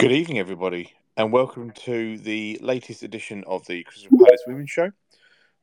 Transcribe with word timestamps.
Good 0.00 0.12
evening, 0.12 0.38
everybody, 0.38 0.94
and 1.18 1.30
welcome 1.30 1.72
to 1.72 2.16
the 2.16 2.58
latest 2.62 3.02
edition 3.02 3.44
of 3.46 3.66
the 3.66 3.84
Crystal 3.84 4.16
Palace 4.16 4.40
Women's 4.46 4.70
Show. 4.70 4.92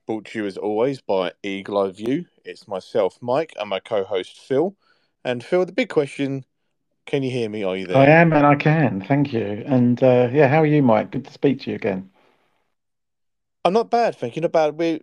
Brought 0.06 0.26
to 0.26 0.38
you 0.38 0.46
as 0.46 0.58
always 0.58 1.02
by 1.02 1.32
Eagle 1.42 1.80
Eye 1.80 1.90
View. 1.90 2.26
It's 2.46 2.68
myself, 2.68 3.18
Mike, 3.20 3.56
and 3.60 3.68
my 3.68 3.80
co 3.80 4.04
host, 4.04 4.38
Phil. 4.38 4.76
And 5.26 5.44
Phil, 5.44 5.66
the 5.66 5.72
big 5.72 5.90
question 5.90 6.46
can 7.08 7.24
you 7.24 7.32
hear 7.32 7.50
me? 7.50 7.64
Are 7.64 7.76
you 7.76 7.88
there? 7.88 7.98
I 7.98 8.06
am, 8.06 8.32
and 8.32 8.46
I 8.46 8.54
can. 8.54 9.02
Thank 9.02 9.34
you. 9.34 9.64
And 9.66 10.04
uh, 10.04 10.30
yeah, 10.32 10.48
how 10.48 10.62
are 10.62 10.68
you, 10.68 10.84
Mike? 10.84 11.10
Good 11.10 11.26
to 11.26 11.34
speak 11.34 11.62
to 11.62 11.72
you 11.72 11.76
again. 11.76 12.12
I'm 13.66 13.74
not 13.74 13.90
bad, 13.90 14.18
thank 14.18 14.36
you. 14.36 14.44
Not 14.44 14.52
bad. 14.52 14.78
We 14.78 15.02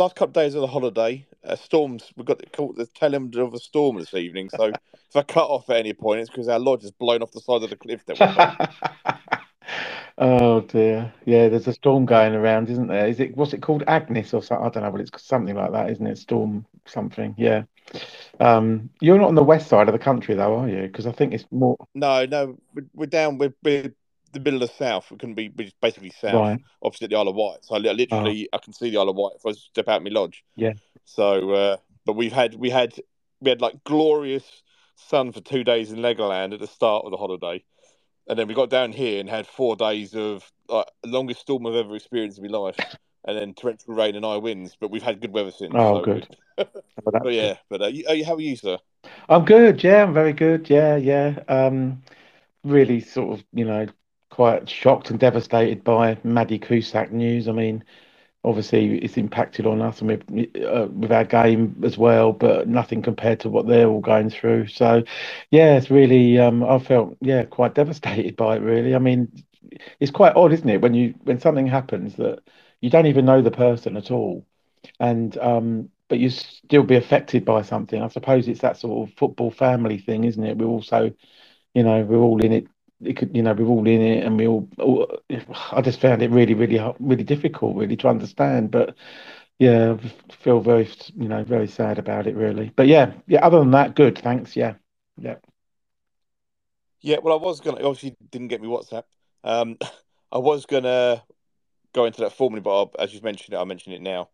last 0.00 0.16
couple 0.16 0.30
of 0.30 0.44
days 0.44 0.54
of 0.54 0.62
the 0.62 0.66
holiday, 0.66 1.26
uh, 1.44 1.56
storms. 1.56 2.12
We've 2.16 2.26
got 2.26 2.40
caught 2.52 2.76
the 2.76 2.86
tail 2.86 3.14
end 3.14 3.36
of 3.36 3.54
a 3.54 3.58
storm 3.58 3.98
this 3.98 4.14
evening. 4.14 4.50
So 4.50 4.64
if 4.94 5.16
I 5.16 5.22
cut 5.22 5.46
off 5.46 5.70
at 5.70 5.76
any 5.76 5.92
point, 5.92 6.20
it's 6.20 6.30
because 6.30 6.48
our 6.48 6.58
lodge 6.58 6.84
is 6.84 6.90
blown 6.90 7.22
off 7.22 7.32
the 7.32 7.40
side 7.40 7.62
of 7.62 7.70
the 7.70 7.76
cliff. 7.76 8.04
That 8.06 8.74
oh 10.18 10.62
dear, 10.62 11.12
yeah. 11.24 11.48
There's 11.48 11.68
a 11.68 11.72
storm 11.72 12.06
going 12.06 12.34
around, 12.34 12.70
isn't 12.70 12.88
there? 12.88 13.06
Is 13.06 13.20
it 13.20 13.36
what's 13.36 13.52
it 13.52 13.62
called, 13.62 13.84
Agnes 13.86 14.34
or 14.34 14.42
something? 14.42 14.66
I 14.66 14.70
don't 14.70 14.82
know, 14.82 14.90
but 14.90 15.02
it's 15.02 15.22
something 15.22 15.54
like 15.54 15.72
that, 15.72 15.90
isn't 15.90 16.06
it? 16.06 16.18
Storm 16.18 16.66
something. 16.86 17.34
Yeah. 17.38 17.64
Um, 18.38 18.88
you're 19.00 19.18
not 19.18 19.28
on 19.28 19.34
the 19.34 19.42
west 19.42 19.68
side 19.68 19.88
of 19.88 19.92
the 19.92 19.98
country, 19.98 20.34
though, 20.34 20.60
are 20.60 20.68
you? 20.68 20.82
Because 20.82 21.06
I 21.06 21.12
think 21.12 21.34
it's 21.34 21.44
more. 21.50 21.76
No, 21.94 22.24
no, 22.24 22.56
we're 22.94 23.06
down. 23.06 23.36
We're, 23.38 23.54
we're 23.62 23.92
the 24.32 24.40
middle 24.40 24.62
of 24.62 24.68
the 24.68 24.74
south. 24.76 25.10
We 25.10 25.16
couldn't 25.16 25.34
be 25.34 25.48
basically 25.80 26.10
south, 26.10 26.34
Right. 26.34 26.60
opposite 26.82 27.10
the 27.10 27.16
Isle 27.16 27.28
of 27.28 27.36
Wight. 27.36 27.64
So 27.64 27.74
I 27.74 27.78
li- 27.78 27.92
literally, 27.92 28.48
I 28.52 28.58
can 28.58 28.72
see 28.72 28.90
the 28.90 28.98
Isle 28.98 29.08
of 29.10 29.16
Wight 29.16 29.32
if 29.36 29.46
I 29.46 29.52
step 29.52 29.88
out 29.88 30.02
my 30.02 30.10
lodge. 30.10 30.44
Yeah. 30.56 30.74
So, 31.04 31.50
uh, 31.50 31.76
but 32.06 32.14
we've 32.14 32.32
had 32.32 32.54
we 32.54 32.70
had 32.70 32.94
we 33.40 33.50
had 33.50 33.60
like 33.60 33.82
glorious 33.84 34.62
sun 34.96 35.32
for 35.32 35.40
two 35.40 35.64
days 35.64 35.92
in 35.92 35.98
Legoland 36.00 36.52
at 36.52 36.60
the 36.60 36.66
start 36.66 37.04
of 37.04 37.10
the 37.10 37.16
holiday, 37.16 37.64
and 38.28 38.38
then 38.38 38.46
we 38.48 38.54
got 38.54 38.70
down 38.70 38.92
here 38.92 39.20
and 39.20 39.28
had 39.28 39.46
four 39.46 39.76
days 39.76 40.14
of 40.14 40.50
like 40.68 40.86
longest 41.04 41.40
storm 41.40 41.66
I've 41.66 41.74
ever 41.74 41.96
experienced 41.96 42.38
in 42.38 42.50
my 42.50 42.58
life, 42.58 42.76
and 43.24 43.36
then 43.36 43.54
torrential 43.54 43.94
rain 43.94 44.14
and 44.14 44.24
high 44.24 44.36
winds. 44.36 44.76
But 44.80 44.90
we've 44.90 45.02
had 45.02 45.20
good 45.20 45.32
weather 45.32 45.50
since. 45.50 45.72
Oh, 45.74 45.98
so 45.98 46.04
good. 46.04 46.28
we- 46.30 46.64
Well, 47.02 47.12
that's 47.12 47.22
But 47.24 47.32
yeah, 47.32 47.54
but 47.70 47.80
uh, 47.82 47.86
you, 47.86 48.04
uh, 48.06 48.24
how 48.26 48.34
are 48.34 48.40
you, 48.40 48.56
sir? 48.56 48.76
I'm 49.30 49.46
good. 49.46 49.82
Yeah, 49.82 50.02
I'm 50.02 50.12
very 50.12 50.34
good. 50.34 50.68
Yeah, 50.68 50.96
yeah. 50.96 51.38
Um, 51.48 52.02
really 52.64 53.00
sort 53.00 53.38
of, 53.38 53.44
you 53.54 53.64
know, 53.64 53.86
quite 54.40 54.70
shocked 54.70 55.10
and 55.10 55.20
devastated 55.20 55.84
by 55.84 56.16
Maddy 56.24 56.58
Cusack 56.58 57.12
news. 57.12 57.46
I 57.46 57.52
mean, 57.52 57.84
obviously 58.42 58.96
it's 58.96 59.18
impacted 59.18 59.66
on 59.66 59.82
us 59.82 60.00
and 60.00 60.08
with, 60.08 60.56
uh, 60.64 60.86
with 60.90 61.12
our 61.12 61.26
game 61.26 61.78
as 61.84 61.98
well, 61.98 62.32
but 62.32 62.66
nothing 62.66 63.02
compared 63.02 63.38
to 63.40 63.50
what 63.50 63.66
they're 63.66 63.86
all 63.86 64.00
going 64.00 64.30
through. 64.30 64.68
So, 64.68 65.02
yeah, 65.50 65.76
it's 65.76 65.90
really, 65.90 66.38
um, 66.38 66.64
I 66.64 66.78
felt, 66.78 67.18
yeah, 67.20 67.44
quite 67.44 67.74
devastated 67.74 68.34
by 68.34 68.56
it, 68.56 68.60
really. 68.60 68.94
I 68.94 68.98
mean, 68.98 69.30
it's 70.00 70.10
quite 70.10 70.34
odd, 70.36 70.54
isn't 70.54 70.70
it, 70.70 70.80
when 70.80 70.94
you 70.94 71.14
when 71.24 71.38
something 71.38 71.66
happens 71.66 72.16
that 72.16 72.38
you 72.80 72.88
don't 72.88 73.06
even 73.08 73.26
know 73.26 73.42
the 73.42 73.50
person 73.50 73.94
at 73.98 74.10
all, 74.10 74.46
and 75.00 75.36
um, 75.36 75.90
but 76.08 76.18
you 76.18 76.30
still 76.30 76.82
be 76.82 76.96
affected 76.96 77.44
by 77.44 77.60
something. 77.60 78.02
I 78.02 78.08
suppose 78.08 78.48
it's 78.48 78.62
that 78.62 78.78
sort 78.78 79.06
of 79.06 79.14
football 79.18 79.50
family 79.50 79.98
thing, 79.98 80.24
isn't 80.24 80.42
it? 80.42 80.56
We're 80.56 80.64
also, 80.66 81.12
you 81.74 81.82
know, 81.82 82.02
we're 82.02 82.16
all 82.16 82.42
in 82.42 82.52
it. 82.52 82.66
It 83.02 83.16
could, 83.16 83.34
you 83.34 83.42
know, 83.42 83.52
we're 83.52 83.66
all 83.66 83.86
in 83.86 84.00
it, 84.00 84.24
and 84.24 84.36
we 84.36 84.46
all, 84.46 84.68
all. 84.78 85.18
I 85.72 85.80
just 85.80 86.00
found 86.00 86.22
it 86.22 86.30
really, 86.30 86.54
really, 86.54 86.78
really 86.98 87.24
difficult, 87.24 87.76
really, 87.76 87.96
to 87.96 88.08
understand. 88.08 88.70
But 88.70 88.94
yeah, 89.58 89.96
I 89.98 90.32
feel 90.34 90.60
very, 90.60 90.88
you 91.16 91.28
know, 91.28 91.44
very 91.44 91.68
sad 91.68 91.98
about 91.98 92.26
it, 92.26 92.36
really. 92.36 92.72
But 92.76 92.88
yeah, 92.88 93.12
yeah. 93.26 93.44
Other 93.44 93.58
than 93.58 93.70
that, 93.72 93.94
good. 93.94 94.18
Thanks. 94.18 94.56
Yeah, 94.56 94.74
yeah. 95.18 95.36
Yeah, 97.00 97.18
well, 97.22 97.38
I 97.38 97.42
was 97.42 97.60
gonna 97.60 97.78
obviously 97.78 98.16
didn't 98.30 98.48
get 98.48 98.60
me 98.60 98.68
WhatsApp. 98.68 99.04
Um, 99.44 99.78
I 100.32 100.38
was 100.38 100.66
gonna 100.66 101.22
go 101.92 102.04
into 102.04 102.20
that 102.20 102.32
formally, 102.32 102.60
but 102.60 102.76
I'll, 102.76 102.92
as 102.98 103.12
you've 103.12 103.24
mentioned 103.24 103.54
it, 103.54 103.56
I'll 103.56 103.66
mention 103.66 103.92
it 103.92 104.02
now. 104.02 104.28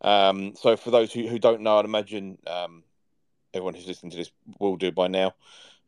Um, 0.00 0.54
so 0.56 0.76
for 0.76 0.90
those 0.90 1.12
who, 1.12 1.28
who 1.28 1.38
don't 1.38 1.62
know, 1.62 1.78
I'd 1.78 1.84
imagine 1.84 2.38
um, 2.46 2.84
everyone 3.54 3.74
who's 3.74 3.86
listening 3.86 4.10
to 4.10 4.16
this 4.16 4.30
will 4.58 4.76
do 4.76 4.90
by 4.90 5.08
now. 5.08 5.34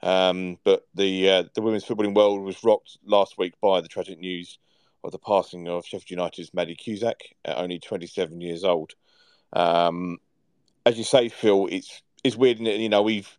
Um, 0.05 0.59
but 0.65 0.87
the 0.95 1.31
uh, 1.31 1.45
the 1.55 1.63
women's 1.63 1.87
footballing 1.87 2.15
world 2.15 2.43
was 2.43 2.63
rocked 2.63 2.99
last 3.07 3.39
week 3.39 3.55
by 3.63 3.81
the 3.81 3.89
tragic 3.89 4.19
news 4.19 4.59
of 5.03 5.13
the 5.13 5.19
passing 5.19 5.67
of 5.67 5.87
Sheffield 5.87 6.11
United's 6.11 6.53
Maddy 6.53 6.77
Cusack 6.77 7.21
at 7.47 7.57
only 7.57 7.79
27 7.79 8.39
years 8.43 8.65
old. 8.65 8.93
Um, 9.55 10.19
as 10.85 10.99
you 10.99 11.05
say, 11.05 11.31
Phil, 11.31 11.69
it's 11.71 12.03
it's 12.23 12.37
weird, 12.37 12.61
is 12.61 12.81
You 12.81 12.91
know, 12.91 13.01
we've 13.01 13.39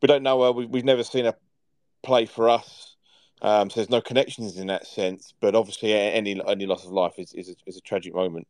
we 0.00 0.06
don't 0.06 0.22
know 0.22 0.44
her. 0.44 0.52
We, 0.52 0.66
we've 0.66 0.84
never 0.84 1.02
seen 1.02 1.24
her 1.24 1.34
play 2.04 2.26
for 2.26 2.48
us. 2.50 2.94
Um, 3.42 3.68
so 3.68 3.80
there's 3.80 3.90
no 3.90 4.00
connections 4.00 4.58
in 4.58 4.68
that 4.68 4.86
sense. 4.86 5.34
But 5.40 5.56
obviously, 5.56 5.92
any 5.92 6.40
any 6.46 6.66
loss 6.66 6.84
of 6.84 6.92
life 6.92 7.14
is 7.18 7.34
is 7.34 7.48
a, 7.48 7.54
is 7.66 7.76
a 7.76 7.80
tragic 7.80 8.14
moment. 8.14 8.46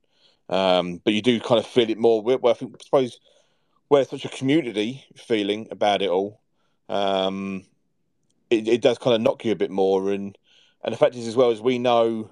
Um, 0.51 1.01
but 1.03 1.15
you 1.15 1.23
do 1.23 1.41
kind 1.41 1.59
of 1.59 1.67
feel 1.67 1.89
it 1.89 1.97
more. 1.97 2.23
Well, 2.23 2.39
I 2.49 2.53
think 2.53 2.77
I 2.79 2.85
suppose 2.85 3.19
we're 3.89 4.05
such 4.05 4.27
a 4.27 4.29
community 4.29 5.07
feeling 5.17 5.69
about 5.71 6.03
it 6.03 6.11
all. 6.11 6.43
Um, 6.89 7.65
it, 8.51 8.69
it 8.69 8.83
does 8.83 8.99
kind 8.99 9.15
of 9.15 9.21
knock 9.21 9.45
you 9.45 9.53
a 9.53 9.57
bit 9.57 9.71
more, 9.71 10.11
and 10.13 10.37
and 10.85 10.93
the 10.93 10.99
fact 10.99 11.17
is 11.17 11.27
as 11.27 11.37
well 11.37 11.51
as 11.51 11.61
we 11.61 11.79
know, 11.79 12.31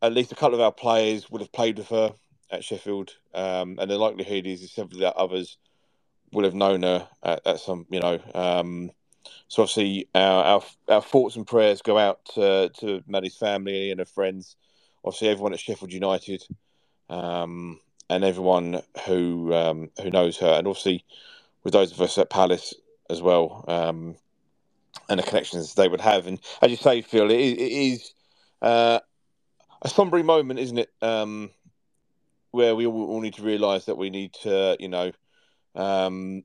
at 0.00 0.12
least 0.12 0.32
a 0.32 0.34
couple 0.34 0.54
of 0.54 0.60
our 0.60 0.72
players 0.72 1.30
would 1.30 1.42
have 1.42 1.52
played 1.52 1.78
with 1.78 1.88
her 1.88 2.14
at 2.50 2.64
Sheffield, 2.64 3.14
um, 3.34 3.78
and 3.78 3.90
the 3.90 3.98
likelihood 3.98 4.46
is 4.46 4.62
that 4.62 4.70
several 4.70 4.94
of 4.94 5.00
the 5.00 5.14
others 5.14 5.58
will 6.32 6.44
have 6.44 6.54
known 6.54 6.82
her 6.82 7.08
at, 7.22 7.46
at 7.46 7.60
some, 7.60 7.86
you 7.90 8.00
know. 8.00 8.18
Um, 8.34 8.90
so 9.48 9.62
obviously, 9.62 10.08
our, 10.14 10.44
our 10.44 10.62
our 10.88 11.02
thoughts 11.02 11.36
and 11.36 11.46
prayers 11.46 11.82
go 11.82 11.98
out 11.98 12.24
to, 12.34 12.70
to 12.80 13.02
Maddy's 13.06 13.36
family 13.36 13.90
and 13.90 13.98
her 14.00 14.06
friends. 14.06 14.56
Obviously, 15.04 15.28
everyone 15.28 15.52
at 15.52 15.60
Sheffield 15.60 15.92
United, 15.92 16.42
um, 17.10 17.80
and 18.08 18.24
everyone 18.24 18.82
who 19.06 19.52
um, 19.52 19.90
who 20.02 20.10
knows 20.10 20.38
her, 20.38 20.52
and 20.52 20.66
obviously 20.66 21.04
with 21.64 21.72
those 21.72 21.92
of 21.92 22.00
us 22.00 22.16
at 22.16 22.30
Palace 22.30 22.74
as 23.10 23.22
well, 23.22 23.64
um, 23.68 24.16
and 25.08 25.18
the 25.18 25.24
connections 25.24 25.74
they 25.74 25.88
would 25.88 26.00
have. 26.00 26.26
And 26.26 26.38
as 26.62 26.70
you 26.70 26.76
say, 26.76 27.02
Phil, 27.02 27.30
it, 27.30 27.40
is- 27.40 27.52
it 27.54 27.72
is 27.72 28.12
uh, 28.62 29.00
a 29.82 29.88
sombering 29.88 30.24
moment, 30.24 30.60
isn't 30.60 30.78
it? 30.78 30.90
Um, 31.02 31.50
where 32.50 32.74
we 32.74 32.86
all, 32.86 33.10
all 33.10 33.20
need 33.20 33.34
to 33.34 33.42
realise 33.42 33.84
that 33.86 33.96
we 33.98 34.10
need 34.10 34.32
to, 34.42 34.76
you 34.80 34.88
know, 34.88 35.12
um, 35.74 36.42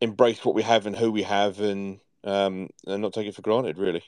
embrace 0.00 0.44
what 0.44 0.54
we 0.54 0.62
have 0.62 0.86
and 0.86 0.96
who 0.96 1.10
we 1.12 1.22
have, 1.22 1.60
and 1.60 2.00
um, 2.24 2.68
and 2.86 3.02
not 3.02 3.12
take 3.12 3.26
it 3.26 3.34
for 3.34 3.42
granted, 3.42 3.78
really. 3.78 4.02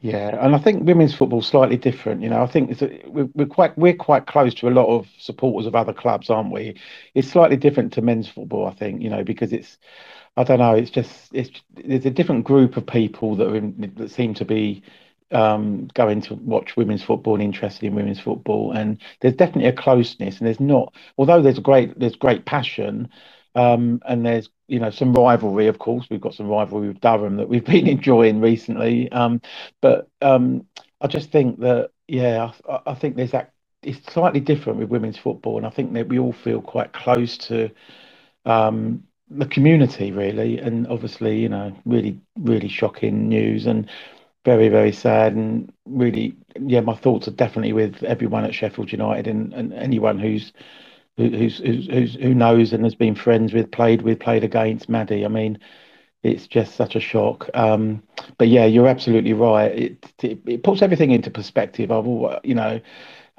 Yeah, 0.00 0.44
and 0.44 0.54
I 0.54 0.58
think 0.58 0.84
women's 0.86 1.14
football's 1.14 1.46
slightly 1.46 1.76
different. 1.78 2.20
You 2.22 2.28
know, 2.28 2.42
I 2.42 2.46
think 2.46 2.80
a, 2.82 3.02
we're, 3.06 3.28
we're 3.34 3.46
quite 3.46 3.76
we're 3.78 3.94
quite 3.96 4.26
close 4.26 4.52
to 4.56 4.68
a 4.68 4.70
lot 4.70 4.86
of 4.86 5.06
supporters 5.18 5.66
of 5.66 5.74
other 5.74 5.94
clubs, 5.94 6.28
aren't 6.30 6.52
we? 6.52 6.78
It's 7.14 7.28
slightly 7.28 7.56
different 7.56 7.92
to 7.94 8.02
men's 8.02 8.28
football, 8.28 8.66
I 8.66 8.74
think. 8.74 9.00
You 9.02 9.08
know, 9.10 9.24
because 9.24 9.52
it's 9.52 9.78
I 10.36 10.44
don't 10.44 10.58
know, 10.58 10.74
it's 10.74 10.90
just 10.90 11.30
it's 11.34 11.50
there's 11.74 12.06
a 12.06 12.10
different 12.10 12.44
group 12.44 12.76
of 12.76 12.86
people 12.86 13.36
that 13.36 13.48
in, 13.54 13.92
that 13.96 14.10
seem 14.10 14.34
to 14.34 14.44
be 14.44 14.82
um, 15.32 15.88
going 15.94 16.20
to 16.22 16.34
watch 16.34 16.76
women's 16.76 17.02
football 17.02 17.34
and 17.34 17.42
interested 17.44 17.84
in 17.86 17.94
women's 17.94 18.20
football, 18.20 18.72
and 18.72 19.00
there's 19.20 19.36
definitely 19.36 19.68
a 19.70 19.72
closeness, 19.72 20.38
and 20.38 20.46
there's 20.46 20.60
not, 20.60 20.94
although 21.18 21.42
there's 21.42 21.58
great 21.60 21.98
there's 21.98 22.16
great 22.16 22.44
passion, 22.46 23.08
um, 23.54 24.00
and 24.06 24.26
there's 24.26 24.48
you 24.68 24.80
know 24.80 24.90
some 24.90 25.12
rivalry, 25.14 25.68
of 25.68 25.78
course. 25.78 26.06
We've 26.10 26.20
got 26.20 26.34
some 26.34 26.48
rivalry 26.48 26.88
with 26.88 27.00
Durham 27.00 27.36
that 27.38 27.48
we've 27.48 27.64
been 27.74 27.88
enjoying 27.88 28.40
recently, 28.40 29.10
um, 29.12 29.42
but 29.80 30.08
um, 30.22 30.66
I 31.00 31.08
just 31.08 31.30
think 31.32 31.60
that 31.60 31.90
yeah, 32.08 32.52
I, 32.68 32.80
I 32.88 32.94
think 32.94 33.16
there's 33.16 33.32
that. 33.32 33.52
It's 33.82 34.12
slightly 34.12 34.40
different 34.40 34.78
with 34.80 34.90
women's 34.90 35.18
football, 35.18 35.58
and 35.58 35.66
I 35.66 35.70
think 35.70 35.92
that 35.94 36.08
we 36.08 36.18
all 36.18 36.32
feel 36.32 36.62
quite 36.62 36.92
close 36.92 37.38
to 37.48 37.70
um, 38.46 39.04
the 39.30 39.46
community, 39.46 40.12
really. 40.12 40.58
And 40.58 40.86
obviously, 40.88 41.38
you 41.40 41.48
know, 41.48 41.76
really, 41.84 42.20
really 42.38 42.68
shocking 42.68 43.28
news 43.28 43.66
and 43.66 43.90
very, 44.44 44.68
very 44.68 44.92
sad. 44.92 45.34
And 45.34 45.72
really, 45.86 46.36
yeah, 46.60 46.80
my 46.80 46.94
thoughts 46.96 47.28
are 47.28 47.32
definitely 47.32 47.72
with 47.74 48.02
everyone 48.04 48.44
at 48.44 48.54
Sheffield 48.54 48.92
United 48.92 49.26
and, 49.28 49.52
and 49.54 49.72
anyone 49.74 50.18
who's 50.18 50.52
who- 50.52 50.93
who's, 51.16 51.58
who's 51.58 52.14
who 52.14 52.34
knows 52.34 52.72
and 52.72 52.84
has 52.84 52.94
been 52.94 53.14
friends 53.14 53.52
with, 53.52 53.70
played 53.70 54.02
with, 54.02 54.20
played 54.20 54.44
against 54.44 54.88
Maddy. 54.88 55.24
I 55.24 55.28
mean, 55.28 55.58
it's 56.22 56.46
just 56.46 56.74
such 56.76 56.96
a 56.96 57.00
shock. 57.00 57.48
Um, 57.54 58.02
but 58.38 58.48
yeah, 58.48 58.64
you're 58.66 58.88
absolutely 58.88 59.34
right. 59.34 59.72
It, 59.72 60.12
it 60.22 60.40
it 60.46 60.62
puts 60.64 60.82
everything 60.82 61.10
into 61.10 61.30
perspective. 61.30 61.90
I've 61.92 62.06
always, 62.06 62.38
you 62.44 62.54
know, 62.54 62.80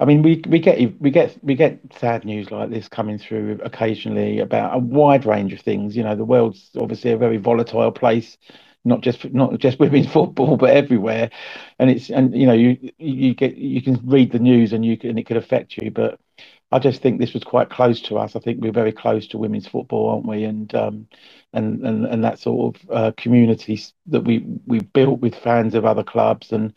I 0.00 0.04
mean, 0.04 0.22
we 0.22 0.42
we 0.48 0.58
get 0.58 1.00
we 1.00 1.10
get 1.10 1.36
we 1.42 1.54
get 1.54 1.80
sad 1.98 2.24
news 2.24 2.50
like 2.50 2.70
this 2.70 2.88
coming 2.88 3.18
through 3.18 3.60
occasionally 3.64 4.40
about 4.40 4.74
a 4.74 4.78
wide 4.78 5.24
range 5.26 5.52
of 5.52 5.60
things. 5.60 5.96
You 5.96 6.04
know, 6.04 6.14
the 6.16 6.24
world's 6.24 6.70
obviously 6.78 7.12
a 7.12 7.16
very 7.16 7.38
volatile 7.38 7.92
place, 7.92 8.36
not 8.84 9.00
just 9.00 9.24
not 9.32 9.58
just 9.58 9.78
women's 9.80 10.12
football, 10.12 10.56
but 10.56 10.70
everywhere. 10.70 11.30
And 11.78 11.90
it's 11.90 12.10
and 12.10 12.34
you 12.36 12.46
know 12.46 12.52
you 12.52 12.92
you 12.98 13.34
get 13.34 13.56
you 13.56 13.82
can 13.82 14.00
read 14.04 14.32
the 14.32 14.38
news 14.38 14.72
and 14.72 14.84
you 14.84 14.96
can 14.98 15.16
it 15.18 15.26
could 15.26 15.38
affect 15.38 15.76
you, 15.78 15.90
but 15.90 16.20
I 16.72 16.78
just 16.78 17.00
think 17.00 17.20
this 17.20 17.32
was 17.32 17.44
quite 17.44 17.70
close 17.70 18.00
to 18.02 18.18
us. 18.18 18.34
I 18.34 18.40
think 18.40 18.60
we're 18.60 18.72
very 18.72 18.92
close 18.92 19.28
to 19.28 19.38
women's 19.38 19.68
football, 19.68 20.10
aren't 20.10 20.26
we? 20.26 20.44
And 20.44 20.74
um, 20.74 21.08
and 21.52 21.84
and 21.86 22.06
and 22.06 22.24
that 22.24 22.38
sort 22.38 22.76
of 22.76 22.90
uh, 22.90 23.12
community 23.16 23.80
that 24.06 24.22
we 24.22 24.44
we 24.66 24.80
built 24.80 25.20
with 25.20 25.34
fans 25.36 25.74
of 25.74 25.84
other 25.84 26.02
clubs 26.04 26.52
and 26.52 26.74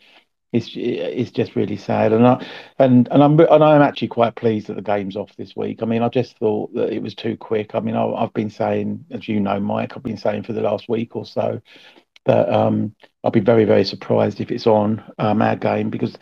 it's 0.52 0.70
it's 0.74 1.30
just 1.30 1.54
really 1.54 1.76
sad, 1.76 2.12
and 2.12 2.26
I 2.26 2.44
and 2.78 3.06
and 3.10 3.22
I'm 3.22 3.38
and 3.38 3.62
I'm 3.62 3.82
actually 3.82 4.08
quite 4.08 4.34
pleased 4.34 4.66
that 4.66 4.74
the 4.74 4.82
game's 4.82 5.16
off 5.16 5.30
this 5.36 5.54
week. 5.54 5.80
I 5.82 5.86
mean, 5.86 6.02
I 6.02 6.08
just 6.08 6.38
thought 6.38 6.74
that 6.74 6.92
it 6.92 7.02
was 7.02 7.14
too 7.14 7.36
quick. 7.36 7.74
I 7.74 7.80
mean, 7.80 7.94
I, 7.94 8.20
have 8.20 8.32
been 8.34 8.50
saying, 8.50 9.04
as 9.12 9.28
you 9.28 9.38
know, 9.38 9.60
Mike, 9.60 9.96
I've 9.96 10.02
been 10.02 10.16
saying 10.16 10.42
for 10.42 10.52
the 10.52 10.60
last 10.60 10.88
week 10.88 11.14
or 11.14 11.24
so 11.24 11.60
that 12.26 12.52
um, 12.52 12.94
I'll 13.22 13.30
be 13.30 13.40
very 13.40 13.64
very 13.64 13.84
surprised 13.84 14.40
if 14.40 14.50
it's 14.50 14.66
on 14.66 15.04
um, 15.18 15.40
our 15.40 15.54
game 15.56 15.88
because 15.88 16.16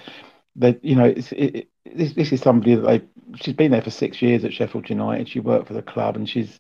that 0.57 0.85
you 0.85 0.97
know 0.97 1.05
it's 1.07 1.33
it, 1.33 1.69
this 1.87 2.15
this 2.15 2.33
is 2.33 2.41
somebody 2.41 2.75
that 2.75 2.83
they 2.83 3.03
she's 3.41 3.55
been 3.55 3.73
there 3.73 3.83
for 3.83 3.91
six 3.91 4.23
years 4.23 4.45
at 4.45 4.53
Sheffield 4.53 4.91
United. 4.91 5.29
She 5.29 5.41
worked 5.41 5.69
for 5.69 5.75
the 5.75 5.83
club 5.83 6.17
and 6.17 6.29
she's 6.29 6.59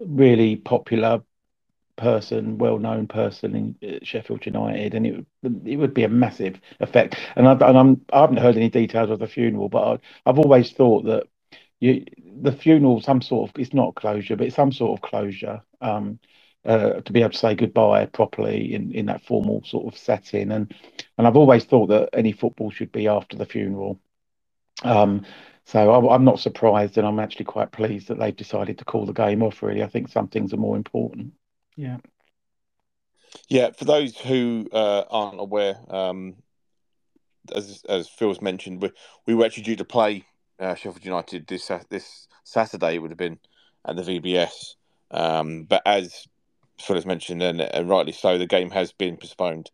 really 0.00 0.56
popular 0.56 1.22
person, 1.96 2.58
well-known 2.58 3.06
person 3.08 3.54
in 3.82 3.96
uh, 3.96 3.98
Sheffield 4.04 4.46
United, 4.46 4.94
and 4.94 5.06
it 5.06 5.26
it 5.66 5.76
would 5.76 5.94
be 5.94 6.04
a 6.04 6.08
massive 6.08 6.60
effect. 6.80 7.16
And, 7.36 7.48
I, 7.48 7.52
and 7.52 7.78
I'm 7.78 8.02
I 8.12 8.22
haven't 8.22 8.38
heard 8.38 8.56
any 8.56 8.70
details 8.70 9.10
of 9.10 9.20
the 9.20 9.28
funeral, 9.28 9.70
but 9.70 10.00
I, 10.26 10.30
have 10.30 10.40
always 10.40 10.72
thought 10.72 11.04
that 11.06 11.24
you 11.80 12.04
the 12.42 12.52
funeral, 12.52 13.00
some 13.02 13.22
sort 13.22 13.50
of 13.50 13.60
it's 13.60 13.74
not 13.74 13.94
closure, 13.96 14.36
but 14.36 14.48
it's 14.48 14.56
some 14.56 14.72
sort 14.72 14.98
of 14.98 15.02
closure. 15.08 15.62
Um, 15.80 16.18
uh, 16.64 17.00
to 17.00 17.12
be 17.12 17.20
able 17.20 17.30
to 17.30 17.38
say 17.38 17.54
goodbye 17.54 18.06
properly 18.06 18.74
in, 18.74 18.92
in 18.92 19.06
that 19.06 19.24
formal 19.24 19.62
sort 19.64 19.92
of 19.92 19.98
setting, 19.98 20.52
and 20.52 20.74
and 21.18 21.26
I've 21.26 21.36
always 21.36 21.64
thought 21.64 21.88
that 21.88 22.10
any 22.12 22.32
football 22.32 22.70
should 22.70 22.92
be 22.92 23.08
after 23.08 23.36
the 23.36 23.46
funeral. 23.46 24.00
Um, 24.82 25.24
so 25.64 26.08
I'm 26.10 26.24
not 26.24 26.40
surprised, 26.40 26.98
and 26.98 27.06
I'm 27.06 27.20
actually 27.20 27.44
quite 27.44 27.72
pleased 27.72 28.08
that 28.08 28.18
they've 28.18 28.34
decided 28.34 28.78
to 28.78 28.84
call 28.84 29.06
the 29.06 29.12
game 29.12 29.42
off. 29.42 29.62
Really, 29.62 29.82
I 29.82 29.88
think 29.88 30.08
some 30.08 30.28
things 30.28 30.52
are 30.52 30.58
more 30.58 30.76
important. 30.76 31.32
Yeah. 31.76 31.98
Yeah, 33.48 33.70
for 33.70 33.84
those 33.84 34.16
who 34.16 34.68
uh, 34.72 35.04
aren't 35.10 35.40
aware, 35.40 35.78
um, 35.88 36.36
as 37.54 37.82
as 37.88 38.08
Phil's 38.08 38.40
mentioned, 38.40 38.82
we 38.82 38.90
we 39.26 39.34
were 39.34 39.46
actually 39.46 39.64
due 39.64 39.76
to 39.76 39.84
play 39.84 40.24
uh, 40.58 40.74
Sheffield 40.74 41.04
United 41.04 41.46
this 41.46 41.70
this 41.88 42.28
Saturday. 42.44 42.94
It 42.94 42.98
would 42.98 43.10
have 43.10 43.18
been 43.18 43.38
at 43.86 43.96
the 43.96 44.02
VBS, 44.02 44.74
um, 45.10 45.64
but 45.64 45.82
as 45.86 46.26
Phil 46.80 47.00
mentioned, 47.04 47.42
and, 47.42 47.60
and, 47.60 47.88
rightly 47.88 48.12
so, 48.12 48.38
the 48.38 48.46
game 48.46 48.70
has 48.70 48.92
been 48.92 49.16
postponed. 49.16 49.70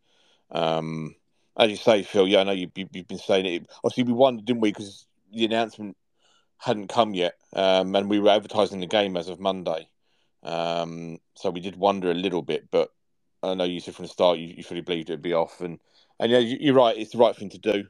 Um, 0.50 1.14
as 1.56 1.70
you 1.70 1.76
say, 1.76 2.02
Phil, 2.02 2.28
yeah, 2.28 2.40
I 2.40 2.44
know 2.44 2.52
you, 2.52 2.70
you, 2.74 2.88
have 2.94 3.08
been 3.08 3.18
saying 3.18 3.46
it. 3.46 3.66
Obviously, 3.84 4.04
we 4.04 4.12
won, 4.12 4.38
didn't 4.44 4.60
we? 4.60 4.70
Because 4.70 5.06
the 5.32 5.44
announcement 5.44 5.96
hadn't 6.58 6.88
come 6.88 7.14
yet, 7.14 7.34
um, 7.54 7.94
and 7.94 8.10
we 8.10 8.18
were 8.18 8.30
advertising 8.30 8.80
the 8.80 8.86
game 8.86 9.16
as 9.16 9.28
of 9.28 9.40
Monday. 9.40 9.88
Um, 10.42 11.18
so 11.34 11.50
we 11.50 11.60
did 11.60 11.76
wonder 11.76 12.10
a 12.10 12.14
little 12.14 12.42
bit, 12.42 12.70
but 12.70 12.90
I 13.42 13.54
know 13.54 13.64
you 13.64 13.80
said 13.80 13.94
from 13.94 14.04
the 14.04 14.10
start 14.10 14.38
you, 14.38 14.48
you 14.56 14.62
fully 14.62 14.80
believed 14.80 15.10
it'd 15.10 15.22
be 15.22 15.34
off, 15.34 15.60
and 15.60 15.78
and 16.20 16.30
yeah, 16.32 16.38
you, 16.38 16.72
are 16.72 16.76
right. 16.76 16.96
It's 16.96 17.12
the 17.12 17.18
right 17.18 17.36
thing 17.36 17.50
to 17.50 17.58
do. 17.58 17.84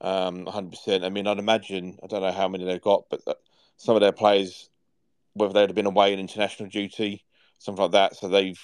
Um, 0.00 0.44
100%. 0.44 1.04
I 1.04 1.08
mean, 1.08 1.26
I'd 1.26 1.38
imagine 1.38 1.98
I 2.02 2.06
don't 2.06 2.22
know 2.22 2.32
how 2.32 2.48
many 2.48 2.64
they've 2.64 2.80
got, 2.80 3.04
but 3.08 3.20
some 3.76 3.94
of 3.94 4.00
their 4.00 4.12
players, 4.12 4.68
whether 5.34 5.52
they'd 5.52 5.68
have 5.68 5.74
been 5.74 5.86
away 5.86 6.12
in 6.12 6.18
international 6.18 6.68
duty, 6.68 7.24
something 7.58 7.82
like 7.82 7.92
that, 7.92 8.16
so 8.16 8.28
they've. 8.28 8.58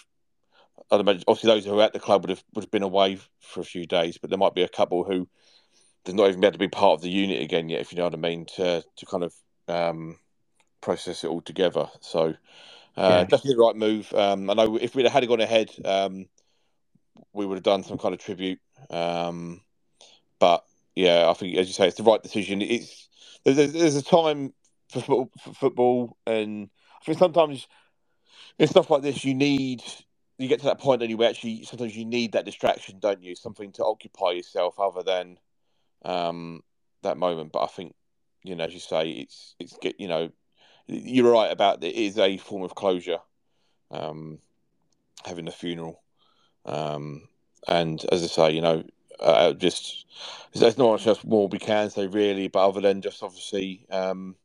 I'd 0.90 1.00
imagine 1.00 1.24
obviously 1.28 1.48
those 1.48 1.64
who 1.66 1.78
are 1.78 1.82
at 1.82 1.92
the 1.92 2.00
club 2.00 2.22
would 2.22 2.30
have 2.30 2.42
would 2.54 2.64
have 2.64 2.70
been 2.70 2.82
away 2.82 3.18
for 3.40 3.60
a 3.60 3.64
few 3.64 3.86
days, 3.86 4.18
but 4.18 4.30
there 4.30 4.38
might 4.38 4.54
be 4.54 4.62
a 4.62 4.68
couple 4.68 5.04
who 5.04 5.28
they've 6.04 6.14
not 6.14 6.28
even 6.28 6.40
been 6.40 6.48
able 6.48 6.52
to 6.52 6.58
be 6.58 6.68
part 6.68 6.94
of 6.94 7.02
the 7.02 7.10
unit 7.10 7.42
again 7.42 7.68
yet, 7.68 7.80
if 7.80 7.92
you 7.92 7.98
know 7.98 8.04
what 8.04 8.14
I 8.14 8.18
mean, 8.18 8.46
to 8.56 8.82
to 8.96 9.06
kind 9.06 9.24
of 9.24 9.34
um, 9.68 10.18
process 10.80 11.22
it 11.22 11.28
all 11.28 11.42
together. 11.42 11.86
So 12.00 12.34
uh, 12.96 13.08
yeah. 13.08 13.24
Definitely 13.24 13.54
the 13.54 13.62
right 13.62 13.76
move. 13.76 14.12
Um, 14.12 14.50
I 14.50 14.54
know 14.54 14.76
if 14.76 14.94
we'd 14.94 15.06
had 15.06 15.26
gone 15.28 15.40
ahead, 15.40 15.70
um, 15.84 16.26
we 17.32 17.46
would 17.46 17.56
have 17.56 17.62
done 17.62 17.82
some 17.82 17.98
kind 17.98 18.14
of 18.14 18.20
tribute. 18.20 18.58
Um, 18.90 19.60
but 20.38 20.64
yeah, 20.94 21.30
I 21.30 21.34
think 21.34 21.56
as 21.56 21.68
you 21.68 21.72
say, 21.72 21.86
it's 21.86 21.96
the 21.96 22.02
right 22.02 22.22
decision. 22.22 22.62
It's 22.62 23.08
there's, 23.44 23.72
there's 23.72 23.96
a 23.96 24.02
time 24.02 24.52
for 24.88 25.00
football, 25.00 25.30
for 25.40 25.54
football, 25.54 26.16
and 26.26 26.68
I 27.00 27.04
think 27.04 27.18
sometimes 27.18 27.66
in 28.58 28.68
stuff 28.68 28.90
like 28.90 29.02
this, 29.02 29.24
you 29.24 29.34
need 29.34 29.82
you 30.38 30.48
get 30.48 30.60
to 30.60 30.66
that 30.66 30.80
point 30.80 31.02
anyway. 31.02 31.26
actually 31.26 31.64
sometimes 31.64 31.96
you 31.96 32.04
need 32.04 32.32
that 32.32 32.46
distraction, 32.46 32.98
don't 32.98 33.22
you? 33.22 33.34
Something 33.34 33.72
to 33.72 33.84
occupy 33.84 34.32
yourself 34.32 34.80
other 34.80 35.02
than 35.02 35.38
um, 36.04 36.62
that 37.02 37.18
moment. 37.18 37.52
But 37.52 37.64
I 37.64 37.66
think 37.66 37.94
you 38.42 38.56
know, 38.56 38.64
as 38.64 38.74
you 38.74 38.80
say, 38.80 39.10
it's 39.10 39.54
it's 39.58 39.76
get 39.80 40.00
you 40.00 40.08
know 40.08 40.30
you're 40.86 41.30
right 41.30 41.52
about 41.52 41.84
it 41.84 41.94
is 41.94 42.18
a 42.18 42.36
form 42.38 42.62
of 42.62 42.74
closure, 42.74 43.18
um, 43.90 44.38
having 45.24 45.48
a 45.48 45.52
funeral, 45.52 46.02
um, 46.66 47.28
and 47.68 48.04
as 48.10 48.24
I 48.24 48.26
say, 48.26 48.50
you 48.52 48.60
know, 48.60 48.82
uh, 49.20 49.52
just 49.52 50.06
there's 50.54 50.78
not 50.78 50.92
much 50.92 51.06
else 51.06 51.24
more 51.24 51.48
we 51.48 51.58
can 51.58 51.90
say 51.90 52.06
really, 52.06 52.48
but 52.48 52.66
other 52.66 52.80
than 52.80 53.02
just 53.02 53.22
obviously 53.22 53.86
um, 53.90 54.36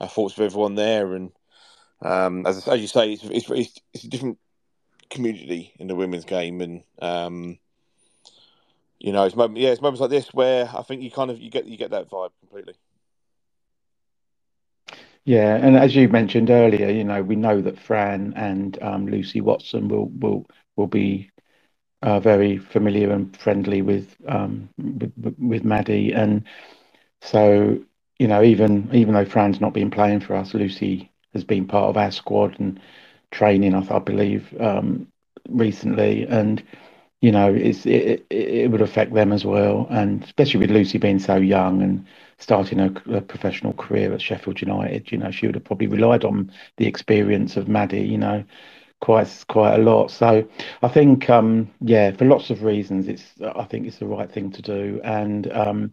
our 0.00 0.08
thoughts 0.08 0.36
with 0.36 0.46
everyone 0.46 0.74
there, 0.74 1.14
and 1.14 1.32
um, 2.02 2.46
as 2.46 2.66
as 2.68 2.80
you 2.80 2.86
say, 2.86 3.12
it's, 3.12 3.24
it's, 3.24 3.50
it's 3.50 3.80
it's 3.94 4.04
a 4.04 4.08
different 4.08 4.38
community 5.10 5.72
in 5.78 5.88
the 5.88 5.94
women's 5.94 6.24
game, 6.24 6.60
and 6.60 6.82
um, 7.00 7.58
you 8.98 9.12
know, 9.12 9.24
it's 9.24 9.36
moment, 9.36 9.58
yeah, 9.58 9.70
it's 9.70 9.80
moments 9.80 10.00
like 10.00 10.10
this 10.10 10.32
where 10.32 10.68
I 10.74 10.82
think 10.82 11.02
you 11.02 11.10
kind 11.10 11.30
of 11.30 11.38
you 11.38 11.50
get 11.50 11.66
you 11.66 11.76
get 11.76 11.90
that 11.90 12.08
vibe 12.10 12.30
completely. 12.40 12.74
Yeah, 15.24 15.56
and 15.56 15.76
as 15.76 15.94
you 15.94 16.08
mentioned 16.08 16.50
earlier, 16.50 16.88
you 16.90 17.04
know, 17.04 17.22
we 17.22 17.36
know 17.36 17.60
that 17.60 17.78
Fran 17.78 18.32
and 18.36 18.78
um, 18.82 19.06
Lucy 19.06 19.40
Watson 19.40 19.88
will 19.88 20.08
will 20.20 20.46
will 20.76 20.86
be 20.86 21.30
uh, 22.02 22.20
very 22.20 22.58
familiar 22.58 23.10
and 23.10 23.36
friendly 23.36 23.82
with 23.82 24.16
um, 24.28 24.68
with, 24.78 25.36
with 25.38 25.64
Maddy, 25.64 26.12
and 26.12 26.44
so 27.22 27.78
you 28.18 28.28
know, 28.28 28.42
even 28.42 28.88
even 28.92 29.14
though 29.14 29.24
Fran's 29.24 29.60
not 29.60 29.74
been 29.74 29.90
playing 29.90 30.20
for 30.20 30.34
us, 30.36 30.54
Lucy 30.54 31.10
has 31.36 31.44
been 31.44 31.66
part 31.66 31.88
of 31.88 31.96
our 31.96 32.10
squad 32.10 32.58
and 32.58 32.80
training, 33.30 33.74
I, 33.74 33.86
I 33.94 33.98
believe, 33.98 34.54
um, 34.60 35.06
recently, 35.48 36.26
and 36.26 36.62
you 37.20 37.32
know, 37.32 37.52
it's 37.52 37.86
it, 37.86 38.26
it 38.30 38.70
would 38.70 38.82
affect 38.82 39.14
them 39.14 39.32
as 39.32 39.44
well, 39.44 39.86
and 39.90 40.22
especially 40.24 40.60
with 40.60 40.70
Lucy 40.70 40.98
being 40.98 41.18
so 41.18 41.36
young 41.36 41.82
and 41.82 42.06
starting 42.38 42.80
a, 42.80 42.92
a, 43.16 43.20
professional 43.20 43.72
career 43.72 44.12
at 44.12 44.20
Sheffield 44.20 44.60
United, 44.60 45.10
you 45.10 45.18
know, 45.18 45.30
she 45.30 45.46
would 45.46 45.54
have 45.54 45.64
probably 45.64 45.86
relied 45.86 46.24
on 46.24 46.52
the 46.76 46.86
experience 46.86 47.56
of 47.56 47.68
Maddy, 47.68 48.02
you 48.02 48.18
know, 48.18 48.44
quite 49.00 49.44
quite 49.48 49.74
a 49.74 49.82
lot. 49.82 50.10
So 50.10 50.46
I 50.82 50.88
think, 50.88 51.30
um, 51.30 51.70
yeah, 51.80 52.10
for 52.12 52.26
lots 52.26 52.50
of 52.50 52.62
reasons, 52.62 53.08
it's 53.08 53.24
I 53.56 53.64
think 53.64 53.86
it's 53.86 53.98
the 53.98 54.06
right 54.06 54.30
thing 54.30 54.50
to 54.52 54.62
do, 54.62 55.00
and 55.02 55.50
um, 55.52 55.92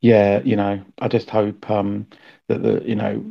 yeah, 0.00 0.40
you 0.44 0.56
know, 0.56 0.80
I 1.00 1.08
just 1.08 1.30
hope 1.30 1.70
um, 1.70 2.06
that 2.50 2.62
the 2.62 2.82
you 2.88 2.96
know 2.96 3.24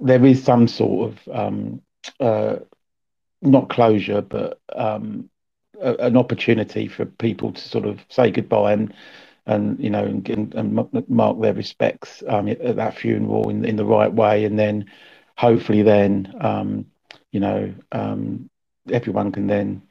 there 0.00 0.24
is 0.26 0.42
some 0.42 0.68
sort 0.68 1.12
of 1.12 1.28
um, 1.32 1.80
uh, 2.20 2.56
not 3.42 3.68
closure, 3.70 4.20
but 4.22 4.60
um, 4.74 5.30
a, 5.80 5.94
an 5.96 6.16
opportunity 6.16 6.88
for 6.88 7.04
people 7.06 7.52
to 7.52 7.60
sort 7.60 7.86
of 7.86 8.00
say 8.08 8.30
goodbye 8.30 8.72
and 8.72 8.94
and 9.46 9.78
you 9.78 9.90
know 9.90 10.04
and, 10.04 10.54
and 10.54 11.08
mark 11.08 11.40
their 11.40 11.54
respects 11.54 12.22
um, 12.28 12.48
at 12.48 12.76
that 12.76 12.96
funeral 12.96 13.48
in 13.48 13.64
in 13.64 13.76
the 13.76 13.84
right 13.84 14.12
way, 14.12 14.44
and 14.44 14.58
then 14.58 14.84
hopefully 15.36 15.82
then 15.82 16.32
um, 16.40 16.86
you 17.32 17.40
know 17.40 17.72
um, 17.92 18.50
everyone 18.90 19.32
can 19.32 19.46
then 19.46 19.82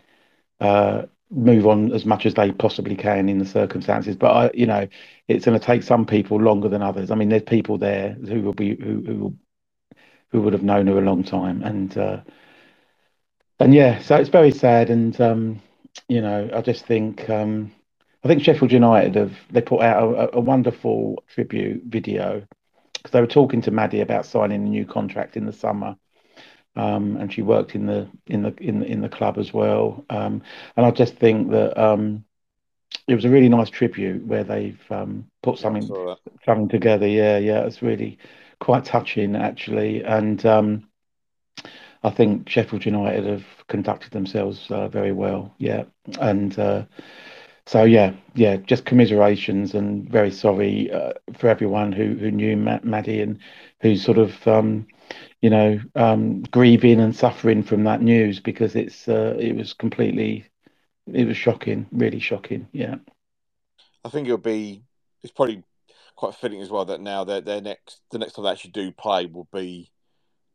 uh, 0.59 1.03
move 1.33 1.67
on 1.67 1.91
as 1.93 2.05
much 2.05 2.25
as 2.25 2.33
they 2.35 2.51
possibly 2.51 2.95
can 2.95 3.29
in 3.29 3.39
the 3.39 3.45
circumstances. 3.45 4.15
But 4.15 4.31
I, 4.31 4.51
you 4.53 4.65
know, 4.65 4.87
it's 5.27 5.45
going 5.45 5.59
to 5.59 5.65
take 5.65 5.83
some 5.83 6.05
people 6.05 6.39
longer 6.39 6.69
than 6.69 6.81
others. 6.81 7.11
I 7.11 7.15
mean, 7.15 7.29
there's 7.29 7.43
people 7.43 7.77
there 7.77 8.13
who 8.13 8.41
will 8.41 8.53
be 8.53 8.75
who 8.75 9.01
who 9.05 9.35
who 10.31 10.41
would 10.41 10.53
have 10.53 10.63
known 10.63 10.87
her 10.87 10.97
a 10.97 11.01
long 11.01 11.23
time, 11.23 11.61
and 11.63 11.97
uh, 11.97 12.21
and 13.59 13.73
yeah, 13.73 13.99
so 13.99 14.15
it's 14.15 14.29
very 14.29 14.51
sad, 14.51 14.89
and 14.89 15.19
um, 15.21 15.61
you 16.07 16.21
know, 16.21 16.49
I 16.53 16.61
just 16.61 16.85
think. 16.85 17.29
Um, 17.29 17.71
I 18.23 18.29
think 18.29 18.41
Sheffield 18.41 18.71
United 18.71 19.15
have 19.15 19.33
they 19.51 19.61
put 19.61 19.81
out 19.81 20.13
a, 20.15 20.37
a 20.37 20.39
wonderful 20.39 21.21
tribute 21.27 21.83
video 21.85 22.47
because 22.93 23.11
they 23.11 23.19
were 23.19 23.27
talking 23.27 23.61
to 23.63 23.71
Maddy 23.71 23.99
about 23.99 24.25
signing 24.25 24.65
a 24.65 24.69
new 24.69 24.85
contract 24.85 25.35
in 25.35 25.45
the 25.45 25.51
summer, 25.51 25.89
um, 25.89 26.02
and 26.75 27.31
she 27.31 27.41
worked 27.41 27.75
in 27.75 27.85
the 27.85 28.07
in 28.27 28.43
the 28.43 28.53
in 28.57 28.79
the, 28.79 28.85
in 28.85 29.01
the 29.01 29.09
club 29.09 29.37
as 29.37 29.53
well. 29.53 30.03
Um, 30.09 30.41
and 30.75 30.85
I 30.85 30.91
just 30.91 31.15
think 31.15 31.51
that 31.51 31.77
um, 31.81 32.23
it 33.07 33.15
was 33.15 33.25
a 33.25 33.29
really 33.29 33.49
nice 33.49 33.69
tribute 33.69 34.25
where 34.25 34.43
they've 34.43 34.81
um, 34.89 35.27
put 35.41 35.59
something 35.59 35.87
something 36.45 36.69
together. 36.69 37.07
Yeah, 37.07 37.37
yeah, 37.37 37.61
it's 37.65 37.81
really 37.81 38.17
quite 38.59 38.85
touching 38.85 39.35
actually, 39.35 40.03
and 40.03 40.45
um, 40.45 40.87
I 42.03 42.09
think 42.09 42.49
Sheffield 42.49 42.85
United 42.85 43.25
have 43.25 43.45
conducted 43.67 44.11
themselves 44.11 44.65
uh, 44.69 44.87
very 44.87 45.11
well. 45.11 45.53
Yeah, 45.57 45.83
and. 46.19 46.57
Uh, 46.57 46.85
so 47.65 47.85
yeah, 47.85 48.13
yeah, 48.35 48.57
just 48.57 48.85
commiserations 48.85 49.73
and 49.73 50.09
very 50.09 50.31
sorry 50.31 50.91
uh, 50.91 51.13
for 51.37 51.47
everyone 51.47 51.93
who 51.93 52.15
who 52.15 52.29
knew 52.29 52.57
Matt, 52.57 52.83
Maddy 52.83 53.21
and 53.21 53.39
who 53.81 53.95
sort 53.95 54.17
of 54.17 54.45
um, 54.45 54.85
you 55.43 55.49
know 55.49 55.79
um, 55.95 56.41
grieving 56.43 57.01
and 57.01 57.13
suffering 57.13 57.63
from 57.63 57.83
that 57.83 58.01
news 58.01 58.39
because 58.39 58.75
it's 58.75 59.09
uh, 59.09 59.35
it 59.37 59.55
was 59.55 59.73
completely 59.73 60.45
it 61.11 61.27
was 61.27 61.35
shocking, 61.35 61.85
really 61.91 62.19
shocking. 62.19 62.67
Yeah, 62.71 62.95
I 64.05 64.09
think 64.09 64.25
it'll 64.27 64.37
be 64.37 64.83
it's 65.21 65.33
probably 65.33 65.63
quite 66.15 66.33
fitting 66.35 66.61
as 66.61 66.69
well 66.69 66.85
that 66.85 67.01
now 67.01 67.25
their 67.25 67.41
their 67.41 67.59
next 67.59 67.99
the 68.09 68.19
next 68.19 68.33
time 68.33 68.45
they 68.45 68.51
actually 68.51 68.71
do 68.71 68.93
play 68.93 69.25
will 69.25 69.49
be 69.53 69.91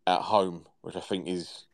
at 0.07 0.23
home, 0.23 0.64
which 0.80 0.97
I 0.97 1.00
think 1.00 1.28
is 1.28 1.66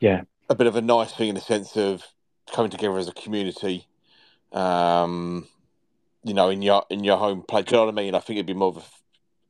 yeah 0.00 0.22
a 0.50 0.54
bit 0.54 0.66
of 0.66 0.76
a 0.76 0.82
nice 0.82 1.12
thing 1.14 1.30
in 1.30 1.34
the 1.34 1.40
sense 1.40 1.74
of 1.74 2.04
coming 2.52 2.70
together 2.70 2.98
as 2.98 3.08
a 3.08 3.12
community 3.12 3.86
um, 4.52 5.46
you 6.22 6.34
know, 6.34 6.50
in 6.50 6.60
your 6.60 6.84
in 6.90 7.02
your 7.02 7.16
home 7.16 7.44
play. 7.48 7.62
Do 7.62 7.70
you 7.70 7.80
know 7.80 7.86
what 7.86 7.94
I 7.94 7.96
mean? 7.96 8.14
I 8.14 8.20
think 8.20 8.36
it'd 8.36 8.46
be 8.46 8.52
more 8.52 8.68
of 8.68 8.76
a 8.76 8.80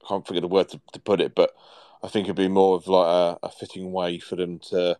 I 0.04 0.08
can't 0.08 0.26
figure 0.26 0.40
the 0.40 0.48
word 0.48 0.68
to, 0.70 0.80
to 0.92 1.00
put 1.00 1.20
it, 1.20 1.34
but 1.34 1.52
I 2.02 2.08
think 2.08 2.26
it'd 2.26 2.36
be 2.36 2.48
more 2.48 2.76
of 2.76 2.86
like 2.86 3.06
a, 3.06 3.38
a 3.46 3.50
fitting 3.50 3.92
way 3.92 4.18
for 4.18 4.36
them 4.36 4.58
to 4.70 4.96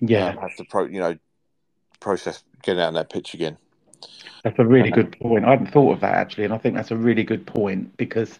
yeah 0.00 0.28
um, 0.28 0.36
have 0.38 0.56
to 0.56 0.64
pro 0.64 0.84
you 0.84 1.00
know 1.00 1.16
process 2.00 2.42
getting 2.62 2.80
out 2.80 2.88
on 2.88 2.94
that 2.94 3.10
pitch 3.10 3.34
again. 3.34 3.56
That's 4.44 4.58
a 4.58 4.64
really 4.64 4.90
good 4.90 5.18
point. 5.20 5.44
I 5.44 5.50
hadn't 5.50 5.70
thought 5.70 5.92
of 5.92 6.00
that 6.00 6.14
actually, 6.14 6.44
and 6.44 6.54
I 6.54 6.58
think 6.58 6.74
that's 6.74 6.90
a 6.90 6.96
really 6.96 7.24
good 7.24 7.46
point 7.46 7.96
because 7.96 8.38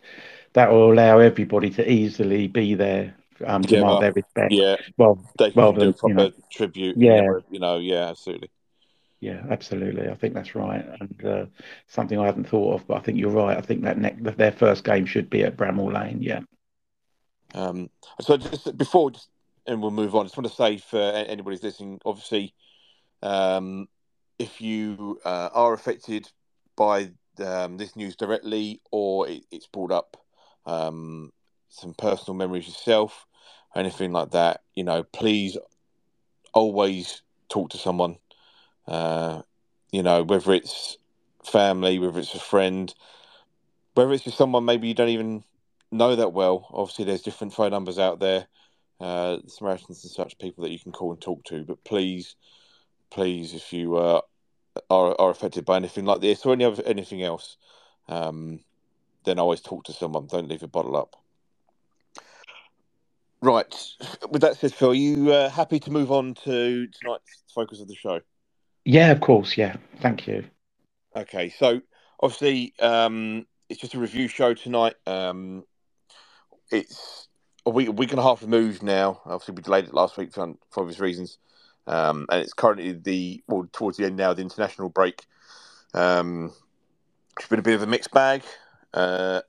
that 0.55 0.71
will 0.71 0.93
allow 0.93 1.19
everybody 1.19 1.71
to 1.71 1.91
easily 1.91 2.49
be 2.49 2.75
there, 2.75 3.15
um, 3.47 3.63
demand 3.63 3.71
yeah, 3.71 3.83
well, 3.83 4.01
their 4.01 4.13
respect. 4.13 4.53
Yeah, 4.53 4.77
well, 4.97 5.21
they 5.39 5.51
can 5.51 5.75
do 5.75 5.89
a 5.89 5.93
proper 5.93 6.09
you 6.09 6.15
know, 6.15 6.31
tribute. 6.51 6.97
Yeah, 6.97 7.29
you 7.51 7.59
know, 7.59 7.79
yeah, 7.79 8.09
absolutely. 8.09 8.51
Yeah, 9.21 9.43
absolutely. 9.51 10.09
I 10.09 10.15
think 10.15 10.33
that's 10.33 10.55
right, 10.55 10.85
and 11.01 11.25
uh, 11.25 11.47
something 11.89 12.19
I 12.19 12.25
hadn't 12.25 12.49
thought 12.49 12.77
of, 12.77 12.87
but 12.87 12.97
I 12.97 13.01
think 13.01 13.19
you're 13.19 13.31
right. 13.31 13.59
I 13.59 13.61
think 13.61 13.83
that 13.83 13.99
ne- 13.99 14.17
their 14.19 14.53
first 14.53 14.85
game 14.85 15.05
should 15.05 15.29
be 15.29 15.43
at 15.45 15.59
Bramall 15.59 15.93
Lane. 15.93 16.23
Yeah. 16.23 16.41
Um, 17.55 17.91
so 18.21 18.37
just 18.37 18.77
before, 18.77 19.11
just, 19.11 19.29
and 19.67 19.81
we'll 19.81 19.91
move 19.91 20.15
on. 20.15 20.23
I 20.23 20.25
just 20.25 20.37
want 20.37 20.49
to 20.49 20.55
say 20.55 20.79
for 20.79 20.99
anybody 21.01 21.57
who's 21.57 21.63
listening, 21.63 22.01
obviously, 22.05 22.55
um, 23.23 23.89
if 24.39 24.61
you 24.61 25.21
uh, 25.25 25.51
are 25.53 25.73
affected 25.73 26.31
by 26.77 27.11
um, 27.45 27.77
this 27.77 27.97
news 27.97 28.17
directly, 28.17 28.81
or 28.91 29.29
it, 29.29 29.43
it's 29.51 29.67
brought 29.67 29.93
up 29.93 30.17
um, 30.67 31.33
some 31.69 31.95
personal 31.95 32.35
memories 32.35 32.67
yourself, 32.67 33.27
anything 33.75 34.13
like 34.13 34.31
that, 34.31 34.63
you 34.75 34.85
know, 34.85 35.03
please 35.03 35.57
always 36.55 37.23
talk 37.49 37.71
to 37.71 37.79
someone 37.79 38.17
uh, 38.87 39.43
you 39.93 40.03
know, 40.03 40.23
whether 40.23 40.53
it's 40.53 40.99
family, 41.45 41.99
whether 41.99 42.19
it's 42.19 42.35
a 42.35 42.41
friend, 42.41 42.93
whether 43.95 44.13
it's 44.13 44.25
just 44.25 44.37
someone 44.37 44.65
maybe 44.65 44.89
you 44.89 44.95
don't 44.95 45.09
even 45.09 45.45
know 45.91 46.17
that 46.17 46.33
well. 46.33 46.67
Obviously, 46.73 47.05
there's 47.05 47.23
different 47.23 47.55
phone 47.55 47.71
numbers 47.71 47.99
out 47.99 48.21
there, 48.21 48.47
uh, 49.01 49.39
Samaritans 49.47 50.05
and 50.05 50.13
such 50.13 50.39
people 50.39 50.65
that 50.65 50.71
you 50.71 50.79
can 50.79 50.93
call 50.93 51.13
and 51.13 51.21
talk 51.21 51.45
to. 51.45 51.65
But 51.65 51.85
please, 51.85 52.37
please, 53.11 53.55
if 53.55 53.73
you 53.73 53.97
uh, 53.97 54.21
are 54.89 55.15
are 55.21 55.31
affected 55.31 55.65
by 55.65 55.77
anything 55.77 56.05
like 56.05 56.21
this 56.21 56.45
or 56.45 56.53
any 56.53 56.65
other, 56.65 56.83
anything 56.85 57.23
else, 57.23 57.57
um, 58.09 58.61
then 59.25 59.39
always 59.39 59.61
talk 59.61 59.85
to 59.85 59.93
someone. 59.93 60.27
Don't 60.27 60.49
leave 60.49 60.63
a 60.63 60.69
bottle 60.69 60.97
up. 60.97 61.17
Right. 63.43 63.75
With 64.29 64.43
that 64.43 64.59
said, 64.59 64.75
Phil, 64.75 64.91
are 64.91 64.95
you 64.95 65.33
uh, 65.33 65.49
happy 65.49 65.81
to 65.81 65.91
move 65.91 66.13
on 66.13 66.35
to 66.45 66.87
tonight's 66.89 67.43
focus 67.55 67.81
of 67.81 67.89
the 67.89 67.95
show? 67.95 68.21
Yeah, 68.85 69.11
of 69.13 69.21
course. 69.21 69.57
Yeah, 69.57 69.77
thank 70.01 70.27
you. 70.27 70.45
Okay, 71.17 71.49
so 71.49 71.81
obviously, 72.21 72.75
um, 72.81 73.47
it's 73.69 73.81
just 73.81 73.95
a 73.95 73.99
review 73.99 74.29
show 74.29 74.53
tonight. 74.53 74.95
Um, 75.07 75.65
it's 76.71 77.29
a 77.67 77.71
week, 77.71 77.89
a 77.89 77.93
week 77.93 78.11
and 78.11 78.19
a 78.19 78.23
half 78.23 78.43
removed 78.43 78.83
now. 78.83 79.21
Obviously, 79.25 79.55
we 79.55 79.63
delayed 79.63 79.85
it 79.85 79.95
last 79.95 80.17
week 80.17 80.33
for, 80.33 80.55
for 80.71 80.81
obvious 80.83 81.01
reasons, 81.01 81.39
um, 81.87 82.27
and 82.31 82.43
it's 82.43 82.53
currently 82.53 82.93
the 82.93 83.43
well 83.49 83.69
towards 83.73 83.97
the 83.97 84.05
end 84.05 84.17
now, 84.17 84.33
the 84.33 84.43
international 84.43 84.89
break. 84.89 85.25
Um, 85.95 86.53
it's 87.39 87.49
been 87.49 87.59
a 87.59 87.63
bit 87.63 87.75
of 87.75 87.83
a 87.83 87.87
mixed 87.87 88.13
bag, 88.13 88.43
uh, 88.95 89.41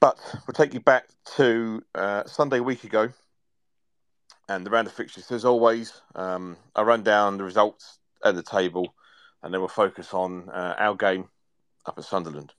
but 0.00 0.18
we'll 0.46 0.54
take 0.54 0.74
you 0.74 0.80
back 0.80 1.08
to 1.36 1.82
uh, 1.94 2.24
Sunday 2.24 2.58
a 2.58 2.62
week 2.62 2.84
ago 2.84 3.08
and 4.48 4.66
the 4.66 4.70
round 4.70 4.86
of 4.86 4.92
fixtures. 4.92 5.30
As 5.30 5.44
always, 5.44 6.00
um, 6.14 6.56
I 6.74 6.82
run 6.82 7.02
down 7.02 7.38
the 7.38 7.44
results 7.44 7.98
at 8.24 8.34
the 8.34 8.42
table, 8.42 8.94
and 9.42 9.52
then 9.52 9.60
we'll 9.60 9.68
focus 9.68 10.12
on 10.14 10.48
uh, 10.50 10.74
our 10.78 10.94
game 10.94 11.28
up 11.86 11.98
at 11.98 12.04
Sunderland. 12.04 12.52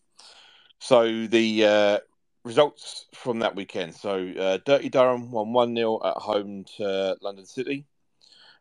So 0.79 1.27
the 1.27 1.65
uh, 1.65 1.99
results 2.43 3.05
from 3.13 3.39
that 3.39 3.55
weekend. 3.55 3.95
So 3.95 4.29
uh, 4.29 4.59
Dirty 4.65 4.89
Durham 4.89 5.31
won 5.31 5.53
one 5.53 5.75
0 5.75 5.99
at 6.03 6.17
home 6.17 6.65
to 6.77 7.17
London 7.21 7.45
City. 7.45 7.85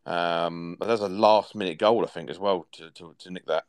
Um, 0.07 0.77
that 0.81 0.89
was 0.89 1.01
a 1.01 1.09
last 1.09 1.55
minute 1.55 1.79
goal, 1.79 2.05
I 2.05 2.09
think, 2.09 2.31
as 2.31 2.39
well 2.39 2.67
to 2.73 2.91
to, 2.91 3.15
to 3.19 3.31
nick 3.31 3.47
that. 3.47 3.65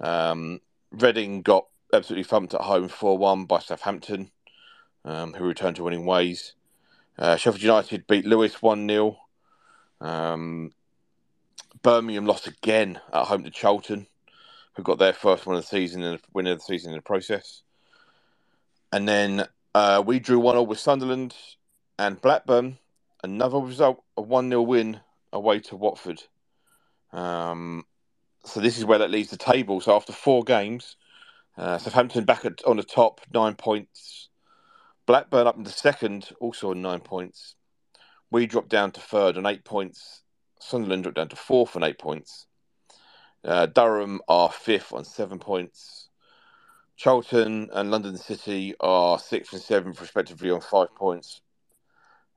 Um, 0.00 0.60
Reading 0.90 1.42
got 1.42 1.66
absolutely 1.92 2.24
thumped 2.24 2.54
at 2.54 2.62
home 2.62 2.88
four 2.88 3.18
one 3.18 3.44
by 3.44 3.58
Southampton, 3.58 4.30
um, 5.04 5.34
who 5.34 5.44
returned 5.44 5.76
to 5.76 5.84
winning 5.84 6.06
ways. 6.06 6.54
Uh, 7.18 7.36
Sheffield 7.36 7.62
United 7.62 8.06
beat 8.06 8.24
Lewes 8.24 8.62
1 8.62 8.88
0. 8.88 9.18
Um, 10.00 10.70
Birmingham 11.82 12.26
lost 12.26 12.46
again 12.46 13.00
at 13.12 13.26
home 13.26 13.42
to 13.44 13.50
Charlton, 13.50 14.06
who 14.74 14.82
got 14.84 14.98
their 14.98 15.12
first 15.12 15.44
one 15.44 15.56
of 15.56 15.62
the 15.62 15.66
season 15.66 16.02
and 16.04 16.20
winner 16.32 16.52
of 16.52 16.58
the 16.58 16.64
season 16.64 16.92
in 16.92 16.96
the 16.98 17.02
process. 17.02 17.62
And 18.92 19.08
then 19.08 19.46
uh, 19.74 20.02
we 20.04 20.18
drew 20.18 20.38
1 20.38 20.54
0 20.54 20.62
with 20.62 20.78
Sunderland 20.78 21.34
and 21.98 22.20
Blackburn. 22.20 22.78
Another 23.22 23.58
result, 23.58 24.02
a 24.16 24.22
1 24.22 24.48
0 24.48 24.62
win 24.62 25.00
away 25.32 25.60
to 25.60 25.76
Watford. 25.76 26.22
Um, 27.12 27.84
so 28.44 28.60
this 28.60 28.78
is 28.78 28.84
where 28.84 28.98
that 28.98 29.10
leaves 29.10 29.30
the 29.30 29.36
table. 29.36 29.80
So 29.80 29.94
after 29.94 30.12
four 30.12 30.42
games, 30.44 30.96
uh, 31.56 31.78
Southampton 31.78 32.24
back 32.24 32.44
at, 32.44 32.64
on 32.64 32.76
the 32.76 32.82
top, 32.82 33.20
nine 33.32 33.54
points. 33.54 34.28
Blackburn 35.06 35.46
up 35.46 35.56
in 35.56 35.64
the 35.64 35.70
second, 35.70 36.30
also 36.40 36.70
on 36.70 36.82
nine 36.82 37.00
points. 37.00 37.54
We 38.30 38.46
dropped 38.46 38.68
down 38.68 38.92
to 38.92 39.00
third 39.00 39.36
on 39.36 39.46
eight 39.46 39.64
points. 39.64 40.22
Sunderland 40.60 41.04
dropped 41.04 41.16
down 41.16 41.28
to 41.28 41.36
fourth 41.36 41.76
on 41.76 41.82
eight 41.82 41.98
points. 41.98 42.46
Uh, 43.44 43.66
Durham 43.66 44.20
are 44.28 44.50
fifth 44.50 44.92
on 44.92 45.04
seven 45.04 45.38
points. 45.38 46.07
Charlton 46.98 47.70
and 47.72 47.90
London 47.92 48.18
City 48.18 48.74
are 48.80 49.20
sixth 49.20 49.52
and 49.52 49.62
seventh, 49.62 50.00
respectively, 50.00 50.50
on 50.50 50.60
five 50.60 50.92
points. 50.96 51.40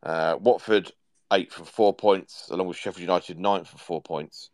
Uh, 0.03 0.37
Watford, 0.39 0.91
eighth 1.33 1.53
for 1.53 1.65
four 1.65 1.93
points, 1.95 2.47
along 2.51 2.67
with 2.67 2.77
Sheffield 2.77 3.01
United, 3.01 3.39
ninth 3.39 3.67
for 3.67 3.79
four 3.79 4.01
points. 4.01 4.51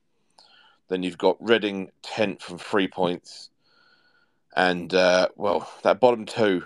Then 0.88 1.04
you've 1.04 1.18
got 1.18 1.36
Reading, 1.42 1.92
tenth 2.02 2.42
from 2.42 2.58
three 2.58 2.88
points. 2.88 3.50
And, 4.56 4.94
uh, 4.94 5.28
well, 5.36 5.70
that 5.84 6.00
bottom 6.00 6.26
two 6.26 6.64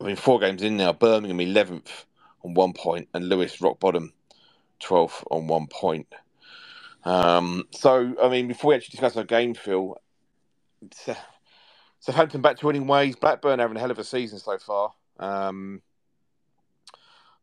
I 0.00 0.04
mean, 0.04 0.16
four 0.16 0.38
games 0.38 0.62
in 0.62 0.76
now, 0.76 0.92
Birmingham 0.92 1.38
11th 1.38 2.04
on 2.44 2.54
one 2.54 2.74
point 2.74 3.08
and 3.14 3.28
Lewes, 3.28 3.60
rock 3.60 3.80
bottom 3.80 4.12
12th 4.82 5.24
on 5.30 5.46
one 5.46 5.66
point. 5.66 6.08
Um, 7.04 7.64
so, 7.70 8.14
I 8.22 8.28
mean, 8.28 8.48
before 8.48 8.70
we 8.70 8.74
actually 8.74 8.92
discuss 8.92 9.16
our 9.16 9.24
game, 9.24 9.54
Phil, 9.54 9.96
Southampton 12.00 12.40
back 12.40 12.56
to 12.58 12.66
winning 12.66 12.86
ways. 12.86 13.16
Blackburn 13.16 13.58
having 13.58 13.76
a 13.76 13.80
hell 13.80 13.90
of 13.90 13.98
a 13.98 14.04
season 14.04 14.38
so 14.38 14.58
far. 14.58 14.92
Um, 15.18 15.82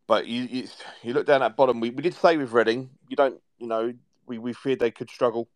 but 0.07 0.27
you, 0.27 0.43
you, 0.43 0.67
you 1.01 1.13
look 1.13 1.25
down 1.25 1.41
at 1.41 1.55
bottom. 1.55 1.79
We, 1.79 1.89
we 1.89 2.03
did 2.03 2.13
say 2.13 2.37
with 2.37 2.51
Reading, 2.51 2.89
you 3.07 3.15
don't, 3.15 3.39
you 3.57 3.67
know, 3.67 3.93
we, 4.27 4.37
we 4.37 4.53
feared 4.53 4.79
they 4.79 4.91
could 4.91 5.09
struggle 5.09 5.49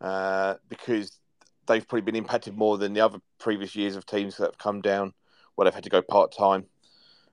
uh, 0.00 0.54
because 0.68 1.18
they've 1.66 1.86
probably 1.86 2.02
been 2.02 2.16
impacted 2.16 2.56
more 2.56 2.78
than 2.78 2.92
the 2.92 3.00
other 3.00 3.18
previous 3.38 3.74
years 3.76 3.96
of 3.96 4.06
teams 4.06 4.36
that 4.36 4.46
have 4.46 4.58
come 4.58 4.80
down 4.80 5.12
where 5.54 5.64
they've 5.64 5.74
had 5.74 5.84
to 5.84 5.90
go 5.90 6.02
part 6.02 6.32
time. 6.32 6.64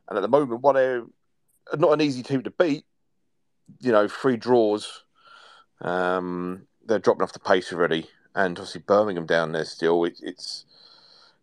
And 0.07 0.17
at 0.17 0.21
the 0.21 0.27
moment, 0.27 0.61
while 0.61 0.73
they're 0.73 1.03
not 1.77 1.93
an 1.93 2.01
easy 2.01 2.23
team 2.23 2.43
to 2.43 2.51
beat, 2.51 2.85
you 3.79 3.91
know, 3.91 4.07
three 4.07 4.37
draws, 4.37 5.03
um, 5.81 6.67
they're 6.85 6.99
dropping 6.99 7.23
off 7.23 7.33
the 7.33 7.39
pace 7.39 7.71
already. 7.71 8.09
And 8.35 8.57
obviously, 8.57 8.81
Birmingham 8.81 9.25
down 9.25 9.51
there 9.51 9.65
still, 9.65 10.03
it, 10.05 10.19
it's 10.23 10.65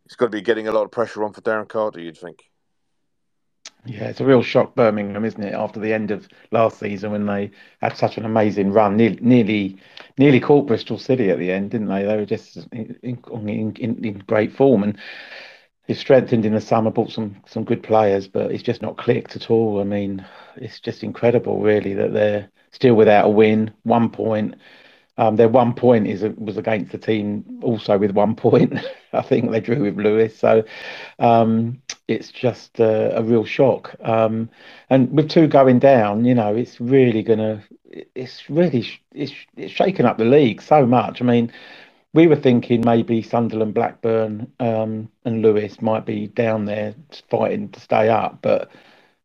it's 0.05 0.17
got 0.17 0.27
to 0.27 0.31
be 0.31 0.41
getting 0.41 0.67
a 0.67 0.73
lot 0.73 0.85
of 0.85 0.91
pressure 0.91 1.23
on 1.23 1.33
for 1.33 1.41
Darren 1.41 1.69
Carter, 1.69 2.01
you'd 2.01 2.19
think. 2.19 2.51
Yeah, 3.87 4.09
it's 4.09 4.21
a 4.21 4.27
real 4.27 4.43
shock, 4.43 4.75
Birmingham, 4.75 5.25
isn't 5.25 5.43
it? 5.43 5.55
After 5.55 5.81
the 5.81 5.93
end 5.93 6.11
of 6.11 6.29
last 6.51 6.79
season, 6.79 7.13
when 7.13 7.27
they 7.27 7.51
had 7.81 7.97
such 7.97 8.19
an 8.19 8.27
amazing 8.27 8.73
run, 8.73 8.97
nearly 8.97 9.19
nearly, 9.23 9.77
nearly 10.19 10.41
caught 10.41 10.67
Bristol 10.67 10.99
City 10.99 11.31
at 11.31 11.39
the 11.39 11.51
end, 11.51 11.71
didn't 11.71 11.89
they? 11.89 12.05
They 12.05 12.17
were 12.17 12.27
just 12.27 12.57
in, 12.73 12.99
in, 13.03 13.19
in, 13.77 14.05
in 14.05 14.19
great 14.27 14.53
form, 14.53 14.83
and 14.83 14.99
he's 15.87 15.99
strengthened 15.99 16.45
in 16.45 16.53
the 16.53 16.61
summer, 16.61 16.91
bought 16.91 17.11
some 17.11 17.37
some 17.47 17.65
good 17.65 17.83
players, 17.83 18.29
but 18.29 18.51
it's 18.51 18.63
just 18.63 18.83
not 18.83 18.99
clicked 18.99 19.35
at 19.37 19.51
all. 19.51 19.81
I 19.81 19.85
mean, 19.85 20.27
it's 20.57 20.81
just 20.81 21.03
incredible, 21.03 21.63
really, 21.63 21.95
that 21.95 22.13
they're 22.13 22.51
still 22.73 22.95
without 22.95 23.27
a 23.27 23.31
win, 23.31 23.73
one 23.85 24.11
point. 24.11 24.57
Um, 25.21 25.37
their 25.37 25.50
one 25.50 25.75
point 25.75 26.07
is 26.07 26.23
was 26.39 26.57
against 26.57 26.93
the 26.93 26.99
team 26.99 27.61
also 27.62 27.99
with 27.99 28.12
one 28.12 28.35
point. 28.35 28.73
I 29.12 29.21
think 29.21 29.50
they 29.50 29.61
drew 29.61 29.83
with 29.83 29.99
Lewes, 29.99 30.35
so 30.35 30.65
um, 31.19 31.83
it's 32.09 32.31
just 32.31 32.81
a, 32.81 33.19
a 33.19 33.23
real 33.23 33.45
shock. 33.45 33.95
Um, 34.00 34.49
and 34.89 35.12
with 35.12 35.29
two 35.29 35.47
going 35.47 35.79
down, 35.79 36.25
you 36.25 36.35
know, 36.35 36.57
it's 36.57 36.81
really 36.81 37.23
gonna, 37.23 37.62
it's 38.15 38.49
really, 38.49 38.89
it's 39.12 39.33
it's 39.59 39.71
shaken 39.71 40.07
up 40.07 40.17
the 40.17 40.25
league 40.25 40.62
so 40.62 40.87
much. 40.87 41.21
I 41.21 41.27
mean, 41.27 41.53
we 42.15 42.27
were 42.27 42.37
thinking 42.37 42.83
maybe 42.83 43.21
Sunderland, 43.21 43.75
Blackburn, 43.75 44.50
um, 44.59 45.11
and 45.27 45.43
Lewes 45.43 45.83
might 45.83 46.07
be 46.07 46.29
down 46.29 46.65
there 46.65 46.95
fighting 47.29 47.69
to 47.73 47.81
stay 47.81 48.09
up, 48.09 48.39
but 48.41 48.71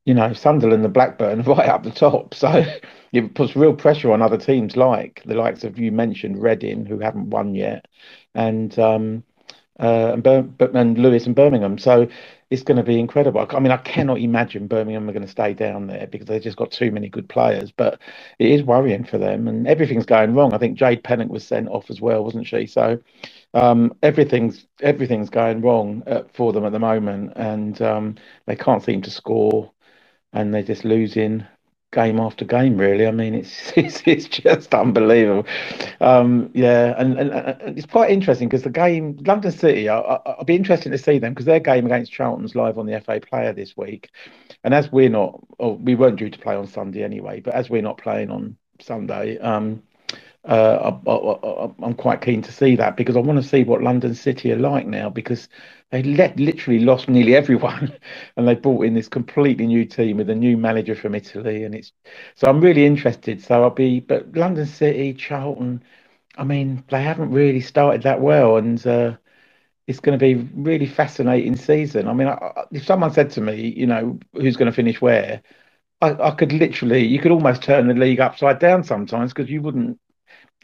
you 0.06 0.14
know, 0.14 0.34
Sunderland 0.34 0.86
and 0.86 0.94
Blackburn 0.94 1.42
right 1.48 1.68
up 1.68 1.84
the 1.84 1.92
top. 1.92 2.34
So 2.34 2.64
it 3.12 3.34
puts 3.36 3.56
real 3.56 3.74
pressure 3.74 4.12
on 4.12 4.22
other 4.22 4.38
teams 4.38 4.78
like 4.78 5.22
the 5.26 5.36
likes 5.36 5.64
of 5.64 5.78
you 5.78 5.92
mentioned 5.92 6.42
Reading, 6.42 6.86
who 6.86 7.00
haven't 7.00 7.32
won 7.32 7.56
yet, 7.56 7.88
and 8.36 8.78
um, 8.80 9.24
uh, 9.80 10.14
and, 10.14 10.26
and 10.76 10.98
Lewes 10.98 11.26
and 11.26 11.36
Birmingham. 11.36 11.78
So 11.78 12.08
it's 12.52 12.64
going 12.64 12.78
to 12.78 12.84
be 12.84 13.00
incredible. 13.00 13.46
I 13.50 13.60
mean, 13.60 13.72
I 13.72 13.78
cannot 13.78 14.20
imagine 14.20 14.68
Birmingham 14.68 15.10
are 15.10 15.14
going 15.14 15.26
to 15.26 15.32
stay 15.32 15.54
down 15.54 15.88
there 15.88 16.08
because 16.08 16.28
they've 16.28 16.42
just 16.42 16.58
got 16.58 16.72
too 16.72 16.92
many 16.92 17.10
good 17.10 17.28
players. 17.28 17.72
But 17.72 18.00
it 18.38 18.52
is 18.52 18.64
worrying 18.64 19.04
for 19.04 19.18
them, 19.18 19.48
and 19.48 19.68
everything's 19.68 20.06
going 20.06 20.36
wrong. 20.36 20.54
I 20.54 20.60
think 20.60 20.78
Jade 20.78 21.04
Pennock 21.04 21.30
was 21.30 21.46
sent 21.46 21.68
off 21.70 21.90
as 21.90 22.00
well, 22.00 22.24
wasn't 22.24 22.48
she? 22.48 22.68
So 22.68 23.00
um, 23.56 23.96
everything's 24.04 24.68
everything's 24.82 25.30
going 25.32 25.62
wrong 25.62 26.04
uh, 26.06 26.24
for 26.34 26.54
them 26.54 26.66
at 26.66 26.72
the 26.72 26.80
moment, 26.80 27.34
and 27.36 27.82
um, 27.82 28.16
they 28.46 28.56
can't 28.56 28.84
seem 28.84 29.02
to 29.02 29.10
score 29.10 29.72
and 30.36 30.54
they're 30.54 30.62
just 30.62 30.86
losing 30.86 31.48
game 31.92 32.20
after 32.20 32.46
game. 32.46 32.78
Really, 32.78 33.08
I 33.08 33.12
mean, 33.12 33.34
it's 33.34 33.72
it's, 33.76 34.04
it's 34.06 34.28
just 34.28 34.76
unbelievable. 34.76 35.48
Um, 36.02 36.52
yeah, 36.54 36.94
and, 36.98 37.18
and, 37.18 37.32
and, 37.32 37.78
it's 37.78 37.88
quite 37.88 38.12
interesting 38.12 38.48
because 38.48 38.64
the 38.64 38.70
game 38.70 39.18
London 39.26 39.52
City, 39.52 39.90
I, 39.90 39.98
I, 39.98 40.36
will 40.38 40.46
be 40.46 40.56
interested 40.56 40.92
to 40.92 40.98
see 40.98 41.18
them 41.18 41.34
because 41.34 41.46
their 41.46 41.62
game 41.62 41.86
against 41.88 42.12
Charlton's 42.12 42.54
live 42.54 42.78
on 42.78 42.86
the 42.86 43.02
FA 43.02 43.20
Player 43.20 43.54
this 43.54 43.76
week, 43.76 44.12
and 44.64 44.74
as 44.74 44.92
we're 44.92 45.10
not, 45.10 45.40
or 45.58 45.78
we 45.78 45.96
weren't 45.96 46.20
due 46.20 46.30
to 46.30 46.40
play 46.40 46.56
on 46.56 46.68
Sunday 46.68 47.04
anyway, 47.04 47.40
but 47.40 47.56
as 47.56 47.70
we're 47.70 47.82
not 47.82 47.98
playing 47.98 48.30
on 48.30 48.58
Sunday. 48.80 49.40
Um, 49.40 49.82
uh, 50.48 50.98
I, 51.08 51.86
am 51.86 51.96
quite 51.96 52.22
keen 52.22 52.42
to 52.44 52.52
see 52.52 52.76
that 52.76 52.96
because 52.98 53.16
I 53.18 53.20
want 53.20 53.42
to 53.42 53.48
see 53.48 53.64
what 53.64 53.82
London 53.82 54.14
City 54.14 54.52
are 54.52 54.60
like 54.60 54.86
now 54.86 55.10
because 55.10 55.50
they 55.92 56.04
let, 56.04 56.40
literally 56.40 56.80
lost 56.80 57.10
nearly 57.10 57.36
everyone 57.42 57.94
and 58.38 58.48
they 58.48 58.56
brought 58.56 58.86
in 58.86 58.94
this 58.94 59.08
completely 59.08 59.66
new 59.66 59.86
team 59.86 60.18
with 60.18 60.30
a 60.30 60.36
new 60.36 60.56
manager 60.58 60.96
from 60.96 61.16
Italy 61.16 61.64
and 61.64 61.74
it's 61.74 61.94
so 62.36 62.48
I'm 62.48 62.62
really 62.62 62.86
interested. 62.86 63.42
So 63.44 63.64
I'll 63.64 63.70
be 63.72 64.00
but 64.00 64.36
London 64.36 64.68
City, 64.68 65.14
Charlton, 65.14 65.84
I 66.38 66.44
mean 66.44 66.84
they 66.90 67.02
haven't 67.02 67.32
really 67.32 67.62
started 67.62 68.04
that 68.04 68.22
well 68.22 68.58
and 68.58 68.86
uh, 68.86 69.18
it's 69.88 70.00
going 70.00 70.18
to 70.18 70.24
be 70.24 70.36
really 70.56 70.88
fascinating 70.88 71.56
season. 71.56 72.08
I 72.08 72.14
mean, 72.14 72.28
I, 72.28 72.66
if 72.72 72.86
someone 72.86 73.14
said 73.14 73.32
to 73.32 73.42
me, 73.42 73.74
you 73.76 73.88
know, 73.88 74.20
who's 74.34 74.58
going 74.58 74.72
to 74.72 74.76
finish 74.76 75.02
where, 75.02 75.42
I, 76.02 76.12
I 76.14 76.32
could 76.32 76.52
literally, 76.54 77.06
you 77.06 77.20
could 77.20 77.32
almost 77.32 77.64
turn 77.64 77.88
the 77.88 77.94
league 77.94 78.20
upside 78.20 78.60
down 78.60 78.84
sometimes 78.84 79.34
because 79.34 79.50
you 79.50 79.62
wouldn't 79.62 80.00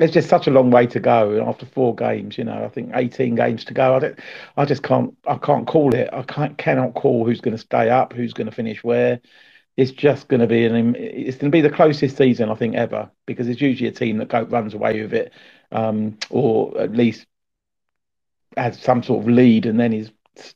there's 0.01 0.09
just 0.09 0.29
such 0.29 0.47
a 0.47 0.51
long 0.51 0.71
way 0.71 0.87
to 0.87 0.99
go 0.99 1.47
after 1.47 1.63
four 1.63 1.93
games. 1.93 2.35
You 2.35 2.43
know, 2.43 2.63
I 2.65 2.69
think 2.69 2.89
18 2.95 3.35
games 3.35 3.63
to 3.65 3.75
go. 3.75 3.95
I 3.95 3.99
don't, 3.99 4.19
I 4.57 4.65
just 4.65 4.81
can't, 4.81 5.15
I 5.27 5.35
can't 5.35 5.67
call 5.67 5.93
it. 5.93 6.09
I 6.11 6.23
can't, 6.23 6.57
cannot 6.57 6.95
call 6.95 7.23
who's 7.23 7.39
going 7.39 7.55
to 7.55 7.61
stay 7.61 7.91
up, 7.91 8.11
who's 8.11 8.33
going 8.33 8.49
to 8.49 8.55
finish 8.55 8.83
where. 8.83 9.21
It's 9.77 9.91
just 9.91 10.27
going 10.27 10.39
to 10.39 10.47
be 10.47 10.65
an, 10.65 10.95
it's 10.95 11.37
going 11.37 11.51
to 11.51 11.55
be 11.55 11.61
the 11.61 11.69
closest 11.69 12.17
season 12.17 12.49
I 12.49 12.55
think 12.55 12.73
ever 12.73 13.11
because 13.27 13.47
it's 13.47 13.61
usually 13.61 13.89
a 13.89 13.91
team 13.91 14.17
that 14.17 14.29
go, 14.29 14.41
runs 14.41 14.73
away 14.73 15.03
with 15.03 15.13
it, 15.13 15.33
um, 15.71 16.17
or 16.31 16.75
at 16.81 16.93
least 16.93 17.27
has 18.57 18.81
some 18.81 19.03
sort 19.03 19.21
of 19.21 19.29
lead 19.29 19.67
and 19.67 19.79
then 19.79 19.93
is 19.93 20.09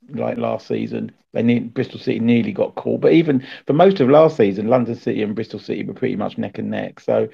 like 0.09 0.39
last 0.39 0.67
season. 0.67 1.11
They 1.33 1.43
need 1.43 1.75
Bristol 1.75 1.99
City 1.99 2.19
nearly 2.19 2.51
got 2.51 2.73
caught, 2.73 3.01
but 3.01 3.13
even 3.13 3.45
for 3.67 3.73
most 3.73 3.99
of 3.99 4.09
last 4.09 4.37
season, 4.37 4.69
London 4.69 4.95
City 4.95 5.21
and 5.21 5.35
Bristol 5.35 5.59
City 5.59 5.83
were 5.83 5.93
pretty 5.93 6.15
much 6.15 6.39
neck 6.39 6.57
and 6.57 6.71
neck. 6.71 6.99
So 6.99 7.27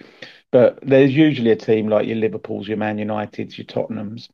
but 0.52 0.80
there's 0.82 1.12
usually 1.16 1.52
a 1.52 1.56
team 1.56 1.88
like 1.88 2.08
your 2.08 2.18
Liverpool's, 2.18 2.68
your 2.68 2.78
Man 2.78 2.98
United's, 2.98 3.58
your 3.58 3.66
Tottenham's 3.66 4.30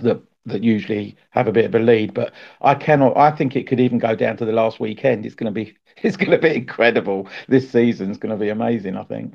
that 0.00 0.22
that 0.46 0.62
usually 0.62 1.16
have 1.30 1.46
a 1.46 1.52
bit 1.52 1.66
of 1.66 1.74
a 1.74 1.78
lead. 1.78 2.14
But 2.14 2.32
I 2.60 2.74
cannot. 2.74 3.16
I 3.16 3.30
think 3.30 3.56
it 3.56 3.66
could 3.66 3.80
even 3.80 3.98
go 3.98 4.14
down 4.14 4.36
to 4.38 4.44
the 4.44 4.52
last 4.52 4.80
weekend. 4.80 5.26
It's 5.26 5.34
going 5.34 5.52
to 5.52 5.64
be 5.64 5.76
it's 6.02 6.16
going 6.16 6.30
to 6.30 6.38
be 6.38 6.54
incredible. 6.54 7.28
This 7.48 7.70
season's 7.70 8.18
going 8.18 8.36
to 8.36 8.42
be 8.42 8.50
amazing. 8.50 8.96
I 8.96 9.04
think. 9.04 9.34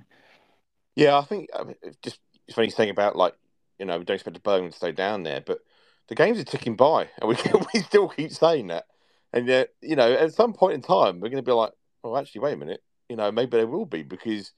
Yeah, 0.95 1.17
I 1.17 1.23
think 1.23 1.49
I 1.56 1.63
mean, 1.63 1.76
just 2.04 2.19
it's 2.47 2.56
funny 2.56 2.69
saying 2.69 2.89
about 2.89 3.15
like 3.15 3.36
you 3.80 3.86
know 3.86 3.97
we 3.97 4.06
don't 4.06 4.15
expect 4.15 4.41
Birmingham 4.43 4.71
to 4.71 4.78
stay 4.78 4.91
down 4.91 5.23
there, 5.23 5.41
but 5.41 5.60
the 6.08 6.15
games 6.15 6.39
are 6.39 6.43
ticking 6.43 6.76
by, 6.76 7.10
and 7.21 7.30
we 7.30 7.38
we 7.73 7.80
still 7.82 8.10
keep 8.10 8.32
saying 8.32 8.67
that. 8.67 8.86
And 9.32 9.47
yet, 9.47 9.69
you 9.82 9.95
know, 9.95 10.13
at 10.13 10.34
some 10.34 10.54
point 10.54 10.76
in 10.76 10.82
time, 10.82 11.19
we're 11.19 11.30
going 11.30 11.43
to 11.43 11.49
be 11.49 11.52
like, 11.52 11.71
oh, 12.04 12.15
actually, 12.15 12.41
wait 12.41 12.54
a 12.54 12.58
minute. 12.58 12.84
You 13.10 13.15
know, 13.15 13.32
maybe 13.32 13.58
they 13.58 13.65
will 13.65 13.88
be 13.88 14.04
because 14.04 14.52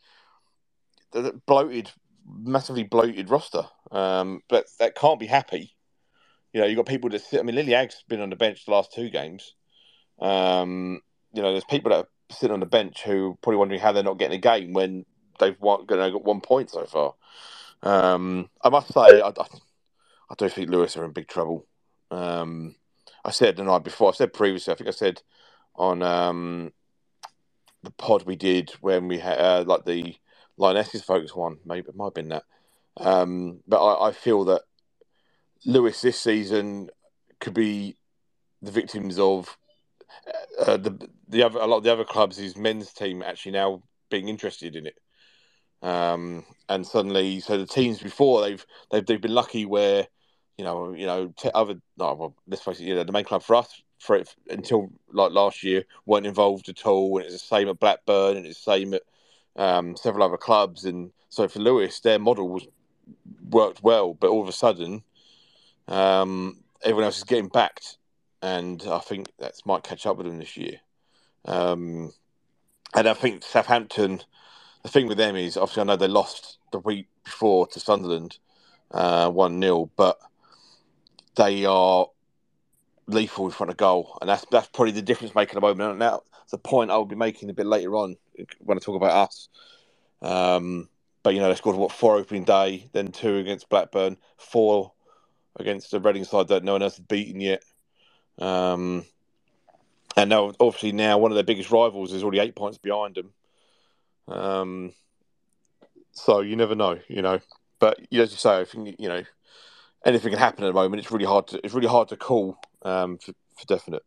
bloated, 1.45 1.91
massively 2.27 2.83
bloated 2.83 3.29
roster. 3.29 3.63
Um, 3.91 4.41
but 4.49 4.65
that 4.79 4.95
can't 4.95 5.19
be 5.19 5.27
happy. 5.27 5.75
You 6.53 6.61
know, 6.61 6.67
you've 6.67 6.77
got 6.77 6.85
people 6.85 7.09
that 7.09 7.21
sit. 7.21 7.39
I 7.39 7.43
mean, 7.43 7.55
Lily 7.55 7.75
Agg's 7.75 8.03
been 8.07 8.21
on 8.21 8.29
the 8.29 8.35
bench 8.35 8.65
the 8.65 8.71
last 8.71 8.93
two 8.93 9.09
games. 9.09 9.55
Um, 10.19 11.01
you 11.33 11.41
know, 11.41 11.51
there's 11.51 11.65
people 11.65 11.91
that 11.91 11.97
are 11.97 12.07
sitting 12.29 12.53
on 12.53 12.61
the 12.61 12.65
bench 12.65 13.03
who 13.03 13.31
are 13.31 13.35
probably 13.41 13.57
wondering 13.57 13.81
how 13.81 13.91
they're 13.91 14.03
not 14.03 14.17
getting 14.17 14.37
a 14.37 14.41
game 14.41 14.73
when 14.73 15.05
they've 15.39 15.59
won, 15.59 15.85
you 15.89 15.95
know, 15.95 16.11
got 16.11 16.23
one 16.23 16.41
point 16.41 16.69
so 16.69 16.85
far. 16.85 17.13
Um, 17.83 18.49
I 18.63 18.69
must 18.69 18.93
say, 18.93 19.21
I, 19.21 19.27
I, 19.27 20.35
do 20.37 20.49
think 20.49 20.69
Lewes 20.69 20.97
are 20.97 21.05
in 21.05 21.11
big 21.11 21.27
trouble. 21.27 21.65
Um, 22.09 22.75
I 23.23 23.31
said 23.31 23.57
the 23.57 23.63
night 23.63 23.83
before, 23.83 24.09
I 24.09 24.13
said 24.13 24.33
previously, 24.33 24.73
I 24.73 24.77
think 24.77 24.87
I 24.87 24.91
said 24.91 25.21
on 25.75 26.01
um, 26.01 26.71
the 27.83 27.91
pod 27.91 28.23
we 28.23 28.35
did 28.35 28.71
when 28.81 29.07
we 29.07 29.19
had 29.19 29.39
uh, 29.39 29.63
like 29.67 29.85
the 29.85 30.15
Lionesses 30.57 31.03
focus 31.03 31.35
one. 31.35 31.57
Maybe 31.65 31.89
it 31.89 31.95
might 31.95 32.05
have 32.05 32.13
been 32.13 32.29
that. 32.29 32.43
Um, 32.97 33.59
but 33.67 33.83
I, 33.83 34.09
I, 34.09 34.11
feel 34.13 34.45
that 34.45 34.61
Lewes 35.65 36.01
this 36.01 36.17
season 36.17 36.89
could 37.41 37.53
be 37.53 37.97
the 38.61 38.71
victims 38.71 39.19
of 39.19 39.57
uh, 40.65 40.77
the 40.77 41.09
the 41.27 41.43
other 41.43 41.59
a 41.59 41.67
lot 41.67 41.77
of 41.77 41.83
the 41.83 41.91
other 41.91 42.05
clubs. 42.05 42.37
His 42.37 42.55
men's 42.55 42.93
team 42.93 43.21
actually 43.21 43.51
now 43.51 43.83
being 44.09 44.29
interested 44.29 44.77
in 44.77 44.87
it. 44.87 44.97
Um, 45.81 46.45
and 46.69 46.87
suddenly, 46.87 47.41
so 47.41 47.57
the 47.57 47.65
teams 47.65 47.99
before 47.99 48.41
they've 48.41 48.65
they've 48.91 49.05
they've 49.05 49.21
been 49.21 49.35
lucky 49.35 49.65
where 49.65 50.07
you 50.57 50.63
know 50.63 50.93
you 50.93 51.05
know 51.05 51.33
t- 51.37 51.51
other 51.53 51.75
no, 51.97 52.13
well, 52.13 52.35
let's 52.47 52.63
face 52.63 52.79
it, 52.79 52.85
you 52.85 52.95
know, 52.95 53.03
the 53.03 53.11
main 53.11 53.25
club 53.25 53.43
for 53.43 53.55
us 53.55 53.81
for 53.99 54.15
it 54.15 54.33
until 54.49 54.89
like 55.11 55.31
last 55.31 55.63
year 55.63 55.83
weren't 56.05 56.25
involved 56.25 56.69
at 56.69 56.85
all, 56.85 57.17
and 57.17 57.25
it's 57.25 57.33
the 57.33 57.39
same 57.39 57.67
at 57.67 57.79
Blackburn 57.79 58.37
and 58.37 58.45
it's 58.45 58.63
the 58.63 58.71
same 58.71 58.93
at 58.93 59.01
um, 59.55 59.95
several 59.95 60.23
other 60.23 60.37
clubs, 60.37 60.85
and 60.85 61.11
so 61.29 61.47
for 61.47 61.59
Lewes, 61.59 61.99
their 61.99 62.19
model 62.19 62.49
was 62.49 62.67
worked 63.49 63.83
well, 63.83 64.13
but 64.13 64.29
all 64.29 64.41
of 64.41 64.49
a 64.49 64.53
sudden, 64.53 65.03
um, 65.87 66.63
everyone 66.83 67.05
else 67.05 67.17
is 67.17 67.23
getting 67.23 67.47
backed, 67.47 67.97
and 68.41 68.83
I 68.89 68.99
think 68.99 69.31
that 69.39 69.53
might 69.65 69.83
catch 69.83 70.05
up 70.05 70.17
with 70.17 70.25
them 70.25 70.39
this 70.39 70.57
year. 70.57 70.79
Um, 71.45 72.11
and 72.95 73.07
I 73.07 73.13
think 73.13 73.43
Southampton, 73.43 74.21
the 74.83 74.89
thing 74.89 75.07
with 75.07 75.17
them 75.17 75.35
is 75.35 75.57
obviously 75.57 75.81
I 75.81 75.85
know 75.85 75.95
they 75.95 76.07
lost 76.07 76.57
the 76.71 76.79
week 76.79 77.07
before 77.23 77.67
to 77.67 77.79
Sunderland, 77.79 78.39
uh, 78.91 79.29
one 79.29 79.57
uh, 79.57 79.67
0 79.67 79.91
but 79.95 80.17
they 81.35 81.65
are 81.65 82.07
lethal 83.07 83.45
in 83.45 83.51
front 83.51 83.69
of 83.69 83.77
goal, 83.77 84.17
and 84.21 84.29
that's 84.29 84.45
that's 84.51 84.67
probably 84.67 84.91
the 84.91 85.01
difference 85.01 85.35
making 85.35 85.57
at 85.57 85.61
the 85.61 85.75
moment. 85.75 85.99
Now, 85.99 86.21
it's 86.43 86.53
a 86.53 86.57
point 86.57 86.91
I 86.91 86.97
will 86.97 87.05
be 87.05 87.15
making 87.15 87.49
a 87.49 87.53
bit 87.53 87.65
later 87.65 87.95
on 87.95 88.17
when 88.59 88.77
I 88.77 88.79
talk 88.79 88.95
about 88.95 89.29
us. 89.29 89.49
Um, 90.21 90.89
but 91.23 91.33
you 91.33 91.39
know, 91.39 91.49
they 91.49 91.55
scored 91.55 91.75
what 91.75 91.91
four 91.91 92.17
opening 92.17 92.43
day, 92.43 92.89
then 92.93 93.11
two 93.11 93.37
against 93.37 93.69
Blackburn, 93.69 94.17
four 94.37 94.91
against 95.55 95.91
the 95.91 95.99
Reading 95.99 96.25
side 96.25 96.49
that 96.49 96.63
no 96.63 96.73
one 96.73 96.83
else 96.83 96.97
has 96.97 97.05
beaten 97.05 97.41
yet. 97.41 97.63
Um, 98.37 99.05
and 100.17 100.29
now, 100.29 100.53
obviously, 100.59 100.91
now 100.91 101.17
one 101.17 101.31
of 101.31 101.35
their 101.35 101.43
biggest 101.43 101.71
rivals 101.71 102.13
is 102.13 102.23
already 102.23 102.39
eight 102.39 102.55
points 102.55 102.77
behind 102.77 103.15
them. 103.15 103.33
Um, 104.27 104.93
so 106.11 106.41
you 106.41 106.55
never 106.55 106.75
know, 106.75 106.99
you 107.07 107.21
know. 107.21 107.39
But 107.79 107.99
as 107.99 108.07
you 108.11 108.25
say, 108.27 108.59
I 108.59 108.65
think 108.65 108.95
you 108.99 109.09
know 109.09 109.23
anything 110.05 110.31
can 110.31 110.39
happen 110.39 110.63
at 110.63 110.67
the 110.67 110.73
moment. 110.73 111.01
It's 111.01 111.11
really 111.11 111.25
hard 111.25 111.47
to 111.47 111.59
it's 111.63 111.73
really 111.73 111.87
hard 111.87 112.09
to 112.09 112.17
call 112.17 112.57
um, 112.85 113.17
for, 113.17 113.33
for 113.57 113.65
definite. 113.67 114.03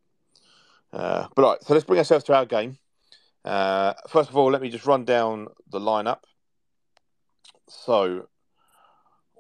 Uh, 0.93 1.27
but 1.37 1.45
all 1.45 1.51
right, 1.51 1.63
so 1.63 1.75
let's 1.75 1.85
bring 1.85 1.99
ourselves 1.99 2.25
to 2.25 2.35
our 2.35 2.47
game. 2.47 2.79
Uh, 3.45 3.93
first 4.09 4.31
of 4.31 4.37
all, 4.37 4.51
let 4.51 4.63
me 4.63 4.71
just 4.71 4.87
run 4.87 5.05
down 5.05 5.49
the 5.71 5.79
lineup. 5.79 6.21
So 7.69 8.29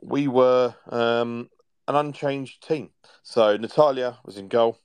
we 0.02 0.28
were 0.28 0.74
um, 0.90 1.48
an 1.86 1.94
unchanged 1.94 2.66
team. 2.66 2.90
So 3.22 3.56
Natalia 3.56 4.18
was 4.24 4.36
in 4.36 4.48
goal. 4.48 4.78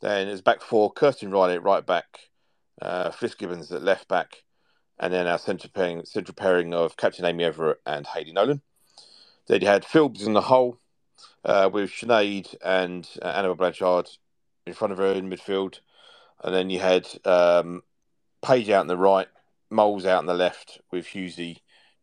Then 0.00 0.28
it's 0.28 0.42
back 0.42 0.60
four, 0.60 0.92
Kirsten 0.92 1.30
Riley 1.30 1.54
at 1.54 1.62
right 1.62 1.84
back, 1.84 2.18
uh, 2.82 3.10
Gibbons 3.38 3.72
at 3.72 3.82
left 3.82 4.08
back, 4.08 4.42
and 4.98 5.12
then 5.12 5.26
our 5.26 5.38
centre 5.38 5.68
pairing, 5.68 6.04
central 6.04 6.34
pairing 6.34 6.74
of 6.74 6.98
Captain 6.98 7.24
Aimee 7.24 7.44
Everett 7.44 7.80
and 7.86 8.06
Hayley 8.06 8.32
Nolan. 8.32 8.60
Then 9.48 9.62
you 9.62 9.68
had 9.68 9.84
Philbs 9.84 10.26
in 10.26 10.34
the 10.34 10.42
hole 10.42 10.78
uh, 11.46 11.70
with 11.72 11.90
Sinead 11.90 12.54
and 12.62 13.08
uh, 13.22 13.28
Annabelle 13.28 13.54
Blanchard 13.54 14.10
in 14.66 14.74
front 14.74 14.92
of 14.92 14.98
her 14.98 15.12
in 15.12 15.30
midfield. 15.30 15.78
And 16.42 16.54
then 16.54 16.68
you 16.68 16.80
had 16.80 17.08
um, 17.24 17.82
Page 18.42 18.68
out 18.68 18.82
in 18.82 18.88
the 18.88 18.96
right, 18.96 19.28
Moles 19.70 20.04
out 20.04 20.20
in 20.20 20.26
the 20.26 20.34
left, 20.34 20.80
with 20.90 21.06
Hughesy 21.06 21.58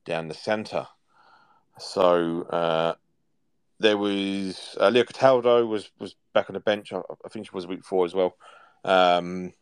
down 0.05 0.27
the 0.27 0.33
centre. 0.33 0.87
So 1.77 2.41
uh, 2.43 2.95
there 3.79 3.97
was 3.97 4.77
uh, 4.79 4.89
Leah 4.89 5.05
Cataldo 5.05 5.65
was 5.65 5.91
was 5.99 6.15
back 6.33 6.49
on 6.49 6.55
the 6.55 6.59
bench. 6.59 6.91
I, 6.91 7.01
I, 7.23 7.29
think 7.29 7.45
she 7.45 7.51
was 7.53 7.65
a 7.65 7.67
week 7.67 7.79
before 7.79 8.05
as 8.05 8.13
well. 8.13 8.35
Um, 8.83 9.53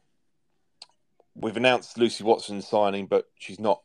we've 1.35 1.57
announced 1.57 1.97
Lucy 1.97 2.23
Watson 2.23 2.61
signing, 2.61 3.07
but 3.07 3.29
she's 3.37 3.59
not 3.59 3.81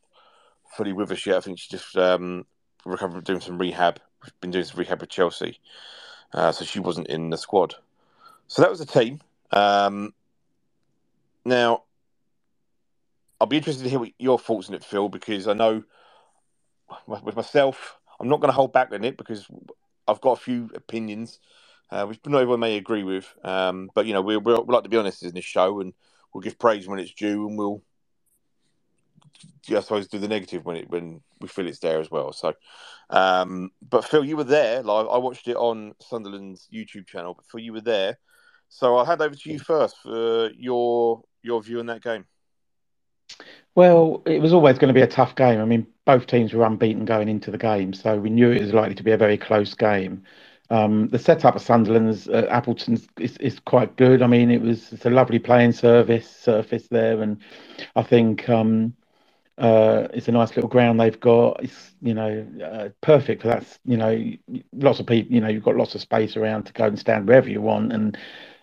fully 0.77 0.93
with 0.93 1.11
us 1.13 1.27
yet. 1.27 1.37
I 1.37 1.41
think 1.41 1.59
she's 1.59 1.81
just 1.81 1.97
um, 1.97 2.47
recovering, 2.85 3.23
doing 3.23 3.41
some 3.41 3.59
rehab. 3.59 4.01
Been 4.41 4.51
doing 4.51 4.65
some 4.65 4.79
rehab 4.79 5.01
with 5.01 5.11
Chelsea, 5.11 5.61
uh, 6.33 6.53
so 6.53 6.65
she 6.65 6.81
wasn't 6.81 7.09
in 7.09 7.31
the 7.31 7.39
squad. 7.39 7.75
So 8.49 8.63
that 8.63 8.71
was 8.71 8.79
the 8.79 8.87
team. 8.87 9.21
Um, 9.53 10.13
now, 11.45 11.85
I'll 13.41 13.47
be 13.47 13.57
interested 13.57 13.85
to 13.85 13.91
hear 13.91 13.99
what 13.99 14.13
your 14.19 14.39
thoughts 14.39 14.69
on 14.69 14.75
it, 14.75 14.85
Phil, 14.85 15.09
because 15.09 15.47
I 15.47 15.53
know 15.53 15.85
with 17.07 17.37
myself, 17.37 17.99
I'm 18.21 18.29
not 18.29 18.41
going 18.41 18.49
to 18.49 18.57
hold 18.57 18.73
back 18.73 18.93
on 18.93 19.05
it 19.05 19.17
because 19.17 19.47
I've 20.09 20.21
got 20.21 20.39
a 20.39 20.41
few 20.41 20.71
opinions, 20.75 21.39
uh, 21.91 22.07
which 22.07 22.21
not 22.27 22.41
everyone 22.41 22.61
may 22.61 22.77
agree 22.77 23.03
with. 23.03 23.33
Um, 23.45 23.91
but 23.95 24.07
you 24.07 24.15
know, 24.15 24.23
we, 24.23 24.37
we 24.37 24.55
we 24.55 24.75
like 24.75 24.85
to 24.85 24.89
be 24.89 24.97
honest 24.97 25.23
in 25.23 25.35
this 25.35 25.45
show, 25.45 25.81
and 25.81 25.93
we'll 26.33 26.43
give 26.43 26.59
praise 26.59 26.89
when 26.89 26.99
it's 26.99 27.13
due, 27.13 27.47
and 27.47 27.59
we'll, 27.59 27.83
I 29.69 29.81
suppose, 29.81 30.09
do 30.09 30.19
the 30.19 30.29
negative 30.29 30.65
when 30.65 30.77
it 30.77 30.91
when 30.91 31.21
we 31.41 31.49
feel 31.49 31.67
it's 31.67 31.81
there 31.81 32.01
as 32.01 32.11
well. 32.11 32.33
So, 32.33 32.55
um, 33.11 33.71
but 33.89 34.05
Phil, 34.05 34.25
you 34.25 34.37
were 34.37 34.45
there 34.45 34.83
live. 34.83 35.07
I 35.09 35.19
watched 35.19 35.49
it 35.49 35.57
on 35.57 35.95
Sunderland's 36.01 36.69
YouTube 36.73 37.07
channel. 37.07 37.35
But 37.35 37.47
Phil, 37.47 37.61
you 37.61 37.73
were 37.73 37.81
there, 37.81 38.19
so 38.69 38.97
I'll 38.97 39.05
hand 39.05 39.23
over 39.23 39.35
to 39.35 39.51
you 39.51 39.59
first 39.59 39.97
for 40.03 40.51
your 40.57 41.23
your 41.43 41.63
view 41.63 41.79
on 41.79 41.87
that 41.87 42.03
game. 42.03 42.27
Well, 43.75 44.23
it 44.27 44.41
was 44.41 44.53
always 44.53 44.79
going 44.79 44.89
to 44.89 44.99
be 44.99 45.03
a 45.03 45.07
tough 45.07 45.35
game. 45.35 45.61
I 45.61 45.65
mean, 45.65 45.87
both 46.05 46.27
teams 46.27 46.53
were 46.53 46.65
unbeaten 46.65 47.05
going 47.05 47.29
into 47.29 47.51
the 47.51 47.59
game, 47.59 47.93
so 47.93 48.17
we 48.17 48.31
knew 48.31 48.51
it 48.51 48.63
was 48.63 48.73
likely 48.73 48.95
to 48.95 49.03
be 49.03 49.13
a 49.13 49.19
very 49.19 49.37
close 49.37 49.75
game. 49.75 50.23
Um, 50.71 51.09
the 51.09 51.19
setup 51.19 51.55
of 51.55 51.63
Sunderland's 51.63 52.29
uh, 52.29 52.49
Eppleton's 52.51 53.07
is, 53.21 53.37
is, 53.37 53.61
quite 53.61 53.97
good. 53.97 54.21
I 54.21 54.27
mean, 54.27 54.51
it 54.51 54.61
was 54.61 54.93
it's 54.93 55.07
a 55.07 55.11
lovely 55.11 55.39
playing 55.39 55.73
service 55.73 56.29
surface 56.29 56.89
there, 56.89 57.23
and 57.23 57.39
I 57.95 58.03
think 58.03 58.49
um, 58.49 58.95
uh, 59.59 60.09
it's 60.13 60.29
a 60.29 60.33
nice 60.33 60.55
little 60.55 60.69
ground 60.69 61.01
they've 61.01 61.19
got. 61.21 61.63
It's 61.63 61.95
you 62.03 62.15
know 62.15 62.47
uh, 62.65 62.89
perfect 63.01 63.43
for 63.43 63.49
that. 63.49 63.79
You 63.85 63.97
know, 63.97 64.33
lots 64.73 65.01
of 65.01 65.07
people. 65.07 65.33
You 65.35 65.41
know, 65.41 65.49
you've 65.49 65.65
got 65.65 65.77
lots 65.77 65.95
of 65.95 66.01
space 66.01 66.37
around 66.37 66.65
to 66.65 66.73
go 66.73 66.85
and 66.87 66.99
stand 66.99 67.27
wherever 67.27 67.49
you 67.49 67.61
want, 67.63 67.93
and 67.93 68.19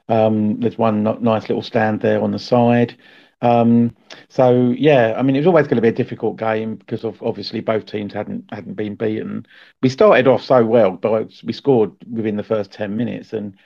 um, 0.10 0.60
there's 0.60 0.78
one 0.78 1.04
nice 1.04 1.50
little 1.50 1.62
stand 1.64 2.02
there 2.02 2.22
on 2.22 2.32
the 2.32 2.40
side. 2.40 2.98
Um, 3.42 3.96
so 4.30 4.74
yeah, 4.78 5.16
I 5.18 5.22
mean, 5.22 5.36
it 5.36 5.40
was 5.40 5.48
always 5.48 5.68
going 5.68 5.76
to 5.76 5.82
be 5.82 5.90
a 5.90 5.92
difficult 5.92 6.38
game 6.38 6.76
because 6.76 7.04
of 7.04 7.22
obviously 7.22 7.60
both 7.60 7.86
teams 7.86 8.14
hadn't 8.14 8.46
hadn't 8.52 8.76
been 8.76 8.96
beaten. 8.96 9.46
We 9.82 9.90
started 9.90 10.28
off 10.28 10.44
so 10.44 10.64
well, 10.66 10.92
but 10.92 11.32
we 11.44 11.54
scored 11.54 11.92
within 12.10 12.38
the 12.38 12.44
first 12.44 12.72
ten 12.72 12.96
minutes, 12.96 13.34
and 13.34 13.58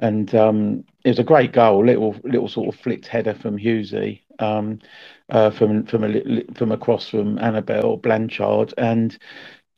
and 0.00 0.34
um, 0.34 0.84
it 1.04 1.10
was 1.10 1.18
a 1.18 1.24
great 1.24 1.52
goal, 1.52 1.84
little 1.84 2.16
little 2.24 2.48
sort 2.48 2.74
of 2.74 2.80
flicked 2.80 3.06
header 3.06 3.34
from 3.34 3.58
Hughesy, 3.58 4.22
um, 4.40 4.80
uh, 5.30 5.50
from 5.50 5.86
from 5.86 6.04
a 6.04 6.44
from 6.54 6.72
across 6.72 7.08
from 7.08 7.38
Annabelle 7.38 7.96
Blanchard, 7.98 8.74
and 8.78 9.16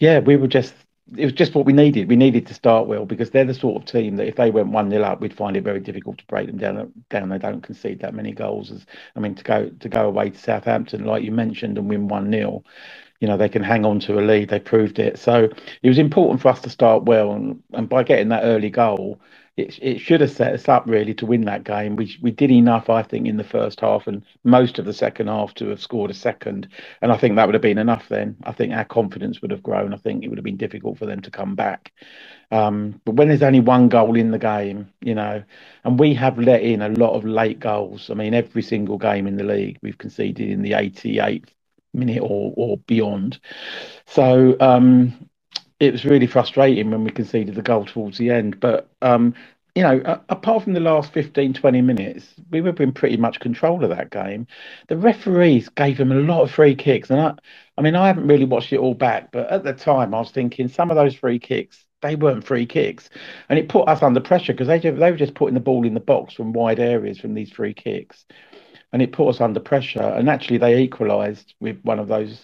yeah, 0.01 0.21
we 0.21 0.37
were 0.37 0.49
just 0.49 0.75
it 1.17 1.25
was 1.25 1.35
just 1.35 1.55
what 1.55 1.67
we 1.67 1.73
needed. 1.73 2.09
We 2.09 2.17
needed 2.17 2.47
to 2.49 2.55
start 2.55 2.89
well 2.89 3.07
because 3.07 3.31
they're 3.31 3.45
the 3.45 3.55
sort 3.55 3.81
of 3.83 3.87
team 3.91 4.17
that 4.17 4.27
if 4.29 4.37
they 4.37 4.51
went 4.51 4.69
one 4.69 4.91
0 4.91 5.03
up, 5.05 5.21
we'd 5.21 5.37
find 5.37 5.57
it 5.57 5.65
very 5.65 5.81
difficult 5.81 6.19
to 6.19 6.27
break 6.27 6.49
them 6.49 6.59
down. 6.59 6.93
Down, 7.11 7.29
they 7.29 7.39
don't 7.39 7.63
concede 7.63 8.01
that 8.01 8.15
many 8.15 8.33
goals. 8.33 8.73
As 8.73 8.87
I 9.17 9.21
mean, 9.21 9.35
to 9.37 9.45
go 9.45 9.69
to 9.71 9.89
go 9.89 10.09
away 10.09 10.31
to 10.31 10.39
Southampton, 10.39 11.05
like 11.05 11.25
you 11.25 11.33
mentioned, 11.33 11.79
and 11.79 11.89
win 11.89 12.09
one 12.09 12.33
0 12.33 12.65
you 13.21 13.29
know 13.29 13.37
they 13.37 13.49
can 13.49 13.63
hang 13.63 13.85
on 13.85 14.01
to 14.01 14.19
a 14.19 14.23
lead. 14.23 14.49
They 14.51 14.61
proved 14.61 14.99
it. 14.99 15.19
So 15.19 15.49
it 15.83 15.89
was 15.89 15.99
important 15.99 16.43
for 16.43 16.49
us 16.49 16.61
to 16.63 16.71
start 16.71 17.05
well, 17.05 17.33
and, 17.33 17.63
and 17.73 17.89
by 17.89 18.03
getting 18.03 18.29
that 18.31 18.45
early 18.45 18.71
goal, 18.71 19.21
it, 19.57 19.79
it 19.83 19.99
should 20.01 20.21
have 20.21 20.31
set 20.33 20.55
us 20.55 20.69
up 20.69 20.85
really 20.87 21.15
to 21.15 21.27
win 21.27 21.43
that 21.47 21.65
game. 21.65 21.97
We 21.97 22.17
we 22.23 22.31
did 22.31 22.51
enough, 22.51 22.91
I 22.91 23.03
think, 23.03 23.27
in 23.27 23.39
the 23.39 23.45
first 23.45 23.81
half 23.81 24.07
and 24.07 24.23
most 24.45 24.79
of 24.79 24.85
the 24.85 24.93
second 24.95 25.29
half 25.29 25.55
to 25.55 25.69
have 25.69 25.81
scored 25.81 26.11
a 26.11 26.15
second, 26.15 26.69
and 27.03 27.13
I 27.13 27.17
think 27.17 27.37
that 27.37 27.47
would 27.47 27.55
have 27.55 27.63
been 27.63 27.79
enough. 27.79 28.09
Then 28.09 28.37
I 28.45 28.53
think 28.53 28.73
our 28.75 28.85
confidence 28.85 29.43
would 29.43 29.51
have 29.53 29.63
grown. 29.63 29.95
I 29.95 29.99
think 29.99 30.25
it 30.25 30.29
would 30.29 30.39
have 30.39 30.45
been 30.45 30.59
difficult 30.59 30.99
for 30.99 31.07
them 31.07 31.23
to 31.23 31.31
come 31.31 31.55
back. 31.55 31.93
Um, 32.51 33.01
but 33.05 33.17
when 33.17 33.29
there's 33.29 33.43
only 33.43 33.61
one 33.61 33.89
goal 33.89 34.17
in 34.17 34.31
the 34.31 34.39
game, 34.39 34.89
you 35.01 35.15
know, 35.15 35.43
and 35.85 35.99
we 35.99 36.15
have 36.15 36.39
let 36.39 36.63
in 36.63 36.83
a 36.83 36.89
lot 36.91 37.15
of 37.15 37.25
late 37.25 37.61
goals. 37.61 38.11
I 38.11 38.15
mean, 38.15 38.35
every 38.35 38.63
single 38.63 38.99
game 38.99 39.27
in 39.27 39.37
the 39.37 39.45
league 39.45 39.79
we've 39.83 39.99
conceded 39.99 40.51
in 40.51 40.63
the 40.63 40.73
88th 40.73 41.49
minute 41.95 42.21
or 42.23 42.53
or 42.57 42.79
beyond. 42.87 43.41
So 44.07 44.57
um, 44.61 45.29
it 45.81 45.93
was 45.93 46.05
really 46.05 46.27
frustrating 46.27 46.91
when 46.91 47.05
we 47.05 47.11
conceded 47.11 47.55
the 47.55 47.63
goal 47.63 47.85
towards 47.85 48.19
the 48.19 48.31
end. 48.31 48.61
But 48.61 48.89
um, 49.03 49.35
you 49.75 49.83
know, 49.83 50.23
apart 50.31 50.65
from 50.65 50.73
the 50.73 50.81
last 50.81 51.13
15, 51.13 51.53
20 51.53 51.83
minutes, 51.83 52.35
we 52.51 52.63
were 52.63 52.71
in 52.71 52.93
pretty 52.93 53.19
much 53.19 53.41
control 53.41 53.85
of 53.85 53.91
that 53.91 54.11
game. 54.11 54.47
The 54.89 54.97
referees 54.97 55.69
gave 55.69 55.99
them 55.99 56.13
a 56.13 56.15
lot 56.15 56.43
of 56.43 56.51
free 56.51 56.75
kicks, 56.75 57.11
and 57.11 57.21
I, 57.21 57.35
I 57.77 57.83
mean, 57.83 57.95
I 57.95 58.07
haven't 58.07 58.27
really 58.27 58.47
watched 58.47 58.73
it 58.73 58.79
all 58.79 58.95
back, 58.95 59.33
but 59.33 59.51
at 59.51 59.65
the 59.65 59.75
time, 59.75 60.15
I 60.15 60.21
was 60.21 60.31
thinking 60.31 60.69
some 60.69 60.91
of 60.91 60.97
those 60.97 61.15
free 61.15 61.39
kicks 61.39 61.85
they 62.03 62.15
weren't 62.15 62.45
free 62.45 62.67
kicks, 62.67 63.11
and 63.49 63.59
it 63.59 63.69
put 63.69 63.89
us 63.89 64.03
under 64.03 64.21
pressure 64.21 64.53
because 64.53 64.69
they 64.69 64.79
they 64.79 65.11
were 65.11 65.17
just 65.17 65.35
putting 65.35 65.55
the 65.55 65.61
ball 65.61 65.87
in 65.87 65.95
the 65.95 66.01
box 66.01 66.35
from 66.35 66.53
wide 66.53 66.79
areas 66.79 67.19
from 67.19 67.35
these 67.35 67.51
free 67.51 67.75
kicks 67.75 68.25
and 68.93 69.03
it 69.03 69.13
put 69.13 69.29
us 69.29 69.41
under 69.41 69.61
pressure. 69.61 70.03
And 70.03 70.29
actually, 70.29 70.59
they 70.59 70.79
equalised 70.79 71.55
with 71.61 71.79
one 71.83 71.99
of 71.99 72.09
those. 72.09 72.41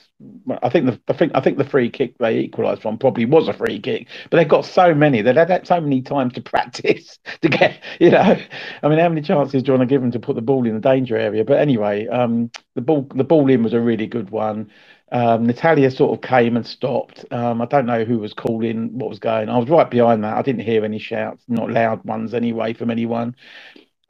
I 0.63 0.69
think 0.69 0.87
the 0.87 1.01
I 1.09 1.13
think 1.15 1.33
I 1.35 1.41
think 1.41 1.59
the 1.59 1.65
free 1.65 1.91
kick 1.91 2.19
they 2.19 2.39
equalised 2.39 2.83
from 2.83 2.99
probably 2.99 3.25
was 3.25 3.49
a 3.49 3.53
free 3.53 3.81
kick, 3.81 4.09
but 4.31 4.37
they've 4.37 4.49
got 4.49 4.65
so 4.65 4.95
many. 4.95 5.23
They've 5.23 5.37
had 5.37 5.67
so 5.67 5.81
many 5.81 6.03
times 6.03 6.35
to 6.35 6.41
practice 6.43 7.19
to 7.41 7.49
get. 7.49 7.81
You 8.01 8.11
know, 8.11 8.37
I 8.83 8.89
mean, 8.89 8.99
how 8.99 9.09
many 9.09 9.23
chances 9.23 9.63
do 9.63 9.73
you 9.73 9.79
want 9.79 9.89
to 9.89 9.93
give 9.93 10.03
them 10.03 10.11
to 10.13 10.21
put 10.21 10.37
the 10.37 10.43
ball 10.43 10.67
in 10.67 10.75
the 10.75 10.81
danger 10.81 11.17
area? 11.17 11.45
But 11.45 11.59
anyway, 11.59 12.07
um, 12.09 12.51
the 12.75 12.83
ball 12.83 13.07
the 13.15 13.25
ball 13.25 13.49
in 13.51 13.63
was 13.63 13.73
a 13.75 13.81
really 13.81 14.07
good 14.07 14.31
one. 14.31 14.71
Um, 15.11 15.45
Natalia 15.45 15.91
sort 15.91 16.17
of 16.17 16.27
came 16.27 16.57
and 16.57 16.67
stopped. 16.67 17.25
Um, 17.31 17.61
I 17.61 17.67
don't 17.67 17.85
know 17.85 18.03
who 18.05 18.19
was 18.19 18.33
calling, 18.33 18.99
what 18.99 19.11
was 19.11 19.19
going. 19.19 19.51
I 19.51 19.59
was 19.59 19.69
right 19.69 19.91
behind 19.91 20.25
that. 20.25 20.37
I 20.39 20.43
didn't 20.43 20.63
hear 20.63 20.87
any 20.87 20.99
shouts, 20.99 21.45
not 21.49 21.71
loud 21.71 22.03
ones 22.05 22.33
anyway, 22.33 22.73
from 22.73 22.91
anyone. 22.91 23.37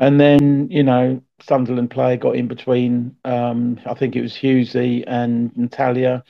And 0.02 0.20
then, 0.20 0.68
you 0.70 0.84
know, 0.84 1.22
Sunderland 1.42 1.92
player 1.92 2.18
got 2.18 2.36
in 2.36 2.48
between, 2.48 3.16
um, 3.24 3.80
I 3.86 3.94
think 3.94 4.16
it 4.16 4.22
was 4.22 4.34
Hughesy 4.34 5.04
and 5.08 5.56
Natalia, 5.56 6.24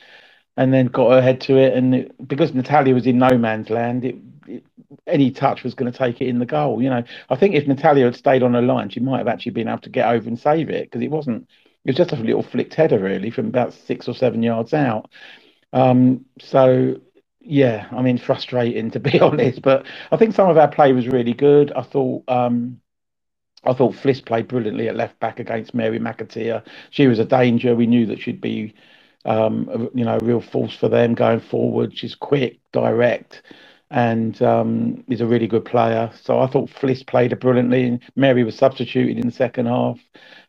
and 0.57 0.73
then 0.73 0.87
got 0.87 1.11
her 1.11 1.23
head 1.23 1.41
to 1.43 1.57
it. 1.57 1.75
And 1.75 1.95
it, 1.95 2.27
because 2.29 2.53
Natalia 2.55 2.95
was 2.95 3.07
in 3.07 3.19
no 3.19 3.37
man's 3.37 3.71
land, 3.71 4.05
it, 4.05 4.17
it, 4.47 4.65
any 5.07 5.31
touch 5.31 5.63
was 5.63 5.75
going 5.75 5.91
to 5.91 5.97
take 5.97 6.21
it 6.21 6.29
in 6.29 6.39
the 6.39 6.47
goal. 6.47 6.81
You 6.83 6.91
know, 6.91 7.03
I 7.29 7.37
think 7.37 7.55
if 7.55 7.67
Natalia 7.67 8.05
had 8.05 8.17
stayed 8.17 8.43
on 8.43 8.55
her 8.55 8.63
line, 8.63 8.89
she 8.89 9.01
might 9.01 9.19
have 9.19 9.29
actually 9.29 9.53
been 9.53 9.69
able 9.69 9.79
to 9.81 9.91
get 9.91 10.09
over 10.09 10.29
and 10.29 10.39
save 10.39 10.71
it 10.71 10.85
because 10.91 11.03
it 11.03 11.11
wasn't, 11.11 11.43
it 11.85 11.91
was 11.91 11.97
just 11.97 12.13
a 12.13 12.17
little 12.17 12.43
flicked 12.43 12.75
header 12.75 12.99
really 12.99 13.31
from 13.31 13.47
about 13.47 13.73
six 13.73 14.09
or 14.09 14.15
seven 14.15 14.43
yards 14.43 14.73
out. 14.73 15.11
Um, 15.73 16.25
so 16.41 16.97
yeah, 17.41 17.87
I 17.91 18.01
mean, 18.03 18.19
frustrating 18.19 18.91
to 18.91 19.01
be 19.01 19.19
honest, 19.21 19.63
but 19.63 19.85
I 20.11 20.17
think 20.17 20.35
some 20.35 20.49
of 20.49 20.57
our 20.57 20.69
play 20.69 20.93
was 20.93 21.07
really 21.09 21.33
good. 21.35 21.73
I 21.73 21.83
thought, 21.83 22.23
um, 22.29 22.81
I 23.65 23.73
thought 23.73 23.95
Fliss 23.95 24.25
played 24.25 24.47
brilliantly 24.47 24.89
at 24.89 24.95
left 24.95 25.19
back 25.19 25.39
against 25.39 25.73
Mary 25.73 25.99
McAteer. 25.99 26.63
She 26.91 27.07
was 27.07 27.19
a 27.19 27.25
danger. 27.25 27.75
We 27.75 27.87
knew 27.87 28.05
that 28.07 28.21
she'd 28.21 28.41
be, 28.41 28.73
um, 29.25 29.89
you 29.95 30.05
know, 30.05 30.17
a 30.21 30.25
real 30.25 30.41
force 30.41 30.75
for 30.75 30.89
them 30.89 31.15
going 31.15 31.41
forward. 31.41 31.97
She's 31.97 32.15
quick, 32.15 32.59
direct, 32.73 33.43
and 33.91 34.41
um, 34.41 35.03
is 35.09 35.21
a 35.21 35.27
really 35.27 35.47
good 35.47 35.65
player. 35.65 36.11
So 36.21 36.39
I 36.39 36.47
thought 36.47 36.69
Fliss 36.71 37.05
played 37.05 37.37
brilliantly. 37.39 37.99
Mary 38.15 38.43
was 38.43 38.57
substituted 38.57 39.17
in 39.19 39.27
the 39.27 39.33
second 39.33 39.67
half. 39.67 39.99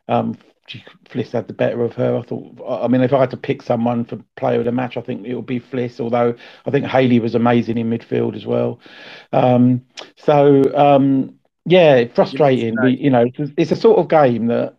Um, 0.09 0.39
she, 0.69 0.85
Fliss 1.11 1.33
had 1.33 1.49
the 1.49 1.55
better 1.55 1.83
of 1.85 1.95
her. 1.95 2.17
I 2.19 2.23
thought. 2.23 2.83
I 2.85 2.89
mean, 2.89 3.03
if 3.03 3.13
I 3.13 3.21
had 3.21 3.31
to 3.33 3.37
pick 3.37 3.63
someone 3.63 4.05
for 4.05 4.19
player 4.37 4.61
of 4.61 4.67
the 4.67 4.73
match, 4.73 4.97
I 4.97 5.03
think 5.03 5.27
it 5.27 5.35
would 5.35 5.47
be 5.47 5.61
Fliss. 5.61 6.01
Although 6.01 6.35
I 6.67 6.71
think 6.71 6.87
Hayley 6.87 7.21
was 7.21 7.35
amazing 7.35 7.79
in 7.79 7.91
midfield 7.91 8.37
as 8.37 8.47
well. 8.47 8.81
Um, 9.33 9.83
so 10.17 10.63
um, 10.77 11.35
yeah, 11.65 12.05
frustrating. 12.15 12.77
We, 12.83 12.97
you 12.97 13.11
know, 13.11 13.27
it's 13.57 13.73
a 13.73 13.77
sort 13.77 13.99
of 13.99 14.09
game 14.09 14.47
that, 14.49 14.77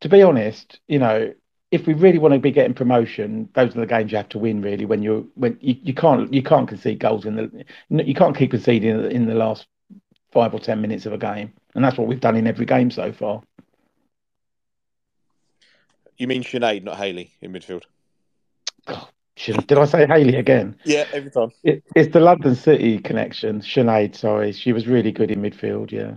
to 0.00 0.08
be 0.08 0.22
honest, 0.22 0.80
you 0.88 0.98
know, 0.98 1.32
if 1.70 1.86
we 1.86 1.94
really 1.94 2.18
want 2.18 2.34
to 2.34 2.40
be 2.40 2.50
getting 2.50 2.74
promotion, 2.74 3.48
those 3.54 3.74
are 3.74 3.80
the 3.80 3.86
games 3.86 4.12
you 4.12 4.18
have 4.18 4.28
to 4.30 4.38
win. 4.38 4.60
Really, 4.60 4.84
when 4.84 5.02
you're 5.02 5.24
when 5.34 5.58
you, 5.60 5.76
you 5.82 5.94
can't 5.94 6.32
you 6.32 6.42
can't 6.42 6.68
concede 6.68 6.98
goals 6.98 7.24
in 7.24 7.36
the 7.36 8.04
you 8.04 8.14
can't 8.14 8.36
keep 8.36 8.50
conceding 8.50 9.10
in 9.10 9.26
the 9.26 9.34
last 9.34 9.66
five 10.32 10.54
or 10.54 10.60
ten 10.60 10.80
minutes 10.80 11.06
of 11.06 11.12
a 11.12 11.18
game, 11.18 11.52
and 11.74 11.84
that's 11.84 11.96
what 11.96 12.08
we've 12.08 12.20
done 12.20 12.36
in 12.36 12.46
every 12.46 12.66
game 12.66 12.90
so 12.90 13.12
far. 13.12 13.42
You 16.18 16.26
mean 16.26 16.42
Sinead, 16.44 16.84
not 16.84 16.98
Hayley, 16.98 17.32
in 17.40 17.52
midfield? 17.52 17.84
Oh, 18.86 19.08
Did 19.36 19.78
I 19.78 19.84
say 19.86 20.06
Hayley 20.06 20.36
again? 20.36 20.76
Yeah, 20.84 21.06
every 21.12 21.30
time. 21.30 21.50
It, 21.64 21.82
it's 21.96 22.12
the 22.12 22.20
London 22.20 22.54
City 22.54 22.98
connection. 22.98 23.60
Sinead, 23.60 24.14
sorry. 24.14 24.52
She 24.52 24.72
was 24.72 24.86
really 24.86 25.12
good 25.12 25.30
in 25.30 25.40
midfield, 25.40 25.90
yeah. 25.90 26.14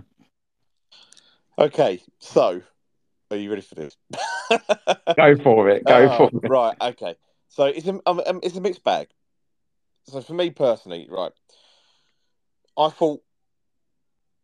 Okay, 1.58 2.01
so 2.19 2.62
are 3.32 3.38
you 3.38 3.49
ready 3.49 3.62
for 3.62 3.75
this? 3.75 3.95
Go 5.17 5.38
for 5.38 5.69
it. 5.69 5.86
Go 5.86 6.08
uh, 6.08 6.17
for 6.17 6.30
it. 6.43 6.49
Right, 6.49 6.75
okay. 6.82 7.15
So 7.47 7.65
it's 7.65 7.88
a, 7.88 7.99
um, 8.06 8.21
um, 8.25 8.39
it's 8.43 8.58
a 8.58 8.62
mixed 8.62 8.84
bag. 8.84 9.08
So 10.04 10.21
for 10.21 10.34
me 10.34 10.49
personally, 10.49 11.08
right, 11.10 11.32
I 12.78 12.89
thought 12.89 13.21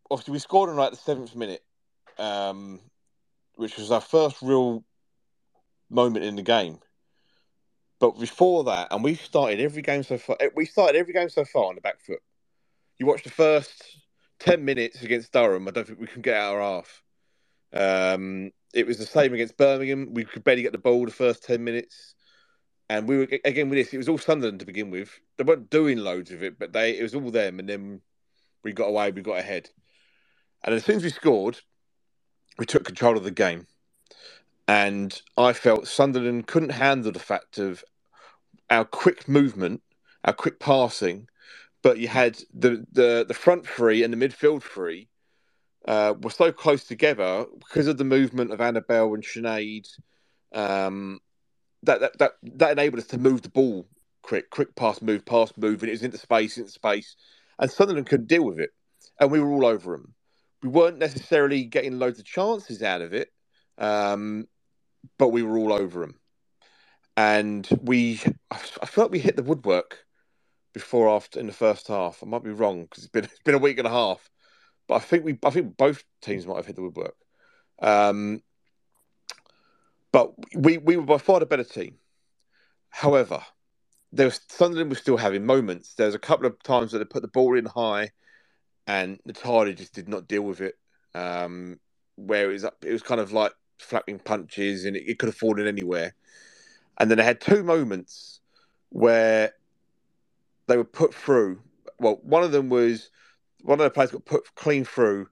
obviously 0.10 0.32
we 0.32 0.40
scored 0.40 0.70
in 0.70 0.78
like 0.78 0.92
the 0.92 0.98
seventh 0.98 1.36
minute, 1.36 1.64
um, 2.18 2.80
which 3.56 3.78
was 3.78 3.92
our 3.92 4.02
first 4.02 4.42
real 4.42 4.84
moment 5.90 6.26
in 6.26 6.36
the 6.36 6.42
game. 6.42 6.80
But 8.02 8.20
before 8.20 8.64
that, 8.64 8.88
and 8.90 9.04
we 9.04 9.14
started 9.14 9.60
every 9.60 9.84
game 9.84 10.02
so 10.02 10.18
far. 10.18 10.36
We 10.56 10.66
started 10.66 10.98
every 10.98 11.14
game 11.14 11.30
so 11.30 11.46
far 11.46 11.66
on 11.66 11.76
the 11.76 11.82
back 11.82 12.02
foot. 12.02 12.20
You 12.98 13.06
watch 13.06 13.24
the 13.24 13.30
first 13.30 14.00
ten 14.40 14.66
minutes 14.66 15.04
against 15.04 15.32
Durham. 15.32 15.68
I 15.68 15.72
don't 15.72 15.86
think 15.86 16.00
we 16.00 16.08
can 16.08 16.24
get 16.24 16.36
our 16.36 16.60
half. 16.60 17.04
Um, 17.72 18.52
it 18.74 18.88
was 18.88 18.98
the 18.98 19.06
same 19.06 19.36
against 19.36 19.56
Birmingham. 19.56 20.16
We 20.16 20.26
could 20.26 20.44
barely 20.44 20.64
get 20.64 20.72
the 20.72 20.80
ball 20.80 21.06
the 21.06 21.12
first 21.12 21.44
ten 21.44 21.64
minutes, 21.64 22.16
and 22.90 23.08
we 23.08 23.20
were 23.20 23.28
again 23.46 23.70
with 23.70 23.78
this. 23.78 23.94
It 23.94 24.00
was 24.00 24.10
all 24.10 24.18
Sunderland 24.18 24.62
to 24.62 24.66
begin 24.66 24.90
with. 24.90 25.20
They 25.38 25.44
weren't 25.44 25.70
doing 25.70 26.00
loads 26.00 26.32
of 26.32 26.42
it, 26.42 26.58
but 26.58 26.74
they 26.74 26.98
it 26.98 27.04
was 27.04 27.14
all 27.14 27.30
them. 27.30 27.60
And 27.60 27.70
then 27.70 28.02
we 28.64 28.74
got 28.74 28.88
away. 28.88 29.12
We 29.12 29.22
got 29.22 29.38
ahead, 29.38 29.70
and 30.64 30.74
as 30.74 30.86
soon 30.86 30.96
as 30.96 31.04
we 31.04 31.12
scored, 31.12 31.60
we 32.58 32.66
took 32.66 32.84
control 32.84 33.16
of 33.16 33.24
the 33.24 33.30
game. 33.30 33.68
And 34.68 35.22
I 35.38 35.54
felt 35.54 35.88
Sunderland 35.88 36.48
couldn't 36.48 36.70
handle 36.70 37.12
the 37.12 37.20
fact 37.20 37.58
of 37.58 37.84
our 38.72 38.86
quick 38.86 39.30
movement, 39.30 39.84
our 40.26 40.34
quick 40.34 40.60
passing, 40.60 41.30
but 41.84 42.00
you 42.00 42.10
had 42.10 42.38
the 42.54 42.86
the, 42.94 43.26
the 43.28 43.36
front 43.36 43.68
three 43.68 44.04
and 44.04 44.14
the 44.14 44.30
midfield 44.30 44.64
three 44.64 45.10
uh, 45.88 46.16
were 46.22 46.32
so 46.32 46.52
close 46.52 46.86
together 46.86 47.46
because 47.60 47.88
of 47.88 47.98
the 47.98 48.06
movement 48.06 48.52
of 48.54 48.62
Annabelle 48.62 49.14
and 49.16 49.24
Sinead. 49.24 49.88
Um, 50.54 51.20
that, 51.84 52.02
that 52.02 52.18
that 52.20 52.32
that 52.44 52.72
enabled 52.72 53.02
us 53.02 53.08
to 53.10 53.18
move 53.18 53.42
the 53.42 53.50
ball 53.50 53.88
quick, 54.22 54.50
quick 54.50 54.76
pass, 54.76 55.02
move, 55.02 55.26
pass, 55.26 55.52
move, 55.58 55.82
and 55.82 55.90
it 55.90 55.94
was 55.94 56.04
into 56.04 56.18
space, 56.18 56.58
into 56.58 56.72
space, 56.72 57.16
and 57.60 57.72
Sunderland 57.72 58.08
couldn't 58.08 58.28
deal 58.28 58.44
with 58.46 58.60
it, 58.60 58.72
and 59.20 59.32
we 59.32 59.40
were 59.40 59.52
all 59.52 59.66
over 59.66 59.94
them. 59.98 60.14
We 60.62 60.70
weren't 60.70 61.00
necessarily 61.00 61.64
getting 61.66 62.00
loads 62.00 62.20
of 62.20 62.26
chances 62.26 62.84
out 62.84 63.02
of 63.02 63.14
it, 63.14 63.30
um, 63.78 64.48
but 65.20 65.30
we 65.30 65.44
were 65.44 65.60
all 65.60 65.74
over 65.74 66.02
them, 66.02 66.21
and 67.18 67.68
we 67.82 68.22
I 68.50 68.86
felt 68.86 69.12
we 69.12 69.20
hit 69.20 69.36
the 69.36 69.44
woodwork 69.44 70.06
before 70.74 71.10
after 71.10 71.40
in 71.40 71.48
the 71.48 71.54
first 71.54 71.88
half. 71.88 72.24
I 72.24 72.26
might 72.26 72.44
be 72.44 72.52
wrong 72.52 72.84
because 72.84 73.04
it's 73.04 73.12
been 73.12 73.26
it's 73.26 73.40
been 73.40 73.56
a 73.56 73.60
week 73.60 73.78
and 73.78 73.88
a 73.88 73.92
half, 73.92 74.30
but 74.88 74.96
I 74.96 75.00
think 75.00 75.26
we, 75.26 75.38
I 75.44 75.50
think 75.50 75.78
both 75.78 76.04
teams 76.22 76.46
might 76.48 76.58
have 76.58 76.66
hit 76.66 76.76
the 76.76 76.82
woodwork. 76.82 77.16
Um, 77.82 78.42
but 80.12 80.34
we, 80.56 80.78
we 80.78 80.98
were 80.98 81.04
by 81.04 81.18
far 81.18 81.40
the 81.40 81.46
better 81.46 81.64
team. 81.64 81.96
However, 82.90 83.42
there 84.12 84.28
was 84.28 84.42
Sunderland 84.50 84.90
was 84.90 85.00
still 85.00 85.18
having 85.18 85.46
moments. 85.46 85.94
There 85.96 86.08
was 86.08 86.16
a 86.16 86.20
couple 86.20 86.46
of 86.46 86.62
times 86.64 86.92
that 86.92 87.00
they 87.00 87.06
put 87.06 87.22
the 87.22 87.30
ball 87.30 87.58
in 87.58 87.66
high, 87.66 88.12
and 88.88 89.20
Natalia 89.26 89.74
just 89.74 89.94
did 89.94 90.10
not 90.10 90.28
deal 90.28 90.44
with 90.44 90.62
it. 90.62 90.76
Um, 91.16 91.80
where 92.16 92.50
it 92.50 92.54
was 92.54 92.64
it 92.64 92.92
was 92.92 93.02
kind 93.04 93.22
of 93.22 93.32
like 93.32 93.54
flapping 93.80 94.20
punches, 94.20 94.86
and 94.86 94.96
it, 94.96 95.04
it 95.08 95.20
could 95.20 95.28
have 95.28 95.36
fallen 95.36 95.68
anywhere. 95.68 96.14
And 96.98 97.10
then 97.10 97.18
they 97.18 97.24
had 97.24 97.42
two 97.42 97.64
moments 97.64 98.42
where 98.90 99.54
they 100.68 100.78
were 100.78 100.84
put 100.84 101.14
through. 101.14 101.62
Well, 102.00 102.20
one 102.24 102.44
of 102.44 102.52
them 102.52 102.70
was 102.70 103.10
one 103.62 103.80
of 103.80 103.84
the 103.84 103.90
players 103.90 104.12
got 104.12 104.26
put 104.26 104.56
clean 104.56 104.86
through, 104.86 105.28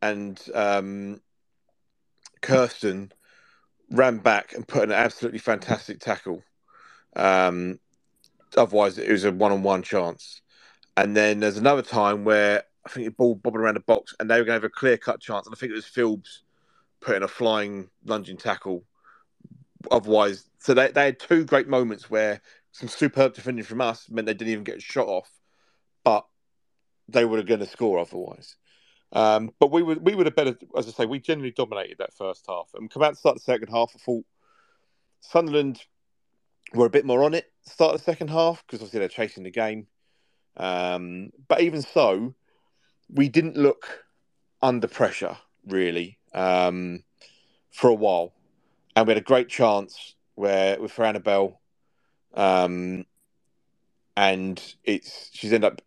and 0.00 0.40
um, 0.54 1.20
Kirsten 2.40 3.12
ran 3.90 4.18
back 4.18 4.52
and 4.52 4.66
put 4.66 4.84
an 4.84 4.92
absolutely 4.92 5.38
fantastic 5.38 6.00
tackle. 6.00 6.42
Um, 7.14 7.78
otherwise, 8.56 8.98
it 8.98 9.10
was 9.10 9.24
a 9.24 9.32
one-on-one 9.32 9.82
chance. 9.82 10.40
And 10.96 11.16
then 11.16 11.40
there's 11.40 11.56
another 11.56 11.82
time 11.82 12.24
where 12.24 12.64
I 12.84 12.88
think 12.88 13.06
the 13.06 13.12
ball 13.12 13.34
bobbing 13.34 13.60
around 13.60 13.74
the 13.74 13.80
box, 13.80 14.14
and 14.18 14.30
they 14.30 14.34
were 14.38 14.44
going 14.44 14.58
to 14.58 14.64
have 14.64 14.64
a 14.64 14.68
clear-cut 14.68 15.20
chance, 15.20 15.46
and 15.46 15.54
I 15.54 15.58
think 15.58 15.72
it 15.72 15.76
was 15.76 15.84
Philbs 15.84 16.40
putting 17.00 17.22
a 17.22 17.28
flying 17.28 17.88
lunging 18.04 18.36
tackle. 18.36 18.84
Otherwise, 19.90 20.48
so 20.58 20.74
they, 20.74 20.88
they 20.88 21.06
had 21.06 21.18
two 21.18 21.44
great 21.44 21.68
moments 21.68 22.10
where 22.10 22.40
some 22.72 22.88
superb 22.88 23.34
defending 23.34 23.64
from 23.64 23.80
us 23.80 24.08
meant 24.10 24.26
they 24.26 24.34
didn't 24.34 24.52
even 24.52 24.64
get 24.64 24.82
shot 24.82 25.06
off, 25.06 25.30
but 26.04 26.26
they 27.08 27.24
were 27.24 27.42
going 27.42 27.60
to 27.60 27.66
score 27.66 27.98
otherwise. 27.98 28.56
Um, 29.12 29.52
but 29.58 29.70
we 29.70 29.82
were 29.82 29.96
we 29.96 30.14
would 30.14 30.26
have 30.26 30.36
better, 30.36 30.56
as 30.76 30.88
I 30.88 30.92
say, 30.92 31.06
we 31.06 31.18
generally 31.18 31.50
dominated 31.50 31.98
that 31.98 32.14
first 32.14 32.46
half 32.48 32.70
and 32.74 32.90
come 32.90 33.02
out 33.02 33.10
to 33.10 33.16
start 33.16 33.36
the 33.36 33.42
second 33.42 33.68
half. 33.68 33.92
I 33.94 33.98
thought 33.98 34.24
Sunderland 35.20 35.82
were 36.72 36.86
a 36.86 36.90
bit 36.90 37.04
more 37.04 37.22
on 37.22 37.34
it 37.34 37.52
start 37.64 37.92
the 37.92 38.02
second 38.02 38.28
half 38.28 38.64
because 38.66 38.80
obviously 38.80 39.00
they're 39.00 39.08
chasing 39.08 39.44
the 39.44 39.50
game. 39.50 39.86
Um, 40.56 41.30
but 41.48 41.60
even 41.60 41.82
so, 41.82 42.34
we 43.08 43.28
didn't 43.28 43.56
look 43.56 44.04
under 44.60 44.88
pressure 44.88 45.36
really 45.66 46.18
um, 46.34 47.02
for 47.70 47.88
a 47.88 47.94
while, 47.94 48.32
and 48.94 49.06
we 49.06 49.12
had 49.12 49.22
a 49.22 49.24
great 49.24 49.48
chance 49.48 50.14
where 50.34 50.80
with 50.80 50.92
for 50.92 51.04
Annabelle, 51.04 51.60
um, 52.34 53.04
and 54.16 54.74
it's 54.84 55.30
she's 55.32 55.52
ended 55.52 55.72
up 55.72 55.82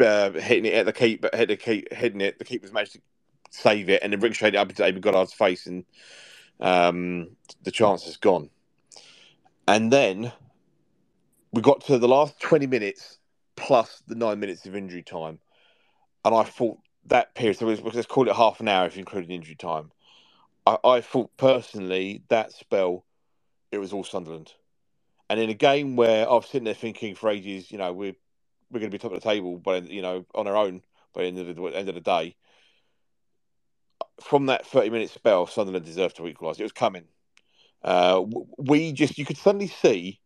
uh, 0.00 0.30
hitting 0.30 0.66
it 0.66 0.74
at 0.74 0.86
the 0.86 0.92
keep, 0.92 1.22
but 1.22 1.34
hit 1.34 1.48
the 1.48 1.56
keep, 1.56 1.92
hitting 1.92 2.20
it. 2.20 2.38
The 2.38 2.44
keeper's 2.44 2.72
managed 2.72 2.92
to 2.94 3.00
save 3.50 3.88
it, 3.88 4.02
and 4.02 4.12
then 4.12 4.20
ricocheted 4.20 4.54
it 4.54 4.58
up 4.58 4.68
into 4.68 4.82
David 4.82 5.02
Goddard's 5.02 5.32
face, 5.32 5.66
and 5.66 5.84
um, 6.60 7.36
the 7.62 7.70
chance 7.70 8.06
is 8.06 8.16
gone. 8.16 8.50
And 9.68 9.92
then 9.92 10.32
we 11.52 11.62
got 11.62 11.84
to 11.86 11.98
the 11.98 12.08
last 12.08 12.40
twenty 12.40 12.66
minutes 12.66 13.18
plus 13.56 14.02
the 14.06 14.14
nine 14.14 14.38
minutes 14.38 14.66
of 14.66 14.76
injury 14.76 15.02
time, 15.02 15.38
and 16.24 16.34
I 16.34 16.44
thought 16.44 16.78
that 17.06 17.34
period. 17.34 17.56
So 17.58 17.66
let's 17.66 18.06
call 18.06 18.28
it 18.28 18.36
half 18.36 18.60
an 18.60 18.68
hour 18.68 18.86
if 18.86 18.96
you 18.96 19.00
include 19.00 19.30
injury 19.30 19.54
time. 19.54 19.90
I, 20.66 20.78
I 20.84 21.00
thought 21.02 21.36
personally 21.36 22.24
that 22.28 22.52
spell, 22.52 23.06
it 23.72 23.78
was 23.78 23.92
all 23.92 24.04
Sunderland. 24.04 24.54
And 25.30 25.40
in 25.40 25.50
a 25.50 25.54
game 25.54 25.96
where 25.96 26.28
I 26.28 26.34
was 26.34 26.46
sitting 26.46 26.64
there 26.64 26.74
thinking 26.74 27.14
for 27.14 27.30
ages, 27.30 27.70
you 27.72 27.78
know, 27.78 27.92
we're 27.92 28.16
we're 28.70 28.80
going 28.80 28.90
to 28.90 28.94
be 28.94 28.98
top 28.98 29.12
of 29.12 29.22
the 29.22 29.28
table, 29.28 29.58
but 29.58 29.88
you 29.90 30.02
know, 30.02 30.26
on 30.34 30.46
our 30.48 30.56
own 30.56 30.82
by 31.14 31.22
the 31.22 31.28
end 31.28 31.38
of 31.38 31.56
the, 31.56 31.62
end 31.66 31.88
of 31.88 31.94
the 31.94 32.00
day. 32.00 32.36
From 34.22 34.46
that 34.46 34.66
thirty 34.66 34.90
minute 34.90 35.10
spell, 35.10 35.46
Sunderland 35.46 35.84
deserved 35.84 36.16
to 36.16 36.26
equalise. 36.26 36.60
It 36.60 36.64
was 36.64 36.72
coming. 36.72 37.04
Uh, 37.82 38.24
we 38.58 38.92
just 38.92 39.18
you 39.18 39.24
could 39.26 39.38
suddenly 39.38 39.68
see 39.68 40.20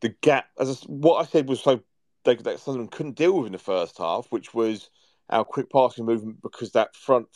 the 0.00 0.10
gap. 0.22 0.46
As 0.58 0.82
what 0.84 1.20
I 1.20 1.26
said 1.26 1.48
was 1.48 1.62
so 1.62 1.82
they, 2.24 2.36
that 2.36 2.60
Sunderland 2.60 2.92
couldn't 2.92 3.16
deal 3.16 3.36
with 3.38 3.46
in 3.46 3.52
the 3.52 3.58
first 3.58 3.98
half, 3.98 4.26
which 4.30 4.54
was 4.54 4.90
our 5.30 5.44
quick 5.44 5.70
passing 5.72 6.06
movement 6.06 6.42
because 6.42 6.72
that 6.72 6.96
front 6.96 7.28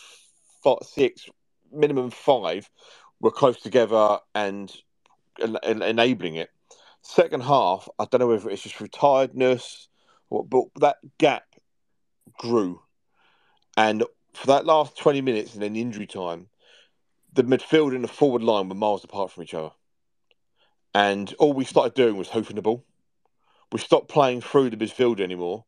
six, 0.85 1.29
minimum 1.73 2.11
five, 2.11 2.71
were 3.21 3.31
close 3.31 3.61
together 3.61 4.19
and, 4.35 4.73
and, 5.41 5.59
and 5.63 5.83
enabling 5.83 6.37
it. 6.37 6.51
Second 7.03 7.43
half, 7.43 7.89
I 7.99 8.05
don't 8.05 8.21
know 8.21 8.27
whether 8.27 8.51
it's 8.51 8.63
just 8.63 8.77
retiredness, 8.77 9.87
or, 10.29 10.45
but 10.45 10.65
that 10.81 10.97
gap 11.19 11.45
grew. 12.39 12.83
And 13.77 14.05
for 14.35 14.49
that 14.49 14.67
last 14.67 14.99
20 14.99 15.21
minutes 15.21 15.55
and 15.55 15.63
then 15.63 15.77
injury 15.77 16.07
time, 16.07 16.49
the 17.33 17.45
midfield 17.45 17.95
and 17.95 18.03
the 18.03 18.09
forward 18.09 18.43
line 18.43 18.69
were 18.69 18.75
miles 18.75 19.05
apart 19.05 19.31
from 19.31 19.45
each 19.45 19.55
other. 19.55 19.71
And 20.95 21.33
all 21.39 21.53
we 21.53 21.65
started 21.65 21.95
doing 21.95 22.17
was 22.17 22.29
hoofing 22.29 22.57
the 22.57 22.63
ball. 22.63 22.85
We 23.71 23.79
stopped 23.79 24.09
playing 24.09 24.41
through 24.41 24.71
the 24.71 24.77
midfield 24.77 25.21
anymore. 25.21 25.65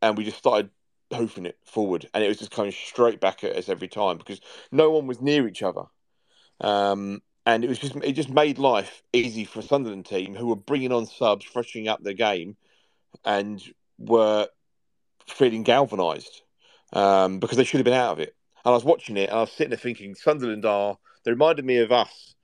And 0.00 0.16
we 0.16 0.24
just 0.24 0.38
started 0.38 0.70
hoofing 1.14 1.46
it 1.46 1.58
forward. 1.64 2.08
And 2.14 2.22
it 2.22 2.28
was 2.28 2.38
just 2.38 2.50
coming 2.50 2.72
straight 2.72 3.20
back 3.20 3.44
at 3.44 3.56
us 3.56 3.68
every 3.68 3.88
time 3.88 4.18
because 4.18 4.40
no 4.70 4.90
one 4.90 5.06
was 5.06 5.20
near 5.20 5.46
each 5.46 5.62
other. 5.62 5.84
Um, 6.60 7.22
and 7.44 7.64
it 7.64 7.68
was 7.68 7.78
just 7.78 7.96
it 7.96 8.12
just 8.12 8.30
made 8.30 8.58
life 8.58 9.02
easy 9.12 9.44
for 9.44 9.62
Sunderland 9.62 10.06
team 10.06 10.34
who 10.34 10.46
were 10.46 10.56
bringing 10.56 10.92
on 10.92 11.06
subs, 11.06 11.44
freshening 11.44 11.88
up 11.88 12.02
their 12.02 12.12
game, 12.12 12.56
and 13.24 13.62
were 13.98 14.48
feeling 15.26 15.62
galvanised 15.62 16.42
um, 16.92 17.38
because 17.38 17.56
they 17.56 17.64
should 17.64 17.78
have 17.78 17.84
been 17.84 17.94
out 17.94 18.12
of 18.12 18.20
it. 18.20 18.34
And 18.64 18.70
I 18.72 18.74
was 18.74 18.84
watching 18.84 19.16
it, 19.16 19.28
and 19.28 19.38
I 19.38 19.40
was 19.40 19.52
sitting 19.52 19.70
there 19.70 19.78
thinking, 19.78 20.14
Sunderland 20.14 20.64
are. 20.64 20.98
They 21.24 21.30
reminded 21.30 21.64
me 21.64 21.78
of 21.78 21.92
us 21.92 22.34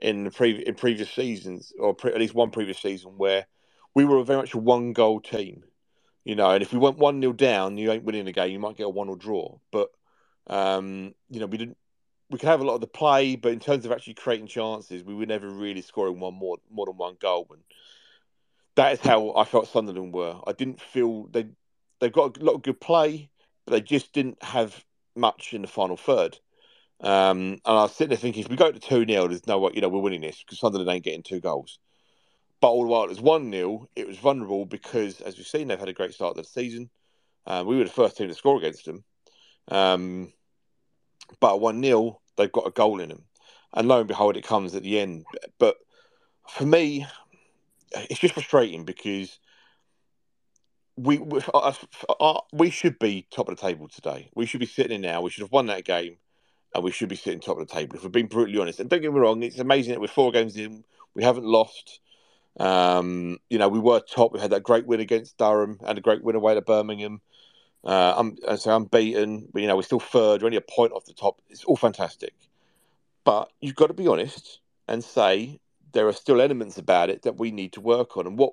in 0.00 0.24
the 0.24 0.30
pre- 0.30 0.64
in 0.64 0.74
previous 0.74 1.10
seasons, 1.10 1.72
or 1.78 1.94
pre- 1.94 2.12
at 2.12 2.18
least 2.18 2.34
one 2.34 2.50
previous 2.50 2.78
season, 2.78 3.12
where 3.16 3.46
we 3.94 4.04
were 4.04 4.22
very 4.24 4.38
much 4.40 4.54
a 4.54 4.58
one 4.58 4.92
goal 4.92 5.20
team. 5.20 5.64
You 6.24 6.36
know, 6.36 6.50
and 6.50 6.62
if 6.62 6.72
we 6.72 6.78
went 6.78 6.98
one 6.98 7.20
0 7.20 7.32
down, 7.32 7.78
you 7.78 7.90
ain't 7.90 8.04
winning 8.04 8.24
the 8.24 8.32
game. 8.32 8.52
You 8.52 8.60
might 8.60 8.76
get 8.76 8.86
a 8.86 8.90
one 8.90 9.08
or 9.08 9.16
draw, 9.16 9.58
but 9.70 9.90
um, 10.46 11.14
you 11.30 11.40
know, 11.40 11.46
we 11.46 11.58
didn't 11.58 11.76
we 12.30 12.38
could 12.38 12.48
have 12.48 12.60
a 12.60 12.64
lot 12.64 12.74
of 12.74 12.80
the 12.80 12.86
play, 12.86 13.36
but 13.36 13.52
in 13.52 13.60
terms 13.60 13.84
of 13.84 13.92
actually 13.92 14.14
creating 14.14 14.46
chances, 14.46 15.04
we 15.04 15.14
were 15.14 15.26
never 15.26 15.48
really 15.48 15.82
scoring 15.82 16.18
one 16.18 16.34
more 16.34 16.58
more 16.70 16.86
than 16.86 16.96
one 16.96 17.16
goal. 17.20 17.46
And 17.50 17.62
that 18.76 18.92
is 18.92 19.00
how 19.00 19.34
I 19.34 19.44
felt 19.44 19.68
Sunderland 19.68 20.14
were. 20.14 20.36
I 20.46 20.52
didn't 20.52 20.80
feel 20.80 21.26
they 21.26 21.46
they've 22.00 22.12
got 22.12 22.38
a 22.38 22.44
lot 22.44 22.54
of 22.54 22.62
good 22.62 22.80
play, 22.80 23.30
but 23.66 23.72
they 23.72 23.80
just 23.80 24.12
didn't 24.12 24.42
have 24.42 24.84
much 25.14 25.52
in 25.52 25.62
the 25.62 25.68
final 25.68 25.96
third. 25.96 26.38
Um, 27.00 27.38
and 27.38 27.60
I 27.64 27.82
was 27.82 27.96
sitting 27.96 28.10
there 28.10 28.18
thinking, 28.18 28.44
if 28.44 28.48
we 28.48 28.56
go 28.56 28.70
to 28.70 28.78
2 28.78 29.06
0, 29.06 29.26
there's 29.26 29.46
no 29.46 29.58
way, 29.58 29.72
you 29.74 29.80
know, 29.80 29.88
we're 29.88 30.00
winning 30.00 30.20
this 30.20 30.42
because 30.42 30.60
Sunderland 30.60 30.88
ain't 30.88 31.04
getting 31.04 31.22
two 31.22 31.40
goals. 31.40 31.78
But 32.62 32.68
all 32.68 32.82
the 32.82 32.88
while 32.88 33.02
it 33.02 33.08
was 33.08 33.20
1 33.20 33.50
0, 33.50 33.88
it 33.96 34.06
was 34.06 34.18
vulnerable 34.18 34.64
because, 34.64 35.20
as 35.20 35.36
we've 35.36 35.44
seen, 35.44 35.66
they've 35.66 35.80
had 35.80 35.88
a 35.88 35.92
great 35.92 36.14
start 36.14 36.38
of 36.38 36.44
the 36.44 36.48
season. 36.48 36.90
Uh, 37.44 37.64
we 37.66 37.76
were 37.76 37.82
the 37.82 37.90
first 37.90 38.16
team 38.16 38.28
to 38.28 38.34
score 38.34 38.56
against 38.56 38.84
them. 38.84 39.02
Um, 39.66 40.32
but 41.40 41.60
1 41.60 41.82
0, 41.82 42.20
they've 42.36 42.52
got 42.52 42.68
a 42.68 42.70
goal 42.70 43.00
in 43.00 43.08
them. 43.08 43.24
And 43.74 43.88
lo 43.88 43.98
and 43.98 44.06
behold, 44.06 44.36
it 44.36 44.44
comes 44.44 44.76
at 44.76 44.84
the 44.84 45.00
end. 45.00 45.26
But 45.58 45.74
for 46.48 46.64
me, 46.64 47.04
it's 47.94 48.20
just 48.20 48.34
frustrating 48.34 48.84
because 48.84 49.40
we 50.96 51.18
we, 51.18 51.40
we 52.52 52.70
should 52.70 53.00
be 53.00 53.26
top 53.32 53.48
of 53.48 53.56
the 53.56 53.60
table 53.60 53.88
today. 53.88 54.30
We 54.36 54.46
should 54.46 54.60
be 54.60 54.66
sitting 54.66 54.92
in 54.92 55.00
now. 55.00 55.20
We 55.20 55.30
should 55.30 55.42
have 55.42 55.50
won 55.50 55.66
that 55.66 55.84
game, 55.84 56.18
and 56.76 56.84
we 56.84 56.92
should 56.92 57.08
be 57.08 57.16
sitting 57.16 57.40
top 57.40 57.58
of 57.58 57.66
the 57.66 57.74
table. 57.74 57.96
If 57.96 58.04
we're 58.04 58.10
being 58.10 58.28
brutally 58.28 58.60
honest, 58.60 58.78
and 58.78 58.88
don't 58.88 59.00
get 59.00 59.12
me 59.12 59.18
wrong, 59.18 59.42
it's 59.42 59.58
amazing 59.58 59.94
that 59.94 60.00
we're 60.00 60.06
four 60.06 60.30
games 60.30 60.56
in, 60.56 60.84
we 61.16 61.24
haven't 61.24 61.44
lost. 61.44 61.98
Um, 62.58 63.38
you 63.48 63.58
know, 63.58 63.68
we 63.68 63.80
were 63.80 64.00
top. 64.00 64.32
We 64.32 64.40
had 64.40 64.50
that 64.50 64.62
great 64.62 64.86
win 64.86 65.00
against 65.00 65.38
Durham 65.38 65.78
and 65.84 65.98
a 65.98 66.02
great 66.02 66.22
win 66.22 66.36
away 66.36 66.54
to 66.54 66.62
Birmingham. 66.62 67.20
Uh, 67.84 68.14
I'm 68.16 68.36
I 68.48 68.56
say 68.56 68.72
unbeaten, 68.72 69.48
but 69.52 69.62
you 69.62 69.68
know 69.68 69.76
we're 69.76 69.82
still 69.82 70.00
third. 70.00 70.42
We're 70.42 70.46
only 70.46 70.58
a 70.58 70.60
point 70.60 70.92
off 70.92 71.04
the 71.04 71.14
top. 71.14 71.40
It's 71.48 71.64
all 71.64 71.76
fantastic, 71.76 72.34
but 73.24 73.50
you've 73.60 73.74
got 73.74 73.88
to 73.88 73.94
be 73.94 74.06
honest 74.06 74.60
and 74.86 75.02
say 75.02 75.58
there 75.92 76.06
are 76.06 76.12
still 76.12 76.40
elements 76.40 76.78
about 76.78 77.10
it 77.10 77.22
that 77.22 77.38
we 77.38 77.50
need 77.50 77.72
to 77.72 77.80
work 77.80 78.16
on. 78.16 78.26
And 78.26 78.38
what 78.38 78.52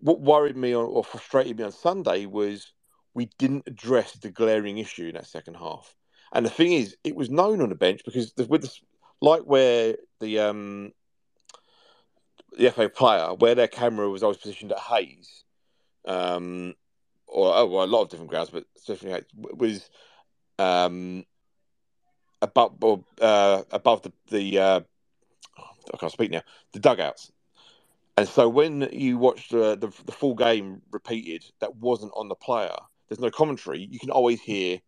what 0.00 0.20
worried 0.20 0.56
me 0.56 0.74
or 0.74 1.02
frustrated 1.02 1.56
me 1.56 1.64
on 1.64 1.72
Sunday 1.72 2.26
was 2.26 2.72
we 3.14 3.30
didn't 3.38 3.64
address 3.66 4.12
the 4.12 4.30
glaring 4.30 4.78
issue 4.78 5.06
in 5.08 5.14
that 5.14 5.26
second 5.26 5.54
half. 5.54 5.94
And 6.32 6.44
the 6.44 6.50
thing 6.50 6.72
is, 6.72 6.96
it 7.04 7.16
was 7.16 7.30
known 7.30 7.60
on 7.60 7.70
the 7.70 7.74
bench 7.74 8.02
because 8.04 8.32
with 8.48 8.62
the, 8.62 8.72
like 9.20 9.42
where 9.42 9.96
the 10.20 10.38
um, 10.40 10.92
the 12.58 12.70
FA 12.70 12.88
player, 12.88 13.34
where 13.34 13.54
their 13.54 13.68
camera 13.68 14.10
was 14.10 14.22
always 14.22 14.38
positioned 14.38 14.72
at 14.72 14.78
Hayes, 14.78 15.44
um, 16.04 16.74
or 17.26 17.52
oh, 17.54 17.66
well, 17.66 17.84
a 17.84 17.86
lot 17.86 18.02
of 18.02 18.08
different 18.10 18.30
grounds, 18.30 18.50
but 18.50 18.64
specifically 18.76 19.24
was 19.34 19.88
um, 20.58 21.24
above 22.42 23.04
uh, 23.20 23.62
above 23.70 24.02
the 24.02 24.12
the 24.30 24.58
uh, 24.58 24.80
I 25.94 25.96
can't 25.96 26.12
speak 26.12 26.30
now 26.30 26.42
the 26.72 26.80
dugouts. 26.80 27.32
And 28.16 28.28
so 28.28 28.48
when 28.48 28.88
you 28.90 29.16
watch 29.16 29.48
the, 29.48 29.76
the, 29.76 29.92
the 30.04 30.10
full 30.10 30.34
game 30.34 30.82
repeated, 30.90 31.44
that 31.60 31.76
wasn't 31.76 32.10
on 32.16 32.26
the 32.26 32.34
player. 32.34 32.74
There's 33.08 33.20
no 33.20 33.30
commentary. 33.30 33.86
You 33.88 34.00
can 34.00 34.10
always 34.10 34.40
hear 34.40 34.80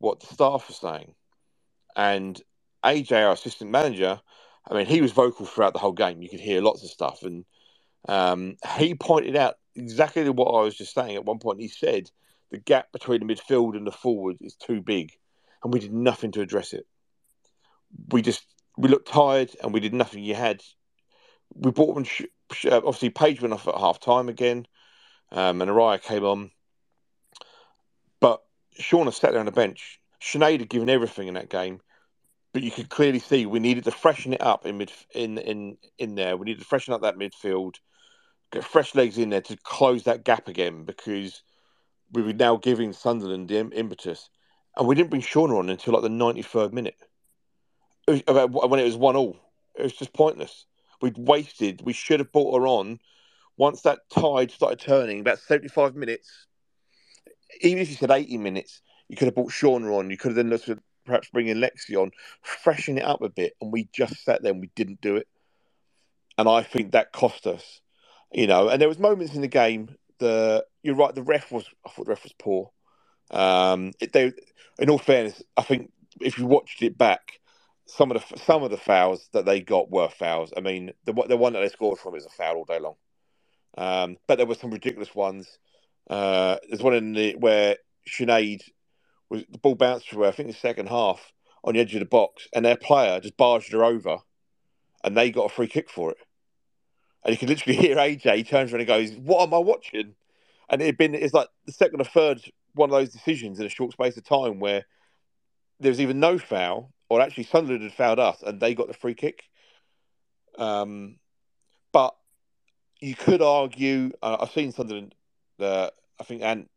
what 0.00 0.18
the 0.18 0.26
staff 0.26 0.68
are 0.68 0.72
saying. 0.72 1.14
And 1.94 2.40
AJ, 2.84 3.12
our 3.12 3.32
assistant 3.32 3.70
manager, 3.70 4.20
I 4.70 4.74
mean, 4.74 4.86
he 4.86 5.00
was 5.00 5.12
vocal 5.12 5.46
throughout 5.46 5.72
the 5.72 5.78
whole 5.78 5.92
game. 5.92 6.22
You 6.22 6.28
could 6.28 6.40
hear 6.40 6.60
lots 6.60 6.82
of 6.82 6.90
stuff, 6.90 7.22
and 7.22 7.44
um, 8.08 8.56
he 8.76 8.94
pointed 8.94 9.36
out 9.36 9.56
exactly 9.74 10.28
what 10.28 10.50
I 10.50 10.62
was 10.62 10.76
just 10.76 10.94
saying. 10.94 11.16
At 11.16 11.24
one 11.24 11.38
point, 11.38 11.60
he 11.60 11.68
said 11.68 12.10
the 12.50 12.58
gap 12.58 12.92
between 12.92 13.26
the 13.26 13.34
midfield 13.34 13.76
and 13.76 13.86
the 13.86 13.92
forward 13.92 14.36
is 14.40 14.54
too 14.54 14.80
big, 14.80 15.12
and 15.62 15.72
we 15.72 15.80
did 15.80 15.92
nothing 15.92 16.32
to 16.32 16.42
address 16.42 16.72
it. 16.72 16.86
We 18.10 18.22
just 18.22 18.44
we 18.76 18.88
looked 18.88 19.08
tired, 19.08 19.50
and 19.62 19.72
we 19.72 19.80
did 19.80 19.94
nothing. 19.94 20.22
You 20.22 20.34
had 20.34 20.62
we 21.54 21.70
bought 21.70 21.94
them. 21.94 22.04
Obviously, 22.70 23.10
Paige 23.10 23.40
went 23.40 23.54
off 23.54 23.68
at 23.68 23.74
half 23.74 24.00
time 24.00 24.28
again, 24.28 24.66
um, 25.32 25.62
and 25.62 25.70
Araya 25.70 26.00
came 26.00 26.24
on. 26.24 26.50
But 28.20 28.42
Shauna 28.80 29.12
sat 29.12 29.32
there 29.32 29.40
on 29.40 29.46
the 29.46 29.52
bench. 29.52 30.00
Sinead 30.20 30.60
had 30.60 30.68
given 30.68 30.90
everything 30.90 31.28
in 31.28 31.34
that 31.34 31.50
game, 31.50 31.80
but 32.52 32.62
you 32.62 32.70
could 32.70 32.88
clearly 32.88 33.18
see 33.18 33.46
we 33.46 33.60
needed 33.60 33.84
to 33.84 33.90
freshen 33.90 34.32
it 34.32 34.40
up 34.40 34.66
in 34.66 34.78
mid 34.78 34.92
in 35.14 35.38
in 35.38 35.76
in 35.98 36.14
there. 36.14 36.36
We 36.36 36.46
needed 36.46 36.60
to 36.60 36.66
freshen 36.66 36.94
up 36.94 37.02
that 37.02 37.18
midfield, 37.18 37.76
get 38.52 38.64
fresh 38.64 38.94
legs 38.94 39.18
in 39.18 39.30
there 39.30 39.42
to 39.42 39.56
close 39.62 40.04
that 40.04 40.24
gap 40.24 40.48
again 40.48 40.84
because 40.84 41.42
we 42.12 42.22
were 42.22 42.32
now 42.32 42.56
giving 42.56 42.92
Sunderland 42.92 43.48
the 43.48 43.58
impetus, 43.58 44.30
and 44.76 44.86
we 44.86 44.94
didn't 44.94 45.10
bring 45.10 45.22
Shauna 45.22 45.58
on 45.58 45.68
until 45.68 45.94
like 45.94 46.02
the 46.02 46.08
ninety 46.08 46.42
third 46.42 46.72
minute. 46.72 46.96
Was, 48.06 48.22
when 48.26 48.80
it 48.80 48.84
was 48.84 48.96
one 48.96 49.16
all, 49.16 49.36
it 49.76 49.82
was 49.82 49.92
just 49.92 50.14
pointless. 50.14 50.64
We'd 51.02 51.18
wasted. 51.18 51.82
We 51.84 51.92
should 51.92 52.20
have 52.20 52.32
brought 52.32 52.58
her 52.58 52.66
on 52.66 52.98
once 53.58 53.82
that 53.82 54.00
tide 54.10 54.50
started 54.50 54.80
turning. 54.80 55.20
About 55.20 55.38
seventy 55.38 55.68
five 55.68 55.94
minutes. 55.94 56.46
Even 57.60 57.78
if 57.82 57.90
you 57.90 57.96
said 57.96 58.10
eighty 58.10 58.38
minutes, 58.38 58.80
you 59.08 59.16
could 59.16 59.26
have 59.26 59.34
brought 59.34 59.50
Shauna 59.50 59.98
on. 59.98 60.10
You 60.10 60.16
could 60.16 60.30
have 60.30 60.36
then 60.36 60.50
looked 60.50 60.68
at 60.70 60.78
perhaps 61.08 61.30
bringing 61.30 61.56
Lexi 61.56 61.96
on, 61.96 62.12
freshen 62.42 62.98
it 62.98 63.04
up 63.04 63.22
a 63.22 63.30
bit, 63.30 63.54
and 63.60 63.72
we 63.72 63.88
just 63.92 64.24
sat 64.24 64.42
there 64.42 64.52
and 64.52 64.60
we 64.62 64.70
didn't 64.76 65.00
do 65.00 65.16
it. 65.16 65.28
And 66.38 66.48
I 66.48 66.62
think 66.62 66.92
that 66.92 67.12
cost 67.12 67.48
us, 67.48 67.80
you 68.32 68.46
know. 68.46 68.68
And 68.68 68.80
there 68.80 68.88
was 68.88 69.00
moments 69.00 69.34
in 69.34 69.42
the 69.42 69.48
game. 69.48 69.96
The 70.20 70.64
you're 70.82 70.96
right. 70.96 71.14
The 71.14 71.22
ref 71.22 71.50
was. 71.52 71.66
I 71.86 71.90
thought 71.90 72.06
the 72.06 72.10
ref 72.10 72.24
was 72.24 72.34
poor. 72.38 72.70
Um, 73.30 73.92
it, 74.00 74.12
they, 74.12 74.32
in 74.78 74.90
all 74.90 74.98
fairness, 74.98 75.42
I 75.56 75.62
think 75.62 75.92
if 76.20 76.38
you 76.38 76.46
watched 76.46 76.82
it 76.82 76.96
back, 76.96 77.40
some 77.86 78.12
of 78.12 78.22
the 78.22 78.38
some 78.38 78.62
of 78.62 78.70
the 78.70 78.76
fouls 78.76 79.28
that 79.32 79.46
they 79.46 79.60
got 79.60 79.90
were 79.90 80.08
fouls. 80.08 80.52
I 80.56 80.60
mean, 80.60 80.92
the 81.06 81.12
the 81.28 81.36
one 81.36 81.54
that 81.54 81.60
they 81.60 81.68
scored 81.68 81.98
from 81.98 82.14
is 82.14 82.26
a 82.26 82.30
foul 82.30 82.56
all 82.56 82.64
day 82.64 82.78
long. 82.78 82.94
Um, 83.76 84.16
but 84.26 84.36
there 84.36 84.46
were 84.46 84.54
some 84.54 84.70
ridiculous 84.70 85.14
ones. 85.14 85.58
Uh, 86.08 86.56
there's 86.68 86.82
one 86.82 86.94
in 86.94 87.12
the 87.12 87.36
where 87.36 87.76
Sinead 88.08 88.62
was 89.30 89.44
the 89.50 89.58
ball 89.58 89.74
bounced 89.74 90.10
her, 90.10 90.24
I 90.24 90.30
think 90.30 90.48
the 90.48 90.54
second 90.54 90.88
half, 90.88 91.32
on 91.64 91.74
the 91.74 91.80
edge 91.80 91.94
of 91.94 92.00
the 92.00 92.06
box, 92.06 92.48
and 92.54 92.64
their 92.64 92.76
player 92.76 93.20
just 93.20 93.36
barged 93.36 93.72
her 93.72 93.84
over, 93.84 94.18
and 95.04 95.16
they 95.16 95.30
got 95.30 95.50
a 95.50 95.54
free 95.54 95.66
kick 95.66 95.90
for 95.90 96.10
it. 96.10 96.18
And 97.24 97.32
you 97.32 97.38
can 97.38 97.48
literally 97.48 97.78
hear 97.78 97.96
AJ 97.96 98.48
turns 98.48 98.72
around 98.72 98.80
and 98.80 98.88
goes, 98.88 99.12
"What 99.12 99.42
am 99.42 99.54
I 99.54 99.58
watching?" 99.58 100.14
And 100.70 100.82
it 100.82 100.86
had 100.86 100.98
been 100.98 101.14
it's 101.14 101.34
like 101.34 101.48
the 101.66 101.72
second 101.72 102.00
or 102.00 102.04
third 102.04 102.40
one 102.74 102.90
of 102.90 102.94
those 102.94 103.10
decisions 103.10 103.58
in 103.58 103.66
a 103.66 103.70
short 103.70 103.92
space 103.92 104.16
of 104.16 104.24
time 104.24 104.60
where 104.60 104.84
there 105.80 105.90
was 105.90 106.00
even 106.00 106.20
no 106.20 106.38
foul, 106.38 106.92
or 107.08 107.20
actually 107.20 107.44
Sunderland 107.44 107.82
had 107.82 107.92
fouled 107.92 108.18
us, 108.18 108.42
and 108.42 108.60
they 108.60 108.74
got 108.74 108.88
the 108.88 108.94
free 108.94 109.14
kick. 109.14 109.44
Um, 110.58 111.16
but 111.92 112.14
you 113.00 113.14
could 113.14 113.42
argue. 113.42 114.12
Uh, 114.22 114.38
I've 114.40 114.50
seen 114.50 114.72
Sunderland. 114.72 115.14
Uh, 115.58 115.90
I 116.20 116.24
think 116.24 116.42
Ant 116.42 116.70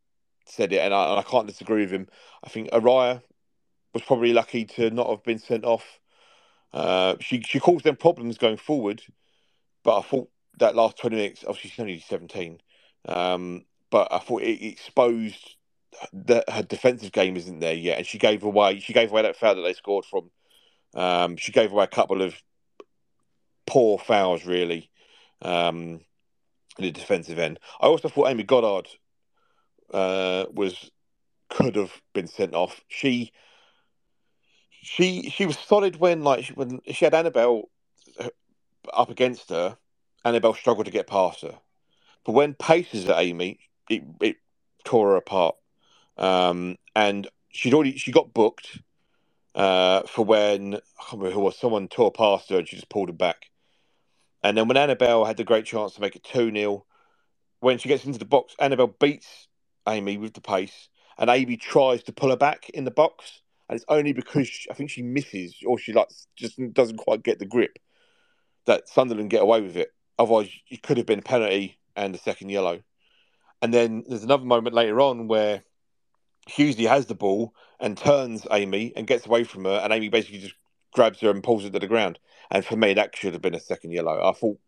said 0.51 0.73
it, 0.73 0.79
and 0.79 0.93
I, 0.93 1.11
and 1.11 1.19
I 1.19 1.23
can't 1.23 1.47
disagree 1.47 1.81
with 1.81 1.91
him. 1.91 2.07
I 2.43 2.49
think 2.49 2.69
Araya 2.71 3.21
was 3.93 4.03
probably 4.03 4.33
lucky 4.33 4.65
to 4.65 4.89
not 4.89 5.09
have 5.09 5.23
been 5.23 5.39
sent 5.39 5.65
off. 5.65 5.99
Uh, 6.73 7.15
she 7.19 7.41
she 7.41 7.59
caused 7.59 7.85
them 7.85 7.95
problems 7.95 8.37
going 8.37 8.57
forward, 8.57 9.01
but 9.83 9.99
I 9.99 10.01
thought 10.01 10.29
that 10.59 10.75
last 10.75 10.97
twenty 10.97 11.17
minutes, 11.17 11.43
obviously 11.47 11.69
she's 11.71 11.79
only 11.79 11.99
seventeen, 11.99 12.61
um, 13.07 13.65
but 13.89 14.07
I 14.11 14.19
thought 14.19 14.43
it 14.43 14.65
exposed 14.65 15.55
that 16.13 16.49
her 16.49 16.63
defensive 16.63 17.11
game 17.11 17.35
isn't 17.35 17.59
there 17.59 17.73
yet, 17.73 17.97
and 17.97 18.07
she 18.07 18.17
gave 18.17 18.43
away 18.43 18.79
she 18.79 18.93
gave 18.93 19.11
away 19.11 19.23
that 19.23 19.35
foul 19.35 19.55
that 19.55 19.61
they 19.61 19.73
scored 19.73 20.05
from. 20.05 20.31
Um, 20.93 21.37
she 21.37 21.51
gave 21.51 21.71
away 21.71 21.85
a 21.85 21.87
couple 21.87 22.21
of 22.21 22.35
poor 23.65 23.97
fouls, 23.97 24.45
really, 24.45 24.89
um, 25.41 26.01
in 26.77 26.85
the 26.85 26.91
defensive 26.91 27.39
end. 27.39 27.59
I 27.79 27.87
also 27.87 28.09
thought 28.09 28.29
Amy 28.29 28.43
Goddard 28.43 28.89
uh, 29.93 30.45
was 30.51 30.91
could 31.49 31.75
have 31.75 32.01
been 32.13 32.27
sent 32.27 32.54
off. 32.54 32.82
She 32.88 33.32
she 34.71 35.30
she 35.30 35.45
was 35.45 35.58
solid 35.58 35.97
when 35.97 36.23
like 36.23 36.47
when 36.49 36.82
she 36.88 37.06
had 37.06 37.13
Annabelle 37.13 37.69
uh, 38.19 38.30
up 38.93 39.10
against 39.10 39.49
her. 39.49 39.77
Annabelle 40.23 40.54
struggled 40.54 40.86
to 40.86 40.91
get 40.91 41.08
past 41.08 41.41
her, 41.41 41.60
but 42.25 42.34
when 42.34 42.54
paces 42.54 43.10
at 43.10 43.19
Amy, 43.19 43.60
it, 43.89 44.04
it 44.21 44.38
tore 44.84 45.10
her 45.10 45.15
apart. 45.15 45.56
Um, 46.17 46.77
and 46.96 47.27
she'd 47.50 47.73
already 47.73 47.98
she 47.98 48.12
got 48.12 48.33
booked 48.33 48.79
uh, 49.56 50.04
for 50.04 50.23
when 50.23 50.75
I 50.75 51.04
can't 51.04 51.13
remember 51.13 51.31
who 51.31 51.42
was 51.42 51.58
someone 51.58 51.87
tore 51.87 52.12
past 52.12 52.50
her 52.50 52.60
and 52.60 52.67
she 52.67 52.75
just 52.75 52.89
pulled 52.89 53.10
it 53.10 53.17
back. 53.17 53.50
And 54.44 54.58
then 54.58 54.67
when 54.67 54.77
Annabelle 54.77 55.25
had 55.25 55.37
the 55.37 55.44
great 55.44 55.65
chance 55.65 55.94
to 55.96 56.02
make 56.02 56.15
it 56.15 56.23
two 56.23 56.52
0 56.52 56.85
when 57.60 57.77
she 57.77 57.89
gets 57.89 58.06
into 58.06 58.19
the 58.19 58.25
box, 58.25 58.56
Annabelle 58.60 58.96
beats 59.00 59.48
Amy 59.88 60.17
with 60.17 60.34
the 60.34 60.42
pace, 60.42 60.90
and 61.17 61.29
Amy 61.29 61.58
tries 61.58 62.04
to 62.04 62.13
pull 62.13 62.29
her 62.29 62.38
back 62.38 62.69
in 62.69 62.84
the 62.84 62.92
box, 62.92 63.42
and 63.69 63.75
it's 63.75 63.86
only 63.88 64.13
because 64.13 64.48
she, 64.48 64.69
I 64.69 64.73
think 64.73 64.90
she 64.90 65.02
misses 65.02 65.56
or 65.65 65.77
she 65.77 65.94
like 65.94 66.10
just 66.36 66.60
doesn't 66.73 66.98
quite 66.98 67.23
get 67.23 67.40
the 67.40 67.46
grip 67.46 67.79
that 68.65 68.90
Sunderland 68.90 69.29
get 69.29 69.42
away 69.42 69.62
with 69.62 69.77
it. 69.77 69.94
Otherwise, 70.19 70.50
it 70.69 70.84
could 70.84 70.98
have 70.98 71.06
been 71.06 71.19
a 71.19 71.23
penalty 71.23 71.79
and 71.96 72.13
a 72.13 72.19
second 72.19 72.50
yellow. 72.50 72.82
And 73.62 73.73
then 73.73 74.04
there's 74.08 74.23
another 74.23 74.46
moment 74.46 74.75
later 74.75 75.00
on 75.02 75.27
where 75.27 75.63
Hughesy 76.50 76.88
has 76.88 77.06
the 77.06 77.15
ball 77.15 77.54
and 77.79 77.98
turns 77.98 78.46
Amy 78.52 78.94
and 78.96 79.08
gets 79.08 79.25
away 79.25 79.44
from 79.44 79.65
her, 79.65 79.79
and 79.84 79.94
Amy 79.94 80.10
basically 80.10 80.40
just 80.40 80.56
grabs 80.94 81.19
her 81.21 81.29
and 81.29 81.44
pulls 81.44 81.63
her 81.63 81.69
to 81.69 81.79
the 81.79 81.88
ground. 81.88 82.19
And 82.50 82.65
for 82.65 82.75
me, 82.75 82.94
that 82.94 83.15
should 83.15 83.34
have 83.34 83.42
been 83.42 83.56
a 83.56 83.60
second 83.60 83.92
yellow. 83.92 84.21
I 84.23 84.34
thought 84.34 84.60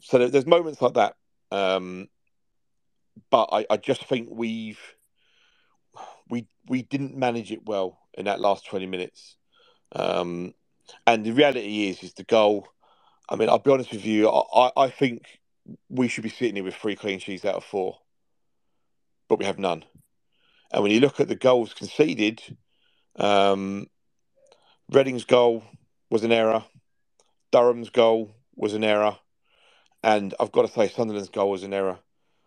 so. 0.00 0.28
There's 0.28 0.46
moments 0.46 0.82
like 0.82 0.94
that, 0.94 1.16
um, 1.50 2.08
but 3.30 3.48
I, 3.52 3.66
I 3.70 3.76
just 3.76 4.04
think 4.06 4.28
we've 4.30 4.80
we 6.28 6.46
we 6.68 6.82
didn't 6.82 7.16
manage 7.16 7.52
it 7.52 7.66
well 7.66 7.98
in 8.14 8.26
that 8.26 8.40
last 8.40 8.66
twenty 8.66 8.86
minutes. 8.86 9.36
Um, 9.94 10.54
and 11.06 11.24
the 11.24 11.32
reality 11.32 11.88
is, 11.88 12.02
is 12.02 12.14
the 12.14 12.24
goal. 12.24 12.68
I 13.28 13.36
mean, 13.36 13.48
I'll 13.48 13.58
be 13.58 13.70
honest 13.70 13.92
with 13.92 14.04
you. 14.04 14.28
I, 14.28 14.70
I 14.76 14.90
think 14.90 15.40
we 15.88 16.08
should 16.08 16.24
be 16.24 16.30
sitting 16.30 16.56
here 16.56 16.64
with 16.64 16.74
three 16.74 16.96
clean 16.96 17.18
sheets 17.18 17.44
out 17.44 17.54
of 17.56 17.64
four, 17.64 17.98
but 19.28 19.38
we 19.38 19.44
have 19.44 19.58
none. 19.58 19.84
And 20.72 20.82
when 20.82 20.92
you 20.92 21.00
look 21.00 21.20
at 21.20 21.28
the 21.28 21.36
goals 21.36 21.74
conceded, 21.74 22.42
um, 23.16 23.86
Reading's 24.90 25.24
goal 25.24 25.64
was 26.10 26.24
an 26.24 26.32
error. 26.32 26.64
Durham's 27.52 27.90
goal 27.90 28.34
was 28.56 28.74
an 28.74 28.84
error, 28.84 29.18
and 30.02 30.34
I've 30.40 30.52
got 30.52 30.62
to 30.66 30.72
say 30.72 30.88
Sunderland's 30.88 31.30
goal 31.30 31.50
was 31.50 31.62
an 31.62 31.74
error. 31.74 31.98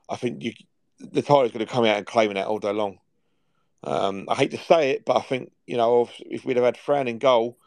I 0.09 0.15
think 0.15 0.43
you, 0.43 0.53
the 0.99 1.21
Tigers 1.21 1.51
going 1.51 1.65
to 1.65 1.71
come 1.71 1.85
out 1.85 1.97
and 1.97 2.05
claiming 2.05 2.35
that 2.35 2.47
all 2.47 2.59
day 2.59 2.71
long. 2.71 2.99
Um, 3.83 4.25
I 4.29 4.35
hate 4.35 4.51
to 4.51 4.57
say 4.57 4.91
it, 4.91 5.05
but 5.05 5.17
I 5.17 5.21
think 5.21 5.51
you 5.67 5.77
know 5.77 6.03
if, 6.03 6.13
if 6.19 6.45
we'd 6.45 6.57
have 6.57 6.65
had 6.65 6.77
Fran 6.77 7.07
in 7.07 7.19
goal, 7.19 7.57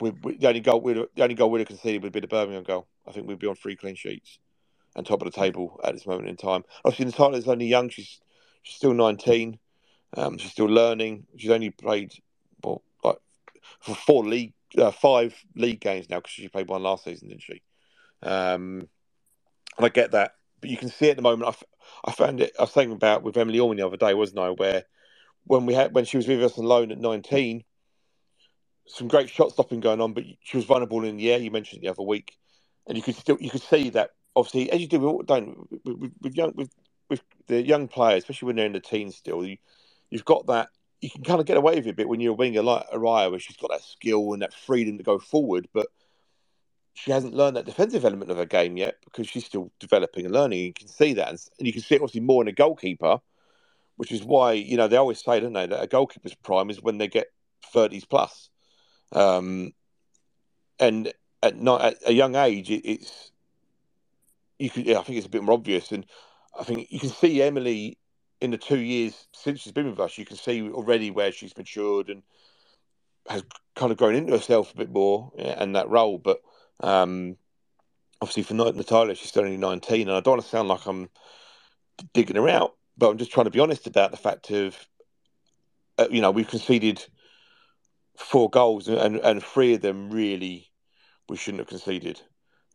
we, 0.00 0.10
we, 0.10 0.36
the 0.36 0.48
only 0.48 0.60
goal 0.60 0.80
we'd 0.80 0.96
the 0.96 1.22
only 1.22 1.34
goal 1.34 1.50
we'd 1.50 1.60
have 1.60 1.68
conceded 1.68 2.02
would 2.02 2.12
be 2.12 2.20
the 2.20 2.28
Birmingham 2.28 2.62
goal. 2.62 2.86
I 3.06 3.12
think 3.12 3.26
we'd 3.26 3.38
be 3.38 3.46
on 3.46 3.56
three 3.56 3.76
clean 3.76 3.96
sheets 3.96 4.38
and 4.94 5.06
top 5.06 5.22
of 5.22 5.30
the 5.30 5.38
table 5.38 5.80
at 5.82 5.94
this 5.94 6.06
moment 6.06 6.28
in 6.28 6.36
time. 6.36 6.64
Obviously, 6.84 7.06
Natalia's 7.06 7.48
only 7.48 7.66
young; 7.66 7.88
she's 7.88 8.20
she's 8.62 8.76
still 8.76 8.94
nineteen. 8.94 9.58
Um, 10.16 10.38
she's 10.38 10.52
still 10.52 10.66
learning. 10.66 11.26
She's 11.36 11.50
only 11.50 11.70
played 11.70 12.12
well, 12.62 12.82
like 13.02 13.18
for 13.80 13.94
four 13.94 14.24
league, 14.24 14.54
uh, 14.76 14.90
five 14.90 15.34
league 15.54 15.80
games 15.80 16.08
now 16.08 16.16
because 16.18 16.32
she 16.32 16.48
played 16.48 16.68
one 16.68 16.82
last 16.82 17.04
season, 17.04 17.28
didn't 17.28 17.42
she? 17.42 17.62
Um, 18.22 18.88
and 19.76 19.86
I 19.86 19.88
get 19.88 20.12
that, 20.12 20.34
but 20.60 20.70
you 20.70 20.76
can 20.76 20.88
see 20.88 21.10
at 21.10 21.16
the 21.16 21.22
moment. 21.22 21.54
I, 22.04 22.10
I 22.10 22.12
found 22.12 22.40
it. 22.40 22.52
I 22.58 22.62
was 22.62 22.72
saying 22.72 22.92
about 22.92 23.22
with 23.22 23.36
Emily 23.36 23.60
Orman 23.60 23.78
the 23.78 23.86
other 23.86 23.96
day, 23.96 24.14
wasn't 24.14 24.40
I? 24.40 24.50
Where 24.50 24.84
when 25.44 25.66
we 25.66 25.74
had 25.74 25.94
when 25.94 26.04
she 26.04 26.16
was 26.16 26.28
with 26.28 26.42
us 26.42 26.58
on 26.58 26.64
loan 26.64 26.92
at 26.92 26.98
nineteen, 26.98 27.64
some 28.86 29.08
great 29.08 29.30
shot 29.30 29.52
stopping 29.52 29.80
going 29.80 30.00
on, 30.00 30.12
but 30.12 30.24
she 30.42 30.56
was 30.56 30.66
vulnerable 30.66 31.04
in 31.04 31.16
the 31.16 31.32
air. 31.32 31.38
You 31.38 31.50
mentioned 31.50 31.82
the 31.82 31.88
other 31.88 32.02
week, 32.02 32.36
and 32.86 32.96
you 32.96 33.02
could 33.02 33.16
still 33.16 33.38
you 33.40 33.50
could 33.50 33.62
see 33.62 33.90
that 33.90 34.10
obviously 34.36 34.70
as 34.70 34.80
you 34.80 34.88
do 34.88 35.00
with, 35.00 35.26
don't 35.26 35.56
with, 35.84 36.12
with 36.20 36.34
young 36.34 36.52
with 36.54 36.70
with 37.08 37.22
the 37.46 37.62
young 37.62 37.88
players, 37.88 38.24
especially 38.24 38.46
when 38.46 38.56
they're 38.56 38.66
in 38.66 38.72
the 38.72 38.80
teens 38.80 39.16
still, 39.16 39.44
you, 39.44 39.56
you've 40.10 40.24
got 40.24 40.46
that 40.46 40.68
you 41.00 41.10
can 41.10 41.22
kind 41.22 41.40
of 41.40 41.46
get 41.46 41.56
away 41.56 41.76
with 41.76 41.86
it 41.86 41.90
a 41.90 41.94
bit 41.94 42.08
when 42.08 42.20
you're 42.20 42.32
a 42.32 42.36
winger 42.36 42.62
like 42.62 42.88
Araya, 42.90 43.30
where 43.30 43.38
she's 43.38 43.56
got 43.56 43.70
that 43.70 43.82
skill 43.82 44.32
and 44.32 44.42
that 44.42 44.52
freedom 44.52 44.98
to 44.98 45.04
go 45.04 45.18
forward, 45.18 45.68
but 45.72 45.86
she 46.98 47.12
hasn't 47.12 47.34
learned 47.34 47.56
that 47.56 47.64
defensive 47.64 48.04
element 48.04 48.30
of 48.30 48.38
her 48.38 48.44
game 48.44 48.76
yet 48.76 48.96
because 49.04 49.28
she's 49.28 49.44
still 49.44 49.70
developing 49.78 50.24
and 50.24 50.34
learning. 50.34 50.58
You 50.58 50.72
can 50.72 50.88
see 50.88 51.14
that, 51.14 51.28
and, 51.28 51.38
you 51.58 51.72
can 51.72 51.82
see 51.82 51.94
it 51.94 52.02
obviously 52.02 52.20
more 52.20 52.42
in 52.42 52.48
a 52.48 52.52
goalkeeper, 52.52 53.20
which 53.96 54.10
is 54.10 54.24
why 54.24 54.52
you 54.52 54.76
know 54.76 54.88
they 54.88 54.96
always 54.96 55.22
say, 55.22 55.38
don't 55.38 55.52
they, 55.52 55.66
that 55.66 55.82
a 55.82 55.86
goalkeeper's 55.86 56.34
prime 56.34 56.70
is 56.70 56.82
when 56.82 56.98
they 56.98 57.06
get 57.06 57.28
thirties 57.72 58.04
plus. 58.04 58.50
Um, 59.12 59.72
and 60.80 61.12
at 61.42 61.56
not 61.56 61.82
at 61.82 61.96
a 62.04 62.12
young 62.12 62.34
age, 62.34 62.70
it, 62.70 62.84
it's 62.84 63.30
you 64.58 64.70
could. 64.70 64.86
Yeah, 64.86 64.98
I 64.98 65.02
think 65.02 65.18
it's 65.18 65.26
a 65.26 65.30
bit 65.30 65.44
more 65.44 65.54
obvious, 65.54 65.92
and 65.92 66.04
I 66.58 66.64
think 66.64 66.90
you 66.90 66.98
can 66.98 67.10
see 67.10 67.42
Emily 67.42 67.98
in 68.40 68.50
the 68.50 68.58
two 68.58 68.78
years 68.78 69.28
since 69.32 69.60
she's 69.60 69.72
been 69.72 69.90
with 69.90 70.00
us. 70.00 70.18
You 70.18 70.24
can 70.24 70.36
see 70.36 70.68
already 70.68 71.12
where 71.12 71.30
she's 71.30 71.56
matured 71.56 72.08
and 72.08 72.22
has 73.28 73.44
kind 73.76 73.92
of 73.92 73.98
grown 73.98 74.14
into 74.14 74.32
herself 74.32 74.72
a 74.72 74.76
bit 74.76 74.90
more 74.90 75.30
yeah, 75.38 75.54
and 75.58 75.76
that 75.76 75.88
role. 75.88 76.18
But 76.18 76.40
um, 76.80 77.36
obviously, 78.20 78.42
for 78.42 78.54
Natalia, 78.54 79.14
she's 79.14 79.28
still 79.28 79.44
only 79.44 79.56
nineteen, 79.56 80.08
and 80.08 80.16
I 80.16 80.20
don't 80.20 80.34
want 80.34 80.42
to 80.42 80.48
sound 80.48 80.68
like 80.68 80.86
I'm 80.86 81.08
digging 82.14 82.36
her 82.36 82.48
out, 82.48 82.74
but 82.96 83.10
I'm 83.10 83.18
just 83.18 83.32
trying 83.32 83.44
to 83.44 83.50
be 83.50 83.60
honest 83.60 83.86
about 83.86 84.10
the 84.10 84.16
fact 84.16 84.50
of 84.50 84.76
uh, 85.98 86.08
you 86.10 86.20
know 86.20 86.30
we've 86.30 86.48
conceded 86.48 87.04
four 88.16 88.50
goals, 88.50 88.88
and, 88.88 89.16
and 89.16 89.42
three 89.42 89.74
of 89.74 89.80
them 89.80 90.10
really 90.10 90.70
we 91.28 91.36
shouldn't 91.36 91.60
have 91.60 91.68
conceded. 91.68 92.20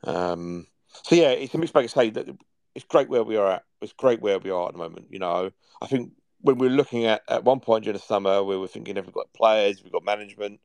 Um, 0.03 0.67
so 1.03 1.15
yeah, 1.15 1.29
it's 1.29 1.53
a 1.53 1.57
mixed 1.57 1.73
bag. 1.73 1.83
To 1.83 1.89
say 1.89 2.09
that 2.11 2.27
it's 2.75 2.85
great 2.85 3.09
where 3.09 3.23
we 3.23 3.37
are 3.37 3.53
at. 3.53 3.63
It's 3.81 3.93
great 3.93 4.21
where 4.21 4.39
we 4.39 4.49
are 4.49 4.67
at 4.67 4.73
the 4.73 4.79
moment. 4.79 5.07
You 5.09 5.19
know, 5.19 5.51
I 5.81 5.87
think 5.87 6.11
when 6.41 6.57
we 6.57 6.67
are 6.67 6.71
looking 6.71 7.05
at 7.05 7.21
at 7.27 7.43
one 7.43 7.59
point 7.59 7.85
during 7.85 7.97
the 7.97 8.03
summer, 8.03 8.43
we 8.43 8.57
were 8.57 8.67
thinking, 8.67 8.95
have 8.95 9.05
we 9.05 9.11
got 9.11 9.33
players? 9.33 9.83
We've 9.83 9.93
got 9.93 10.05
management. 10.05 10.59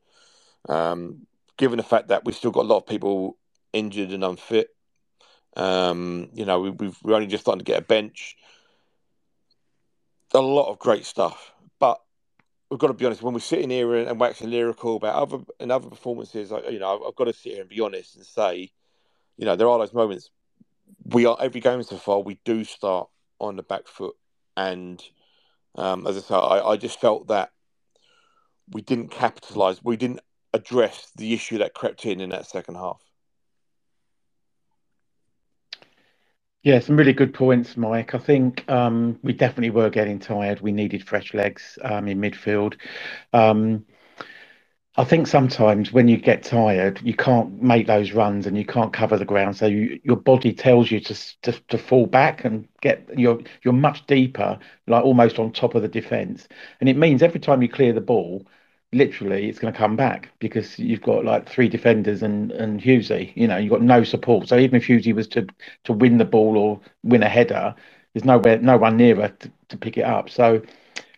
Um, 0.67 1.25
given 1.59 1.77
the 1.77 1.83
fact 1.83 2.07
that 2.07 2.25
we've 2.25 2.35
still 2.35 2.51
got 2.51 2.63
a 2.63 2.67
lot 2.67 2.77
of 2.77 2.87
people 2.87 3.37
injured 3.73 4.11
and 4.11 4.23
unfit, 4.23 4.69
um, 5.55 6.29
you 6.33 6.45
know, 6.45 6.61
we, 6.61 6.91
we're 7.03 7.13
only 7.13 7.27
just 7.27 7.43
starting 7.43 7.59
to 7.59 7.69
get 7.69 7.77
a 7.77 7.85
bench. 7.85 8.37
A 10.33 10.39
lot 10.39 10.69
of 10.69 10.79
great 10.79 11.05
stuff, 11.05 11.51
but 11.79 11.99
we've 12.69 12.79
got 12.79 12.87
to 12.87 12.93
be 12.93 13.05
honest. 13.05 13.21
When 13.21 13.33
we're 13.33 13.41
sitting 13.41 13.69
here 13.69 13.95
and, 13.95 14.07
and 14.07 14.19
waxing 14.19 14.49
lyrical 14.49 14.95
about 14.95 15.15
other 15.15 15.43
and 15.59 15.71
other 15.71 15.89
performances, 15.89 16.51
I, 16.51 16.59
you 16.69 16.79
know, 16.79 17.03
I've, 17.07 17.15
got 17.15 17.25
to 17.25 17.33
sit 17.33 17.53
here 17.53 17.61
and 17.61 17.69
be 17.69 17.81
honest 17.81 18.15
and 18.15 18.25
say, 18.25 18.71
you 19.37 19.45
know, 19.45 19.55
there 19.55 19.67
are 19.67 19.79
those 19.79 19.93
moments. 19.93 20.29
We 21.03 21.25
are 21.25 21.35
every 21.41 21.61
game 21.61 21.81
so 21.83 21.97
far. 21.97 22.19
We 22.21 22.39
do 22.45 22.63
start 22.63 23.09
on 23.39 23.55
the 23.55 23.63
back 23.63 23.87
foot, 23.87 24.15
and 24.55 25.03
um, 25.75 26.07
as 26.07 26.15
I 26.15 26.21
say, 26.21 26.35
I, 26.35 26.69
I 26.69 26.77
just 26.77 27.01
felt 27.01 27.27
that 27.27 27.51
we 28.69 28.81
didn't 28.81 29.09
capitalise. 29.09 29.83
We 29.83 29.97
didn't 29.97 30.21
address 30.53 31.11
the 31.15 31.33
issue 31.33 31.57
that 31.59 31.73
crept 31.73 32.05
in 32.05 32.19
in 32.21 32.29
that 32.29 32.47
second 32.47 32.75
half. 32.75 33.01
Yeah, 36.63 36.79
some 36.79 36.97
really 36.97 37.13
good 37.13 37.33
points, 37.33 37.77
Mike. 37.77 38.13
I 38.13 38.17
think 38.17 38.69
um, 38.69 39.17
we 39.23 39.31
definitely 39.31 39.69
were 39.69 39.89
getting 39.89 40.19
tired. 40.19 40.59
We 40.59 40.73
needed 40.73 41.07
fresh 41.07 41.33
legs 41.33 41.79
um, 41.83 42.07
in 42.07 42.19
midfield. 42.19 42.75
Um, 43.31 43.85
I 44.97 45.05
think 45.05 45.27
sometimes 45.27 45.93
when 45.93 46.09
you 46.09 46.17
get 46.17 46.43
tired, 46.43 46.99
you 47.01 47.13
can't 47.13 47.61
make 47.61 47.87
those 47.87 48.11
runs 48.11 48.45
and 48.45 48.57
you 48.57 48.65
can't 48.65 48.91
cover 48.91 49.17
the 49.17 49.23
ground. 49.23 49.55
So 49.55 49.67
you, 49.67 50.01
your 50.03 50.17
body 50.17 50.51
tells 50.51 50.91
you 50.91 50.99
to, 50.99 51.41
to, 51.43 51.53
to 51.69 51.77
fall 51.77 52.05
back 52.05 52.43
and 52.43 52.67
get 52.81 53.07
you're 53.17 53.39
you're 53.63 53.73
much 53.73 54.05
deeper, 54.07 54.59
like 54.87 55.05
almost 55.05 55.39
on 55.39 55.53
top 55.53 55.75
of 55.75 55.83
the 55.83 55.87
defence. 55.87 56.49
And 56.81 56.89
it 56.89 56.97
means 56.97 57.23
every 57.23 57.39
time 57.39 57.61
you 57.61 57.69
clear 57.69 57.93
the 57.93 58.01
ball, 58.01 58.45
literally 58.91 59.47
it's 59.47 59.59
going 59.59 59.71
to 59.73 59.77
come 59.77 59.95
back 59.95 60.29
because 60.39 60.79
you've 60.79 61.01
got 61.01 61.23
like 61.25 61.47
three 61.47 61.69
defenders 61.69 62.23
and 62.23 62.51
and 62.51 62.81
Hughesy. 62.81 63.33
You 63.35 63.47
know, 63.47 63.57
you've 63.57 63.71
got 63.71 63.81
no 63.81 64.03
support. 64.03 64.47
So 64.47 64.57
even 64.57 64.75
if 64.77 64.85
Hughesy 64.87 65.13
was 65.13 65.27
to 65.29 65.47
to 65.85 65.93
win 65.93 66.17
the 66.17 66.25
ball 66.25 66.57
or 66.57 66.81
win 67.03 67.23
a 67.23 67.29
header, 67.29 67.75
there's 68.13 68.25
nowhere, 68.25 68.59
no 68.59 68.77
one 68.77 68.97
nearer 68.97 69.29
to, 69.29 69.51
to 69.69 69.77
pick 69.77 69.97
it 69.97 70.05
up. 70.05 70.29
So 70.29 70.61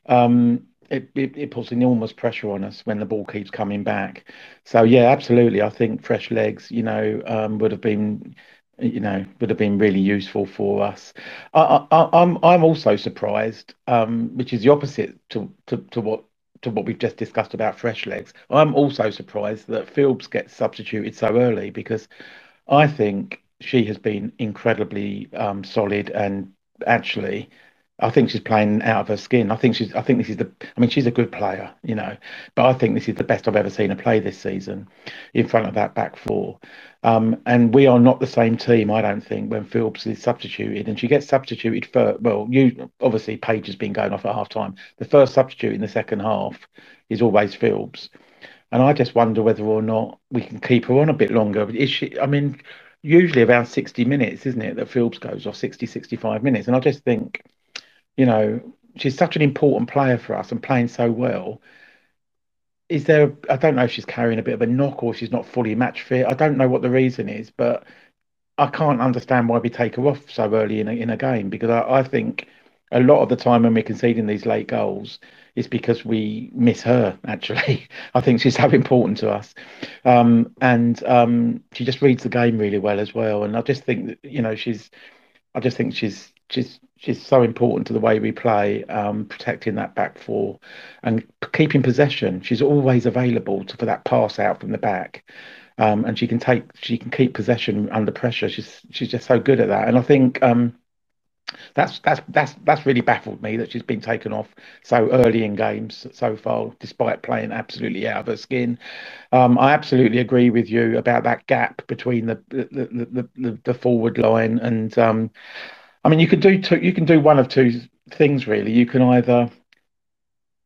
um, 0.07 0.67
it, 0.89 1.09
it, 1.15 1.37
it 1.37 1.51
puts 1.51 1.71
enormous 1.71 2.11
pressure 2.11 2.51
on 2.51 2.63
us 2.63 2.85
when 2.85 2.99
the 2.99 3.05
ball 3.05 3.25
keeps 3.25 3.49
coming 3.49 3.83
back. 3.83 4.25
So 4.65 4.83
yeah, 4.83 5.05
absolutely. 5.09 5.61
I 5.61 5.69
think 5.69 6.03
fresh 6.03 6.31
legs, 6.31 6.69
you 6.71 6.83
know, 6.83 7.21
um, 7.25 7.57
would 7.59 7.71
have 7.71 7.81
been 7.81 8.35
you 8.79 8.99
know 8.99 9.23
would 9.39 9.49
have 9.49 9.59
been 9.59 9.77
really 9.77 9.99
useful 9.99 10.45
for 10.45 10.83
us. 10.83 11.13
I, 11.53 11.85
I, 11.91 12.09
I'm 12.21 12.37
I'm 12.43 12.63
also 12.63 12.95
surprised, 12.95 13.75
um, 13.87 14.35
which 14.35 14.53
is 14.53 14.63
the 14.63 14.69
opposite 14.69 15.17
to, 15.29 15.53
to, 15.67 15.77
to 15.91 16.01
what 16.01 16.23
to 16.61 16.69
what 16.69 16.85
we've 16.85 16.99
just 16.99 17.17
discussed 17.17 17.53
about 17.53 17.77
fresh 17.77 18.05
legs. 18.05 18.33
I'm 18.49 18.75
also 18.75 19.09
surprised 19.09 19.67
that 19.67 19.93
Philbs 19.93 20.29
gets 20.29 20.55
substituted 20.55 21.15
so 21.15 21.37
early 21.37 21.69
because 21.69 22.07
I 22.67 22.87
think 22.87 23.43
she 23.59 23.83
has 23.85 23.97
been 23.97 24.31
incredibly 24.39 25.29
um, 25.33 25.63
solid 25.63 26.09
and 26.11 26.51
actually 26.87 27.49
I 28.01 28.09
think 28.09 28.31
she's 28.31 28.41
playing 28.41 28.81
out 28.81 29.01
of 29.01 29.07
her 29.09 29.17
skin. 29.17 29.51
I 29.51 29.55
think 29.55 29.75
she's. 29.75 29.93
I 29.93 30.01
think 30.01 30.19
this 30.19 30.29
is 30.29 30.37
the. 30.37 30.51
I 30.75 30.79
mean, 30.79 30.89
she's 30.89 31.05
a 31.05 31.11
good 31.11 31.31
player, 31.31 31.71
you 31.83 31.93
know, 31.93 32.17
but 32.55 32.65
I 32.65 32.73
think 32.73 32.95
this 32.95 33.07
is 33.07 33.15
the 33.15 33.23
best 33.23 33.47
I've 33.47 33.55
ever 33.55 33.69
seen 33.69 33.91
her 33.91 33.95
play 33.95 34.19
this 34.19 34.39
season, 34.39 34.87
in 35.35 35.47
front 35.47 35.67
of 35.67 35.75
that 35.75 35.93
back 35.93 36.17
four. 36.17 36.59
Um, 37.03 37.41
and 37.45 37.73
we 37.73 37.85
are 37.85 37.99
not 37.99 38.19
the 38.19 38.27
same 38.27 38.57
team, 38.57 38.89
I 38.89 39.01
don't 39.01 39.21
think, 39.21 39.51
when 39.51 39.65
Philbs 39.65 40.07
is 40.07 40.21
substituted, 40.21 40.87
and 40.87 40.99
she 40.99 41.07
gets 41.07 41.27
substituted 41.27 41.85
for. 41.85 42.17
Well, 42.19 42.47
you 42.49 42.89
obviously 43.01 43.37
Paige 43.37 43.67
has 43.67 43.75
been 43.75 43.93
going 43.93 44.13
off 44.13 44.25
at 44.25 44.33
half 44.33 44.49
time. 44.49 44.75
The 44.97 45.05
first 45.05 45.33
substitute 45.33 45.73
in 45.73 45.81
the 45.81 45.87
second 45.87 46.21
half 46.21 46.57
is 47.09 47.21
always 47.21 47.55
Philbs, 47.55 48.09
and 48.71 48.81
I 48.81 48.93
just 48.93 49.13
wonder 49.13 49.43
whether 49.43 49.63
or 49.63 49.83
not 49.83 50.19
we 50.31 50.41
can 50.41 50.59
keep 50.59 50.85
her 50.85 50.99
on 50.99 51.09
a 51.09 51.13
bit 51.13 51.29
longer. 51.29 51.69
Is 51.69 51.91
she? 51.91 52.19
I 52.19 52.25
mean, 52.25 52.59
usually 53.03 53.43
around 53.43 53.67
60 53.67 54.05
minutes, 54.05 54.47
isn't 54.47 54.61
it, 54.61 54.75
that 54.77 54.89
Philbs 54.89 55.19
goes 55.19 55.45
off 55.45 55.55
60, 55.55 55.85
65 55.85 56.41
minutes, 56.43 56.67
and 56.67 56.75
I 56.75 56.79
just 56.79 57.03
think 57.03 57.43
you 58.17 58.25
know, 58.25 58.61
she's 58.97 59.17
such 59.17 59.35
an 59.35 59.41
important 59.41 59.89
player 59.89 60.17
for 60.17 60.35
us 60.35 60.51
and 60.51 60.61
playing 60.61 60.87
so 60.89 61.11
well. 61.11 61.61
Is 62.89 63.05
there? 63.05 63.33
I 63.49 63.55
don't 63.55 63.75
know 63.75 63.85
if 63.85 63.91
she's 63.91 64.05
carrying 64.05 64.39
a 64.39 64.43
bit 64.43 64.53
of 64.53 64.61
a 64.61 64.67
knock 64.67 65.01
or 65.01 65.13
she's 65.13 65.31
not 65.31 65.45
fully 65.45 65.75
match 65.75 66.01
fit. 66.03 66.25
I 66.27 66.33
don't 66.33 66.57
know 66.57 66.67
what 66.67 66.81
the 66.81 66.89
reason 66.89 67.29
is, 67.29 67.49
but 67.49 67.85
I 68.57 68.67
can't 68.67 69.01
understand 69.01 69.49
why 69.49 69.59
we 69.59 69.69
take 69.69 69.95
her 69.95 70.07
off 70.07 70.29
so 70.29 70.53
early 70.53 70.79
in 70.79 70.87
a, 70.87 70.93
in 70.93 71.09
a 71.09 71.17
game 71.17 71.49
because 71.49 71.69
I, 71.69 71.99
I 71.99 72.03
think 72.03 72.47
a 72.91 72.99
lot 73.01 73.21
of 73.21 73.29
the 73.29 73.35
time 73.35 73.63
when 73.63 73.73
we're 73.73 73.83
conceding 73.83 74.27
these 74.27 74.45
late 74.45 74.67
goals, 74.67 75.19
it's 75.55 75.67
because 75.67 76.05
we 76.05 76.51
miss 76.53 76.81
her. 76.83 77.17
Actually, 77.25 77.87
I 78.13 78.21
think 78.21 78.41
she's 78.41 78.55
so 78.57 78.69
important 78.69 79.17
to 79.19 79.31
us, 79.31 79.53
um, 80.05 80.53
and 80.61 81.03
um, 81.05 81.63
she 81.73 81.85
just 81.85 82.01
reads 82.01 82.23
the 82.23 82.29
game 82.29 82.57
really 82.57 82.79
well 82.79 82.99
as 82.99 83.13
well. 83.15 83.43
And 83.45 83.57
I 83.57 83.61
just 83.61 83.83
think 83.83 84.07
that 84.07 84.19
you 84.23 84.41
know 84.41 84.55
she's, 84.55 84.91
I 85.55 85.59
just 85.61 85.77
think 85.77 85.95
she's 85.95 86.31
she's 86.51 86.79
she's 86.97 87.25
so 87.25 87.41
important 87.41 87.87
to 87.87 87.93
the 87.93 87.99
way 87.99 88.19
we 88.19 88.31
play, 88.31 88.83
um, 88.85 89.25
protecting 89.25 89.75
that 89.75 89.95
back 89.95 90.19
four 90.19 90.59
and 91.03 91.25
keeping 91.53 91.81
possession. 91.81 92.41
She's 92.41 92.61
always 92.61 93.05
available 93.05 93.63
to, 93.65 93.77
for 93.77 93.85
that 93.85 94.05
pass 94.05 94.37
out 94.37 94.59
from 94.59 94.71
the 94.71 94.77
back. 94.77 95.23
Um, 95.77 96.05
and 96.05 96.19
she 96.19 96.27
can 96.27 96.37
take 96.37 96.63
she 96.75 96.97
can 96.97 97.09
keep 97.09 97.33
possession 97.33 97.89
under 97.89 98.11
pressure. 98.11 98.49
She's 98.49 98.81
she's 98.91 99.09
just 99.09 99.25
so 99.27 99.39
good 99.39 99.59
at 99.59 99.69
that. 99.69 99.87
And 99.87 99.97
I 99.97 100.01
think 100.01 100.41
um, 100.43 100.75
that's 101.73 101.99
that's 101.99 102.21
that's 102.27 102.55
that's 102.65 102.85
really 102.85 103.01
baffled 103.01 103.41
me 103.41 103.57
that 103.57 103.71
she's 103.71 103.81
been 103.81 104.01
taken 104.01 104.31
off 104.31 104.53
so 104.83 105.09
early 105.11 105.43
in 105.43 105.55
games 105.55 106.05
so 106.13 106.35
far, 106.35 106.71
despite 106.79 107.23
playing 107.23 107.51
absolutely 107.51 108.07
out 108.07 108.21
of 108.21 108.27
her 108.27 108.37
skin. 108.37 108.77
Um, 109.31 109.57
I 109.57 109.73
absolutely 109.73 110.19
agree 110.19 110.49
with 110.49 110.69
you 110.69 110.97
about 110.97 111.23
that 111.23 111.47
gap 111.47 111.85
between 111.87 112.27
the 112.27 112.43
the 112.49 112.67
the, 112.71 113.29
the, 113.35 113.59
the 113.63 113.73
forward 113.73 114.17
line 114.17 114.59
and. 114.59 114.95
Um, 114.99 115.31
I 116.03 116.09
mean, 116.09 116.19
you 116.19 116.27
can 116.27 116.39
do 116.39 116.61
two, 116.61 116.77
you 116.79 116.93
can 116.93 117.05
do 117.05 117.19
one 117.19 117.39
of 117.39 117.47
two 117.47 117.81
things 118.09 118.47
really. 118.47 118.71
You 118.71 118.85
can 118.85 119.01
either 119.01 119.49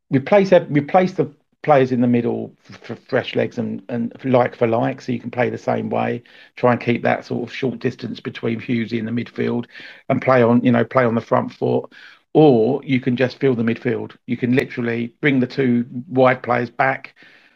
replace 0.09 0.51
replace 0.53 1.13
the 1.13 1.33
players 1.63 1.91
in 1.91 1.99
the 1.99 2.07
middle 2.07 2.55
for 2.61 2.95
fresh 2.95 3.35
legs 3.35 3.57
and, 3.57 3.81
and 3.89 4.13
like 4.23 4.55
for 4.55 4.67
like, 4.67 5.01
so 5.01 5.11
you 5.11 5.19
can 5.19 5.31
play 5.31 5.49
the 5.49 5.57
same 5.57 5.89
way. 5.89 6.21
Try 6.55 6.73
and 6.73 6.79
keep 6.79 7.01
that 7.03 7.25
sort 7.25 7.49
of 7.49 7.53
short 7.53 7.79
distance 7.79 8.19
between 8.19 8.61
Hughesy 8.61 8.99
in 8.99 9.05
the 9.05 9.11
midfield, 9.11 9.65
and 10.09 10.21
play 10.21 10.43
on 10.43 10.63
you 10.63 10.71
know 10.71 10.85
play 10.85 11.03
on 11.03 11.15
the 11.15 11.21
front 11.21 11.51
foot. 11.51 11.91
Or 12.33 12.81
you 12.83 12.99
can 12.99 13.15
just 13.15 13.39
fill 13.39 13.55
the 13.55 13.63
midfield. 13.63 14.15
You 14.27 14.37
can 14.37 14.55
literally 14.55 15.13
bring 15.21 15.39
the 15.39 15.47
two 15.47 15.85
wide 16.09 16.43
players 16.43 16.69
back, 16.69 17.15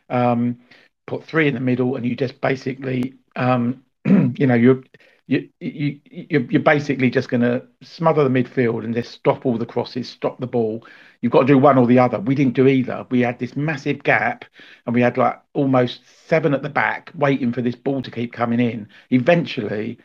um, 0.09 0.57
put 1.05 1.23
three 1.25 1.47
in 1.47 1.53
the 1.53 1.59
middle, 1.59 1.95
and 1.95 2.05
you 2.05 2.15
just 2.15 2.41
basically 2.41 3.13
um, 3.35 3.83
you 4.05 4.47
know 4.47 4.55
you're 4.55 4.83
you, 5.29 5.49
you, 5.61 6.47
you're 6.51 6.61
basically 6.63 7.11
just 7.11 7.29
going 7.29 7.41
to 7.41 7.63
smother 7.83 8.27
the 8.27 8.31
midfield 8.43 8.85
and 8.85 8.95
just 8.95 9.13
stop 9.13 9.45
all 9.45 9.57
the 9.59 9.67
crosses, 9.67 10.09
stop 10.09 10.39
the 10.39 10.47
ball. 10.47 10.85
You've 11.21 11.33
got 11.33 11.41
to 11.41 11.47
do 11.47 11.59
one 11.59 11.77
or 11.79 11.87
the 11.87 11.99
other. 11.99 12.19
We 12.19 12.35
didn't 12.35 12.55
do 12.55 12.67
either. 12.67 13.07
We 13.11 13.21
had 13.21 13.39
this 13.39 13.55
massive 13.57 14.03
gap 14.03 14.45
and 14.87 14.95
we 14.95 15.01
had 15.01 15.17
like 15.17 15.41
almost 15.53 16.01
seven 16.27 16.53
at 16.55 16.63
the 16.63 16.69
back 16.69 17.11
waiting 17.15 17.53
for 17.53 17.61
this 17.63 17.75
ball 17.75 18.03
to 18.03 18.11
keep 18.11 18.33
coming 18.33 18.61
in. 18.61 18.89
Eventually, 19.11 19.99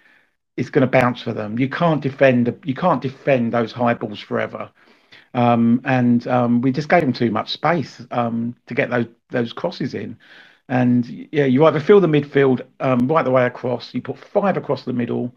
it's 0.57 0.71
going 0.71 0.87
to 0.87 1.01
bounce 1.01 1.23
for 1.23 1.35
them. 1.35 1.59
You 1.59 1.71
can't 1.71 2.03
defend. 2.03 2.55
You 2.65 2.75
can't 2.75 3.03
defend 3.03 3.53
those 3.53 3.73
high 3.73 3.95
balls 3.95 4.21
forever. 4.21 4.71
Um, 5.35 5.83
and 5.85 6.27
um, 6.29 6.63
we 6.63 6.73
just 6.73 6.91
gave 6.91 7.03
them 7.03 7.15
too 7.15 7.31
much 7.33 7.51
space 7.53 8.03
um, 8.13 8.57
to 8.69 8.75
get 8.75 8.91
those 8.91 9.07
those 9.31 9.53
crosses 9.55 9.95
in. 9.95 10.19
And 10.69 11.29
yeah, 11.31 11.45
you 11.45 11.65
either 11.67 11.81
fill 11.81 12.01
the 12.01 12.07
midfield 12.07 12.67
um, 12.81 13.07
right 13.09 13.25
the 13.25 13.31
way 13.31 13.45
across, 13.45 13.93
you 13.95 14.01
put 14.01 14.19
five 14.19 14.57
across 14.57 14.85
the 14.85 14.93
middle, 14.93 15.35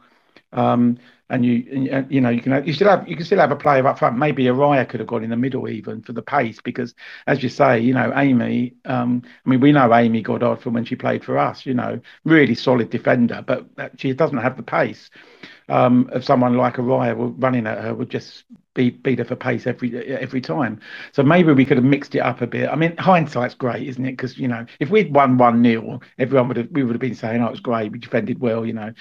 um, 0.54 0.98
and 1.30 1.46
you 1.46 1.90
and, 1.92 2.12
you 2.12 2.22
know 2.22 2.30
you 2.30 2.42
can 2.42 2.66
you 2.66 2.74
still 2.74 2.90
have 2.90 3.08
you 3.08 3.16
can 3.16 3.26
still 3.26 3.40
have 3.40 3.52
a 3.52 3.56
player 3.56 3.86
up 3.88 4.00
front. 4.00 4.18
Maybe 4.18 4.46
Araya 4.46 4.88
could 4.88 5.00
have 5.00 5.08
gone 5.08 5.24
in 5.24 5.30
the 5.30 5.38
middle 5.38 5.68
even 5.68 6.02
for 6.02 6.14
the 6.14 6.22
pace 6.22 6.60
because, 6.62 6.96
as 7.28 7.44
you 7.44 7.50
say, 7.50 7.80
you 7.80 7.94
know 7.94 8.12
Amy. 8.16 8.76
Um, 8.86 9.24
I 9.46 9.50
mean, 9.50 9.60
we 9.60 9.72
know 9.72 9.94
Amy 9.94 10.22
Goddard 10.22 10.58
from 10.62 10.74
when 10.74 10.86
she 10.86 10.96
played 10.96 11.24
for 11.24 11.38
us. 11.38 11.66
You 11.66 11.74
know, 11.74 12.00
really 12.24 12.56
solid 12.56 12.90
defender, 12.90 13.44
but 13.46 13.66
she 13.98 14.14
doesn't 14.14 14.38
have 14.38 14.58
the 14.58 14.64
pace 14.64 15.10
um, 15.70 16.10
of 16.14 16.24
someone 16.24 16.56
like 16.56 16.76
Araya 16.76 17.34
running 17.38 17.68
at 17.68 17.84
her 17.84 17.94
would 17.94 18.10
just 18.10 18.46
beat 18.74 19.04
beat 19.04 19.20
her 19.20 19.26
for 19.26 19.36
pace 19.36 19.68
every 19.68 19.96
every 20.08 20.40
time. 20.40 20.80
So 21.12 21.24
maybe 21.24 21.52
we 21.52 21.66
could 21.66 21.78
have 21.78 21.86
mixed 21.86 22.16
it 22.16 22.20
up 22.20 22.42
a 22.42 22.48
bit. 22.48 22.70
I 22.70 22.76
mean, 22.76 22.96
hindsight's 22.98 23.56
great, 23.56 23.88
isn't 23.88 24.06
it? 24.06 24.12
Because 24.12 24.38
you 24.38 24.48
know, 24.48 24.66
if 24.80 24.90
we'd 24.90 25.14
won 25.14 25.38
one 25.38 25.64
0 25.64 26.00
everyone 26.18 26.48
would 26.48 26.58
have 26.58 26.68
we 26.72 26.84
would 26.84 26.94
have 26.94 27.02
been 27.02 27.16
saying, 27.16 27.42
"Oh, 27.42 27.48
it 27.48 27.52
was 27.52 27.60
great. 27.60 27.92
We 27.92 28.00
defended 28.00 28.40
well," 28.40 28.66
you 28.66 28.74
know. 28.74 28.94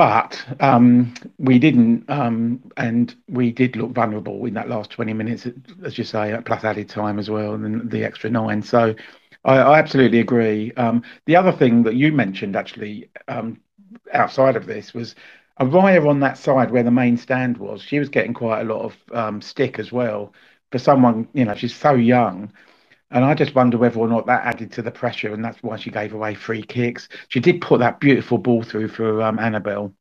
But 0.00 0.42
um, 0.60 1.12
we 1.38 1.58
didn't, 1.58 2.08
um, 2.08 2.62
and 2.78 3.14
we 3.28 3.52
did 3.52 3.76
look 3.76 3.90
vulnerable 3.90 4.46
in 4.46 4.54
that 4.54 4.70
last 4.70 4.88
20 4.92 5.12
minutes, 5.12 5.46
as 5.84 5.98
you 5.98 6.04
say, 6.04 6.34
plus 6.46 6.64
added 6.64 6.88
time 6.88 7.18
as 7.18 7.28
well, 7.28 7.52
and 7.52 7.90
the 7.90 8.02
extra 8.02 8.30
nine. 8.30 8.62
So 8.62 8.94
I, 9.44 9.58
I 9.58 9.78
absolutely 9.78 10.20
agree. 10.20 10.72
Um, 10.78 11.02
the 11.26 11.36
other 11.36 11.52
thing 11.52 11.82
that 11.82 11.96
you 11.96 12.12
mentioned, 12.12 12.56
actually, 12.56 13.10
um, 13.28 13.60
outside 14.14 14.56
of 14.56 14.64
this, 14.64 14.94
was 14.94 15.16
Araya 15.60 16.08
on 16.08 16.20
that 16.20 16.38
side 16.38 16.70
where 16.70 16.82
the 16.82 16.90
main 16.90 17.18
stand 17.18 17.58
was, 17.58 17.82
she 17.82 17.98
was 17.98 18.08
getting 18.08 18.32
quite 18.32 18.62
a 18.62 18.72
lot 18.72 18.80
of 18.80 18.96
um, 19.12 19.42
stick 19.42 19.78
as 19.78 19.92
well 19.92 20.32
for 20.72 20.78
someone, 20.78 21.28
you 21.34 21.44
know, 21.44 21.54
she's 21.54 21.74
so 21.74 21.92
young. 21.92 22.50
And 23.10 23.24
I 23.24 23.34
just 23.34 23.54
wonder 23.54 23.76
whether 23.76 23.98
or 23.98 24.08
not 24.08 24.26
that 24.26 24.46
added 24.46 24.72
to 24.72 24.82
the 24.82 24.90
pressure, 24.90 25.32
and 25.34 25.44
that's 25.44 25.62
why 25.62 25.76
she 25.76 25.90
gave 25.90 26.14
away 26.14 26.34
free 26.34 26.62
kicks. 26.62 27.08
She 27.28 27.40
did 27.40 27.60
put 27.60 27.80
that 27.80 28.00
beautiful 28.00 28.38
ball 28.38 28.62
through 28.62 28.88
for 28.88 29.22
um, 29.22 29.38
Annabelle 29.38 29.92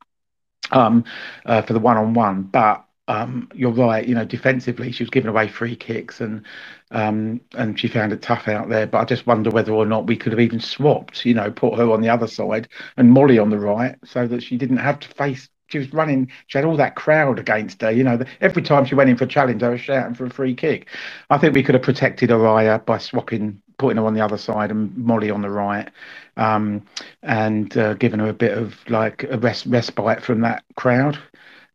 um, 0.72 1.04
uh, 1.46 1.62
for 1.62 1.74
the 1.74 1.80
one 1.80 1.98
on 1.98 2.14
one, 2.14 2.44
but 2.44 2.86
um, 3.08 3.50
you're 3.56 3.72
right. 3.72 4.08
You 4.08 4.14
know, 4.14 4.26
defensively, 4.26 4.92
she 4.92 5.04
was 5.04 5.10
giving 5.10 5.30
away 5.30 5.48
free 5.48 5.76
kicks, 5.76 6.22
and 6.22 6.46
um, 6.92 7.42
and 7.56 7.80
she 7.80 7.88
found 7.88 8.14
it 8.14 8.22
tough 8.22 8.48
out 8.48 8.70
there. 8.70 8.86
But 8.86 9.00
I 9.00 9.06
just 9.06 9.26
wonder 9.26 9.50
whether 9.50 9.74
or 9.74 9.86
not 9.86 10.06
we 10.08 10.16
could 10.16 10.32
have 10.32 10.40
even 10.40 10.60
swapped. 10.60 11.26
You 11.26 11.34
know, 11.34 11.50
put 11.52 11.76
her 11.78 11.92
on 11.92 12.02
the 12.02 12.10
other 12.10 12.28
side 12.28 12.70
and 12.98 13.12
Molly 13.12 13.40
on 13.40 13.50
the 13.50 13.60
right, 13.60 13.96
so 14.06 14.28
that 14.28 14.44
she 14.44 14.58
didn't 14.58 14.78
have 14.78 15.00
to 15.00 15.08
face. 15.10 15.50
She 15.70 15.78
was 15.78 15.94
running. 15.94 16.32
She 16.48 16.58
had 16.58 16.66
all 16.66 16.78
that 16.78 16.96
crowd 16.96 17.40
against 17.40 17.82
her. 17.82 17.92
You 17.92 18.04
know, 18.04 18.20
every 18.42 18.62
time 18.62 18.86
she 18.86 18.96
went 18.96 19.10
in 19.10 19.18
for 19.18 19.24
a 19.24 19.28
challenge, 19.28 19.64
I 19.64 19.70
was 19.70 19.82
shouting 19.82 20.16
for 20.16 20.26
a 20.26 20.30
free 20.30 20.56
kick. 20.56 20.88
I 21.30 21.38
think 21.38 21.56
we 21.56 21.64
could 21.64 21.76
have 21.76 21.84
protected 21.84 22.30
Araya 22.30 22.84
by 22.86 22.98
swapping 22.98 23.62
putting 23.78 23.98
her 23.98 24.06
on 24.06 24.14
the 24.14 24.22
other 24.22 24.38
side 24.38 24.72
and 24.72 24.96
Molly 24.98 25.32
on 25.32 25.42
the 25.42 25.50
right, 25.50 25.90
um, 26.38 26.86
and 27.24 27.76
uh, 27.78 27.94
giving 27.96 28.20
her 28.20 28.28
a 28.28 28.34
bit 28.34 28.58
of 28.58 28.76
like 28.90 29.24
a 29.24 29.38
rest, 29.38 29.66
respite 29.68 30.22
from 30.22 30.42
that 30.42 30.64
crowd. 30.76 31.18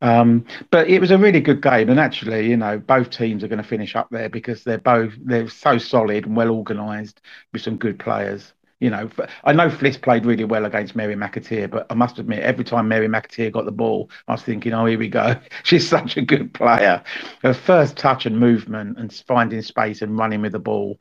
Um, 0.03 0.45
but 0.71 0.89
it 0.89 1.01
was 1.01 1.11
a 1.11 1.19
really 1.19 1.41
good 1.41 1.63
game, 1.63 1.89
and 1.89 1.99
actually, 1.99 2.51
you 2.51 2.57
know, 2.59 2.79
both 2.79 3.11
teams 3.11 3.43
are 3.43 3.49
going 3.49 3.63
to 3.63 3.69
finish 3.69 3.97
up 3.97 4.09
there 4.11 4.29
because 4.29 4.63
they're 4.63 4.79
both 4.79 5.15
they're 5.25 5.49
so 5.49 5.79
solid 5.79 6.27
and 6.27 6.37
well 6.37 6.51
organised 6.51 7.21
with 7.53 7.63
some 7.63 7.77
good 7.77 7.99
players. 7.99 8.53
You 8.81 8.91
know, 8.91 9.09
I 9.45 9.53
know 9.53 9.69
Fliss 9.71 10.01
played 10.01 10.27
really 10.27 10.45
well 10.45 10.65
against 10.67 10.97
Mary 10.97 11.15
McAteer, 11.15 11.71
but 11.71 11.87
I 11.91 11.95
must 11.95 12.19
admit, 12.19 12.41
every 12.41 12.65
time 12.65 12.89
Mary 12.89 13.09
McAteer 13.09 13.53
got 13.53 13.65
the 13.65 13.73
ball, 13.73 14.11
I 14.29 14.33
was 14.33 14.43
thinking, 14.43 14.73
oh, 14.75 14.85
here 14.87 14.99
we 14.99 15.09
go. 15.09 15.37
She's 15.63 15.89
such 15.89 16.17
a 16.17 16.23
good 16.23 16.53
player. 16.53 17.03
Her 17.43 17.55
first 17.55 17.97
touch 17.97 18.27
and 18.27 18.39
movement 18.39 18.99
and 18.99 19.13
finding 19.13 19.63
space 19.63 20.03
and 20.03 20.19
running 20.19 20.43
with 20.43 20.53
the 20.53 20.59
ball. 20.59 20.99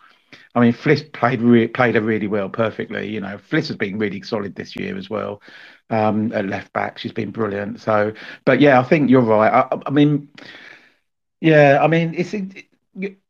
I 0.56 0.62
mean, 0.62 0.74
Fliss 0.74 1.12
played 1.14 1.42
re- 1.42 1.68
played 1.68 1.96
her 1.96 2.02
really 2.02 2.28
well, 2.28 2.50
perfectly. 2.50 3.10
You 3.10 3.22
know, 3.22 3.38
Fliss 3.38 3.68
has 3.68 3.78
been 3.78 3.98
really 4.00 4.22
solid 4.22 4.56
this 4.56 4.76
year 4.76 4.98
as 4.98 5.10
well 5.10 5.42
um, 5.90 6.32
at 6.34 6.46
left 6.48 6.74
back. 6.74 6.98
She's 6.98 7.12
been 7.12 7.32
brilliant. 7.32 7.80
So, 7.82 8.14
but 8.46 8.62
yeah, 8.62 8.80
I 8.80 8.84
think 8.84 9.10
you're 9.10 9.22
right. 9.22 9.52
I, 9.72 9.78
I 9.86 9.90
mean, 9.92 10.30
yeah, 11.42 11.80
I 11.82 11.88
mean, 11.88 12.14
it's 12.16 12.34
it, 12.34 12.66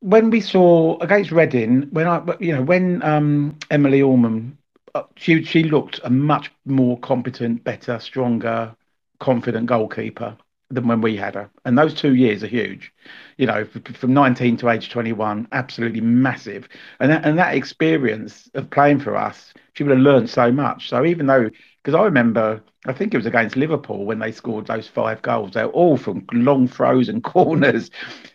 when 0.01 0.29
we 0.29 0.41
saw 0.41 0.97
against 0.99 1.31
Reading 1.31 1.87
when 1.91 2.07
I, 2.07 2.21
you 2.39 2.53
know, 2.53 2.61
when 2.61 3.01
um, 3.03 3.57
Emily 3.71 4.01
Orman, 4.01 4.57
uh, 4.95 5.03
she 5.15 5.43
she 5.43 5.63
looked 5.63 5.99
a 6.03 6.09
much 6.09 6.51
more 6.65 6.99
competent, 6.99 7.63
better, 7.63 7.99
stronger, 7.99 8.75
confident 9.19 9.67
goalkeeper 9.67 10.35
than 10.69 10.87
when 10.87 11.01
we 11.01 11.15
had 11.15 11.35
her. 11.35 11.49
And 11.65 11.77
those 11.77 11.93
two 11.93 12.15
years 12.15 12.43
are 12.43 12.47
huge. 12.47 12.91
You 13.37 13.47
know, 13.47 13.65
from 13.65 14.13
19 14.13 14.57
to 14.57 14.69
age 14.69 14.89
21, 14.89 15.47
absolutely 15.51 16.01
massive. 16.01 16.67
And 16.99 17.11
that, 17.11 17.25
and 17.25 17.37
that 17.37 17.55
experience 17.55 18.49
of 18.55 18.69
playing 18.69 18.99
for 18.99 19.15
us, 19.15 19.53
she 19.73 19.83
would 19.83 19.91
have 19.91 19.99
learned 19.99 20.29
so 20.29 20.51
much. 20.51 20.89
So 20.89 21.05
even 21.05 21.27
though 21.27 21.49
because 21.83 21.99
I 21.99 22.03
remember, 22.05 22.63
I 22.87 22.93
think 22.93 23.13
it 23.13 23.17
was 23.17 23.25
against 23.27 23.57
Liverpool 23.57 24.05
when 24.05 24.19
they 24.19 24.31
scored 24.31 24.67
those 24.67 24.87
five 24.87 25.21
goals. 25.21 25.51
They 25.53 25.65
were 25.65 25.71
all 25.71 25.97
from 25.97 26.25
long 26.31 26.67
throws 26.67 27.09
and 27.09 27.23
corners, 27.23 27.91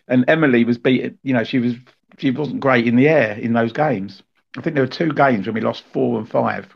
and 0.07 0.25
Emily 0.27 0.63
was 0.65 0.77
beaten. 0.77 1.17
You 1.23 1.33
know, 1.33 1.43
she 1.43 1.59
was 1.59 1.75
she 2.17 2.31
wasn't 2.31 2.59
great 2.61 2.87
in 2.87 2.95
the 2.95 3.09
air 3.09 3.33
in 3.37 3.53
those 3.53 3.73
games. 3.73 4.23
I 4.57 4.61
think 4.61 4.75
there 4.75 4.83
were 4.83 4.87
two 4.87 5.13
games 5.13 5.45
when 5.47 5.55
we 5.55 5.61
lost 5.61 5.83
four 5.93 6.19
and 6.19 6.29
five 6.29 6.75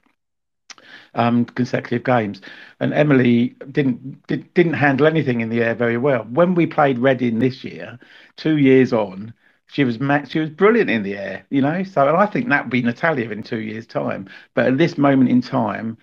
um, 1.15 1.45
consecutive 1.45 2.03
games, 2.03 2.41
and 2.79 2.93
Emily 2.93 3.55
didn't 3.71 4.25
did, 4.27 4.53
didn't 4.53 4.73
handle 4.73 5.07
anything 5.07 5.41
in 5.41 5.49
the 5.49 5.61
air 5.61 5.75
very 5.75 5.97
well. 5.97 6.23
When 6.23 6.55
we 6.55 6.65
played 6.65 6.97
Reading 6.99 7.39
this 7.39 7.63
year, 7.63 7.99
two 8.35 8.57
years 8.57 8.93
on, 8.93 9.33
she 9.67 9.83
was 9.83 9.97
she 10.29 10.39
was 10.39 10.49
brilliant 10.49 10.89
in 10.89 11.03
the 11.03 11.17
air, 11.17 11.45
you 11.49 11.61
know. 11.61 11.83
So, 11.83 12.07
and 12.07 12.17
I 12.17 12.25
think 12.25 12.49
that 12.49 12.65
would 12.65 12.71
be 12.71 12.81
Natalia 12.81 13.29
in 13.29 13.43
two 13.43 13.59
years' 13.61 13.87
time. 13.87 14.27
But 14.53 14.67
at 14.67 14.77
this 14.77 14.97
moment 14.97 15.29
in 15.29 15.41
time, 15.41 15.97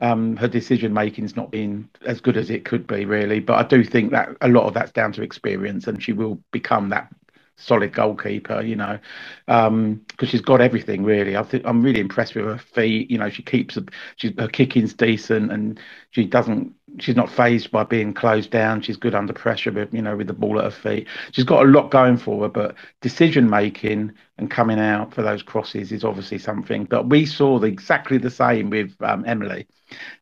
um, 0.00 0.36
her 0.36 0.48
decision 0.48 0.92
making's 0.94 1.36
not 1.36 1.50
been 1.50 1.88
as 2.06 2.20
good 2.20 2.36
as 2.36 2.50
it 2.50 2.64
could 2.64 2.86
be, 2.86 3.04
really. 3.06 3.40
But 3.40 3.58
I 3.64 3.68
do 3.68 3.84
think 3.84 4.12
that 4.12 4.30
a 4.42 4.48
lot 4.48 4.66
of 4.66 4.74
that's 4.74 4.92
down 4.92 5.12
to 5.12 5.22
experience, 5.22 5.86
and 5.88 6.02
she 6.02 6.12
will 6.12 6.40
become 6.52 6.90
that 6.90 7.12
solid 7.56 7.92
goalkeeper, 7.92 8.60
you 8.62 8.76
know, 8.76 8.98
because 9.46 9.66
um, 9.66 10.04
she's 10.24 10.40
got 10.40 10.60
everything 10.60 11.04
really. 11.04 11.36
I 11.36 11.42
think 11.42 11.64
I'm 11.66 11.82
really 11.82 12.00
impressed 12.00 12.34
with 12.34 12.44
her 12.44 12.58
feet. 12.58 13.10
You 13.10 13.18
know, 13.18 13.30
she 13.30 13.42
keeps 13.42 13.78
she's 14.16 14.32
her 14.38 14.48
kicking's 14.48 14.94
decent, 14.94 15.50
and 15.50 15.80
she 16.10 16.24
doesn't. 16.26 16.74
She's 16.98 17.16
not 17.16 17.30
phased 17.30 17.70
by 17.70 17.84
being 17.84 18.14
closed 18.14 18.50
down. 18.50 18.82
She's 18.82 18.96
good 18.96 19.14
under 19.14 19.32
pressure, 19.32 19.70
but 19.72 19.92
you 19.92 20.02
know, 20.02 20.16
with 20.16 20.28
the 20.28 20.32
ball 20.32 20.58
at 20.58 20.64
her 20.64 20.70
feet, 20.70 21.08
she's 21.32 21.44
got 21.44 21.64
a 21.64 21.68
lot 21.68 21.90
going 21.90 22.18
for 22.18 22.42
her. 22.42 22.48
But 22.48 22.74
decision 23.00 23.48
making 23.50 24.12
and 24.38 24.50
coming 24.50 24.78
out 24.78 25.14
for 25.14 25.22
those 25.22 25.42
crosses 25.42 25.92
is 25.92 26.04
obviously 26.04 26.38
something. 26.38 26.84
But 26.84 27.08
we 27.08 27.26
saw 27.26 27.58
the, 27.58 27.66
exactly 27.66 28.18
the 28.18 28.30
same 28.30 28.70
with 28.70 28.94
um, 29.00 29.24
Emily, 29.26 29.66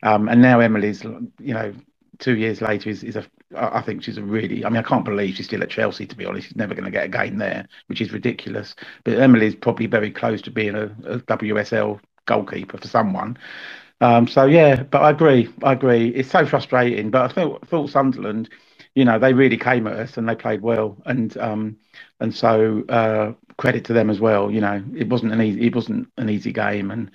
um, 0.02 0.28
and 0.28 0.40
now 0.40 0.60
Emily's, 0.60 1.02
you 1.04 1.54
know, 1.54 1.74
two 2.18 2.36
years 2.36 2.60
later 2.60 2.90
is, 2.90 3.02
is 3.04 3.16
a 3.16 3.24
I 3.56 3.80
think 3.82 4.02
she's 4.02 4.18
a 4.18 4.22
really 4.22 4.64
I 4.64 4.68
mean 4.68 4.78
I 4.78 4.82
can't 4.82 5.04
believe 5.04 5.36
she's 5.36 5.46
still 5.46 5.62
at 5.62 5.70
Chelsea 5.70 6.06
to 6.06 6.16
be 6.16 6.26
honest. 6.26 6.48
She's 6.48 6.56
never 6.56 6.74
going 6.74 6.84
to 6.84 6.90
get 6.90 7.04
a 7.04 7.08
game 7.08 7.38
there 7.38 7.66
which 7.86 8.00
is 8.00 8.12
ridiculous. 8.12 8.74
But 9.04 9.18
Emily's 9.18 9.54
probably 9.54 9.86
very 9.86 10.10
close 10.10 10.42
to 10.42 10.50
being 10.50 10.74
a, 10.74 10.86
a 11.06 11.18
WSL 11.20 12.00
goalkeeper 12.26 12.78
for 12.78 12.88
someone. 12.88 13.38
Um, 14.00 14.26
so 14.26 14.44
yeah 14.46 14.82
but 14.82 15.02
I 15.02 15.10
agree 15.10 15.48
I 15.62 15.72
agree. 15.72 16.08
It's 16.08 16.30
so 16.30 16.46
frustrating 16.46 17.10
but 17.10 17.30
I 17.30 17.34
thought, 17.34 17.68
thought 17.68 17.90
Sunderland 17.90 18.50
you 18.94 19.04
know 19.04 19.18
they 19.18 19.32
really 19.32 19.56
came 19.58 19.86
at 19.86 19.94
us 19.94 20.16
and 20.16 20.28
they 20.28 20.36
played 20.36 20.62
well. 20.62 20.96
And 21.06 21.36
um, 21.38 21.76
and 22.20 22.34
so 22.34 22.84
uh, 22.88 23.32
credit 23.58 23.84
to 23.86 23.92
them 23.92 24.10
as 24.10 24.20
well 24.20 24.50
you 24.50 24.60
know. 24.60 24.82
It 24.96 25.08
wasn't 25.08 25.32
an 25.32 25.42
easy 25.42 25.66
it 25.66 25.74
wasn't 25.74 26.08
an 26.18 26.28
easy 26.30 26.52
game 26.52 26.90
and 26.90 27.10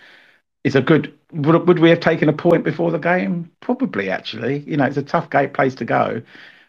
it's 0.64 0.76
a 0.76 0.82
good. 0.82 1.14
Would, 1.32 1.68
would 1.68 1.80
we 1.80 1.90
have 1.90 2.00
taken 2.00 2.28
a 2.30 2.34
point 2.34 2.64
before 2.64 2.92
the 2.92 2.98
game? 2.98 3.52
Probably, 3.62 4.10
actually. 4.10 4.60
You 4.60 4.78
know, 4.78 4.86
it's 4.86 4.98
a 4.98 5.04
tough 5.04 5.30
gate 5.30 5.54
place 5.54 5.76
to 5.76 5.86
go. 5.86 6.22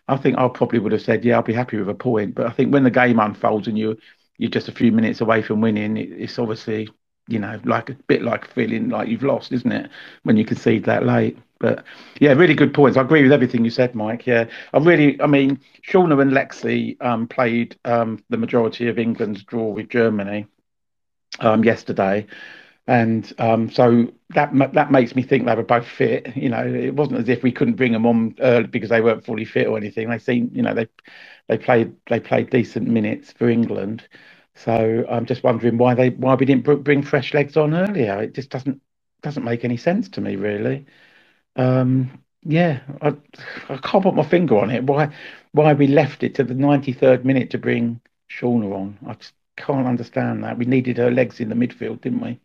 I 0.09 0.17
think 0.17 0.39
I 0.39 0.49
probably 0.49 0.79
would 0.81 0.93
have 0.93 1.03
said, 1.03 1.25
yeah, 1.25 1.37
I'll 1.37 1.43
be 1.43 1.53
happy 1.55 1.77
with 1.79 1.89
a 1.89 1.95
point. 1.95 2.35
But 2.35 2.47
I 2.47 2.51
think 2.51 2.73
when 2.73 2.85
the 2.85 2.91
game 2.91 3.19
unfolds 3.19 3.69
and 3.69 3.79
you 3.79 3.97
you're 4.39 4.51
just 4.51 4.69
a 4.69 4.73
few 4.73 4.91
minutes 4.93 5.21
away 5.21 5.43
from 5.43 5.61
winning, 5.61 5.97
it, 5.97 6.11
it's 6.13 6.39
obviously 6.39 6.89
you 7.29 7.39
know 7.39 7.61
like 7.65 7.91
a 7.91 7.95
bit 8.09 8.23
like 8.23 8.47
feeling 8.49 8.89
like 8.89 9.09
you've 9.09 9.23
lost, 9.23 9.53
isn't 9.53 9.73
it? 9.73 9.91
When 10.25 10.37
you 10.37 10.45
concede 10.45 10.85
that 10.85 11.07
late. 11.07 11.39
But 11.59 11.85
yeah, 12.21 12.33
really 12.33 12.55
good 12.55 12.73
points. 12.73 12.97
I 12.97 13.03
agree 13.03 13.23
with 13.23 13.33
everything 13.33 13.65
you 13.65 13.71
said, 13.71 13.95
Mike. 13.95 14.27
Yeah, 14.27 14.47
I 14.73 14.79
really, 14.79 15.21
I 15.21 15.27
mean, 15.27 15.61
Shaunagh 15.87 16.23
and 16.23 16.33
Lexi 16.33 16.97
um, 17.05 17.29
played 17.29 17.77
um, 17.85 18.25
the 18.31 18.39
majority 18.39 18.89
of 18.89 18.99
England's 18.99 19.43
draw 19.45 19.69
with 19.69 19.91
Germany 19.91 20.47
um, 21.41 21.63
yesterday 21.65 22.27
and 22.87 23.33
um, 23.39 23.71
so 23.71 24.13
that 24.31 24.53
that 24.75 24.91
makes 24.91 25.15
me 25.15 25.23
think 25.23 25.47
they 25.47 25.55
were 25.55 25.63
both 25.63 25.87
fit. 25.87 26.37
You 26.37 26.49
know, 26.49 26.67
it 26.67 26.95
wasn't 26.95 27.21
as 27.21 27.29
if 27.29 27.43
we 27.43 27.53
couldn't 27.53 27.75
bring 27.77 27.93
them 27.93 28.07
on 28.07 28.35
early 28.41 28.67
because 28.67 28.91
they 28.91 29.01
weren't 29.01 29.25
fully 29.25 29.45
fit 29.45 29.67
or 29.69 29.77
anything. 29.77 30.11
They 30.11 30.19
seem, 30.19 30.51
you 30.53 30.63
know, 30.63 30.75
they 30.75 30.89
they 31.49 31.59
played 31.59 31.95
they 32.09 32.21
played 32.21 32.51
decent 32.51 32.89
minutes 32.89 33.33
for 33.33 33.49
England. 33.49 34.09
So 34.55 35.05
I'm 35.09 35.27
just 35.27 35.45
wondering 35.45 35.79
why 35.79 35.95
they 35.95 36.11
why 36.11 36.35
we 36.35 36.47
didn't 36.47 36.65
bring 36.85 37.03
fresh 37.03 37.35
legs 37.35 37.57
on 37.57 37.75
earlier. 37.75 38.23
It 38.23 38.35
just 38.35 38.51
doesn't 38.51 38.81
doesn't 39.23 39.45
make 39.45 39.65
any 39.65 39.77
sense 39.77 40.09
to 40.11 40.21
me, 40.21 40.37
really. 40.37 40.87
Um, 41.57 42.23
yeah, 42.43 42.81
I 43.03 43.09
I 43.69 43.77
can't 43.79 44.03
put 44.05 44.15
my 44.15 44.23
finger 44.25 44.59
on 44.59 44.71
it. 44.71 44.85
Why 44.85 45.15
why 45.53 45.73
we 45.75 45.87
left 45.87 46.23
it 46.23 46.35
to 46.37 46.45
the 46.45 46.55
93rd 46.55 47.25
minute 47.25 47.51
to 47.51 47.59
bring 47.59 48.01
Shaunagh 48.31 48.73
on? 48.75 48.99
I 49.07 49.15
just 49.15 49.35
can't 49.57 49.87
understand 49.87 50.45
that. 50.45 50.59
We 50.59 50.65
needed 50.65 50.97
her 50.99 51.11
legs 51.11 51.41
in 51.41 51.49
the 51.51 51.55
midfield, 51.55 52.01
didn't 52.03 52.21
we? 52.23 52.41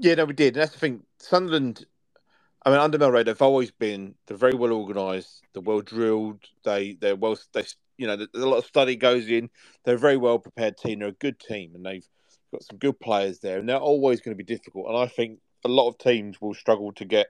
Yeah, 0.00 0.16
no, 0.16 0.26
we 0.26 0.34
did. 0.34 0.56
And 0.56 0.62
that's 0.62 0.74
the 0.74 0.80
thing. 0.80 1.04
Sunderland, 1.20 1.86
I 2.66 2.70
mean, 2.70 2.80
under 2.80 2.98
Mel 2.98 3.12
Reay, 3.12 3.24
they've 3.24 3.42
always 3.42 3.72
been 3.72 4.16
they're 4.26 4.36
very 4.38 4.54
well 4.54 4.72
organised. 4.72 5.42
They're 5.54 5.62
well 5.62 5.82
drilled. 5.82 6.44
They 6.64 6.94
they're 7.00 7.16
well. 7.16 7.38
They 7.54 7.64
you 7.98 8.08
know, 8.08 8.14
a 8.34 8.38
lot 8.40 8.58
of 8.58 8.66
study 8.66 8.96
goes 8.96 9.28
in. 9.28 9.50
They're 9.84 9.96
a 9.96 10.00
very 10.00 10.18
well 10.18 10.38
prepared 10.38 10.78
team. 10.78 11.00
They're 11.00 11.08
a 11.10 11.12
good 11.12 11.40
team, 11.40 11.72
and 11.74 11.86
they've 11.86 12.06
got 12.52 12.64
some 12.64 12.78
good 12.78 13.00
players 13.00 13.40
there. 13.40 13.58
And 13.58 13.68
they're 13.68 13.78
always 13.78 14.20
going 14.20 14.36
to 14.36 14.44
be 14.44 14.56
difficult. 14.56 14.88
And 14.88 14.98
I 14.98 15.08
think 15.08 15.40
a 15.64 15.68
lot 15.68 15.88
of 15.88 15.98
teams 15.98 16.40
will 16.40 16.54
struggle 16.54 16.92
to 16.94 17.06
get 17.06 17.28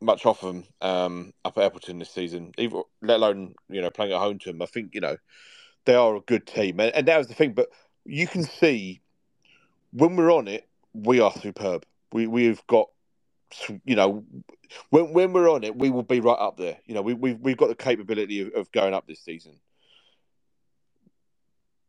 much 0.00 0.26
off 0.26 0.42
them 0.42 0.64
um, 0.82 1.32
up 1.44 1.58
at 1.58 1.72
Eppleton 1.72 2.00
this 2.00 2.10
season, 2.12 2.52
even 2.58 2.82
let 3.02 3.18
alone 3.18 3.54
you 3.70 3.82
know 3.82 3.90
playing 3.90 4.12
at 4.12 4.20
home 4.20 4.38
to 4.40 4.52
them. 4.52 4.62
I 4.62 4.66
think 4.66 4.94
you 4.94 5.02
know 5.02 5.16
they 5.86 5.94
are 5.96 6.16
a 6.16 6.20
good 6.22 6.46
team, 6.46 6.80
and, 6.80 6.94
and 6.94 7.08
that 7.08 7.18
was 7.18 7.28
the 7.28 7.34
thing. 7.34 7.54
But 7.54 7.68
you 8.06 8.26
can 8.28 8.44
see 8.44 9.02
when 9.92 10.16
we're 10.16 10.32
on 10.32 10.48
it, 10.48 10.67
we 11.04 11.20
are 11.20 11.32
superb. 11.32 11.84
We 12.12 12.26
we've 12.26 12.64
got 12.66 12.88
you 13.84 13.96
know 13.96 14.24
when 14.90 15.12
when 15.12 15.32
we're 15.32 15.50
on 15.50 15.64
it, 15.64 15.76
we 15.76 15.90
will 15.90 16.02
be 16.02 16.20
right 16.20 16.38
up 16.38 16.56
there. 16.56 16.78
You 16.86 16.94
know, 16.94 17.02
we 17.02 17.14
we've 17.14 17.38
we've 17.38 17.56
got 17.56 17.68
the 17.68 17.74
capability 17.74 18.40
of, 18.42 18.52
of 18.54 18.72
going 18.72 18.94
up 18.94 19.06
this 19.06 19.20
season. 19.20 19.58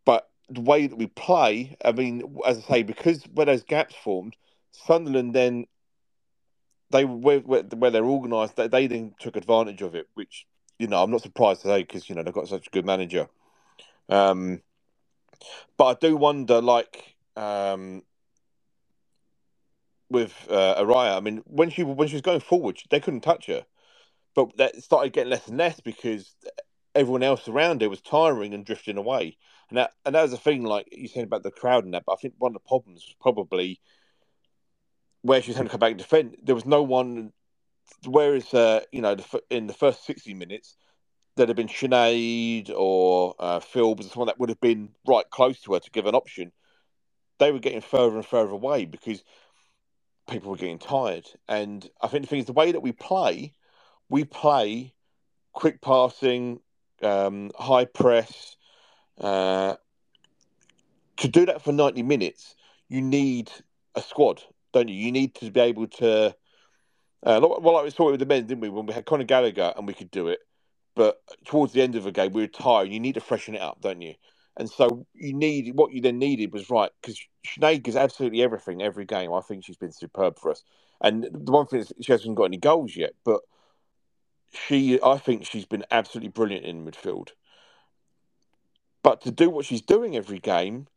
But 0.06 0.30
the 0.50 0.62
way 0.62 0.88
that 0.88 0.96
we 0.96 1.08
play, 1.08 1.78
I 1.84 1.92
mean, 1.92 2.38
as 2.46 2.58
I 2.58 2.62
say, 2.62 2.84
because 2.84 3.24
when 3.34 3.48
those 3.48 3.64
gaps 3.64 3.96
formed, 3.96 4.36
Sunderland 4.72 5.34
then 5.34 5.66
they 6.92 7.06
where, 7.06 7.40
where 7.40 7.92
they're 7.92 8.06
organised, 8.06 8.56
they, 8.56 8.68
they 8.68 8.88
then 8.88 9.14
took 9.20 9.36
advantage 9.36 9.82
of 9.82 9.96
it, 9.96 10.08
which 10.16 10.46
you 10.78 10.88
know 10.88 11.04
I'm 11.04 11.12
not 11.12 11.22
surprised 11.22 11.62
today 11.62 11.84
because 11.84 12.10
you 12.10 12.16
know 12.16 12.24
they've 12.24 12.34
got 12.34 12.48
such 12.48 12.68
a 12.68 12.72
good 12.72 12.86
manager. 12.86 13.28
Um, 14.08 14.62
but 15.78 15.86
I 15.86 15.94
do 16.00 16.18
wonder, 16.18 16.62
like 16.62 17.16
um, 17.36 18.04
with 20.10 20.34
uh, 20.50 20.82
Araya. 20.82 21.18
I 21.18 21.20
mean, 21.20 21.42
when 21.46 21.70
she 21.70 21.84
when 21.84 22.08
she 22.08 22.16
was 22.16 22.22
going 22.22 22.40
forward, 22.42 22.80
they 22.90 23.00
couldn't 23.00 23.22
touch 23.22 23.48
her, 23.48 23.66
but 24.36 24.56
that 24.58 24.82
started 24.84 25.14
getting 25.14 25.32
less 25.32 25.48
and 25.48 25.58
less 25.58 25.80
because 25.80 26.36
everyone 26.96 27.24
else 27.24 27.48
around 27.48 27.82
her 27.82 27.90
was 27.90 28.02
tiring 28.02 28.54
and 28.54 28.66
drifting 28.66 28.98
away. 28.98 29.38
And 29.70 29.78
that 29.78 29.92
and 30.06 30.16
that 30.16 30.24
was 30.24 30.32
the 30.32 30.38
thing, 30.38 30.64
like 30.64 30.88
you 30.92 31.08
said 31.08 31.24
about 31.26 31.44
the 31.44 31.52
crowd 31.52 31.86
and 31.86 31.94
that. 31.94 32.04
But 32.06 32.14
I 32.14 32.18
think 32.18 32.36
one 32.38 32.52
of 32.52 32.62
the 32.62 32.68
problems 32.68 33.06
was 33.06 33.16
probably 33.22 33.80
where 35.22 35.42
she 35.42 35.52
was 35.52 35.58
having 35.58 35.68
to 35.68 35.72
come 35.72 35.80
back 35.80 35.92
and 35.92 36.00
defend. 36.00 36.38
There 36.44 36.56
was 36.56 36.66
no 36.66 36.84
one. 36.84 37.34
Whereas, 38.06 38.54
uh, 38.54 38.82
you 38.92 39.02
know, 39.02 39.16
the, 39.16 39.44
in 39.50 39.68
the 39.68 39.74
first 39.74 40.06
sixty 40.06 40.34
minutes, 40.34 40.76
there'd 41.36 41.50
have 41.50 41.58
been 41.58 41.68
Sinead 41.68 42.72
or 42.76 43.36
uh, 43.40 43.60
Phil, 43.60 43.98
someone 44.02 44.28
that 44.28 44.40
would 44.40 44.50
have 44.50 44.62
been 44.62 44.90
right 45.08 45.30
close 45.30 45.62
to 45.62 45.74
her 45.74 45.80
to 45.80 45.92
give 45.92 46.06
an 46.06 46.16
option. 46.16 46.52
They 47.40 47.52
were 47.52 47.60
getting 47.60 47.82
further 47.82 48.16
and 48.16 48.26
further 48.26 48.52
away 48.52 48.86
because 48.86 49.24
people 50.30 50.52
were 50.52 50.58
getting 50.58 50.80
tired. 50.80 51.28
And 51.48 51.90
I 52.02 52.08
think 52.08 52.24
the 52.24 52.30
thing 52.30 52.40
is, 52.40 52.46
the 52.46 52.54
way 52.54 52.72
that 52.72 52.80
we 52.80 52.92
play, 52.92 53.54
we 54.10 54.24
play 54.24 54.94
quick 55.54 55.82
passing, 55.82 56.60
um, 57.02 57.52
high 57.58 57.86
press. 57.86 58.56
Uh, 59.20 59.76
to 61.18 61.28
do 61.28 61.46
that 61.46 61.62
for 61.62 61.74
90 61.74 62.04
minutes, 62.04 62.56
you 62.88 63.02
need 63.02 63.52
a 63.96 64.02
squad, 64.02 64.42
don't 64.72 64.88
you? 64.88 64.96
You 64.96 65.12
need 65.12 65.36
to 65.36 65.52
be 65.52 65.60
able 65.60 65.88
to. 65.88 66.36
Uh, 67.22 67.40
well, 67.42 67.74
like 67.74 67.84
we 67.84 67.90
saw 67.90 68.08
it 68.08 68.12
with 68.12 68.22
the 68.22 68.26
men, 68.26 68.46
didn't 68.46 68.62
we? 68.62 68.70
When 68.70 68.86
we 68.86 68.94
had 68.94 69.06
Conor 69.06 69.26
Gallagher 69.26 69.74
and 69.76 69.86
we 69.86 69.94
could 69.94 70.10
do 70.10 70.30
it, 70.30 70.40
but 70.96 71.22
towards 71.46 71.74
the 71.74 71.82
end 71.82 71.96
of 71.96 72.06
the 72.06 72.12
game, 72.12 72.32
we 72.32 72.44
were 72.44 72.48
tired. 72.48 72.90
You 72.90 73.00
need 73.00 73.16
to 73.16 73.22
freshen 73.22 73.56
it 73.56 73.62
up, 73.62 73.82
don't 73.82 74.02
you? 74.02 74.16
And 74.60 74.70
so 74.70 75.08
you 75.14 75.34
need 75.34 75.74
what 75.76 75.94
you 75.94 76.02
then 76.02 76.20
needed 76.20 76.52
was 76.52 76.70
right 76.70 76.92
because 77.02 77.18
Sinead 77.48 77.82
gives 77.82 77.96
absolutely 77.96 78.44
everything 78.44 78.82
every 78.82 79.06
game. 79.06 79.34
I 79.34 79.40
think 79.40 79.64
she's 79.64 79.78
been 79.78 79.94
superb 79.94 80.38
for 80.38 80.52
us. 80.52 80.64
And 81.00 81.24
the 81.24 81.52
one 81.54 81.66
thing 81.66 81.80
is 81.80 81.94
she 82.02 82.12
hasn't 82.12 82.36
got 82.36 82.44
any 82.44 82.58
goals 82.58 82.94
yet, 82.94 83.14
but 83.24 83.40
she, 84.54 85.00
I 85.02 85.18
think 85.18 85.46
she's 85.46 85.66
been 85.66 85.86
absolutely 85.92 86.30
brilliant 86.32 86.66
in 86.66 86.86
midfield. 86.86 87.30
But 89.02 89.22
to 89.22 89.32
do 89.32 89.50
what 89.50 89.64
she's 89.64 89.82
doing 89.82 90.18
every 90.18 90.40
game, 90.40 90.88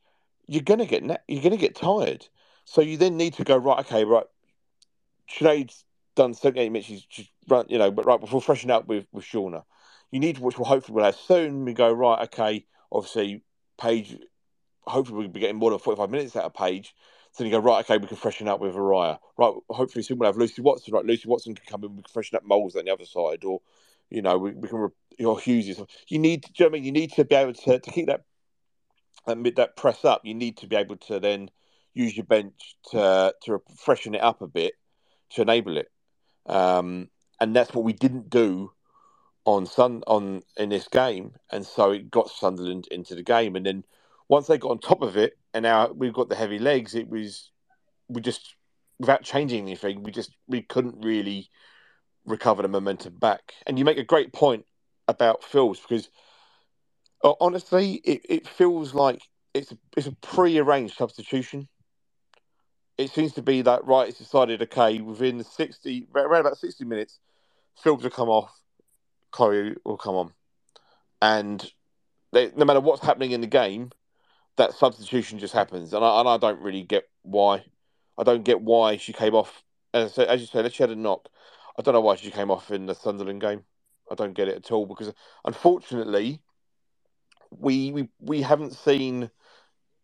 you're 0.49 0.65
gonna 0.65 0.85
get 0.87 1.05
you're 1.29 1.43
gonna 1.43 1.57
get 1.57 1.77
tired. 1.77 2.27
So 2.65 2.81
you 2.81 2.97
then 2.97 3.17
need 3.17 3.35
to 3.35 3.45
go 3.45 3.57
right. 3.57 3.79
Okay, 3.87 4.05
right. 4.05 4.27
Sinead's 5.31 5.85
done 6.17 6.35
78 6.35 6.73
minutes. 6.73 6.89
She's, 6.89 7.07
she's 7.09 7.29
run, 7.49 7.67
you 7.69 7.79
know, 7.79 7.93
but 7.93 8.07
right 8.07 8.21
before 8.21 8.43
freshening 8.43 8.75
up 8.75 8.89
with 8.89 9.07
with 9.13 9.25
Shaunagh, 9.25 9.63
you 10.11 10.19
need 10.19 10.37
to, 10.37 10.43
which 10.43 10.59
will 10.59 10.65
hopefully 10.65 10.97
we'll 10.97 11.05
have 11.05 11.15
soon. 11.15 11.65
We 11.65 11.75
go 11.75 11.93
right. 11.93 12.25
Okay, 12.25 12.67
obviously 12.91 13.45
Paige, 13.79 14.19
hopefully 14.83 15.21
we'll 15.21 15.29
be 15.29 15.41
getting 15.41 15.57
more 15.57 15.71
than 15.71 15.79
45 15.79 16.11
minutes 16.11 16.37
out 16.37 16.45
of 16.45 16.55
Paige. 16.55 16.95
So 17.33 17.45
you 17.45 17.51
go, 17.51 17.59
right, 17.59 17.85
okay, 17.85 17.97
we 17.97 18.07
can 18.07 18.17
freshen 18.17 18.47
up 18.47 18.61
with 18.61 18.75
Araya. 18.75 19.19
Right, 19.39 19.55
hopefully 19.71 20.03
soon 20.03 20.19
we'll 20.19 20.29
have 20.29 20.37
Lucy 20.37 20.61
Watson. 20.61 20.93
Right, 20.93 21.05
Lucy 21.05 21.29
Watson 21.29 21.55
can 21.55 21.65
come 21.67 21.83
in, 21.85 21.97
we 21.97 22.03
can 22.03 22.13
freshen 22.13 22.37
up 22.37 22.45
Moles 22.45 22.77
on 22.77 22.85
the 22.85 22.93
other 22.93 23.07
side. 23.07 23.45
Or, 23.45 23.61
you 24.11 24.21
know, 24.21 24.37
we, 24.37 24.53
we 24.53 24.69
can, 24.69 24.89
you 25.19 25.25
know, 25.25 25.37
Hughes. 25.37 25.81
You 26.09 26.19
need, 26.19 26.43
do 26.43 26.51
you 26.57 26.65
know 26.65 26.71
I 26.71 26.73
mean? 26.73 26.85
You 26.85 26.93
need 26.93 27.13
to 27.13 27.25
be 27.25 27.35
able 27.35 27.55
to, 27.55 27.79
to 27.79 27.91
keep 27.91 28.07
that, 28.09 28.25
that, 29.27 29.57
that 29.57 29.77
press 29.77 30.05
up. 30.05 30.23
You 30.25 30.35
need 30.35 30.59
to 30.59 30.67
be 30.67 30.77
able 30.77 30.97
to 30.97 31.21
then 31.21 31.51
use 31.95 32.17
your 32.17 32.27
bench 32.27 32.77
to, 32.91 33.35
to 33.45 33.63
freshen 33.79 34.15
it 34.15 34.23
up 34.23 34.43
a 34.43 34.47
bit 34.47 34.75
to 35.31 35.43
enable 35.43 35.79
it. 35.79 35.89
Um, 36.47 37.09
and 37.41 37.57
that's 37.57 37.73
what 37.75 37.85
we 37.85 37.93
didn't 37.95 38.29
do 38.29 38.73
on 39.45 39.67
Sun 39.67 40.03
on 40.07 40.43
in 40.57 40.69
this 40.69 40.89
game, 40.89 41.35
and 41.51 41.67
so 41.67 41.91
it 41.91 42.11
got 42.11 42.31
Sunderland 42.31 42.87
into 42.91 43.15
the 43.15 43.23
game. 43.23 43.57
And 43.57 43.67
then 43.67 43.85
once 44.29 44.47
they 44.47 44.59
got 44.59 44.71
on 44.71 44.79
top 44.79 45.03
of 45.03 45.17
it, 45.17 45.39
and 45.53 45.65
now 45.65 45.91
we've 45.93 46.13
got 46.13 46.29
the 46.29 46.37
heavy 46.37 46.59
legs, 46.59 46.95
it 46.95 47.09
was 47.09 47.51
we 48.09 48.21
just 48.21 48.55
without 48.99 49.23
changing 49.23 49.63
anything, 49.63 50.03
we 50.03 50.13
just 50.13 50.37
we 50.47 50.63
couldn't 50.63 51.05
really 51.05 51.51
recover 52.25 52.63
the 52.63 52.69
momentum 52.69 53.15
back. 53.19 53.53
And 53.67 53.79
you 53.79 53.85
make 53.85 53.99
a 53.99 54.05
great 54.05 54.33
point 54.33 54.65
about 55.09 55.43
Philbs 55.43 55.83
because 55.83 56.09
uh, 57.25 57.35
Honestly, 57.41 57.95
it, 58.05 58.21
it 58.29 58.49
feels 58.49 58.95
like 58.95 59.23
it's 59.55 59.73
a, 59.73 59.79
it's 59.97 60.07
a 60.07 60.13
pre-arranged 60.13 60.97
substitution. 60.97 61.69
It 62.99 63.11
seems 63.11 63.33
to 63.35 63.43
be 63.43 63.63
that 63.63 63.85
right. 63.85 64.09
It's 64.09 64.19
decided. 64.19 64.63
Okay, 64.63 65.01
within 65.01 65.43
sixty, 65.45 66.07
around 66.15 66.41
about 66.41 66.59
sixty 66.59 66.85
minutes, 66.85 67.19
Phillips 67.83 68.05
will 68.05 68.11
come 68.11 68.29
off, 68.29 68.53
Chloe 69.33 69.75
will 69.85 69.97
come 69.97 70.15
on, 70.15 70.33
and 71.21 71.73
they, 72.33 72.51
no 72.57 72.65
matter 72.65 72.81
what's 72.81 73.05
happening 73.05 73.33
in 73.33 73.41
the 73.41 73.47
game, 73.47 73.91
that 74.57 74.75
substitution 74.75 75.39
just 75.39 75.55
happens, 75.55 75.93
and 75.93 76.05
I, 76.05 76.21
and 76.21 76.29
I 76.29 76.37
don't 76.37 76.61
really 76.61 76.83
get 76.83 77.09
why. 77.23 77.65
I 78.19 78.23
don't 78.23 78.45
get 78.45 78.61
why 78.61 78.97
she 78.97 79.13
came 79.13 79.35
off. 79.35 79.63
As, 79.95 80.19
as 80.19 80.41
you 80.41 80.47
said, 80.47 80.73
she 80.73 80.83
had 80.83 80.91
a 80.91 80.97
knock. 80.97 81.29
I 81.79 81.83
don't 81.83 81.95
know 81.95 82.01
why 82.01 82.17
she 82.17 82.31
came 82.31 82.51
off 82.51 82.71
in 82.71 82.87
the 82.87 82.95
Sunderland 82.95 83.41
game. 83.41 83.65
I 84.11 84.15
don't 84.15 84.35
get 84.35 84.49
it 84.49 84.57
at 84.57 84.73
all 84.73 84.87
because 84.87 85.13
unfortunately, 85.45 86.41
we 87.51 87.93
we, 87.93 88.09
we 88.21 88.43
haven't 88.43 88.75
seen 88.75 89.31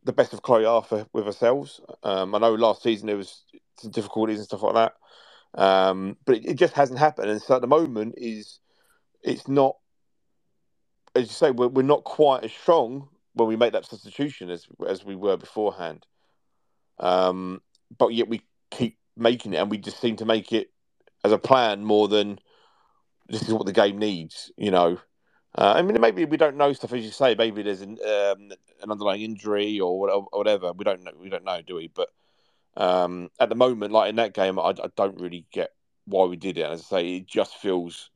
the 0.04 0.12
best 0.12 0.32
of 0.32 0.42
Chloe 0.42 0.64
Arthur 0.64 1.06
with 1.12 1.26
ourselves. 1.26 1.80
Um, 2.02 2.34
I 2.34 2.38
know 2.38 2.54
last 2.54 2.82
season 2.82 3.06
there 3.06 3.16
was 3.16 3.44
some 3.76 3.90
difficulties 3.90 4.38
and 4.38 4.46
stuff 4.46 4.62
like 4.62 4.74
that, 4.74 5.60
um, 5.60 6.16
but 6.24 6.36
it, 6.36 6.46
it, 6.46 6.54
just 6.54 6.74
hasn't 6.74 6.98
happened. 6.98 7.30
And 7.30 7.42
so 7.42 7.56
at 7.56 7.60
the 7.60 7.66
moment 7.66 8.14
is 8.16 8.60
it's 9.22 9.48
not 9.48 9.76
as 11.14 11.24
you 11.24 11.32
say 11.32 11.50
we're, 11.50 11.68
we're 11.68 11.82
not 11.82 12.04
quite 12.04 12.44
as 12.44 12.52
strong 12.52 13.08
when 13.34 13.48
we 13.48 13.56
make 13.56 13.72
that 13.72 13.86
substitution 13.86 14.50
as 14.50 14.66
as 14.86 15.04
we 15.04 15.16
were 15.16 15.36
beforehand. 15.36 16.06
Um, 16.98 17.62
but 17.96 18.08
yet 18.08 18.28
we 18.28 18.42
keep 18.70 18.98
making 19.16 19.54
it, 19.54 19.58
and 19.58 19.70
we 19.70 19.78
just 19.78 20.00
seem 20.00 20.16
to 20.16 20.24
make 20.24 20.52
it 20.52 20.70
as 21.24 21.32
a 21.32 21.38
plan 21.38 21.84
more 21.84 22.08
than 22.08 22.38
this 23.28 23.42
is 23.42 23.52
what 23.52 23.66
the 23.66 23.72
game 23.72 23.98
needs. 23.98 24.50
You 24.56 24.70
know, 24.70 24.98
uh, 25.56 25.74
I 25.76 25.82
mean, 25.82 26.00
maybe 26.00 26.24
we 26.24 26.36
don't 26.36 26.56
know 26.56 26.72
stuff 26.72 26.92
as 26.92 27.04
you 27.04 27.10
say. 27.10 27.34
Maybe 27.34 27.62
there's 27.62 27.82
an, 27.82 27.98
um, 28.04 28.50
an 28.82 28.90
underlying 28.90 29.22
injury 29.22 29.80
or 29.80 29.98
whatever. 29.98 30.72
We 30.72 30.84
don't 30.84 31.04
know. 31.04 31.12
We 31.18 31.28
don't 31.28 31.44
know, 31.44 31.62
do 31.62 31.76
we? 31.76 31.88
But 31.88 32.08
um, 32.76 33.30
at 33.40 33.48
the 33.48 33.54
moment, 33.54 33.92
like 33.92 34.10
in 34.10 34.16
that 34.16 34.34
game, 34.34 34.58
I, 34.58 34.70
I, 34.70 34.88
don't 34.96 35.20
really 35.20 35.46
get 35.52 35.70
why 36.04 36.26
we 36.26 36.36
did 36.36 36.58
it. 36.58 36.62
As 36.62 36.80
I 36.80 36.84
say, 36.84 37.16
it 37.16 37.26
just 37.26 37.56
feels 37.56 38.10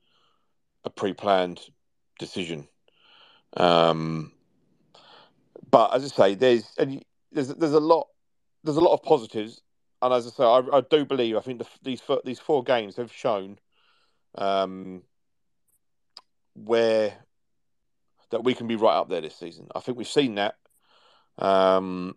a 0.85 0.91
pre-planned 0.91 1.61
decision. 2.19 2.69
Um, 3.57 4.33
but 5.71 5.95
as 5.95 6.05
I 6.05 6.09
say, 6.09 6.35
there's 6.35 6.65
and 6.79 7.05
there's 7.31 7.49
there's 7.49 7.73
a 7.73 7.81
lot 7.81 8.09
there's 8.65 8.77
a 8.77 8.81
lot 8.81 8.95
of 8.95 9.03
positives, 9.03 9.61
and 10.01 10.13
as 10.13 10.27
I 10.27 10.31
say, 10.31 10.45
I, 10.45 10.79
I 10.79 10.83
do 10.83 11.05
believe 11.05 11.37
I 11.37 11.41
think 11.41 11.59
the, 11.59 11.67
these 11.83 12.03
these 12.25 12.39
four 12.39 12.63
games 12.63 12.97
have 12.97 13.13
shown 13.13 13.59
um, 14.37 15.03
where 16.55 17.15
that 18.31 18.45
we 18.45 18.55
can 18.55 18.67
be 18.67 18.77
right 18.77 18.97
up 18.97 19.09
there 19.09 19.21
this 19.21 19.37
season. 19.37 19.69
I 19.75 19.81
think 19.81 19.99
we've 19.99 20.07
seen 20.09 20.37
that, 20.37 20.57
um, 21.39 22.17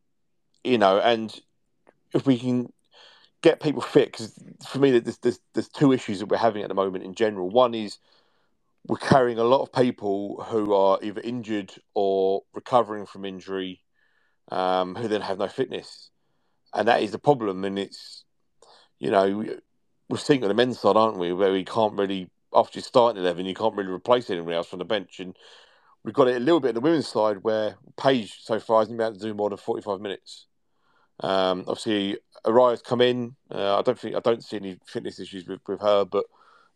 you 0.63 0.77
know, 0.77 0.99
and 0.99 1.37
if 2.13 2.25
we 2.25 2.39
can 2.39 2.71
get 3.41 3.61
people 3.61 3.81
fit, 3.81 4.11
because 4.11 4.33
for 4.67 4.79
me, 4.79 4.97
there's, 4.97 5.17
there's 5.17 5.39
there's 5.53 5.69
two 5.69 5.91
issues 5.91 6.19
that 6.19 6.27
we're 6.27 6.37
having 6.37 6.63
at 6.63 6.69
the 6.69 6.75
moment 6.75 7.03
in 7.03 7.15
general. 7.15 7.49
One 7.49 7.73
is 7.73 7.99
we're 8.87 8.97
carrying 8.97 9.39
a 9.39 9.43
lot 9.43 9.61
of 9.61 9.73
people 9.73 10.43
who 10.49 10.73
are 10.73 10.99
either 11.01 11.21
injured 11.21 11.73
or 11.93 12.43
recovering 12.53 13.05
from 13.05 13.25
injury, 13.25 13.81
um, 14.51 14.95
who 14.95 15.07
then 15.07 15.21
have 15.21 15.39
no 15.39 15.47
fitness, 15.47 16.11
and 16.73 16.87
that 16.87 17.01
is 17.01 17.11
the 17.11 17.19
problem. 17.19 17.63
And 17.65 17.79
it's, 17.79 18.23
you 18.99 19.09
know, 19.09 19.43
we're 20.07 20.17
seeing 20.17 20.43
on 20.43 20.49
the 20.49 20.53
men's 20.53 20.79
side, 20.79 20.95
aren't 20.95 21.17
we, 21.17 21.33
where 21.33 21.51
we 21.51 21.65
can't 21.65 21.97
really 21.97 22.29
after 22.53 22.79
you 22.79 22.83
start 22.83 23.17
eleven, 23.17 23.45
you 23.45 23.53
can't 23.53 23.75
really 23.75 23.91
replace 23.91 24.29
anyone 24.29 24.53
else 24.53 24.67
from 24.67 24.79
the 24.79 24.85
bench, 24.85 25.19
and 25.19 25.35
we've 26.03 26.13
got 26.13 26.27
it 26.27 26.37
a 26.37 26.39
little 26.39 26.59
bit 26.59 26.69
on 26.69 26.75
the 26.75 26.81
women's 26.81 27.07
side 27.07 27.37
where 27.41 27.77
Paige 27.97 28.37
so 28.41 28.59
far 28.59 28.79
hasn't 28.79 28.97
been 28.97 29.07
able 29.07 29.17
to 29.17 29.25
do 29.25 29.33
more 29.33 29.49
than 29.49 29.57
forty 29.57 29.81
five 29.81 29.99
minutes. 29.99 30.47
Um, 31.19 31.65
obviously, 31.67 32.17
Araya's 32.45 32.81
come 32.81 33.01
in. 33.01 33.35
Uh, 33.49 33.79
I 33.79 33.81
don't 33.81 33.99
think 33.99 34.15
I 34.15 34.19
don't 34.19 34.43
see 34.43 34.57
any 34.57 34.77
fitness 34.85 35.19
issues 35.19 35.47
with, 35.47 35.61
with 35.67 35.81
her, 35.81 36.05
but 36.05 36.25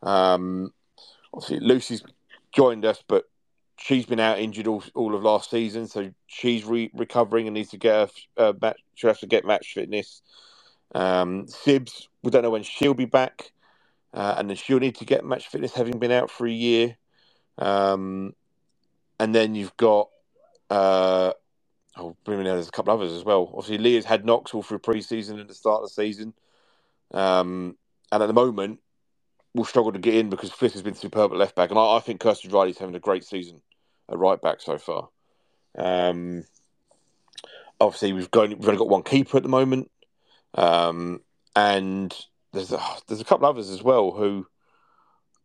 um, 0.01 0.73
obviously 1.33 1.59
Lucy's 1.59 2.03
joined 2.51 2.85
us, 2.85 3.03
but 3.07 3.25
she's 3.77 4.05
been 4.05 4.19
out 4.19 4.39
injured 4.39 4.67
all, 4.67 4.83
all 4.93 5.15
of 5.15 5.23
last 5.23 5.49
season, 5.49 5.87
so 5.87 6.11
she's 6.27 6.65
re- 6.65 6.91
recovering 6.93 7.47
and 7.47 7.53
needs 7.53 7.69
to 7.69 7.77
get 7.77 8.09
her 8.37 8.49
uh, 8.49 8.53
match. 8.61 8.79
She 8.95 9.07
has 9.07 9.19
to 9.19 9.27
get 9.27 9.45
match 9.45 9.73
fitness. 9.73 10.21
Um, 10.93 11.45
Sibs, 11.45 12.07
we 12.23 12.31
don't 12.31 12.43
know 12.43 12.49
when 12.49 12.63
she'll 12.63 12.93
be 12.93 13.05
back, 13.05 13.51
uh, 14.13 14.35
and 14.37 14.49
then 14.49 14.57
she'll 14.57 14.79
need 14.79 14.95
to 14.95 15.05
get 15.05 15.23
match 15.23 15.47
fitness, 15.47 15.73
having 15.73 15.99
been 15.99 16.11
out 16.11 16.29
for 16.31 16.47
a 16.47 16.51
year. 16.51 16.97
Um, 17.57 18.33
and 19.19 19.35
then 19.35 19.55
you've 19.55 19.75
got 19.77 20.09
uh, 20.69 21.33
oh, 21.97 22.15
there's 22.25 22.67
a 22.67 22.71
couple 22.71 22.93
others 22.93 23.11
as 23.11 23.23
well. 23.23 23.51
Obviously, 23.53 23.77
Leah's 23.77 24.05
had 24.05 24.25
knocks 24.25 24.53
all 24.53 24.63
through 24.63 24.79
pre-season 24.79 25.39
and 25.39 25.49
the 25.49 25.53
start 25.53 25.83
of 25.83 25.89
the 25.89 25.93
season, 25.93 26.33
um, 27.11 27.75
and 28.11 28.23
at 28.23 28.27
the 28.27 28.33
moment 28.33 28.79
will 29.59 29.65
struggle 29.65 29.91
to 29.91 29.99
get 29.99 30.15
in 30.15 30.29
because 30.29 30.51
Fliss 30.51 30.71
has 30.71 30.81
been 30.81 30.95
superb 30.95 31.31
at 31.31 31.37
left 31.37 31.55
back, 31.55 31.69
and 31.69 31.77
I, 31.77 31.97
I 31.97 31.99
think 31.99 32.21
Kirsty 32.21 32.47
Riley's 32.47 32.77
having 32.77 32.95
a 32.95 32.99
great 32.99 33.25
season 33.25 33.61
at 34.09 34.17
right 34.17 34.41
back 34.41 34.61
so 34.61 34.77
far. 34.77 35.09
Um, 35.77 36.45
obviously, 37.79 38.13
we've 38.13 38.31
got 38.31 38.47
we've 38.49 38.67
only 38.67 38.77
got 38.77 38.87
one 38.87 39.03
keeper 39.03 39.35
at 39.35 39.43
the 39.43 39.49
moment, 39.49 39.91
um, 40.55 41.19
and 41.57 42.15
there's 42.53 42.71
a, 42.71 42.81
there's 43.07 43.19
a 43.19 43.25
couple 43.25 43.47
others 43.47 43.69
as 43.69 43.83
well 43.83 44.11
who, 44.11 44.47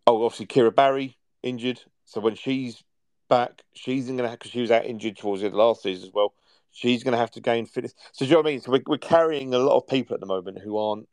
oh, 0.06 0.24
obviously 0.24 0.46
Kira 0.46 0.72
Barry 0.72 1.18
injured, 1.42 1.80
so 2.04 2.20
when 2.20 2.36
she's 2.36 2.84
back, 3.28 3.62
she's 3.72 4.06
going 4.06 4.18
to 4.18 4.30
because 4.30 4.52
she 4.52 4.60
was 4.60 4.70
out 4.70 4.86
injured 4.86 5.16
towards 5.16 5.42
the 5.42 5.48
end 5.48 5.56
last 5.56 5.82
season 5.82 6.06
as 6.06 6.14
well. 6.14 6.34
She's 6.70 7.02
going 7.02 7.12
to 7.12 7.18
have 7.18 7.32
to 7.32 7.40
gain 7.40 7.66
fitness. 7.66 7.94
So 8.12 8.24
do 8.24 8.28
you 8.28 8.32
know 8.32 8.40
what 8.40 8.46
I 8.46 8.50
mean? 8.50 8.60
So 8.60 8.70
we're, 8.70 8.82
we're 8.86 8.98
carrying 8.98 9.54
a 9.54 9.58
lot 9.58 9.76
of 9.76 9.88
people 9.88 10.14
at 10.14 10.20
the 10.20 10.26
moment 10.26 10.58
who 10.60 10.76
aren't 10.76 11.08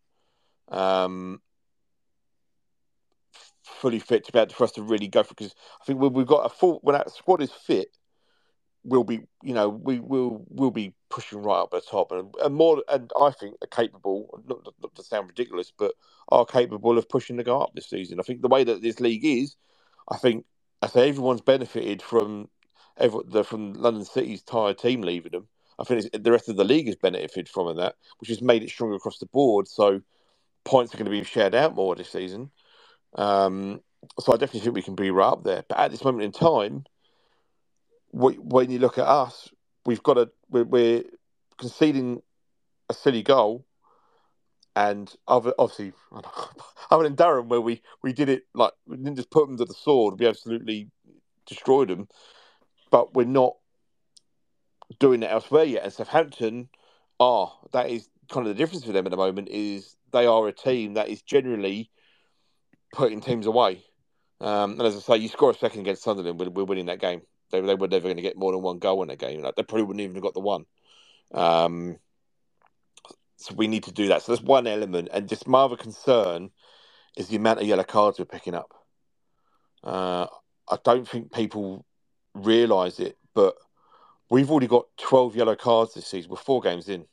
um, 0.69 1.41
fully 3.63 3.99
fit 3.99 4.25
to 4.25 4.31
be 4.31 4.39
able 4.39 4.53
for 4.53 4.63
us 4.63 4.71
to 4.73 4.83
really 4.83 5.07
go 5.07 5.23
for 5.23 5.33
because 5.35 5.53
I 5.81 5.85
think 5.85 5.99
when 5.99 6.13
we've 6.13 6.27
got 6.27 6.45
a 6.45 6.49
full 6.49 6.79
when 6.83 6.93
that 6.93 7.11
squad 7.11 7.41
is 7.41 7.51
fit, 7.51 7.89
we'll 8.83 9.03
be 9.03 9.21
you 9.43 9.53
know 9.53 9.69
we 9.69 9.99
will 9.99 10.45
we'll 10.49 10.71
be 10.71 10.93
pushing 11.09 11.41
right 11.41 11.61
up 11.61 11.71
the 11.71 11.81
top 11.81 12.11
and, 12.11 12.33
and 12.43 12.55
more 12.55 12.83
and 12.89 13.11
I 13.19 13.31
think 13.31 13.55
are 13.61 13.67
capable 13.67 14.41
not, 14.47 14.73
not 14.81 14.95
to 14.95 15.03
sound 15.03 15.27
ridiculous 15.27 15.71
but 15.77 15.93
are 16.29 16.45
capable 16.45 16.97
of 16.97 17.09
pushing 17.09 17.37
to 17.37 17.43
go 17.43 17.61
up 17.61 17.71
this 17.75 17.89
season. 17.89 18.19
I 18.19 18.23
think 18.23 18.41
the 18.41 18.47
way 18.47 18.63
that 18.63 18.81
this 18.81 18.99
league 18.99 19.25
is, 19.25 19.55
I 20.09 20.17
think 20.17 20.45
I 20.81 20.87
say 20.87 21.09
everyone's 21.09 21.41
benefited 21.41 22.01
from 22.01 22.49
every, 22.97 23.21
the, 23.27 23.43
from 23.43 23.73
London 23.73 24.05
City's 24.05 24.41
tired 24.41 24.77
team 24.77 25.01
leaving 25.01 25.31
them. 25.31 25.47
I 25.79 25.83
think 25.83 26.11
the 26.11 26.31
rest 26.31 26.49
of 26.49 26.57
the 26.57 26.63
league 26.63 26.87
has 26.87 26.95
benefited 26.95 27.49
from 27.49 27.75
that, 27.77 27.95
which 28.19 28.29
has 28.29 28.41
made 28.41 28.63
it 28.63 28.69
stronger 28.69 28.95
across 28.95 29.17
the 29.17 29.25
board. 29.27 29.67
So 29.67 30.01
points 30.63 30.93
are 30.93 30.97
going 30.97 31.05
to 31.05 31.11
be 31.11 31.23
shared 31.23 31.55
out 31.55 31.75
more 31.75 31.95
this 31.95 32.09
season. 32.11 32.51
Um, 33.15 33.81
so 34.19 34.33
I 34.33 34.37
definitely 34.37 34.61
think 34.61 34.75
we 34.75 34.81
can 34.81 34.95
be 34.95 35.11
right 35.11 35.27
up 35.27 35.43
there. 35.43 35.63
But 35.67 35.79
at 35.79 35.91
this 35.91 36.03
moment 36.03 36.23
in 36.23 36.31
time, 36.31 36.85
when 38.11 38.71
you 38.71 38.79
look 38.79 38.97
at 38.97 39.07
us, 39.07 39.49
we've 39.85 40.03
got 40.03 40.17
a 40.17 40.29
we're, 40.49 40.63
we're 40.63 41.03
conceding 41.57 42.21
a 42.89 42.93
silly 42.93 43.23
goal, 43.23 43.65
and 44.75 45.13
obviously, 45.27 45.93
other 46.91 47.03
than 47.03 47.15
Durham, 47.15 47.49
where 47.49 47.61
we 47.61 47.81
we 48.03 48.13
did 48.13 48.29
it 48.29 48.43
like 48.53 48.73
we 48.85 48.97
didn't 48.97 49.15
just 49.15 49.31
put 49.31 49.47
them 49.47 49.57
to 49.57 49.65
the 49.65 49.73
sword, 49.73 50.19
we 50.19 50.27
absolutely 50.27 50.89
destroyed 51.45 51.89
them, 51.89 52.07
but 52.89 53.13
we're 53.13 53.25
not 53.25 53.55
doing 54.99 55.23
it 55.23 55.31
elsewhere 55.31 55.63
yet. 55.63 55.83
And 55.83 55.93
Southampton 55.93 56.69
are 57.19 57.53
that 57.71 57.89
is 57.89 58.09
kind 58.29 58.47
of 58.47 58.55
the 58.55 58.57
difference 58.57 58.85
for 58.85 58.91
them 58.91 59.05
at 59.05 59.11
the 59.11 59.17
moment 59.17 59.49
is 59.49 59.95
they 60.11 60.25
are 60.25 60.47
a 60.47 60.53
team 60.53 60.93
that 60.95 61.09
is 61.09 61.21
generally 61.21 61.89
putting 62.91 63.21
teams 63.21 63.45
away. 63.45 63.83
Um, 64.39 64.71
and 64.71 64.81
as 64.81 64.95
I 64.95 64.99
say, 64.99 65.17
you 65.17 65.27
score 65.27 65.51
a 65.51 65.53
second 65.53 65.81
against 65.81 66.03
Sunderland, 66.03 66.39
we're, 66.39 66.49
we're 66.49 66.63
winning 66.63 66.87
that 66.87 66.99
game. 66.99 67.21
They, 67.51 67.61
they 67.61 67.75
were 67.75 67.87
never 67.87 68.03
going 68.03 68.15
to 68.15 68.21
get 68.21 68.37
more 68.37 68.51
than 68.51 68.61
one 68.61 68.79
goal 68.79 69.01
in 69.01 69.09
that 69.09 69.19
game. 69.19 69.41
Like, 69.41 69.55
they 69.55 69.63
probably 69.63 69.83
wouldn't 69.83 70.01
even 70.01 70.15
have 70.15 70.23
got 70.23 70.33
the 70.33 70.39
one. 70.39 70.65
Um, 71.33 71.97
so 73.37 73.55
we 73.55 73.67
need 73.67 73.83
to 73.83 73.91
do 73.91 74.07
that. 74.07 74.21
So 74.21 74.31
that's 74.31 74.43
one 74.43 74.67
element. 74.67 75.09
And 75.11 75.27
just 75.27 75.47
my 75.47 75.61
other 75.61 75.77
concern 75.77 76.51
is 77.17 77.27
the 77.27 77.35
amount 77.35 77.59
of 77.59 77.67
yellow 77.67 77.83
cards 77.83 78.19
we're 78.19 78.25
picking 78.25 78.55
up. 78.55 78.73
Uh, 79.83 80.27
I 80.69 80.77
don't 80.83 81.07
think 81.07 81.33
people 81.33 81.85
realise 82.33 82.99
it, 82.99 83.17
but 83.33 83.55
we've 84.29 84.49
already 84.49 84.67
got 84.67 84.85
12 84.97 85.35
yellow 85.35 85.55
cards 85.55 85.93
this 85.93 86.07
season. 86.07 86.31
We're 86.31 86.37
four 86.37 86.61
games 86.61 86.87
in. 86.87 87.05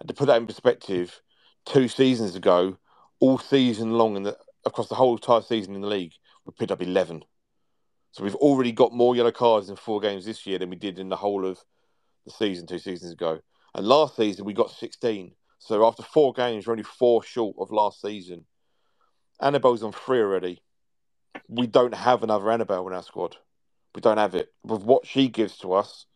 And 0.00 0.08
to 0.08 0.14
put 0.14 0.26
that 0.26 0.38
in 0.38 0.46
perspective, 0.46 1.20
two 1.64 1.86
seasons 1.86 2.34
ago, 2.34 2.78
all 3.20 3.38
season 3.38 3.92
long 3.92 4.16
in 4.16 4.24
the 4.24 4.36
across 4.64 4.88
the 4.88 4.94
whole 4.94 5.14
entire 5.16 5.42
season 5.42 5.74
in 5.74 5.80
the 5.80 5.88
league, 5.88 6.12
we 6.44 6.52
picked 6.58 6.72
up 6.72 6.82
11. 6.82 7.24
So 8.12 8.24
we've 8.24 8.34
already 8.36 8.72
got 8.72 8.92
more 8.92 9.16
yellow 9.16 9.32
cards 9.32 9.70
in 9.70 9.76
four 9.76 10.00
games 10.00 10.24
this 10.24 10.46
year 10.46 10.58
than 10.58 10.70
we 10.70 10.76
did 10.76 10.98
in 10.98 11.08
the 11.08 11.16
whole 11.16 11.46
of 11.46 11.58
the 12.26 12.30
season 12.30 12.66
two 12.66 12.78
seasons 12.78 13.12
ago. 13.12 13.40
And 13.74 13.86
last 13.86 14.16
season 14.16 14.44
we 14.44 14.52
got 14.52 14.70
16. 14.70 15.32
So 15.58 15.86
after 15.86 16.02
four 16.02 16.32
games, 16.32 16.66
we're 16.66 16.72
only 16.72 16.84
four 16.84 17.22
short 17.22 17.56
of 17.58 17.70
last 17.70 18.00
season. 18.00 18.44
Annabelle's 19.40 19.82
on 19.82 19.92
three 19.92 20.20
already. 20.20 20.62
We 21.48 21.66
don't 21.66 21.94
have 21.94 22.22
another 22.22 22.50
Annabelle 22.50 22.86
in 22.88 22.94
our 22.94 23.02
squad. 23.02 23.36
We 23.94 24.00
don't 24.00 24.18
have 24.18 24.34
it. 24.34 24.52
With 24.62 24.82
what 24.82 25.06
she 25.06 25.28
gives 25.28 25.56
to 25.58 25.72
us, 25.72 26.06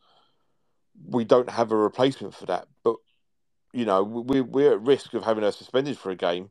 we 1.08 1.24
don't 1.24 1.50
have 1.50 1.72
a 1.72 1.76
replacement 1.76 2.34
for 2.34 2.46
that. 2.46 2.68
But 2.84 2.96
you 3.72 3.84
know, 3.84 4.02
we 4.02 4.40
we're 4.40 4.72
at 4.72 4.82
risk 4.82 5.14
of 5.14 5.24
having 5.24 5.44
her 5.44 5.52
suspended 5.52 5.98
for 5.98 6.10
a 6.10 6.16
game 6.16 6.50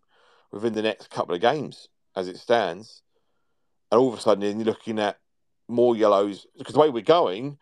within 0.56 0.74
the 0.74 0.82
next 0.82 1.10
couple 1.10 1.36
of 1.36 1.42
games 1.42 1.90
as 2.16 2.30
it 2.30 2.38
stands. 2.38 3.02
And 3.92 4.00
all 4.00 4.08
of 4.12 4.18
a 4.18 4.22
sudden, 4.22 4.42
you're 4.42 4.66
looking 4.66 5.00
at 5.00 5.20
more 5.68 5.96
yellows 5.96 6.48
because 6.58 6.74
the 6.74 6.80
way 6.80 6.90
we're 6.90 7.04
going, 7.04 7.58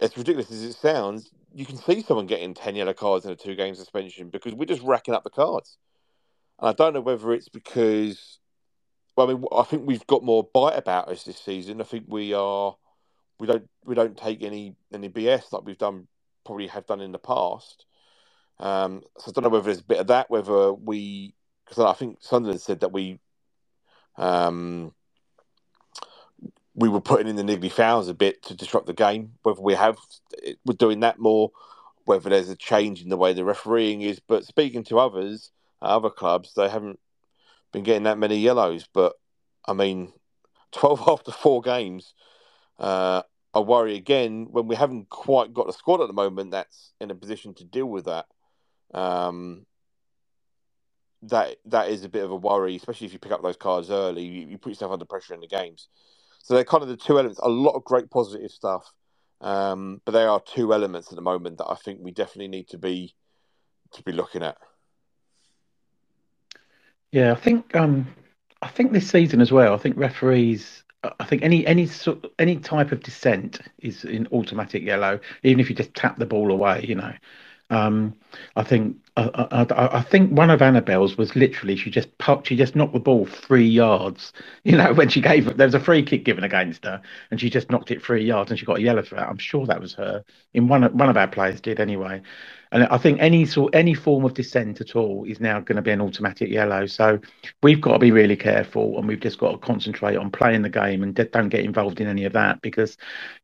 as 0.00 0.16
ridiculous 0.16 0.50
as 0.50 0.62
it 0.62 0.72
sounds, 0.72 1.30
you 1.54 1.66
can 1.66 1.76
see 1.76 2.02
someone 2.02 2.26
getting 2.26 2.54
10 2.54 2.74
yellow 2.74 2.94
cards 2.94 3.26
in 3.26 3.30
a 3.30 3.36
two 3.36 3.54
game 3.54 3.74
suspension 3.74 4.30
because 4.30 4.54
we're 4.54 4.64
just 4.64 4.82
racking 4.82 5.14
up 5.14 5.24
the 5.24 5.30
cards. 5.30 5.76
And 6.58 6.70
I 6.70 6.72
don't 6.72 6.94
know 6.94 7.02
whether 7.02 7.32
it's 7.32 7.50
because, 7.50 8.38
well, 9.14 9.28
I 9.28 9.34
mean, 9.34 9.44
I 9.54 9.62
think 9.64 9.86
we've 9.86 10.06
got 10.06 10.24
more 10.24 10.48
bite 10.54 10.78
about 10.78 11.08
us 11.08 11.24
this 11.24 11.38
season. 11.38 11.82
I 11.82 11.84
think 11.84 12.06
we 12.08 12.32
are, 12.32 12.74
we 13.38 13.46
don't, 13.46 13.68
we 13.84 13.94
don't 13.94 14.16
take 14.16 14.42
any 14.42 14.74
any 14.92 15.10
BS 15.10 15.52
like 15.52 15.64
we've 15.64 15.76
done, 15.76 16.08
probably 16.46 16.68
have 16.68 16.86
done 16.86 17.02
in 17.02 17.12
the 17.12 17.18
past. 17.18 17.84
Um, 18.58 19.02
so 19.18 19.30
I 19.30 19.32
don't 19.32 19.44
know 19.44 19.50
whether 19.50 19.64
there's 19.64 19.80
a 19.80 19.84
bit 19.84 19.98
of 19.98 20.06
that, 20.06 20.30
whether 20.30 20.72
we, 20.72 21.34
because 21.72 21.90
I 21.90 21.94
think 21.94 22.18
Sunderland 22.20 22.60
said 22.60 22.80
that 22.80 22.92
we, 22.92 23.18
um, 24.18 24.92
we 26.74 26.90
were 26.90 27.00
putting 27.00 27.28
in 27.28 27.36
the 27.36 27.42
niggly 27.42 27.72
fouls 27.72 28.08
a 28.08 28.14
bit 28.14 28.42
to 28.42 28.54
disrupt 28.54 28.86
the 28.86 28.92
game. 28.92 29.32
Whether 29.42 29.62
we 29.62 29.72
have, 29.72 29.96
we're 30.66 30.74
doing 30.74 31.00
that 31.00 31.18
more. 31.18 31.50
Whether 32.04 32.28
there's 32.28 32.50
a 32.50 32.56
change 32.56 33.00
in 33.00 33.08
the 33.08 33.16
way 33.16 33.32
the 33.32 33.44
refereeing 33.44 34.02
is, 34.02 34.20
but 34.20 34.44
speaking 34.44 34.84
to 34.84 34.98
others, 34.98 35.50
other 35.80 36.10
clubs, 36.10 36.52
they 36.54 36.68
haven't 36.68 36.98
been 37.72 37.84
getting 37.84 38.02
that 38.02 38.18
many 38.18 38.36
yellows. 38.36 38.86
But 38.92 39.14
I 39.66 39.72
mean, 39.72 40.12
twelve 40.72 41.02
after 41.08 41.32
four 41.32 41.62
games, 41.62 42.12
uh, 42.78 43.22
I 43.54 43.60
worry 43.60 43.96
again 43.96 44.48
when 44.50 44.66
we 44.66 44.76
haven't 44.76 45.08
quite 45.08 45.54
got 45.54 45.70
a 45.70 45.72
squad 45.72 46.02
at 46.02 46.08
the 46.08 46.12
moment 46.12 46.50
that's 46.50 46.92
in 47.00 47.10
a 47.10 47.14
position 47.14 47.54
to 47.54 47.64
deal 47.64 47.86
with 47.86 48.04
that. 48.04 48.26
Um, 48.92 49.64
that 51.22 51.56
that 51.66 51.88
is 51.88 52.04
a 52.04 52.08
bit 52.08 52.24
of 52.24 52.30
a 52.30 52.36
worry, 52.36 52.76
especially 52.76 53.06
if 53.06 53.12
you 53.12 53.18
pick 53.18 53.32
up 53.32 53.42
those 53.42 53.56
cards 53.56 53.90
early. 53.90 54.22
You, 54.22 54.48
you 54.48 54.58
put 54.58 54.70
yourself 54.70 54.92
under 54.92 55.04
pressure 55.04 55.34
in 55.34 55.40
the 55.40 55.46
games. 55.46 55.88
So 56.42 56.54
they're 56.54 56.64
kind 56.64 56.82
of 56.82 56.88
the 56.88 56.96
two 56.96 57.18
elements. 57.18 57.40
A 57.42 57.48
lot 57.48 57.74
of 57.74 57.84
great 57.84 58.10
positive 58.10 58.50
stuff, 58.50 58.92
um, 59.40 60.00
but 60.04 60.12
there 60.12 60.28
are 60.28 60.40
two 60.40 60.74
elements 60.74 61.10
at 61.10 61.16
the 61.16 61.22
moment 61.22 61.58
that 61.58 61.68
I 61.68 61.76
think 61.76 62.00
we 62.02 62.10
definitely 62.10 62.48
need 62.48 62.68
to 62.68 62.78
be 62.78 63.14
to 63.92 64.02
be 64.02 64.12
looking 64.12 64.42
at. 64.42 64.56
Yeah, 67.12 67.32
I 67.32 67.36
think 67.36 67.76
um, 67.76 68.08
I 68.62 68.68
think 68.68 68.92
this 68.92 69.08
season 69.08 69.40
as 69.40 69.52
well. 69.52 69.74
I 69.74 69.78
think 69.78 69.96
referees. 69.96 70.82
I 71.18 71.24
think 71.24 71.42
any 71.42 71.66
any 71.66 71.86
sort 71.86 72.24
any 72.38 72.56
type 72.56 72.92
of 72.92 73.02
dissent 73.02 73.60
is 73.78 74.04
in 74.04 74.26
automatic 74.32 74.82
yellow, 74.82 75.20
even 75.42 75.60
if 75.60 75.68
you 75.68 75.76
just 75.76 75.94
tap 75.94 76.16
the 76.18 76.26
ball 76.26 76.50
away. 76.50 76.84
You 76.88 76.94
know, 76.96 77.12
um, 77.72 78.14
I 78.54 78.62
think 78.64 78.96
uh, 79.16 79.30
uh, 79.32 79.48
uh, 79.50 79.66
I, 79.70 79.74
I, 79.74 79.98
I, 79.98 80.02
think 80.02 80.30
one 80.30 80.50
of 80.50 80.60
Annabelle's 80.60 81.16
was 81.16 81.34
literally 81.34 81.74
she 81.76 81.90
just 81.90 82.16
popped, 82.18 82.48
she 82.48 82.56
just 82.56 82.76
knocked 82.76 82.92
the 82.92 83.00
ball 83.00 83.26
three 83.26 83.66
yards. 83.66 84.32
You 84.64 84.76
know, 84.76 84.92
when 84.92 85.08
she 85.08 85.20
gave 85.20 85.56
there 85.56 85.66
was 85.66 85.74
a 85.74 85.80
free 85.80 86.04
kick 86.04 86.24
given 86.24 86.44
against 86.44 86.84
her, 86.84 87.02
and 87.30 87.40
she 87.40 87.50
just 87.50 87.68
knocked 87.68 87.90
it 87.90 88.00
three 88.00 88.24
yards, 88.24 88.50
and 88.50 88.60
she 88.60 88.64
got 88.64 88.78
a 88.78 88.82
yellow 88.82 89.02
for 89.02 89.16
that. 89.16 89.28
I'm 89.28 89.38
sure 89.38 89.66
that 89.66 89.80
was 89.80 89.92
her. 89.94 90.24
In 90.54 90.68
one 90.68 90.84
one 90.96 91.08
of 91.08 91.16
our 91.16 91.26
players 91.26 91.60
did 91.60 91.80
anyway. 91.80 92.22
And 92.72 92.84
I 92.84 92.96
think 92.96 93.20
any 93.20 93.44
sort 93.44 93.74
any 93.74 93.92
form 93.92 94.24
of 94.24 94.32
dissent 94.34 94.80
at 94.80 94.96
all 94.96 95.24
is 95.24 95.40
now 95.40 95.60
going 95.60 95.76
to 95.76 95.82
be 95.82 95.90
an 95.90 96.00
automatic 96.00 96.48
yellow. 96.48 96.86
So 96.86 97.20
we've 97.62 97.80
got 97.80 97.92
to 97.92 97.98
be 97.98 98.10
really 98.10 98.36
careful, 98.36 98.98
and 98.98 99.06
we've 99.06 99.20
just 99.20 99.38
got 99.38 99.52
to 99.52 99.58
concentrate 99.58 100.16
on 100.16 100.30
playing 100.30 100.62
the 100.62 100.70
game 100.70 101.02
and 101.02 101.14
don't 101.14 101.50
get 101.50 101.64
involved 101.64 102.00
in 102.00 102.08
any 102.08 102.24
of 102.24 102.32
that 102.32 102.62
because, 102.62 102.96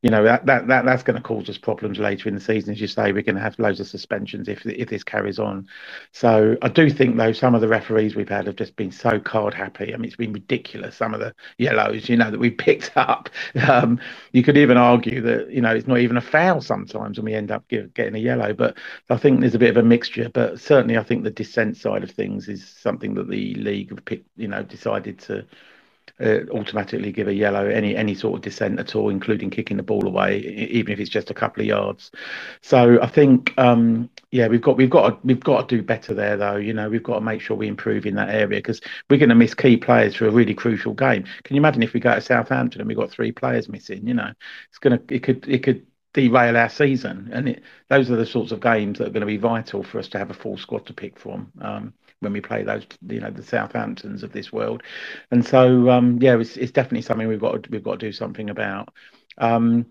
you 0.03 0.09
know, 0.09 0.25
that 0.25 0.47
that, 0.47 0.67
that 0.69 0.87
that's 0.87 1.03
going 1.03 1.17
to 1.17 1.23
cause 1.23 1.49
us 1.51 1.59
problems 1.59 1.99
later 1.99 2.29
in 2.29 2.35
the 2.35 2.41
season. 2.41 2.73
As 2.73 2.81
you 2.81 2.87
say, 2.87 3.13
we're 3.13 3.23
going 3.23 3.37
to 3.37 3.43
have 3.43 3.59
loads 3.59 3.81
of 3.81 3.87
suspensions 3.87 4.49
if 4.49 4.65
if 4.65 4.89
this 4.89 5.05
carries 5.05 5.39
on. 5.39 5.69
So 6.13 6.57
I 6.63 6.69
do 6.69 6.89
think 6.89 7.17
though 7.17 7.33
some 7.33 7.55
of 7.55 7.61
the 7.61 7.69
referees 7.69 8.17
we've 8.17 8.29
had 8.29 8.47
have 8.47 8.57
just 8.57 8.77
been 8.77 8.91
so 8.91 9.21
card 9.21 9.53
happy. 9.53 9.93
I 9.93 9.99
mean, 9.99 10.07
it's 10.07 10.17
been 10.17 10.33
ridiculous. 10.33 10.97
Some 10.97 11.13
of 11.13 11.21
the 11.21 11.35
yellows, 11.59 12.09
you 12.09 12.17
know, 12.17 12.31
that 12.31 12.41
we 12.41 12.51
picked 12.69 12.93
up. 12.97 13.29
Um, 13.69 14.01
you 14.33 14.43
could 14.43 14.57
even 14.57 14.79
argue 14.79 15.21
that 15.21 15.51
you 15.51 15.61
know 15.61 15.75
it's 15.75 15.87
not 15.87 15.99
even 15.99 16.17
a 16.17 16.23
foul 16.23 16.63
sometimes, 16.63 17.19
and 17.19 17.27
we 17.27 17.35
end 17.35 17.51
up 17.51 17.69
give, 17.69 17.93
getting 17.93 18.15
a 18.15 18.19
yellow. 18.19 18.55
But 18.55 18.79
I 19.11 19.18
think 19.19 19.41
there's 19.41 19.55
a 19.55 19.59
bit 19.59 19.71
of 19.71 19.77
a 19.77 19.83
mixture, 19.83 20.29
but 20.29 20.61
certainly 20.61 20.97
I 20.97 21.03
think 21.03 21.25
the 21.25 21.31
dissent 21.31 21.77
side 21.77 22.03
of 22.03 22.11
things 22.11 22.49
is 22.49 22.67
something 22.67 23.15
that 23.15 23.29
the 23.29 23.55
league 23.55 23.91
have 23.91 24.05
picked, 24.05 24.29
you 24.37 24.49
know, 24.49 24.63
decided 24.63 25.19
to 25.21 25.47
uh, 26.21 26.41
automatically 26.53 27.13
give 27.13 27.29
a 27.29 27.35
yellow 27.35 27.67
any 27.67 27.95
any 27.95 28.15
sort 28.15 28.37
of 28.37 28.43
dissent 28.43 28.81
at 28.81 28.97
all, 28.97 29.09
including 29.09 29.51
kicking 29.51 29.77
the 29.77 29.83
ball 29.83 30.07
away, 30.07 30.39
even 30.39 30.93
if 30.93 30.99
it's 30.99 31.11
just 31.11 31.31
a 31.31 31.35
couple 31.35 31.61
of 31.61 31.67
yards. 31.67 32.11
So 32.61 33.01
I 33.01 33.07
think, 33.07 33.55
um, 33.57 34.11
yeah, 34.31 34.49
we've 34.49 34.63
got 34.63 34.77
we've 34.77 34.91
got 34.91 35.11
to, 35.11 35.27
we've 35.27 35.41
got 35.41 35.69
to 35.69 35.77
do 35.77 35.83
better 35.83 36.15
there, 36.15 36.37
though. 36.37 36.57
You 36.57 36.73
know, 36.73 36.89
we've 36.89 37.03
got 37.03 37.17
to 37.17 37.21
make 37.21 37.41
sure 37.41 37.57
we 37.57 37.69
improve 37.69 38.07
in 38.07 38.15
that 38.17 38.31
area 38.31 38.59
because 38.59 38.81
we're 39.09 39.19
going 39.19 39.29
to 39.29 39.35
miss 39.35 39.55
key 39.55 39.77
players 39.77 40.15
for 40.17 40.27
a 40.27 40.31
really 40.31 40.55
crucial 40.55 40.95
game. 40.95 41.25
Can 41.45 41.57
you 41.57 41.61
imagine 41.61 41.83
if 41.83 41.93
we 41.93 42.01
go 42.01 42.15
to 42.15 42.21
Southampton 42.21 42.81
and 42.81 42.89
we've 42.89 42.97
got 42.97 43.11
three 43.11 43.33
players 43.33 43.69
missing? 43.69 44.07
You 44.07 44.15
know, 44.15 44.33
it's 44.69 44.79
gonna 44.79 45.01
it 45.09 45.23
could 45.23 45.49
it 45.49 45.63
could 45.63 45.87
derail 46.19 46.57
our 46.57 46.69
season. 46.69 47.31
And 47.33 47.51
it, 47.51 47.63
those 47.89 48.11
are 48.11 48.17
the 48.17 48.27
sorts 48.27 48.51
of 48.51 48.61
games 48.61 48.99
that 48.99 49.07
are 49.07 49.11
going 49.11 49.21
to 49.21 49.27
be 49.27 49.37
vital 49.37 49.85
for 49.85 49.99
us 49.99 50.09
to 50.09 50.19
have 50.19 50.31
a 50.31 50.35
full 50.35 50.59
squad 50.59 50.87
to 50.87 50.93
pick 50.93 51.19
from 51.19 51.53
um, 51.61 51.93
when 52.21 52.33
we 52.33 52.41
play 52.41 52.65
those, 52.65 52.85
you 53.09 53.21
know, 53.21 53.31
the 53.31 53.43
Southamptons 53.43 54.25
of 54.25 54.33
this 54.33 54.53
world. 54.53 54.83
And 55.31 55.47
so, 55.47 55.91
um, 55.91 56.19
yeah, 56.21 56.37
it's, 56.37 56.57
it's, 56.57 56.73
definitely 56.73 57.03
something 57.03 57.29
we've 57.29 57.41
got 57.41 57.63
to, 57.63 57.71
we've 57.71 57.85
got 57.85 58.01
to 58.01 58.07
do 58.07 58.13
something 58.13 58.51
about. 58.51 58.93
Um, 59.39 59.87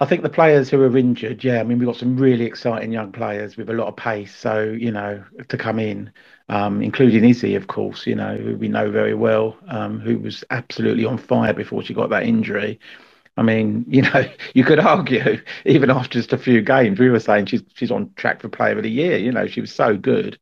I 0.00 0.06
think 0.06 0.22
the 0.22 0.30
players 0.30 0.70
who 0.70 0.80
are 0.82 0.96
injured, 0.96 1.44
yeah, 1.44 1.60
I 1.60 1.64
mean, 1.64 1.78
we've 1.78 1.86
got 1.86 1.96
some 1.96 2.16
really 2.16 2.44
exciting 2.44 2.90
young 2.90 3.12
players 3.12 3.56
with 3.56 3.68
a 3.68 3.74
lot 3.74 3.88
of 3.88 3.96
pace. 3.96 4.34
So, 4.34 4.62
you 4.62 4.90
know, 4.90 5.22
to 5.48 5.56
come 5.58 5.78
in, 5.78 6.10
um, 6.48 6.82
including 6.82 7.24
Izzy, 7.24 7.54
of 7.54 7.66
course, 7.66 8.06
you 8.06 8.14
know, 8.14 8.36
who 8.36 8.56
we 8.56 8.68
know 8.68 8.90
very 8.90 9.14
well, 9.14 9.56
um, 9.68 10.00
who 10.00 10.18
was 10.18 10.42
absolutely 10.50 11.04
on 11.04 11.18
fire 11.18 11.52
before 11.52 11.82
she 11.82 11.94
got 11.94 12.10
that 12.10 12.24
injury. 12.24 12.80
I 13.36 13.42
mean, 13.42 13.84
you 13.88 14.02
know, 14.02 14.24
you 14.54 14.64
could 14.64 14.80
argue 14.80 15.40
even 15.66 15.90
after 15.90 16.18
just 16.18 16.32
a 16.32 16.38
few 16.38 16.62
games, 16.62 16.98
we 16.98 17.10
were 17.10 17.20
saying 17.20 17.46
she's 17.46 17.62
she's 17.74 17.90
on 17.90 18.12
track 18.16 18.40
for 18.42 18.48
Player 18.48 18.76
of 18.76 18.82
the 18.82 18.90
Year. 18.90 19.16
You 19.18 19.32
know, 19.32 19.46
she 19.46 19.60
was 19.60 19.72
so 19.74 19.96
good, 19.96 20.38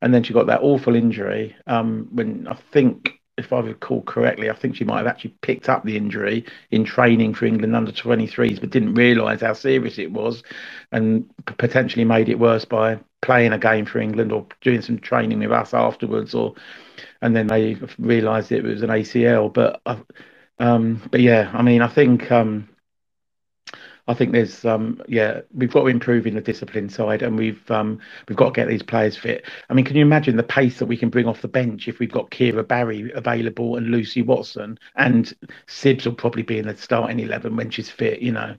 and 0.00 0.14
then 0.14 0.22
she 0.22 0.32
got 0.32 0.46
that 0.46 0.62
awful 0.62 0.94
injury. 0.96 1.56
Um, 1.66 2.08
when 2.12 2.46
I 2.48 2.54
think, 2.72 3.20
if 3.38 3.52
I 3.52 3.60
recall 3.60 4.02
correctly, 4.02 4.50
I 4.50 4.54
think 4.54 4.76
she 4.76 4.84
might 4.84 4.98
have 4.98 5.06
actually 5.06 5.34
picked 5.42 5.68
up 5.68 5.84
the 5.84 5.96
injury 5.96 6.44
in 6.70 6.84
training 6.84 7.34
for 7.34 7.46
England 7.46 7.74
under 7.76 7.92
23s, 7.92 8.60
but 8.60 8.70
didn't 8.70 8.94
realise 8.94 9.40
how 9.40 9.54
serious 9.54 9.98
it 9.98 10.12
was, 10.12 10.42
and 10.92 11.30
potentially 11.46 12.04
made 12.04 12.28
it 12.28 12.38
worse 12.38 12.64
by 12.64 12.98
playing 13.22 13.52
a 13.52 13.58
game 13.58 13.86
for 13.86 14.00
England 14.00 14.32
or 14.32 14.46
doing 14.62 14.82
some 14.82 14.98
training 14.98 15.38
with 15.38 15.52
us 15.52 15.72
afterwards, 15.74 16.34
or 16.34 16.54
and 17.22 17.36
then 17.36 17.46
they 17.46 17.76
realised 17.98 18.50
it 18.52 18.64
was 18.64 18.82
an 18.82 18.90
ACL. 18.90 19.52
But 19.52 19.80
I, 19.86 19.98
um, 20.62 21.02
but 21.10 21.20
yeah, 21.20 21.50
I 21.52 21.62
mean, 21.62 21.82
I 21.82 21.88
think 21.88 22.30
um, 22.30 22.68
I 24.06 24.14
think 24.14 24.30
there's 24.30 24.64
um, 24.64 25.02
yeah, 25.08 25.40
we've 25.52 25.72
got 25.72 25.82
to 25.82 25.86
improve 25.88 26.24
in 26.24 26.36
the 26.36 26.40
discipline 26.40 26.88
side, 26.88 27.20
and 27.22 27.36
we've 27.36 27.68
um, 27.68 27.98
we've 28.28 28.36
got 28.36 28.46
to 28.46 28.60
get 28.60 28.68
these 28.68 28.82
players 28.82 29.16
fit. 29.16 29.44
I 29.70 29.74
mean, 29.74 29.84
can 29.84 29.96
you 29.96 30.02
imagine 30.02 30.36
the 30.36 30.44
pace 30.44 30.78
that 30.78 30.86
we 30.86 30.96
can 30.96 31.08
bring 31.08 31.26
off 31.26 31.42
the 31.42 31.48
bench 31.48 31.88
if 31.88 31.98
we've 31.98 32.12
got 32.12 32.30
Kira 32.30 32.66
Barry 32.66 33.10
available 33.12 33.76
and 33.76 33.88
Lucy 33.88 34.22
Watson, 34.22 34.78
and 34.94 35.34
Sibs 35.66 36.04
will 36.04 36.14
probably 36.14 36.42
be 36.44 36.58
in 36.58 36.68
the 36.68 36.76
starting 36.76 37.18
eleven 37.18 37.56
when 37.56 37.70
she's 37.70 37.90
fit. 37.90 38.20
You 38.20 38.30
know, 38.30 38.54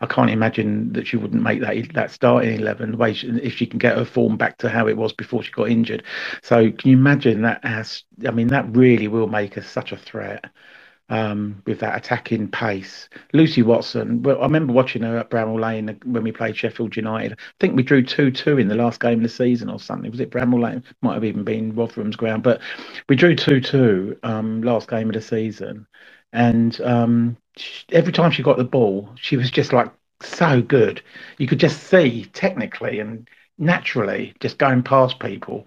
I 0.00 0.06
can't 0.06 0.30
imagine 0.30 0.92
that 0.92 1.08
she 1.08 1.16
wouldn't 1.16 1.42
make 1.42 1.60
that 1.60 1.92
that 1.94 2.12
starting 2.12 2.54
eleven 2.54 2.96
way 2.98 3.14
she, 3.14 3.28
if 3.28 3.54
she 3.54 3.66
can 3.66 3.80
get 3.80 3.96
her 3.96 4.04
form 4.04 4.36
back 4.36 4.58
to 4.58 4.68
how 4.68 4.86
it 4.86 4.96
was 4.96 5.12
before 5.12 5.42
she 5.42 5.50
got 5.50 5.70
injured. 5.70 6.04
So 6.42 6.70
can 6.70 6.90
you 6.90 6.96
imagine 6.96 7.42
that? 7.42 7.58
As 7.64 8.04
I 8.24 8.30
mean, 8.30 8.46
that 8.48 8.76
really 8.76 9.08
will 9.08 9.26
make 9.26 9.58
us 9.58 9.68
such 9.68 9.90
a 9.90 9.96
threat 9.96 10.44
um, 11.08 11.62
with 11.66 11.80
that 11.80 11.96
attacking 11.96 12.48
pace. 12.48 13.08
Lucy 13.32 13.62
Watson, 13.62 14.22
well, 14.22 14.38
I 14.38 14.42
remember 14.42 14.72
watching 14.72 15.02
her 15.02 15.18
at 15.18 15.30
Bramall 15.30 15.60
Lane 15.60 15.98
when 16.04 16.22
we 16.22 16.32
played 16.32 16.56
Sheffield 16.56 16.96
United. 16.96 17.32
I 17.32 17.36
think 17.60 17.76
we 17.76 17.82
drew 17.82 18.02
2 18.02 18.30
2 18.30 18.58
in 18.58 18.68
the 18.68 18.74
last 18.74 19.00
game 19.00 19.18
of 19.18 19.22
the 19.22 19.28
season 19.28 19.70
or 19.70 19.80
something. 19.80 20.10
Was 20.10 20.20
it 20.20 20.30
Bramall 20.30 20.62
Lane? 20.62 20.84
Might 21.02 21.14
have 21.14 21.24
even 21.24 21.44
been 21.44 21.74
Rotherham's 21.74 22.16
ground, 22.16 22.42
but 22.42 22.60
we 23.08 23.16
drew 23.16 23.34
2 23.34 23.60
2 23.60 24.18
um, 24.22 24.62
last 24.62 24.88
game 24.88 25.08
of 25.08 25.14
the 25.14 25.22
season. 25.22 25.86
And 26.32 26.78
um, 26.82 27.36
she, 27.56 27.84
every 27.92 28.12
time 28.12 28.30
she 28.30 28.42
got 28.42 28.58
the 28.58 28.64
ball, 28.64 29.10
she 29.16 29.36
was 29.36 29.50
just 29.50 29.72
like 29.72 29.90
so 30.20 30.60
good. 30.60 31.02
You 31.38 31.46
could 31.46 31.60
just 31.60 31.84
see 31.84 32.26
technically 32.32 33.00
and 33.00 33.28
naturally 33.58 34.34
just 34.40 34.58
going 34.58 34.82
past 34.82 35.18
people 35.18 35.66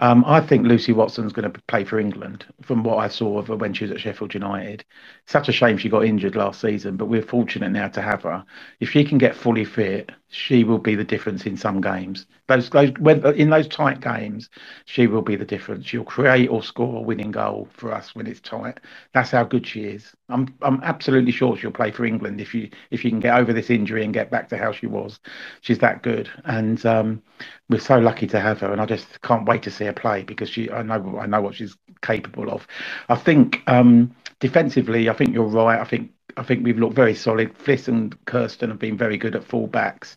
Um, 0.00 0.24
I 0.26 0.40
think 0.40 0.64
Lucy 0.66 0.92
Watson's 0.92 1.32
going 1.32 1.50
to 1.52 1.60
play 1.62 1.84
for 1.84 1.98
England 1.98 2.46
from 2.62 2.84
what 2.84 2.98
I 2.98 3.08
saw 3.08 3.38
of 3.38 3.48
her 3.48 3.56
when 3.56 3.74
she 3.74 3.84
was 3.84 3.90
at 3.90 4.00
Sheffield 4.00 4.32
United. 4.34 4.84
Such 5.26 5.48
a 5.48 5.52
shame 5.52 5.76
she 5.76 5.88
got 5.88 6.04
injured 6.04 6.36
last 6.36 6.60
season, 6.60 6.96
but 6.96 7.06
we're 7.06 7.22
fortunate 7.22 7.70
now 7.70 7.88
to 7.88 8.02
have 8.02 8.22
her. 8.22 8.44
If 8.80 8.90
she 8.90 9.04
can 9.04 9.18
get 9.18 9.34
fully 9.34 9.64
fit, 9.64 10.10
she 10.28 10.64
will 10.64 10.78
be 10.78 10.94
the 10.94 11.04
difference 11.04 11.46
in 11.46 11.56
some 11.56 11.80
games. 11.80 12.26
Those, 12.48 12.70
those 12.70 12.90
in 13.36 13.50
those 13.50 13.68
tight 13.68 14.00
games, 14.00 14.48
she 14.86 15.06
will 15.06 15.22
be 15.22 15.36
the 15.36 15.44
difference. 15.44 15.86
She'll 15.86 16.04
create 16.04 16.48
or 16.48 16.62
score 16.62 16.98
a 16.98 17.02
winning 17.02 17.30
goal 17.30 17.68
for 17.72 17.92
us 17.92 18.14
when 18.14 18.26
it's 18.26 18.40
tight. 18.40 18.80
That's 19.14 19.30
how 19.30 19.44
good 19.44 19.66
she 19.66 19.84
is. 19.84 20.14
I'm 20.28 20.54
I'm 20.62 20.80
absolutely 20.82 21.32
sure 21.32 21.56
she'll 21.56 21.70
play 21.70 21.90
for 21.90 22.04
England 22.04 22.40
if 22.40 22.54
you 22.54 22.70
if 22.90 23.04
you 23.04 23.10
can 23.10 23.20
get 23.20 23.38
over 23.38 23.52
this 23.52 23.70
injury 23.70 24.04
and 24.04 24.12
get 24.14 24.30
back 24.30 24.48
to 24.50 24.58
how 24.58 24.72
she 24.72 24.86
was. 24.86 25.20
She's 25.62 25.78
that 25.78 26.02
good, 26.02 26.30
and 26.44 26.84
um, 26.86 27.22
we're 27.70 27.80
so 27.80 27.98
lucky 27.98 28.26
to 28.28 28.40
have 28.40 28.60
her. 28.60 28.72
And 28.72 28.80
I 28.80 28.86
just 28.86 29.20
can't 29.22 29.46
wait 29.46 29.62
to 29.64 29.70
see 29.70 29.84
her 29.86 29.92
play 29.92 30.22
because 30.22 30.48
she 30.50 30.70
I 30.70 30.82
know 30.82 31.18
I 31.18 31.26
know 31.26 31.40
what 31.40 31.54
she's 31.54 31.76
capable 32.02 32.50
of. 32.50 32.66
I 33.08 33.16
think 33.16 33.62
um, 33.66 34.14
defensively, 34.40 35.08
I 35.08 35.14
think 35.14 35.34
you're 35.34 35.44
right. 35.44 35.80
I 35.80 35.84
think 35.84 36.12
I 36.38 36.42
think 36.42 36.64
we've 36.64 36.78
looked 36.78 36.94
very 36.94 37.14
solid. 37.14 37.54
Fliss 37.58 37.88
and 37.88 38.14
Kirsten 38.26 38.70
have 38.70 38.78
been 38.78 38.96
very 38.96 39.18
good 39.18 39.36
at 39.36 39.42
fullbacks. 39.46 40.16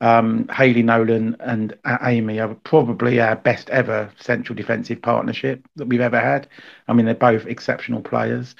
Um, 0.00 0.46
Hayley 0.48 0.82
Nolan 0.82 1.36
and 1.40 1.76
Aimee 2.02 2.38
are 2.40 2.54
probably 2.54 3.20
our 3.20 3.36
best 3.36 3.70
ever 3.70 4.10
central 4.20 4.54
defensive 4.56 5.00
partnership 5.02 5.66
that 5.76 5.86
we've 5.88 6.00
ever 6.00 6.20
had. 6.20 6.48
I 6.86 6.92
mean, 6.92 7.06
they're 7.06 7.14
both 7.14 7.46
exceptional 7.46 8.02
players. 8.02 8.54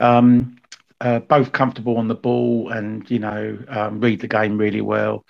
Um, 0.00 0.56
uh, 1.00 1.18
both 1.20 1.52
comfortable 1.52 1.96
on 1.96 2.08
the 2.08 2.14
ball 2.14 2.70
and 2.70 3.10
you 3.10 3.18
know 3.18 3.58
um, 3.68 4.00
read 4.00 4.20
the 4.20 4.28
game 4.28 4.58
really 4.58 4.82
well. 4.82 5.24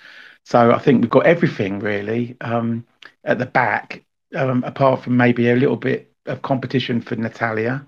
So 0.44 0.72
I 0.72 0.78
think 0.78 1.02
we've 1.02 1.10
got 1.10 1.26
everything 1.26 1.78
really 1.78 2.36
um, 2.40 2.84
at 3.24 3.38
the 3.38 3.46
back, 3.46 4.02
um, 4.34 4.64
apart 4.64 5.02
from 5.04 5.16
maybe 5.16 5.50
a 5.50 5.56
little 5.56 5.76
bit 5.76 6.12
of 6.26 6.42
competition 6.42 7.00
for 7.00 7.16
Natalia 7.16 7.86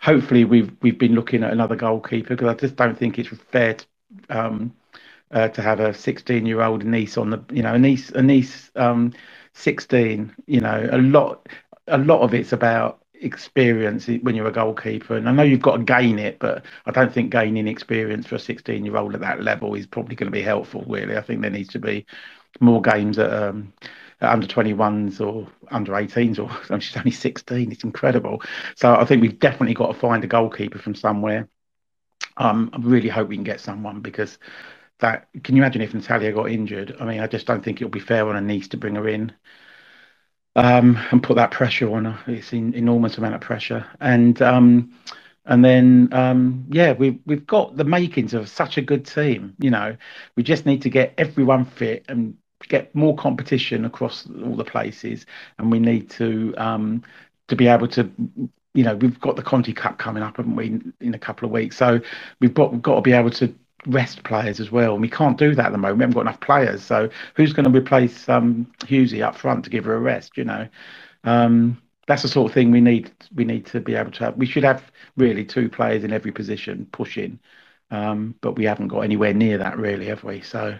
hopefully 0.00 0.44
we've 0.44 0.72
we've 0.82 0.98
been 0.98 1.14
looking 1.14 1.42
at 1.42 1.52
another 1.52 1.76
goalkeeper 1.76 2.30
because 2.36 2.48
I 2.48 2.54
just 2.54 2.76
don't 2.76 2.98
think 2.98 3.18
it's 3.18 3.28
fair 3.28 3.74
to, 3.74 3.86
um, 4.30 4.74
uh, 5.32 5.48
to 5.48 5.62
have 5.62 5.80
a 5.80 5.94
16 5.94 6.46
year 6.46 6.62
old 6.62 6.84
niece 6.84 7.16
on 7.18 7.30
the 7.30 7.44
you 7.52 7.62
know 7.62 7.74
a 7.74 7.78
niece 7.78 8.10
a 8.10 8.22
niece 8.22 8.70
um, 8.76 9.12
16 9.54 10.34
you 10.46 10.60
know. 10.60 10.88
A 10.92 10.98
lot 10.98 11.48
a 11.88 11.98
lot 11.98 12.22
of 12.22 12.34
it's 12.34 12.52
about 12.52 13.02
experience 13.20 14.06
when 14.22 14.36
you're 14.36 14.46
a 14.48 14.52
goalkeeper 14.52 15.16
and 15.16 15.28
I 15.28 15.32
know 15.32 15.42
you've 15.42 15.62
got 15.62 15.78
to 15.78 15.82
gain 15.84 16.20
it 16.20 16.38
but 16.38 16.64
I 16.86 16.92
don't 16.92 17.12
think 17.12 17.32
gaining 17.32 17.66
experience 17.66 18.26
for 18.26 18.36
a 18.36 18.40
16 18.40 18.84
year 18.84 18.96
old 18.96 19.14
at 19.14 19.20
that 19.22 19.42
level 19.42 19.74
is 19.74 19.86
probably 19.86 20.14
going 20.14 20.28
to 20.30 20.36
be 20.38 20.42
helpful 20.42 20.84
really. 20.88 21.16
I 21.16 21.22
think 21.22 21.42
there 21.42 21.50
needs 21.50 21.70
to 21.70 21.80
be 21.80 22.06
more 22.60 22.80
games 22.82 23.18
at 23.18 23.32
um, 23.32 23.72
under 24.20 24.46
21s 24.46 25.20
or 25.20 25.46
under 25.70 25.92
18s, 25.92 26.38
or 26.38 26.80
she's 26.80 26.96
only 26.96 27.10
16. 27.10 27.72
It's 27.72 27.84
incredible. 27.84 28.42
So 28.76 28.94
I 28.94 29.04
think 29.04 29.22
we've 29.22 29.38
definitely 29.38 29.74
got 29.74 29.88
to 29.92 29.98
find 29.98 30.24
a 30.24 30.28
goalkeeper 30.28 30.78
from 30.78 30.94
somewhere. 30.94 31.48
Um, 32.36 32.70
I 32.72 32.78
really 32.80 33.08
hope 33.08 33.28
we 33.28 33.36
can 33.36 33.44
get 33.44 33.60
someone 33.60 34.00
because 34.00 34.38
that. 35.00 35.28
Can 35.44 35.56
you 35.56 35.62
imagine 35.62 35.82
if 35.82 35.94
Natalia 35.94 36.32
got 36.32 36.50
injured? 36.50 36.96
I 37.00 37.04
mean, 37.04 37.20
I 37.20 37.26
just 37.26 37.46
don't 37.46 37.64
think 37.64 37.80
it'll 37.80 37.90
be 37.90 38.00
fair 38.00 38.28
on 38.28 38.34
her 38.34 38.40
niece 38.40 38.68
to 38.68 38.76
bring 38.76 38.94
her 38.94 39.08
in 39.08 39.32
um, 40.58 40.98
and 41.10 41.22
put 41.22 41.36
that 41.36 41.50
pressure 41.52 41.94
on 41.94 42.04
her. 42.04 42.18
It's 42.26 42.52
an 42.52 42.74
enormous 42.74 43.18
amount 43.18 43.34
of 43.36 43.40
pressure, 43.40 43.86
and 44.00 44.40
um, 44.42 44.92
and 45.46 45.64
then 45.64 46.08
um, 46.12 46.66
yeah, 46.70 46.92
we've 46.92 47.18
we've 47.26 47.46
got 47.46 47.76
the 47.76 47.84
makings 47.84 48.34
of 48.34 48.48
such 48.48 48.76
a 48.76 48.82
good 48.82 49.06
team. 49.06 49.54
You 49.60 49.70
know, 49.70 49.96
we 50.36 50.42
just 50.42 50.66
need 50.66 50.82
to 50.82 50.90
get 50.90 51.14
everyone 51.16 51.64
fit 51.64 52.04
and 52.08 52.36
get 52.68 52.94
more 52.94 53.14
competition 53.16 53.84
across 53.84 54.26
all 54.44 54.56
the 54.56 54.64
places, 54.64 55.26
and 55.58 55.70
we 55.70 55.78
need 55.78 56.10
to 56.10 56.54
um, 56.56 57.02
to 57.48 57.56
be 57.56 57.68
able 57.68 57.88
to. 57.88 58.10
You 58.74 58.84
know, 58.84 58.94
we've 58.96 59.18
got 59.20 59.36
the 59.36 59.42
Conti 59.42 59.72
Cup 59.72 59.98
coming 59.98 60.22
up, 60.22 60.36
haven't 60.36 60.54
we, 60.54 60.80
in 61.00 61.14
a 61.14 61.18
couple 61.18 61.46
of 61.46 61.52
weeks? 61.52 61.76
So 61.76 62.00
we've 62.40 62.54
got 62.54 62.72
we've 62.72 62.82
got 62.82 62.96
to 62.96 63.00
be 63.00 63.12
able 63.12 63.30
to 63.30 63.52
rest 63.86 64.22
players 64.24 64.60
as 64.60 64.70
well. 64.70 64.92
And 64.92 65.02
we 65.02 65.08
can't 65.08 65.38
do 65.38 65.54
that 65.54 65.66
at 65.66 65.72
the 65.72 65.78
moment. 65.78 65.98
We 65.98 66.02
haven't 66.02 66.14
got 66.14 66.20
enough 66.22 66.40
players. 66.40 66.82
So 66.82 67.08
who's 67.34 67.52
going 67.52 67.70
to 67.70 67.76
replace 67.76 68.28
um, 68.28 68.70
Hughesy 68.80 69.22
up 69.22 69.36
front 69.36 69.64
to 69.64 69.70
give 69.70 69.84
her 69.84 69.94
a 69.94 70.00
rest? 70.00 70.36
You 70.36 70.44
know, 70.44 70.68
um, 71.24 71.80
that's 72.06 72.22
the 72.22 72.28
sort 72.28 72.50
of 72.50 72.54
thing 72.54 72.70
we 72.70 72.80
need. 72.80 73.10
We 73.34 73.44
need 73.44 73.66
to 73.66 73.80
be 73.80 73.94
able 73.94 74.10
to 74.12 74.24
have. 74.24 74.36
We 74.36 74.46
should 74.46 74.64
have 74.64 74.90
really 75.16 75.44
two 75.44 75.68
players 75.68 76.04
in 76.04 76.12
every 76.12 76.32
position 76.32 76.86
pushing, 76.92 77.38
um, 77.90 78.34
but 78.40 78.56
we 78.56 78.64
haven't 78.64 78.88
got 78.88 79.00
anywhere 79.00 79.34
near 79.34 79.58
that 79.58 79.78
really, 79.78 80.06
have 80.06 80.24
we? 80.24 80.40
So 80.40 80.76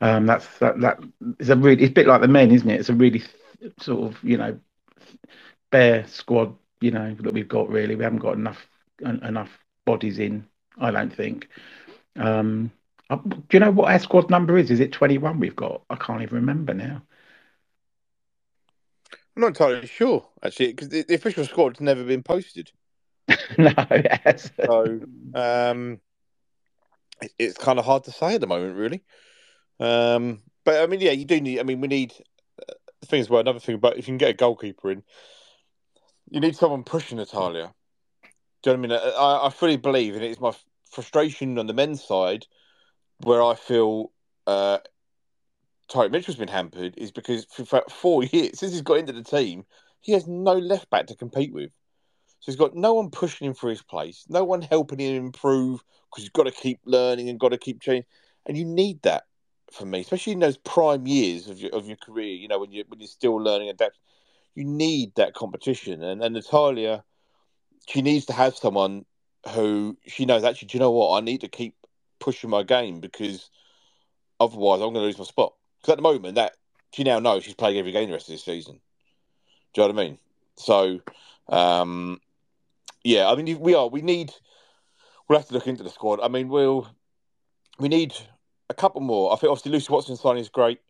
um, 0.00 0.26
that's 0.26 0.46
that, 0.58 0.80
that 0.80 1.00
is 1.38 1.50
a 1.50 1.56
really 1.56 1.82
it's 1.82 1.90
a 1.90 1.94
bit 1.94 2.06
like 2.06 2.20
the 2.20 2.28
men, 2.28 2.50
isn't 2.50 2.68
it? 2.68 2.80
It's 2.80 2.88
a 2.88 2.94
really 2.94 3.22
sort 3.80 4.12
of 4.12 4.22
you 4.22 4.36
know 4.36 4.58
bare 5.70 6.06
squad, 6.06 6.54
you 6.80 6.90
know 6.90 7.14
that 7.20 7.32
we've 7.32 7.48
got. 7.48 7.68
Really, 7.68 7.96
we 7.96 8.04
haven't 8.04 8.18
got 8.18 8.34
enough 8.34 8.66
enough 9.00 9.50
bodies 9.84 10.18
in. 10.18 10.46
I 10.78 10.90
don't 10.90 11.14
think. 11.14 11.48
Um, 12.16 12.72
uh, 13.10 13.16
do 13.16 13.42
you 13.52 13.60
know 13.60 13.70
what 13.70 13.92
our 13.92 13.98
squad 13.98 14.30
number 14.30 14.58
is? 14.58 14.70
Is 14.70 14.80
it 14.80 14.92
twenty 14.92 15.18
one? 15.18 15.38
We've 15.38 15.56
got. 15.56 15.82
I 15.90 15.96
can't 15.96 16.22
even 16.22 16.36
remember 16.36 16.74
now. 16.74 17.02
I'm 19.36 19.40
not 19.40 19.48
entirely 19.48 19.86
sure 19.86 20.28
actually 20.44 20.68
because 20.68 20.90
the, 20.90 21.02
the, 21.02 21.14
official 21.14 21.44
squad's 21.44 21.80
never 21.80 22.04
been 22.04 22.22
posted. 22.22 22.70
no, 23.58 23.72
so 24.66 25.00
um, 25.34 26.00
it, 27.20 27.32
it's 27.38 27.58
kind 27.58 27.78
of 27.78 27.84
hard 27.84 28.04
to 28.04 28.12
say 28.12 28.34
at 28.34 28.40
the 28.40 28.46
moment, 28.46 28.76
really. 28.76 29.02
Um, 29.80 30.42
but 30.64 30.82
I 30.82 30.86
mean, 30.86 31.00
yeah, 31.00 31.12
you 31.12 31.24
do 31.24 31.40
need. 31.40 31.60
I 31.60 31.62
mean, 31.62 31.80
we 31.80 31.88
need. 31.88 32.12
Uh, 32.60 32.74
the 33.00 33.06
thing 33.06 33.20
as 33.20 33.28
well, 33.28 33.40
another 33.40 33.60
thing 33.60 33.74
about 33.74 33.98
if 33.98 34.08
you 34.08 34.12
can 34.12 34.18
get 34.18 34.30
a 34.30 34.34
goalkeeper 34.34 34.90
in, 34.90 35.02
you 36.30 36.40
need 36.40 36.56
someone 36.56 36.84
pushing 36.84 37.18
Natalia. 37.18 37.74
Do 38.62 38.70
you 38.70 38.76
know 38.76 38.88
what 38.88 38.92
I 38.92 39.06
mean? 39.06 39.14
I, 39.18 39.46
I 39.46 39.50
fully 39.50 39.76
believe, 39.76 40.14
and 40.14 40.24
it's 40.24 40.40
my 40.40 40.52
frustration 40.90 41.58
on 41.58 41.66
the 41.66 41.74
men's 41.74 42.02
side 42.02 42.46
where 43.18 43.42
I 43.42 43.54
feel 43.54 44.10
uh, 44.46 44.78
Tyrick 45.90 46.10
Mitchell's 46.10 46.36
been 46.36 46.48
hampered 46.48 46.94
is 46.96 47.10
because 47.10 47.44
for 47.44 47.82
four 47.90 48.24
years 48.32 48.58
since 48.58 48.72
he's 48.72 48.82
got 48.82 48.98
into 48.98 49.12
the 49.12 49.22
team, 49.22 49.64
he 50.00 50.12
has 50.12 50.26
no 50.26 50.54
left 50.54 50.90
back 50.90 51.06
to 51.06 51.16
compete 51.16 51.52
with. 51.52 51.70
So 52.40 52.52
he's 52.52 52.56
got 52.56 52.74
no 52.74 52.94
one 52.94 53.10
pushing 53.10 53.46
him 53.46 53.54
for 53.54 53.70
his 53.70 53.82
place, 53.82 54.24
no 54.28 54.44
one 54.44 54.62
helping 54.62 54.98
him 54.98 55.16
improve 55.16 55.82
because 56.10 56.24
he's 56.24 56.30
got 56.30 56.44
to 56.44 56.50
keep 56.50 56.80
learning 56.84 57.28
and 57.28 57.40
got 57.40 57.50
to 57.50 57.58
keep 57.58 57.80
changing, 57.80 58.04
and 58.46 58.56
you 58.56 58.64
need 58.64 59.02
that 59.02 59.24
for 59.74 59.84
me, 59.84 60.00
especially 60.00 60.32
in 60.32 60.38
those 60.38 60.56
prime 60.56 61.06
years 61.06 61.48
of 61.48 61.58
your 61.58 61.74
of 61.74 61.86
your 61.86 61.96
career. 61.96 62.34
You 62.34 62.48
know, 62.48 62.58
when 62.58 62.72
you 62.72 62.84
when 62.88 63.00
you're 63.00 63.08
still 63.08 63.36
learning 63.36 63.68
and 63.68 63.80
adapt, 63.80 63.98
you 64.54 64.64
need 64.64 65.14
that 65.16 65.34
competition. 65.34 66.02
And 66.02 66.22
and 66.22 66.34
Natalia, 66.34 67.04
she 67.88 68.02
needs 68.02 68.26
to 68.26 68.32
have 68.32 68.56
someone 68.56 69.04
who 69.50 69.96
she 70.06 70.24
knows 70.24 70.44
actually. 70.44 70.68
Do 70.68 70.78
you 70.78 70.80
know 70.80 70.92
what? 70.92 71.16
I 71.16 71.24
need 71.24 71.42
to 71.42 71.48
keep 71.48 71.74
pushing 72.20 72.50
my 72.50 72.62
game 72.62 73.00
because 73.00 73.50
otherwise 74.40 74.76
I'm 74.80 74.92
going 74.92 74.94
to 74.94 75.00
lose 75.00 75.18
my 75.18 75.24
spot. 75.24 75.54
Because 75.80 75.92
at 75.92 75.98
the 75.98 76.02
moment, 76.02 76.36
that 76.36 76.56
she 76.92 77.04
now 77.04 77.18
knows 77.18 77.44
she's 77.44 77.54
playing 77.54 77.78
every 77.78 77.92
game 77.92 78.08
the 78.08 78.14
rest 78.14 78.28
of 78.28 78.34
this 78.34 78.44
season. 78.44 78.80
Do 79.72 79.82
you 79.82 79.88
know 79.88 79.94
what 79.94 80.02
I 80.02 80.06
mean? 80.06 80.18
So, 80.56 81.00
um, 81.48 82.20
yeah, 83.02 83.28
I 83.28 83.34
mean, 83.34 83.58
we 83.60 83.74
are. 83.74 83.88
We 83.88 84.02
need. 84.02 84.32
We'll 85.28 85.38
have 85.38 85.48
to 85.48 85.54
look 85.54 85.66
into 85.66 85.82
the 85.82 85.90
squad. 85.90 86.20
I 86.22 86.28
mean, 86.28 86.48
we'll. 86.48 86.88
We 87.78 87.88
need 87.88 88.14
a 88.70 88.74
couple 88.74 89.00
more. 89.00 89.32
I 89.32 89.36
think 89.36 89.50
obviously 89.50 89.72
Lucy 89.72 89.92
Watson 89.92 90.16
signing 90.16 90.42
is 90.42 90.48
great. 90.48 90.80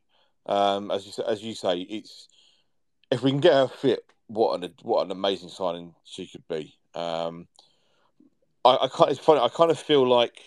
Um, 0.46 0.90
as 0.90 1.06
you 1.06 1.24
as 1.24 1.42
you 1.42 1.54
say, 1.54 1.80
it's 1.80 2.28
if 3.10 3.22
we 3.22 3.30
can 3.30 3.40
get 3.40 3.54
her 3.54 3.68
fit, 3.68 4.04
what 4.26 4.62
an 4.62 4.74
what 4.82 5.04
an 5.04 5.10
amazing 5.10 5.48
signing 5.48 5.94
she 6.04 6.26
could 6.26 6.46
be. 6.48 6.74
Um, 6.94 7.48
I, 8.64 8.78
I 8.82 8.88
can't. 8.88 9.10
It's 9.10 9.20
funny. 9.20 9.40
I 9.40 9.48
kind 9.48 9.70
of 9.70 9.78
feel 9.78 10.06
like 10.06 10.38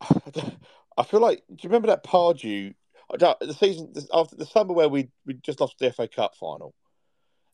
I 0.96 1.02
feel 1.04 1.20
like. 1.20 1.42
Do 1.48 1.56
you 1.60 1.68
remember 1.68 1.88
that 1.88 2.04
Pardew? 2.04 2.74
The 3.18 3.56
season 3.58 3.92
after 4.14 4.36
the 4.36 4.46
summer 4.46 4.72
where 4.72 4.88
we 4.88 5.10
we 5.26 5.34
just 5.34 5.60
lost 5.60 5.78
the 5.78 5.92
FA 5.92 6.08
Cup 6.08 6.34
final, 6.34 6.74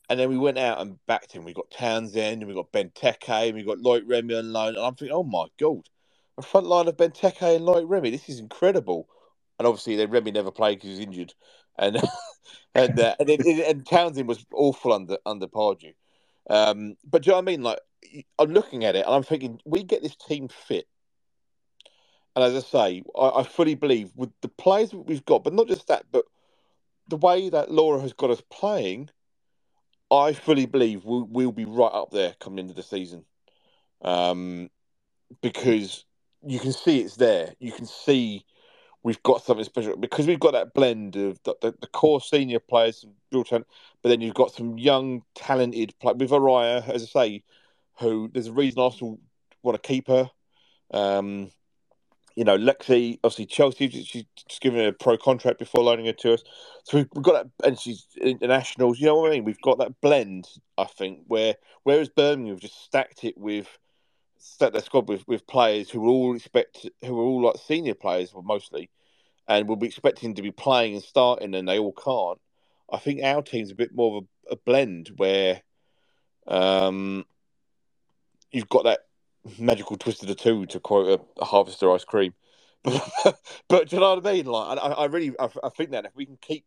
and 0.09 0.17
then 0.17 0.29
we 0.29 0.37
went 0.37 0.57
out 0.57 0.79
and 0.79 0.97
backed 1.05 1.33
him. 1.33 1.43
We 1.43 1.53
got 1.53 1.69
Townsend 1.69 2.41
and 2.41 2.47
we 2.47 2.53
got 2.53 2.71
Benteke 2.71 3.47
and 3.47 3.55
we 3.55 3.63
got 3.63 3.79
Loic 3.79 4.03
Remy 4.05 4.35
on 4.35 4.53
loan. 4.53 4.75
And 4.75 4.85
I'm 4.85 4.95
thinking, 4.95 5.15
oh 5.15 5.23
my 5.23 5.47
god, 5.59 5.81
a 6.39 6.41
front 6.41 6.67
line 6.67 6.87
of 6.87 6.97
Benteke 6.97 7.55
and 7.55 7.65
Loic 7.65 7.85
Remy. 7.87 8.09
This 8.09 8.29
is 8.29 8.39
incredible. 8.39 9.07
And 9.57 9.67
obviously, 9.67 9.95
then 9.95 10.09
Remy 10.09 10.31
never 10.31 10.51
played 10.51 10.75
because 10.77 10.89
he 10.89 10.91
was 10.91 10.99
injured, 10.99 11.33
and 11.77 11.97
and 12.75 12.99
uh, 12.99 13.15
and, 13.19 13.29
it, 13.29 13.45
it, 13.45 13.67
and 13.67 13.85
Townsend 13.85 14.27
was 14.27 14.45
awful 14.53 14.93
under 14.93 15.17
under 15.25 15.47
Pardew. 15.47 15.93
Um, 16.49 16.95
but 17.05 17.23
do 17.23 17.27
you 17.27 17.31
know 17.31 17.37
what 17.37 17.43
I 17.43 17.45
mean? 17.51 17.61
Like 17.61 17.79
I'm 18.37 18.51
looking 18.51 18.85
at 18.85 18.95
it 18.95 19.05
and 19.05 19.13
I'm 19.13 19.23
thinking, 19.23 19.59
we 19.65 19.83
get 19.83 20.01
this 20.01 20.15
team 20.15 20.47
fit. 20.47 20.87
And 22.35 22.45
as 22.45 22.55
I 22.55 22.67
say, 22.67 23.03
I, 23.17 23.39
I 23.39 23.43
fully 23.43 23.75
believe 23.75 24.11
with 24.15 24.31
the 24.41 24.47
players 24.47 24.91
that 24.91 24.99
we've 24.99 25.25
got, 25.25 25.43
but 25.43 25.53
not 25.53 25.67
just 25.67 25.87
that, 25.87 26.05
but 26.11 26.25
the 27.07 27.17
way 27.17 27.49
that 27.49 27.71
Laura 27.71 28.01
has 28.01 28.13
got 28.13 28.29
us 28.29 28.41
playing, 28.51 29.09
I 30.11 30.33
fully 30.33 30.65
believe 30.65 31.05
we'll, 31.05 31.25
we'll 31.25 31.51
be 31.51 31.65
right 31.65 31.91
up 31.91 32.11
there 32.11 32.35
coming 32.39 32.59
into 32.59 32.73
the 32.73 32.83
season. 32.83 33.25
Um, 34.01 34.69
because 35.41 36.05
you 36.45 36.59
can 36.59 36.71
see 36.71 36.99
it's 37.01 37.15
there. 37.15 37.53
You 37.59 37.71
can 37.71 37.85
see 37.85 38.45
we've 39.03 39.21
got 39.23 39.43
something 39.43 39.63
special 39.63 39.97
because 39.97 40.27
we've 40.27 40.39
got 40.39 40.53
that 40.53 40.73
blend 40.73 41.15
of 41.15 41.41
the, 41.43 41.55
the, 41.61 41.75
the 41.79 41.87
core 41.87 42.21
senior 42.21 42.59
players, 42.59 43.05
real 43.31 43.43
talent, 43.43 43.67
but 44.01 44.09
then 44.09 44.21
you've 44.21 44.35
got 44.35 44.51
some 44.51 44.77
young, 44.77 45.23
talented 45.35 45.93
players. 45.99 46.17
With 46.17 46.31
Araya, 46.31 46.87
as 46.89 47.03
I 47.03 47.05
say, 47.05 47.43
who 47.99 48.29
there's 48.33 48.47
a 48.47 48.53
reason 48.53 48.79
Arsenal 48.79 49.19
want 49.63 49.81
to 49.81 49.87
keep 49.87 50.07
her. 50.07 50.29
Um, 50.91 51.51
you 52.35 52.45
know, 52.45 52.57
Lexi, 52.57 53.19
obviously 53.23 53.45
Chelsea, 53.45 53.89
she's 53.89 54.25
given 54.61 54.85
a 54.85 54.93
pro 54.93 55.17
contract 55.17 55.59
before 55.59 55.83
loaning 55.83 56.05
her 56.05 56.13
to 56.13 56.35
us. 56.35 56.43
So 56.83 56.97
we've, 56.97 57.07
we've 57.13 57.23
got 57.23 57.33
that, 57.59 57.67
and 57.67 57.77
she's 57.77 58.05
internationals. 58.21 58.99
You 58.99 59.07
know 59.07 59.17
what 59.17 59.31
I 59.31 59.35
mean? 59.35 59.43
We've 59.43 59.61
got 59.61 59.77
that 59.79 59.99
blend, 59.99 60.47
I 60.77 60.85
think, 60.85 61.19
where 61.27 61.55
whereas 61.83 62.07
Birmingham 62.07 62.55
have 62.55 62.61
just 62.61 62.81
stacked 62.81 63.25
it 63.25 63.37
with 63.37 63.67
stacked 64.39 64.73
their 64.73 64.81
squad 64.81 65.07
with, 65.07 65.27
with 65.27 65.45
players 65.47 65.89
who 65.89 66.01
will 66.01 66.09
all 66.09 66.35
expect 66.35 66.87
who 67.05 67.19
are 67.19 67.23
all 67.23 67.43
like 67.43 67.57
senior 67.57 67.93
players, 67.93 68.33
well, 68.33 68.43
mostly, 68.43 68.89
and 69.47 69.67
will 69.67 69.75
be 69.75 69.87
expecting 69.87 70.35
to 70.35 70.41
be 70.41 70.51
playing 70.51 70.95
and 70.95 71.03
starting, 71.03 71.53
and 71.53 71.67
they 71.67 71.79
all 71.79 71.93
can't. 71.93 72.39
I 72.91 72.97
think 72.97 73.21
our 73.23 73.41
team's 73.41 73.71
a 73.71 73.75
bit 73.75 73.93
more 73.93 74.17
of 74.17 74.23
a, 74.23 74.53
a 74.53 74.57
blend 74.57 75.11
where 75.17 75.61
um, 76.47 77.25
you've 78.51 78.69
got 78.69 78.85
that 78.85 79.01
magical 79.57 79.97
twist 79.97 80.21
of 80.21 80.27
the 80.27 80.35
two, 80.35 80.65
to 80.67 80.79
quote 80.79 81.19
a, 81.19 81.41
a 81.41 81.45
harvester 81.45 81.91
ice 81.91 82.05
cream. 82.05 82.33
But, 82.83 83.37
but 83.67 83.89
do 83.89 83.97
you 83.97 83.99
know 83.99 84.15
what 84.15 84.25
I 84.25 84.33
mean? 84.33 84.45
Like, 84.45 84.77
I, 84.77 84.87
I 84.87 85.05
really, 85.05 85.35
I, 85.37 85.49
I 85.63 85.69
think 85.69 85.91
that 85.91 86.05
if 86.05 86.15
we 86.15 86.25
can 86.25 86.37
keep 86.39 86.65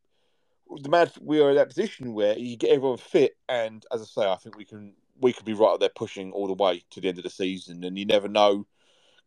the 0.82 0.88
mad, 0.88 1.10
we 1.20 1.40
are 1.40 1.50
in 1.50 1.56
that 1.56 1.68
position 1.68 2.12
where 2.12 2.38
you 2.38 2.56
get 2.56 2.70
everyone 2.70 2.98
fit, 2.98 3.32
and 3.48 3.84
as 3.90 4.02
I 4.02 4.04
say, 4.04 4.28
I 4.28 4.36
think 4.36 4.56
we 4.56 4.64
can, 4.66 4.94
we 5.20 5.32
could 5.32 5.44
be 5.44 5.52
right 5.52 5.74
up 5.74 5.80
there 5.80 5.90
pushing 5.94 6.32
all 6.32 6.46
the 6.46 6.54
way 6.54 6.84
to 6.90 7.00
the 7.00 7.08
end 7.08 7.18
of 7.18 7.24
the 7.24 7.30
season, 7.30 7.84
and 7.84 7.98
you 7.98 8.06
never 8.06 8.28
know, 8.28 8.66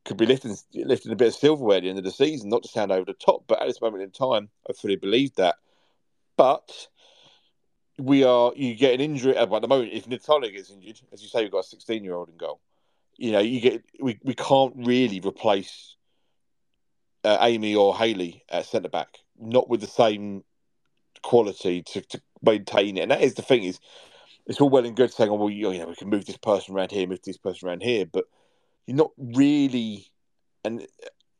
could 0.03 0.17
be 0.17 0.25
lifting, 0.25 0.55
lifting 0.73 1.11
a 1.11 1.15
bit 1.15 1.29
of 1.29 1.35
silverware 1.35 1.77
at 1.77 1.83
the 1.83 1.89
end 1.89 1.97
of 1.97 2.03
the 2.03 2.11
season, 2.11 2.49
not 2.49 2.63
to 2.63 2.69
sound 2.69 2.91
over 2.91 3.05
the 3.05 3.13
top, 3.13 3.43
but 3.47 3.61
at 3.61 3.67
this 3.67 3.81
moment 3.81 4.03
in 4.03 4.11
time, 4.11 4.49
I 4.69 4.73
fully 4.73 4.95
believe 4.95 5.35
that. 5.35 5.55
But 6.37 6.87
we 7.97 8.23
are, 8.23 8.51
you 8.55 8.75
get 8.75 8.93
an 8.93 9.01
injury 9.01 9.37
at 9.37 9.49
the 9.49 9.67
moment. 9.67 9.93
If 9.93 10.07
Natalia 10.07 10.51
gets 10.51 10.69
injured, 10.69 11.01
as 11.13 11.21
you 11.23 11.29
say, 11.29 11.43
we've 11.43 11.51
got 11.51 11.59
a 11.59 11.67
16 11.67 12.03
year 12.03 12.13
old 12.13 12.29
in 12.29 12.37
goal 12.37 12.59
you 13.17 13.31
know, 13.31 13.39
you 13.39 13.59
get 13.61 13.83
we, 13.99 14.19
we 14.23 14.33
can't 14.33 14.73
really 14.77 15.19
replace 15.19 15.95
uh, 17.23 17.37
Aimee 17.41 17.75
or 17.75 17.95
Hayley 17.95 18.43
at 18.49 18.65
centre 18.65 18.89
back, 18.89 19.19
not 19.39 19.69
with 19.69 19.81
the 19.81 19.87
same 19.87 20.43
quality 21.23 21.81
to, 21.83 22.01
to 22.01 22.21
maintain 22.41 22.97
it. 22.97 23.01
And 23.01 23.11
that 23.11 23.21
is 23.21 23.35
the 23.35 23.41
thing 23.41 23.63
is, 23.63 23.79
it's 24.47 24.61
all 24.61 24.69
well 24.69 24.85
and 24.85 24.95
good 24.95 25.11
saying, 25.11 25.29
"Oh, 25.29 25.35
well, 25.35 25.49
you 25.49 25.77
know, 25.77 25.87
we 25.87 25.95
can 25.95 26.09
move 26.09 26.25
this 26.25 26.37
person 26.37 26.75
around 26.75 26.91
here, 26.91 27.07
move 27.07 27.21
this 27.23 27.37
person 27.37 27.67
around 27.67 27.81
here," 27.81 28.05
but 28.05 28.25
you're 28.85 28.97
not 28.97 29.11
really, 29.17 30.07
and 30.63 30.85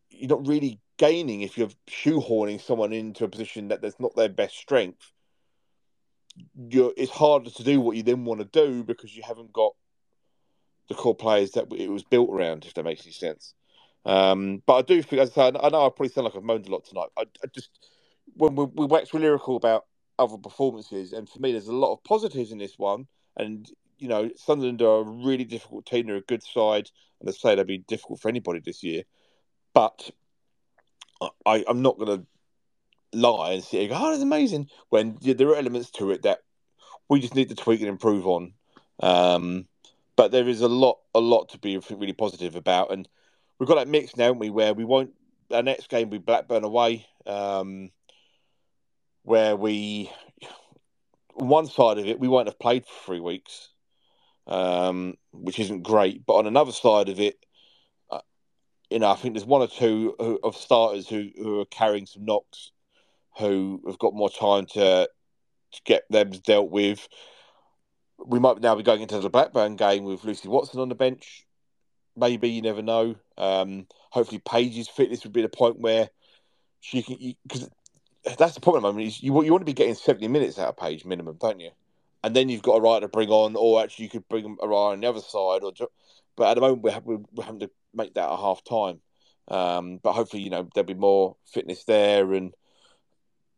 you're 0.10 0.30
not 0.30 0.48
really 0.48 0.80
gaining 0.98 1.42
if 1.42 1.58
you're 1.58 1.70
shoehorning 1.88 2.62
someone 2.62 2.94
into 2.94 3.24
a 3.24 3.30
position 3.30 3.68
that 3.68 3.82
that's 3.82 4.00
not 4.00 4.16
their 4.16 4.30
best 4.30 4.56
strength. 4.58 5.12
You're, 6.70 6.94
it's 6.98 7.12
harder 7.12 7.50
to 7.50 7.64
do 7.64 7.80
what 7.80 7.96
you 7.96 8.04
then 8.04 8.26
want 8.26 8.40
to 8.42 8.46
do 8.46 8.84
because 8.84 9.16
you 9.16 9.24
haven't 9.26 9.54
got 9.54 9.74
the 10.90 10.96
core 10.96 11.16
players 11.16 11.52
that 11.52 11.72
it 11.74 11.90
was 11.90 12.04
built 12.04 12.30
around, 12.30 12.66
if 12.66 12.74
that 12.74 12.84
makes 12.84 13.06
any 13.06 13.14
sense. 13.14 13.54
Um, 14.06 14.62
but 14.66 14.76
I 14.76 14.82
do 14.82 15.02
think, 15.02 15.22
as 15.22 15.32
I 15.32 15.34
said, 15.34 15.58
I 15.58 15.70
know 15.70 15.86
I 15.86 15.90
probably 15.90 16.10
sound 16.10 16.26
like 16.26 16.36
I've 16.36 16.44
moaned 16.44 16.68
a 16.68 16.72
lot 16.72 16.86
tonight. 16.86 17.10
I, 17.18 17.24
I 17.44 17.48
just 17.54 17.70
when 18.36 18.56
we, 18.56 18.66
we 18.66 18.86
wax 18.86 19.14
lyrical 19.14 19.56
about 19.56 19.86
other 20.20 20.38
performances, 20.38 21.14
and 21.14 21.30
for 21.30 21.40
me, 21.40 21.52
there's 21.52 21.68
a 21.68 21.74
lot 21.74 21.94
of 21.94 22.04
positives 22.04 22.52
in 22.52 22.58
this 22.58 22.78
one. 22.78 23.08
And 23.38 23.70
you 23.98 24.08
know, 24.08 24.30
Sunderland 24.36 24.82
are 24.82 25.00
a 25.00 25.04
really 25.04 25.46
difficult 25.46 25.86
team; 25.86 26.08
they're 26.08 26.16
a 26.18 26.22
good 26.22 26.44
side, 26.44 26.90
and 27.20 27.30
I 27.30 27.32
say 27.32 27.56
they'll 27.56 27.66
be 27.66 27.80
difficult 27.80 28.22
for 28.22 28.30
anybody 28.30 28.60
this 28.60 28.84
year. 28.84 29.04
But 29.74 30.10
I, 31.46 31.64
I'm 31.68 31.82
not 31.82 31.98
going 31.98 32.20
to 32.20 32.26
lie 33.18 33.54
and 33.54 33.64
say, 33.64 33.90
"Oh, 33.92 34.14
it's 34.14 34.22
amazing," 34.22 34.70
when 34.90 35.18
there 35.22 35.50
are 35.50 35.56
elements 35.56 35.92
to 35.92 36.12
it 36.12 36.24
that 36.24 36.40
we 37.10 37.20
just 37.20 37.36
need 37.36 37.50
to 37.50 37.56
tweak 37.56 37.82
and 37.82 37.90
improve 37.90 38.28
on. 38.28 38.54
Um, 39.02 39.68
but 40.16 40.32
there 40.32 40.48
is 40.48 40.62
a 40.62 40.70
lot, 40.70 41.00
a 41.14 41.20
lot 41.20 41.50
to 41.50 41.58
be 41.58 41.78
really 41.90 42.14
positive 42.14 42.56
about, 42.56 42.92
and 42.92 43.08
we've 43.60 43.68
got 43.68 43.76
that 43.76 43.88
mix 43.88 44.16
now, 44.16 44.26
haven't 44.26 44.40
we? 44.40 44.50
Where 44.50 44.74
we 44.74 44.86
won't 44.86 45.14
our 45.52 45.64
next 45.64 45.90
game 45.90 46.10
will 46.10 46.18
be 46.18 46.24
Blackburn 46.24 46.64
away, 46.64 47.06
um, 47.26 47.92
where 49.26 49.56
we 49.56 50.12
one 51.34 51.68
side 51.68 51.98
of 51.98 52.06
it 52.06 52.20
we 52.20 52.28
won't 52.28 52.48
have 52.48 52.60
played 52.60 52.86
for 52.86 53.06
three 53.06 53.20
weeks, 53.20 53.70
um, 54.48 55.16
which 55.32 55.60
isn't 55.60 55.84
great. 55.84 56.26
But 56.26 56.36
on 56.36 56.48
another 56.48 56.72
side 56.72 57.10
of 57.10 57.20
it, 57.20 57.46
uh, 58.10 58.22
you 58.90 59.00
know, 59.00 59.10
I 59.10 59.16
think 59.16 59.34
there's 59.34 59.46
one 59.46 59.62
or 59.62 59.68
two 59.68 60.16
who, 60.18 60.40
of 60.44 60.56
starters 60.56 61.08
who, 61.08 61.30
who 61.36 61.60
are 61.60 61.66
carrying 61.66 62.06
some 62.06 62.26
knocks, 62.26 62.72
who 63.38 63.82
have 63.86 64.00
got 64.00 64.14
more 64.14 64.30
time 64.30 64.66
to 64.68 65.10
to 65.72 65.82
get 65.84 66.04
them 66.10 66.30
dealt 66.30 66.72
with 66.72 67.08
we 68.18 68.40
might 68.40 68.62
now 68.62 68.76
be 68.76 68.84
going 68.84 69.02
into 69.02 69.20
the 69.20 69.30
Blackburn 69.30 69.76
game 69.76 70.04
with 70.04 70.24
Lucy 70.24 70.48
Watson 70.48 70.80
on 70.80 70.90
the 70.90 70.96
bench. 70.96 71.46
Maybe 72.16 72.50
you 72.50 72.62
never 72.62 72.82
know. 72.82 73.16
Um, 73.38 73.88
hopefully, 74.10 74.42
Paige's 74.44 74.88
fitness 74.88 75.24
would 75.24 75.34
be 75.34 75.42
the 75.42 75.50
point 75.50 75.80
where 75.80 76.10
she 76.80 77.02
can 77.02 77.36
because 77.46 77.70
that's 78.38 78.56
the 78.56 78.62
problem. 78.62 78.86
I 78.86 78.92
mean, 78.92 79.12
you 79.20 79.44
you 79.44 79.52
want 79.52 79.62
to 79.62 79.66
be 79.66 79.74
getting 79.74 79.96
seventy 79.96 80.28
minutes 80.28 80.58
out 80.60 80.70
of 80.70 80.78
Paige 80.78 81.06
minimum, 81.06 81.38
don't 81.40 81.60
you? 81.60 81.72
And 82.24 82.36
then 82.36 82.50
you've 82.50 82.64
got 82.64 82.78
a 82.78 82.82
right 82.82 83.00
to 83.02 83.08
bring 83.08 83.30
on, 83.30 83.56
or 83.56 83.84
actually 83.84 84.06
you 84.06 84.10
could 84.10 84.28
bring 84.28 84.58
a 84.62 84.68
right 84.68 84.94
on 84.94 85.02
the 85.02 85.08
other 85.08 85.22
side, 85.22 85.62
or 85.64 85.72
but 86.36 86.50
at 86.50 86.54
the 86.56 86.62
moment 86.62 86.84
we 86.84 86.92
have, 86.92 87.06
we're 87.06 87.44
having 87.44 87.60
to 87.62 87.70
make 87.94 88.14
that 88.16 88.30
a 88.30 88.38
half 88.38 88.64
time. 88.64 89.00
Um, 89.48 90.00
but 90.02 90.14
hopefully, 90.14 90.42
you 90.42 90.50
know, 90.50 90.68
there'll 90.74 90.88
be 90.88 90.96
more 90.96 91.36
fitness 91.46 91.84
there, 91.84 92.34
and 92.34 92.54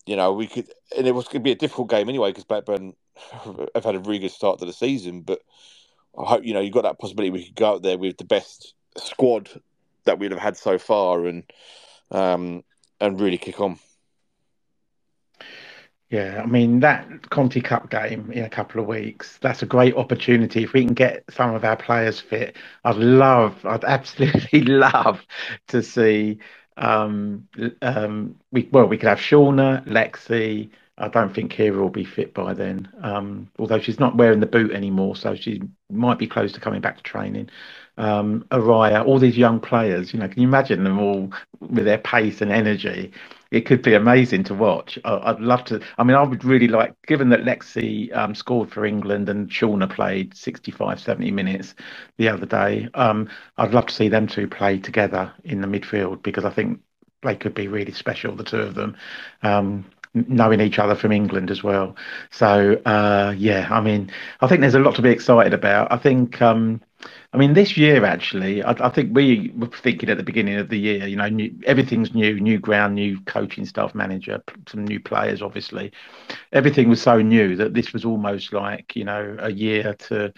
you 0.06 0.16
know, 0.16 0.34
we 0.34 0.48
could, 0.48 0.72
and 0.98 1.08
it 1.08 1.16
was 1.16 1.26
going 1.26 1.36
to 1.36 1.40
be 1.42 1.52
a 1.52 1.56
difficult 1.56 1.90
game 1.90 2.10
anyway 2.10 2.30
because 2.30 2.44
Blackburn 2.44 2.94
have 3.74 3.86
had 3.86 3.96
a 3.96 4.00
really 4.00 4.20
good 4.20 4.32
start 4.32 4.60
to 4.60 4.66
the 4.66 4.74
season. 4.74 5.22
But 5.22 5.42
I 6.18 6.26
hope 6.26 6.44
you 6.44 6.54
know 6.54 6.60
you've 6.60 6.74
got 6.74 6.84
that 6.84 7.00
possibility 7.00 7.30
we 7.30 7.46
could 7.46 7.56
go 7.56 7.74
out 7.74 7.84
there 7.84 7.98
with 7.98 8.18
the 8.18 8.26
best 8.26 8.74
squad 8.98 9.50
that 10.06 10.20
we'd 10.20 10.32
have 10.32 10.40
had 10.40 10.58
so 10.58 10.78
far 10.78 11.26
and 11.26 11.44
um, 12.12 12.64
and 13.00 13.20
really 13.20 13.38
kick 13.38 13.60
on. 13.62 13.80
Yeah, 16.10 16.42
I 16.42 16.46
mean 16.46 16.80
that 16.82 17.30
Conti 17.30 17.60
Cup 17.60 17.90
game 17.90 18.32
in 18.32 18.46
a 18.46 18.50
couple 18.50 18.80
of 18.80 18.88
weeks, 18.88 19.38
that's 19.40 19.62
a 19.62 19.66
great 19.66 19.94
opportunity. 19.96 20.64
If 20.64 20.72
we 20.74 20.86
can 20.86 20.94
get 20.94 21.26
some 21.30 21.54
of 21.54 21.66
our 21.66 21.76
players 21.76 22.20
fit, 22.22 22.56
I'd 22.86 22.96
love, 22.96 23.66
I'd 23.66 23.84
absolutely 23.84 24.62
love 24.64 25.26
to 25.68 25.84
see 25.84 26.40
um, 26.78 27.48
um, 27.82 28.40
we 28.52 28.70
well, 28.72 28.86
we 28.88 28.98
could 28.98 29.10
have 29.10 29.20
Shauna, 29.20 29.86
Lexi. 29.86 30.70
I 31.00 31.10
don't 31.10 31.34
think 31.34 31.52
Kira 31.54 31.78
will 31.78 31.90
be 31.90 32.06
fit 32.06 32.34
by 32.34 32.54
then. 32.54 32.88
Um, 33.02 33.52
although 33.60 33.80
she's 33.80 34.00
not 34.00 34.16
wearing 34.18 34.40
the 34.40 34.46
boot 34.48 34.72
anymore, 34.72 35.16
so 35.16 35.36
she 35.36 35.62
might 35.92 36.18
be 36.20 36.28
close 36.28 36.54
to 36.54 36.60
coming 36.60 36.82
back 36.82 36.98
to 36.98 37.04
training. 37.04 37.50
Um, 37.98 38.46
Araya, 38.52 39.06
all 39.06 39.20
these 39.20 39.38
young 39.38 39.60
players, 39.60 40.14
you 40.14 40.20
know, 40.20 40.28
can 40.28 40.42
you 40.42 40.48
imagine 40.48 40.84
them 40.84 41.00
all 41.00 41.32
with 41.60 41.86
their 41.86 41.98
pace 41.98 42.42
and 42.42 42.52
energy? 42.52 43.12
it 43.52 43.66
could 43.66 43.82
be 43.82 43.94
amazing 43.94 44.44
to 44.46 44.54
watch. 44.54 45.00
I, 45.06 45.32
would 45.32 45.42
love 45.42 45.64
to. 45.66 45.82
I 45.98 46.04
mean, 46.04 46.16
I 46.16 46.24
would 46.24 46.44
really 46.44 46.68
like, 46.68 46.94
given 47.06 47.30
that 47.30 47.44
Lexi 47.44 48.16
um, 48.16 48.36
scored 48.36 48.72
for 48.72 48.86
England 48.86 49.30
and 49.30 49.50
Shauna 49.50 49.90
played 49.90 50.36
65, 50.36 51.00
70 51.00 51.32
minutes 51.32 51.76
the 52.18 52.30
other 52.30 52.46
day, 52.46 52.90
um, 52.94 53.30
I'd 53.58 53.74
love 53.74 53.86
to 53.88 53.94
see 53.94 54.10
them 54.10 54.28
two 54.28 54.48
play 54.48 54.80
together 54.80 55.32
in 55.44 55.62
the 55.62 55.68
midfield 55.68 56.24
because 56.24 56.46
I 56.46 56.50
think 56.50 56.82
they 57.24 57.36
could 57.36 57.54
be 57.54 57.68
really 57.68 57.94
special, 57.94 58.36
the 58.36 58.44
two 58.44 58.60
of 58.60 58.76
them. 58.76 58.98
Um, 59.44 59.86
knowing 60.14 60.60
each 60.62 60.80
other 60.80 60.96
from 60.96 61.12
England 61.12 61.52
as 61.52 61.64
well. 61.64 61.96
So 62.32 62.82
uh, 62.86 63.36
yeah, 63.38 63.68
I 63.70 63.82
mean, 63.82 64.10
I 64.42 64.48
think 64.48 64.62
there's 64.62 64.74
a 64.74 64.80
lot 64.80 64.96
to 64.96 65.02
be 65.04 65.12
excited 65.12 65.54
about. 65.54 65.92
I 65.92 65.98
think 65.98 66.42
um, 66.42 66.82
I 67.34 67.38
mean, 67.38 67.54
this 67.54 67.78
year 67.78 68.06
actually, 68.06 68.64
I, 68.64 68.72
I, 68.72 68.90
think 68.90 69.16
we 69.16 69.52
were 69.56 69.68
thinking 69.68 70.10
at 70.10 70.18
the 70.18 70.24
beginning 70.24 70.56
of 70.58 70.70
the 70.70 70.78
year, 70.80 71.06
you 71.08 71.16
know, 71.16 71.30
new, 71.30 71.54
everything's 71.66 72.14
new, 72.14 72.40
new 72.40 72.58
ground, 72.58 72.96
new 72.96 73.20
coaching 73.22 73.66
staff, 73.66 73.94
manager, 73.94 74.42
some 74.68 74.86
new 74.86 75.00
players, 75.00 75.42
obviously. 75.42 75.92
Everything 76.52 76.90
was 76.90 77.02
so 77.02 77.22
new 77.22 77.56
that 77.58 77.74
this 77.74 77.94
was 77.94 78.06
almost 78.06 78.54
like, 78.54 78.96
you 78.96 79.04
know, 79.04 79.36
a 79.40 79.52
year 79.52 79.94
to 79.94 80.34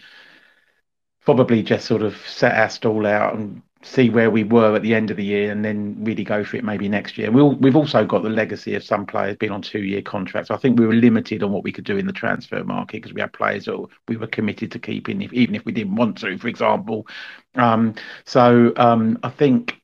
probably 1.22 1.64
just 1.64 1.86
sort 1.86 2.02
of 2.02 2.18
set 2.27 2.56
our 2.56 2.69
stall 2.69 3.06
out 3.06 3.36
and 3.36 3.61
see 3.81 4.10
where 4.10 4.30
we 4.30 4.43
were 4.43 4.76
at 4.76 4.81
the 4.81 4.93
end 4.93 5.10
of 5.10 5.15
the 5.15 5.23
year 5.23 5.51
and 5.51 5.64
then 5.64 5.95
really 6.03 6.23
go 6.23 6.43
for 6.43 6.57
it 6.57 6.65
maybe 6.65 6.89
next 6.89 7.18
year. 7.18 7.31
we 7.31 7.41
we've 7.41 7.77
also 7.77 8.06
got 8.06 8.23
the 8.23 8.30
legacy 8.30 8.76
of 8.76 8.84
some 8.84 9.06
players 9.06 9.38
being 9.38 9.53
on 9.53 9.61
two 9.61 9.84
year 9.84 10.01
contracts. 10.01 10.51
I 10.51 10.57
think 10.57 10.77
we 10.77 10.85
were 10.85 10.93
limited 10.93 11.43
on 11.43 11.51
what 11.53 11.64
we 11.64 11.72
could 11.72 11.85
do 11.85 11.97
in 11.97 12.06
the 12.06 12.14
transfer 12.14 12.61
market 12.64 12.97
because 12.97 13.14
we 13.14 13.22
had 13.22 13.31
players 13.31 13.65
that 13.65 13.85
we 14.10 14.18
were 14.18 14.27
committed 14.27 14.72
to 14.73 14.80
keeping, 14.80 15.22
if, 15.22 15.31
even 15.31 15.56
if 15.56 15.64
we 15.64 15.72
didn't 15.72 15.95
want 15.95 16.18
to, 16.19 16.38
for 16.38 16.49
example. 16.49 17.07
Um, 17.56 17.95
so 18.26 18.73
um, 18.76 19.18
I 19.23 19.30
think 19.30 19.80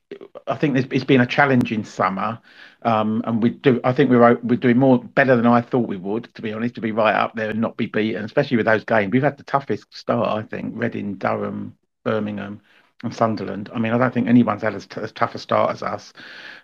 I 0.45 0.55
think 0.55 0.77
it's 0.91 1.05
been 1.05 1.21
a 1.21 1.25
challenging 1.25 1.85
summer. 1.85 2.39
Um, 2.81 3.23
and 3.25 3.41
we 3.41 3.51
do. 3.51 3.79
I 3.83 3.93
think 3.93 4.09
we're 4.09 4.35
we're 4.43 4.57
doing 4.57 4.77
more 4.77 5.01
better 5.01 5.37
than 5.37 5.47
I 5.47 5.61
thought 5.61 5.87
we 5.87 5.97
would. 5.97 6.33
To 6.35 6.41
be 6.41 6.51
honest, 6.51 6.75
to 6.75 6.81
be 6.81 6.91
right 6.91 7.15
up 7.15 7.33
there 7.33 7.49
and 7.49 7.61
not 7.61 7.77
be 7.77 7.85
beaten, 7.87 8.25
especially 8.25 8.57
with 8.57 8.65
those 8.65 8.83
games. 8.83 9.13
We've 9.13 9.23
had 9.23 9.37
the 9.37 9.43
toughest 9.43 9.85
start, 9.95 10.27
I 10.27 10.45
think. 10.45 10.73
Reading, 10.75 11.15
Durham, 11.15 11.75
Birmingham 12.03 12.61
and 13.03 13.13
Sunderland. 13.13 13.69
I 13.73 13.79
mean, 13.79 13.93
I 13.93 13.97
don't 13.97 14.13
think 14.13 14.27
anyone's 14.27 14.61
had 14.61 14.75
as, 14.75 14.85
t- 14.85 15.01
as 15.01 15.11
tough 15.11 15.35
a 15.35 15.39
start 15.39 15.71
as 15.71 15.83
us. 15.83 16.13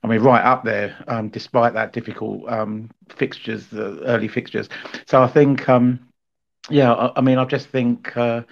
I 0.04 0.08
mean, 0.08 0.22
right 0.22 0.44
up 0.44 0.64
there, 0.64 0.96
um, 1.08 1.30
despite 1.30 1.74
that 1.74 1.94
difficult 1.94 2.50
um, 2.50 2.90
fixtures, 3.10 3.68
the 3.68 4.02
early 4.04 4.28
fixtures. 4.28 4.70
So 5.06 5.22
I 5.22 5.28
think, 5.28 5.68
um, 5.68 6.00
yeah, 6.70 6.94
I, 6.94 7.12
I, 7.18 7.22
mean, 7.22 7.38
I 7.38 7.46
just 7.46 7.68
think 7.68 8.16
uh, 8.16 8.44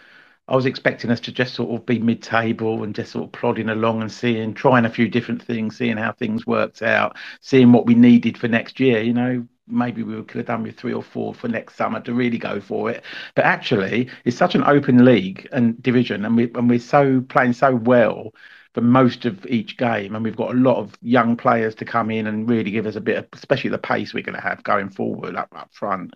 I 0.47 0.55
was 0.55 0.65
expecting 0.65 1.09
us 1.09 1.19
to 1.21 1.31
just 1.31 1.55
sort 1.55 1.71
of 1.71 1.85
be 1.85 1.99
mid-table 1.99 2.83
and 2.83 2.93
just 2.93 3.11
sort 3.11 3.25
of 3.25 3.31
plodding 3.31 3.69
along 3.69 4.01
and 4.01 4.11
seeing, 4.11 4.53
trying 4.53 4.85
a 4.85 4.89
few 4.89 5.07
different 5.07 5.41
things, 5.41 5.77
seeing 5.77 5.97
how 5.97 6.11
things 6.11 6.45
worked 6.45 6.81
out, 6.81 7.17
seeing 7.41 7.71
what 7.71 7.85
we 7.85 7.95
needed 7.95 8.37
for 8.37 8.47
next 8.47 8.79
year. 8.79 9.01
You 9.01 9.13
know, 9.13 9.47
maybe 9.69 10.03
we 10.03 10.21
could 10.23 10.37
have 10.37 10.47
done 10.47 10.63
with 10.63 10.77
three 10.77 10.93
or 10.93 11.03
four 11.03 11.33
for 11.33 11.47
next 11.47 11.75
summer 11.75 11.99
to 12.01 12.13
really 12.13 12.37
go 12.37 12.59
for 12.59 12.89
it. 12.89 13.03
But 13.35 13.45
actually, 13.45 14.09
it's 14.25 14.37
such 14.37 14.55
an 14.55 14.63
open 14.63 15.05
league 15.05 15.47
and 15.51 15.81
division, 15.81 16.25
and 16.25 16.35
we 16.35 16.51
and 16.55 16.69
we're 16.69 16.79
so 16.79 17.21
playing 17.21 17.53
so 17.53 17.75
well 17.75 18.33
for 18.73 18.81
most 18.81 19.25
of 19.25 19.45
each 19.47 19.77
game, 19.77 20.15
and 20.15 20.23
we've 20.23 20.35
got 20.35 20.51
a 20.51 20.57
lot 20.57 20.77
of 20.77 20.95
young 21.01 21.35
players 21.35 21.73
to 21.75 21.85
come 21.85 22.11
in 22.11 22.27
and 22.27 22.49
really 22.49 22.71
give 22.71 22.85
us 22.85 22.95
a 22.95 23.01
bit 23.01 23.17
of, 23.17 23.27
especially 23.33 23.69
the 23.71 23.79
pace 23.79 24.13
we're 24.13 24.23
going 24.23 24.35
to 24.35 24.41
have 24.41 24.63
going 24.63 24.89
forward 24.89 25.35
up 25.35 25.49
up 25.55 25.73
front 25.73 26.13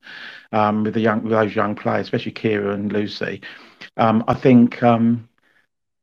um, 0.52 0.84
with 0.84 0.94
the 0.94 1.02
young 1.02 1.24
with 1.24 1.32
those 1.32 1.56
young 1.56 1.76
players, 1.76 2.06
especially 2.08 2.32
Kira 2.32 2.74
and 2.74 2.92
Lucy. 2.92 3.42
Um, 3.98 4.24
I 4.28 4.34
think. 4.34 4.82
Um, 4.84 5.30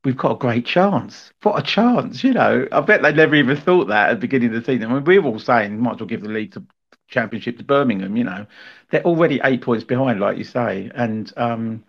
we've 0.04 0.16
got 0.16 0.32
a 0.32 0.38
great 0.38 0.64
chance. 0.64 1.32
What 1.42 1.58
a 1.58 1.62
chance, 1.62 2.24
you 2.24 2.32
know. 2.32 2.66
I 2.72 2.80
bet 2.80 3.02
they 3.02 3.12
never 3.12 3.34
even 3.34 3.56
thought 3.56 3.88
that 3.88 4.10
at 4.10 4.14
the 4.14 4.20
beginning 4.20 4.54
of 4.54 4.54
the 4.54 4.64
season. 4.64 4.90
I 4.90 4.94
mean, 4.94 5.04
we 5.04 5.18
were 5.18 5.30
all 5.30 5.38
saying, 5.38 5.78
might 5.78 5.94
as 5.94 6.00
well 6.00 6.06
give 6.06 6.22
the 6.22 6.28
lead 6.28 6.52
to 6.52 6.64
championship 7.10 7.58
to 7.58 7.64
Birmingham. 7.64 8.16
You 8.16 8.24
know, 8.24 8.46
they're 8.90 9.04
already 9.04 9.40
eight 9.44 9.62
points 9.62 9.84
behind, 9.84 10.20
like 10.20 10.38
you 10.38 10.44
say, 10.44 10.90
and 10.94 11.32
um, 11.36 11.84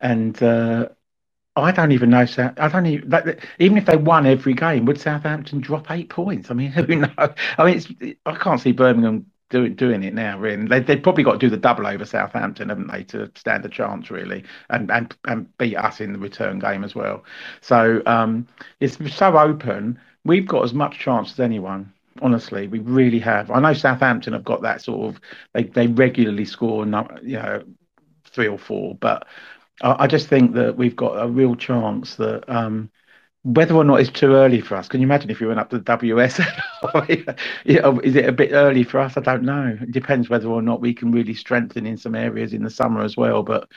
and 0.00 0.40
uh, 0.42 0.88
I 1.56 1.72
don't 1.72 1.92
even 1.92 2.10
know. 2.10 2.26
I 2.56 2.68
don't 2.68 2.86
even 2.86 3.10
like, 3.10 3.44
even 3.58 3.76
if 3.78 3.86
they 3.86 3.96
won 3.96 4.26
every 4.26 4.54
game, 4.54 4.84
would 4.84 5.00
Southampton 5.00 5.60
drop 5.60 5.90
eight 5.90 6.08
points? 6.08 6.50
I 6.50 6.54
mean, 6.54 6.70
who 6.72 6.86
knows? 6.86 7.10
I 7.18 7.64
mean, 7.64 8.16
I 8.26 8.34
can't 8.36 8.60
see 8.60 8.72
Birmingham 8.72 9.26
doing 9.50 9.74
doing 9.74 10.02
it 10.02 10.14
now. 10.14 10.38
Really, 10.38 10.66
they 10.66 10.80
they 10.80 10.96
probably 10.96 11.24
got 11.24 11.32
to 11.32 11.38
do 11.38 11.50
the 11.50 11.56
double 11.56 11.86
over 11.86 12.04
Southampton, 12.04 12.68
haven't 12.68 12.88
they, 12.88 13.04
to 13.04 13.30
stand 13.34 13.64
a 13.64 13.68
chance 13.68 14.10
really, 14.10 14.44
and 14.70 14.90
and 14.90 15.16
and 15.26 15.56
beat 15.58 15.76
us 15.76 16.00
in 16.00 16.12
the 16.12 16.18
return 16.18 16.58
game 16.58 16.84
as 16.84 16.94
well. 16.94 17.24
So 17.60 18.02
um, 18.06 18.46
it's 18.80 18.98
so 19.14 19.38
open. 19.38 19.98
We've 20.24 20.46
got 20.46 20.64
as 20.64 20.74
much 20.74 20.98
chance 20.98 21.32
as 21.32 21.40
anyone 21.40 21.92
honestly. 22.22 22.68
We 22.68 22.80
really 22.80 23.18
have. 23.20 23.50
I 23.50 23.60
know 23.60 23.72
Southampton 23.74 24.32
have 24.32 24.44
got 24.44 24.62
that 24.62 24.82
sort 24.82 25.14
of 25.14 25.20
they 25.54 25.64
they 25.64 25.86
regularly 25.86 26.44
score, 26.44 26.84
you 26.84 26.90
know, 26.90 27.62
three 28.26 28.48
or 28.48 28.58
four, 28.58 28.96
but 28.96 29.26
I, 29.82 30.04
I 30.04 30.06
just 30.06 30.28
think 30.28 30.54
that 30.54 30.76
we've 30.76 30.96
got 30.96 31.14
a 31.22 31.28
real 31.28 31.54
chance 31.56 32.16
that. 32.16 32.48
Um, 32.48 32.90
whether 33.44 33.74
or 33.74 33.84
not 33.84 34.00
it's 34.00 34.10
too 34.10 34.34
early 34.34 34.60
for 34.60 34.76
us, 34.76 34.88
can 34.88 35.00
you 35.00 35.06
imagine 35.06 35.30
if 35.30 35.40
we 35.40 35.46
went 35.46 35.60
up 35.60 35.70
to 35.70 35.78
the 35.78 35.84
WS? 35.84 36.40
is 36.94 38.16
it 38.16 38.28
a 38.28 38.32
bit 38.32 38.52
early 38.52 38.82
for 38.84 39.00
us? 39.00 39.16
I 39.16 39.20
don't 39.20 39.44
know. 39.44 39.78
It 39.80 39.92
depends 39.92 40.28
whether 40.28 40.48
or 40.48 40.62
not 40.62 40.80
we 40.80 40.92
can 40.94 41.12
really 41.12 41.34
strengthen 41.34 41.86
in 41.86 41.96
some 41.96 42.14
areas 42.14 42.52
in 42.52 42.64
the 42.64 42.70
summer 42.70 43.02
as 43.02 43.16
well. 43.16 43.42
But 43.42 43.70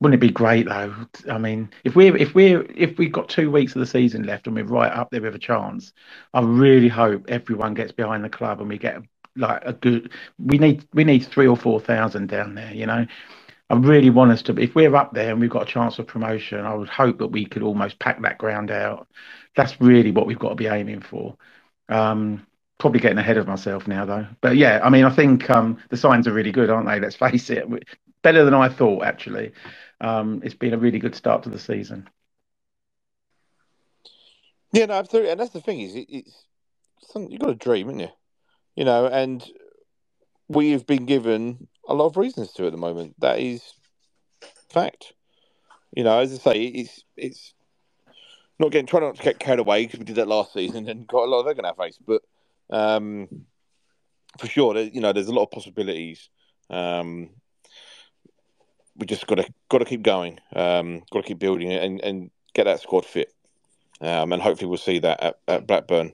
wouldn't 0.00 0.22
it 0.22 0.26
be 0.26 0.32
great 0.32 0.66
though? 0.66 0.94
I 1.30 1.38
mean, 1.38 1.70
if 1.84 1.96
we 1.96 2.08
if 2.20 2.34
we 2.34 2.54
if 2.54 2.98
we've 2.98 3.12
got 3.12 3.28
two 3.28 3.50
weeks 3.50 3.74
of 3.74 3.80
the 3.80 3.86
season 3.86 4.24
left 4.24 4.46
and 4.46 4.54
we're 4.54 4.64
right 4.64 4.92
up 4.92 5.10
there 5.10 5.22
with 5.22 5.34
a 5.34 5.38
chance, 5.38 5.92
I 6.34 6.40
really 6.42 6.88
hope 6.88 7.24
everyone 7.28 7.74
gets 7.74 7.92
behind 7.92 8.22
the 8.22 8.28
club 8.28 8.60
and 8.60 8.68
we 8.68 8.78
get 8.78 9.02
like 9.36 9.62
a 9.64 9.72
good. 9.72 10.12
We 10.38 10.58
need 10.58 10.86
we 10.92 11.04
need 11.04 11.24
three 11.26 11.46
or 11.46 11.56
four 11.56 11.80
thousand 11.80 12.28
down 12.28 12.54
there. 12.54 12.72
You 12.74 12.86
know, 12.86 13.06
I 13.70 13.74
really 13.74 14.10
want 14.10 14.32
us 14.32 14.42
to. 14.42 14.58
If 14.60 14.74
we're 14.74 14.94
up 14.94 15.14
there 15.14 15.30
and 15.30 15.40
we've 15.40 15.50
got 15.50 15.62
a 15.62 15.72
chance 15.72 15.98
of 15.98 16.06
promotion, 16.06 16.60
I 16.60 16.74
would 16.74 16.90
hope 16.90 17.18
that 17.18 17.28
we 17.28 17.46
could 17.46 17.62
almost 17.62 17.98
pack 17.98 18.20
that 18.22 18.38
ground 18.38 18.70
out. 18.70 19.08
That's 19.56 19.80
really 19.80 20.10
what 20.10 20.26
we've 20.26 20.38
got 20.38 20.50
to 20.50 20.54
be 20.56 20.66
aiming 20.66 21.00
for. 21.00 21.36
Um, 21.88 22.46
probably 22.78 23.00
getting 23.00 23.16
ahead 23.18 23.38
of 23.38 23.46
myself 23.46 23.88
now 23.88 24.04
though. 24.04 24.26
But 24.42 24.56
yeah, 24.56 24.80
I 24.84 24.90
mean, 24.90 25.06
I 25.06 25.10
think 25.10 25.48
um, 25.48 25.78
the 25.88 25.96
signs 25.96 26.28
are 26.28 26.32
really 26.34 26.52
good, 26.52 26.68
aren't 26.68 26.86
they? 26.86 27.00
Let's 27.00 27.16
face 27.16 27.48
it, 27.48 27.66
better 28.22 28.44
than 28.44 28.54
I 28.54 28.68
thought 28.68 29.04
actually 29.04 29.52
um, 30.00 30.40
it's 30.44 30.54
been 30.54 30.74
a 30.74 30.78
really 30.78 30.98
good 30.98 31.14
start 31.14 31.42
to 31.44 31.48
the 31.48 31.58
season. 31.58 32.08
Yeah, 34.72 34.86
no, 34.86 34.94
absolutely, 34.94 35.30
and 35.30 35.40
that's 35.40 35.52
the 35.52 35.60
thing 35.60 35.80
is, 35.80 35.94
it, 35.94 36.06
it's 36.08 36.46
you've 37.14 37.40
got 37.40 37.50
a 37.50 37.54
dream, 37.54 37.86
haven't 37.86 38.00
you? 38.00 38.08
You 38.74 38.84
know, 38.84 39.06
and 39.06 39.44
we 40.48 40.70
have 40.72 40.86
been 40.86 41.06
given 41.06 41.68
a 41.88 41.94
lot 41.94 42.06
of 42.06 42.16
reasons 42.16 42.52
to 42.52 42.66
at 42.66 42.72
the 42.72 42.78
moment. 42.78 43.14
That 43.20 43.38
is 43.38 43.62
fact. 44.70 45.12
You 45.94 46.04
know, 46.04 46.18
as 46.18 46.32
I 46.32 46.36
say, 46.36 46.62
it's 46.62 47.04
it's 47.16 47.54
not 48.58 48.70
getting 48.70 48.86
trying 48.86 49.04
not 49.04 49.16
to 49.16 49.22
get 49.22 49.38
carried 49.38 49.60
away 49.60 49.84
because 49.84 49.98
we 49.98 50.04
did 50.04 50.16
that 50.16 50.28
last 50.28 50.52
season 50.52 50.88
and 50.88 51.06
got 51.06 51.24
a 51.24 51.30
lot 51.30 51.40
of 51.40 51.48
egg 51.48 51.58
in 51.58 51.64
our 51.64 51.74
face, 51.74 51.98
but 52.04 52.22
um, 52.70 53.28
for 54.38 54.46
sure, 54.46 54.76
you 54.78 55.00
know, 55.00 55.12
there's 55.12 55.28
a 55.28 55.34
lot 55.34 55.44
of 55.44 55.50
possibilities. 55.50 56.28
Um, 56.68 57.30
we 58.98 59.06
just 59.06 59.26
got 59.26 59.36
to 59.36 59.46
got 59.68 59.78
to 59.78 59.84
keep 59.84 60.02
going. 60.02 60.38
Um, 60.54 61.02
got 61.10 61.22
to 61.22 61.28
keep 61.28 61.38
building 61.38 61.70
it 61.70 61.82
and, 61.82 62.00
and 62.00 62.30
get 62.54 62.64
that 62.64 62.80
squad 62.80 63.04
fit. 63.04 63.32
Um, 64.00 64.32
and 64.32 64.42
hopefully 64.42 64.68
we'll 64.68 64.78
see 64.78 64.98
that 65.00 65.22
at, 65.22 65.38
at 65.48 65.66
Blackburn 65.66 66.12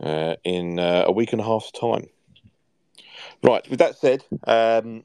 uh, 0.00 0.36
in 0.44 0.78
uh, 0.78 1.04
a 1.06 1.12
week 1.12 1.32
and 1.32 1.40
a 1.40 1.44
half's 1.44 1.70
time. 1.70 2.08
Right. 3.42 3.68
With 3.68 3.80
that 3.80 3.98
said, 3.98 4.24
um, 4.46 5.04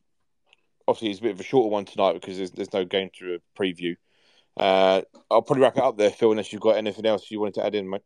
obviously 0.87 1.11
it's 1.11 1.19
a 1.19 1.23
bit 1.23 1.31
of 1.31 1.39
a 1.39 1.43
shorter 1.43 1.69
one 1.69 1.85
tonight 1.85 2.13
because 2.13 2.37
there's, 2.37 2.51
there's 2.51 2.73
no 2.73 2.85
game 2.85 3.09
to 3.19 3.39
preview. 3.57 3.97
Uh, 4.55 5.01
I'll 5.29 5.41
probably 5.41 5.63
wrap 5.63 5.77
it 5.77 5.83
up 5.83 5.97
there, 5.97 6.09
Phil, 6.09 6.31
unless 6.31 6.51
you've 6.51 6.61
got 6.61 6.77
anything 6.77 7.05
else 7.05 7.29
you 7.29 7.39
wanted 7.39 7.55
to 7.55 7.65
add 7.65 7.75
in, 7.75 7.89
mate. 7.89 8.01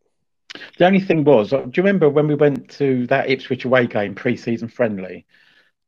The 0.77 0.85
only 0.85 0.99
thing 0.99 1.23
was, 1.23 1.49
do 1.49 1.57
you 1.57 1.83
remember 1.83 2.09
when 2.09 2.27
we 2.27 2.35
went 2.35 2.69
to 2.71 3.07
that 3.07 3.29
Ipswich 3.29 3.65
away 3.65 3.87
game, 3.87 4.13
pre-season 4.13 4.67
friendly? 4.67 5.25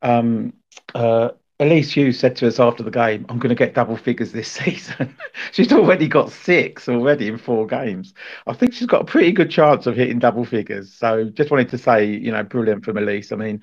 Um, 0.02 0.54
uh, 0.94 1.30
Elise 1.60 1.92
Hughes 1.96 2.20
said 2.20 2.36
to 2.38 2.48
us 2.48 2.60
after 2.60 2.84
the 2.84 2.92
game, 2.92 3.26
I'm 3.30 3.40
going 3.40 3.50
to 3.50 3.56
get 3.56 3.74
double 3.74 3.96
figures 3.96 4.32
this 4.32 4.52
season. 4.52 5.16
she's 5.52 5.72
already 5.72 6.08
got 6.08 6.32
six 6.32 6.90
already 6.90 7.28
in 7.28 7.38
four 7.38 7.66
games. 7.66 8.14
I 8.46 8.54
think 8.54 8.74
she's 8.74 8.88
got 8.88 9.02
a 9.02 9.06
pretty 9.06 9.32
good 9.32 9.50
chance 9.50 9.88
of 9.88 9.96
hitting 9.96 10.20
double 10.20 10.46
figures. 10.46 10.94
So 10.94 11.30
just 11.30 11.52
wanted 11.52 11.70
to 11.70 11.78
say, 11.78 12.06
you 12.06 12.32
know, 12.32 12.44
brilliant 12.44 12.84
from 12.84 12.98
Elise. 12.98 13.32
I 13.32 13.38
mean, 13.38 13.62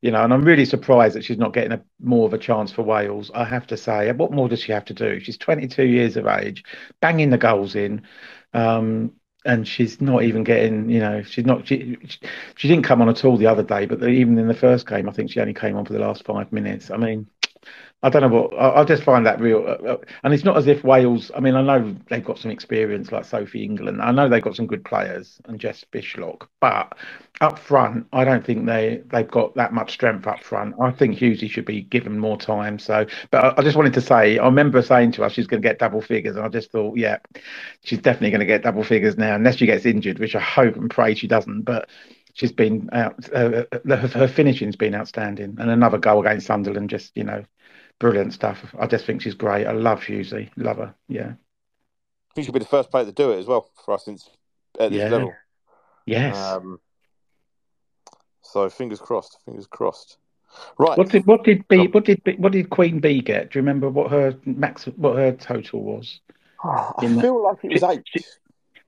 you 0.00 0.10
know, 0.10 0.22
and 0.24 0.32
I'm 0.32 0.44
really 0.44 0.64
surprised 0.64 1.14
that 1.14 1.24
she's 1.24 1.38
not 1.38 1.52
getting 1.52 1.72
a 1.72 1.82
more 2.00 2.26
of 2.26 2.32
a 2.32 2.38
chance 2.38 2.72
for 2.72 2.82
Wales. 2.82 3.30
I 3.34 3.44
have 3.44 3.66
to 3.68 3.76
say, 3.76 4.10
what 4.12 4.32
more 4.32 4.48
does 4.48 4.60
she 4.60 4.72
have 4.72 4.84
to 4.86 4.94
do? 4.94 5.20
She's 5.20 5.38
22 5.38 5.84
years 5.84 6.16
of 6.16 6.26
age, 6.26 6.64
banging 7.00 7.30
the 7.30 7.38
goals 7.38 7.74
in. 7.74 8.02
Um, 8.54 9.12
and 9.46 9.66
she's 9.66 10.00
not 10.00 10.22
even 10.24 10.44
getting, 10.44 10.90
you 10.90 11.00
know, 11.00 11.22
she's 11.22 11.46
not, 11.46 11.66
she, 11.66 11.96
she 12.56 12.68
didn't 12.68 12.84
come 12.84 13.00
on 13.02 13.08
at 13.08 13.24
all 13.24 13.36
the 13.36 13.46
other 13.46 13.62
day, 13.62 13.86
but 13.86 14.02
even 14.08 14.38
in 14.38 14.48
the 14.48 14.54
first 14.54 14.86
game, 14.86 15.08
I 15.08 15.12
think 15.12 15.30
she 15.30 15.40
only 15.40 15.54
came 15.54 15.76
on 15.76 15.84
for 15.84 15.92
the 15.92 15.98
last 16.00 16.24
five 16.24 16.52
minutes. 16.52 16.90
I 16.90 16.96
mean, 16.96 17.26
I 18.02 18.10
don't 18.10 18.22
know 18.22 18.28
what 18.28 18.54
I, 18.54 18.82
I 18.82 18.84
just 18.84 19.02
find 19.02 19.24
that 19.26 19.40
real, 19.40 19.58
uh, 19.66 19.92
uh, 19.92 19.96
and 20.22 20.34
it's 20.34 20.44
not 20.44 20.56
as 20.56 20.66
if 20.66 20.84
Wales. 20.84 21.30
I 21.34 21.40
mean, 21.40 21.54
I 21.54 21.62
know 21.62 21.96
they've 22.08 22.24
got 22.24 22.38
some 22.38 22.50
experience 22.50 23.10
like 23.10 23.24
Sophie 23.24 23.64
Ingle. 23.64 24.00
I 24.00 24.12
know 24.12 24.28
they've 24.28 24.42
got 24.42 24.54
some 24.54 24.66
good 24.66 24.84
players 24.84 25.40
and 25.46 25.58
Jess 25.58 25.84
Fishlock, 25.92 26.46
but 26.60 26.96
up 27.40 27.58
front, 27.58 28.06
I 28.12 28.24
don't 28.24 28.44
think 28.44 28.66
they 28.66 29.02
they've 29.06 29.28
got 29.28 29.54
that 29.54 29.72
much 29.72 29.92
strength 29.92 30.26
up 30.26 30.44
front. 30.44 30.74
I 30.80 30.90
think 30.90 31.16
Hughesy 31.16 31.50
should 31.50 31.64
be 31.64 31.82
given 31.82 32.18
more 32.18 32.36
time. 32.36 32.78
So, 32.78 33.06
but 33.30 33.44
I, 33.44 33.60
I 33.60 33.62
just 33.62 33.76
wanted 33.76 33.94
to 33.94 34.02
say, 34.02 34.38
I 34.38 34.44
remember 34.44 34.82
saying 34.82 35.12
to 35.12 35.24
us 35.24 35.32
she's 35.32 35.46
going 35.46 35.62
to 35.62 35.68
get 35.68 35.78
double 35.78 36.02
figures, 36.02 36.36
and 36.36 36.44
I 36.44 36.48
just 36.48 36.70
thought, 36.70 36.98
yeah, 36.98 37.18
she's 37.82 37.98
definitely 38.00 38.30
going 38.30 38.40
to 38.40 38.46
get 38.46 38.62
double 38.62 38.84
figures 38.84 39.16
now, 39.16 39.34
unless 39.34 39.56
she 39.56 39.66
gets 39.66 39.86
injured, 39.86 40.18
which 40.18 40.36
I 40.36 40.40
hope 40.40 40.76
and 40.76 40.90
pray 40.90 41.14
she 41.14 41.28
doesn't. 41.28 41.62
But 41.62 41.88
she's 42.34 42.52
been 42.52 42.90
out. 42.92 43.32
Uh, 43.32 43.64
her, 43.86 43.96
her 43.96 44.28
finishing's 44.28 44.76
been 44.76 44.94
outstanding, 44.94 45.56
and 45.58 45.70
another 45.70 45.98
goal 45.98 46.20
against 46.20 46.46
Sunderland 46.46 46.90
just 46.90 47.16
you 47.16 47.24
know 47.24 47.44
brilliant 47.98 48.32
stuff. 48.32 48.74
I 48.78 48.86
just 48.86 49.04
think 49.04 49.22
she's 49.22 49.34
great. 49.34 49.66
I 49.66 49.72
love 49.72 50.00
Hughesy, 50.00 50.50
love 50.56 50.78
her. 50.78 50.94
Yeah, 51.08 51.32
I 51.32 52.34
think 52.34 52.46
she'll 52.46 52.52
be 52.52 52.60
the 52.60 52.66
first 52.66 52.90
player 52.90 53.04
to 53.04 53.12
do 53.12 53.32
it 53.32 53.38
as 53.38 53.46
well 53.46 53.70
for 53.84 53.94
us 53.94 54.04
since 54.04 54.28
at 54.78 54.90
this 54.90 54.98
yeah. 54.98 55.08
level. 55.08 55.32
Yes. 56.06 56.36
Um, 56.36 56.80
so 58.42 58.68
fingers 58.70 59.00
crossed. 59.00 59.38
Fingers 59.44 59.66
crossed. 59.66 60.18
Right. 60.78 60.96
What 60.96 61.10
did 61.10 61.26
what 61.26 61.44
did 61.44 61.66
B 61.68 61.88
what 61.88 62.04
did 62.04 62.22
what 62.38 62.52
did 62.52 62.70
Queen 62.70 63.00
Bee 63.00 63.20
get? 63.20 63.50
Do 63.50 63.58
you 63.58 63.62
remember 63.62 63.90
what 63.90 64.10
her 64.10 64.34
max 64.44 64.84
what 64.84 65.16
her 65.16 65.32
total 65.32 65.82
was? 65.82 66.20
Oh, 66.64 66.92
I 66.96 67.06
feel 67.06 67.20
the, 67.20 67.32
like 67.32 67.58
it 67.62 67.72
was 67.72 67.82
eight. 67.82 68.02
She, 68.06 68.24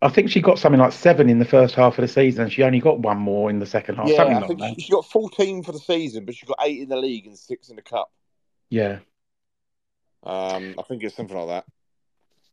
I 0.00 0.08
think 0.08 0.30
she 0.30 0.40
got 0.40 0.58
something 0.58 0.80
like 0.80 0.92
seven 0.92 1.28
in 1.28 1.38
the 1.38 1.44
first 1.44 1.74
half 1.74 1.98
of 1.98 2.02
the 2.02 2.08
season, 2.08 2.44
and 2.44 2.52
she 2.52 2.62
only 2.62 2.80
got 2.80 3.00
one 3.00 3.18
more 3.18 3.50
in 3.50 3.58
the 3.58 3.66
second 3.66 3.96
half. 3.96 4.08
Yeah, 4.08 4.22
I 4.22 4.38
like 4.38 4.46
think 4.46 4.60
she, 4.76 4.82
she, 4.82 4.92
got 4.92 5.04
fourteen 5.04 5.62
for 5.62 5.72
the 5.72 5.78
season, 5.78 6.24
but 6.24 6.36
she 6.36 6.46
got 6.46 6.58
eight 6.62 6.80
in 6.80 6.88
the 6.88 6.96
league 6.96 7.26
and 7.26 7.36
six 7.36 7.68
in 7.68 7.76
the 7.76 7.82
cup. 7.82 8.10
Yeah. 8.70 8.98
Um, 10.22 10.74
I 10.78 10.82
think 10.82 11.02
it's 11.02 11.16
something 11.16 11.36
like 11.36 11.48
that. 11.48 11.64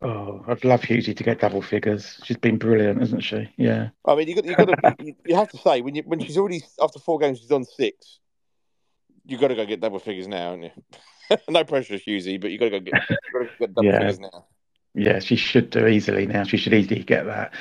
Oh, 0.02 0.44
I'd 0.48 0.64
love 0.64 0.82
Hughesy 0.82 1.16
to 1.16 1.24
get 1.24 1.40
double 1.40 1.62
figures. 1.62 2.20
She's 2.24 2.38
been 2.38 2.58
brilliant, 2.58 3.02
isn't 3.02 3.22
she? 3.22 3.50
Yeah. 3.58 3.90
I 4.06 4.16
mean, 4.16 4.28
you 4.28 4.36
got 4.36 4.46
you 4.46 4.56
got 4.56 4.66
to 4.66 5.16
you 5.26 5.36
have 5.36 5.50
to 5.50 5.58
say 5.58 5.82
when 5.82 5.96
you 5.96 6.04
when 6.06 6.20
she's 6.20 6.38
already 6.38 6.62
after 6.82 7.00
four 7.00 7.18
games 7.18 7.40
she's 7.40 7.52
on 7.52 7.64
six, 7.64 8.20
you 9.26 9.38
got 9.38 9.48
to 9.48 9.56
go 9.56 9.66
get 9.66 9.80
double 9.80 10.00
figures 10.00 10.28
now, 10.28 10.52
haven't 10.52 10.64
you? 10.64 11.38
no 11.50 11.64
pressure, 11.64 11.96
Hughesy, 11.96 12.40
but 12.40 12.52
you 12.52 12.60
got 12.60 12.66
to 12.66 12.80
go 12.80 12.80
get, 12.80 12.94
to 13.08 13.50
get 13.60 13.74
double 13.74 13.86
yeah. 13.86 14.00
figures 14.00 14.20
now. 14.20 14.46
Yeah, 14.94 15.20
she 15.20 15.36
should 15.36 15.72
do 15.72 15.88
easily 15.88 16.26
now. 16.26 16.44
She 16.44 16.58
should 16.58 16.74
easily 16.74 17.04
get 17.04 17.26
that. 17.26 17.54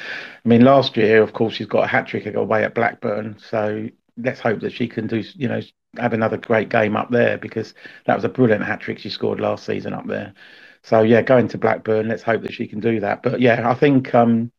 I 0.44 0.48
mean, 0.48 0.62
last 0.62 0.96
year, 0.96 1.22
of 1.22 1.32
course, 1.32 1.54
she's 1.54 1.66
got 1.66 1.84
a 1.84 1.88
hat 1.88 2.06
trick 2.06 2.32
away 2.32 2.62
at 2.62 2.74
Blackburn, 2.74 3.38
so 3.38 3.88
let's 4.16 4.38
hope 4.38 4.60
that 4.60 4.72
she 4.72 4.86
can 4.86 5.08
do, 5.08 5.24
you 5.34 5.48
know, 5.48 5.60
have 5.98 6.12
another 6.12 6.36
great 6.36 6.68
game 6.68 6.96
up 6.96 7.10
there 7.10 7.38
because 7.38 7.74
that 8.06 8.14
was 8.14 8.24
a 8.24 8.28
brilliant 8.28 8.64
hat 8.64 8.80
trick 8.80 8.98
she 8.98 9.10
scored 9.10 9.40
last 9.40 9.64
season 9.64 9.92
up 9.92 10.06
there. 10.06 10.34
So 10.82 11.02
yeah, 11.02 11.22
going 11.22 11.48
to 11.48 11.58
Blackburn. 11.58 12.08
Let's 12.08 12.22
hope 12.22 12.42
that 12.42 12.52
she 12.52 12.66
can 12.66 12.80
do 12.80 13.00
that. 13.00 13.22
But 13.22 13.40
yeah, 13.40 13.68
I 13.68 13.74
think 13.74 14.14
um, 14.14 14.52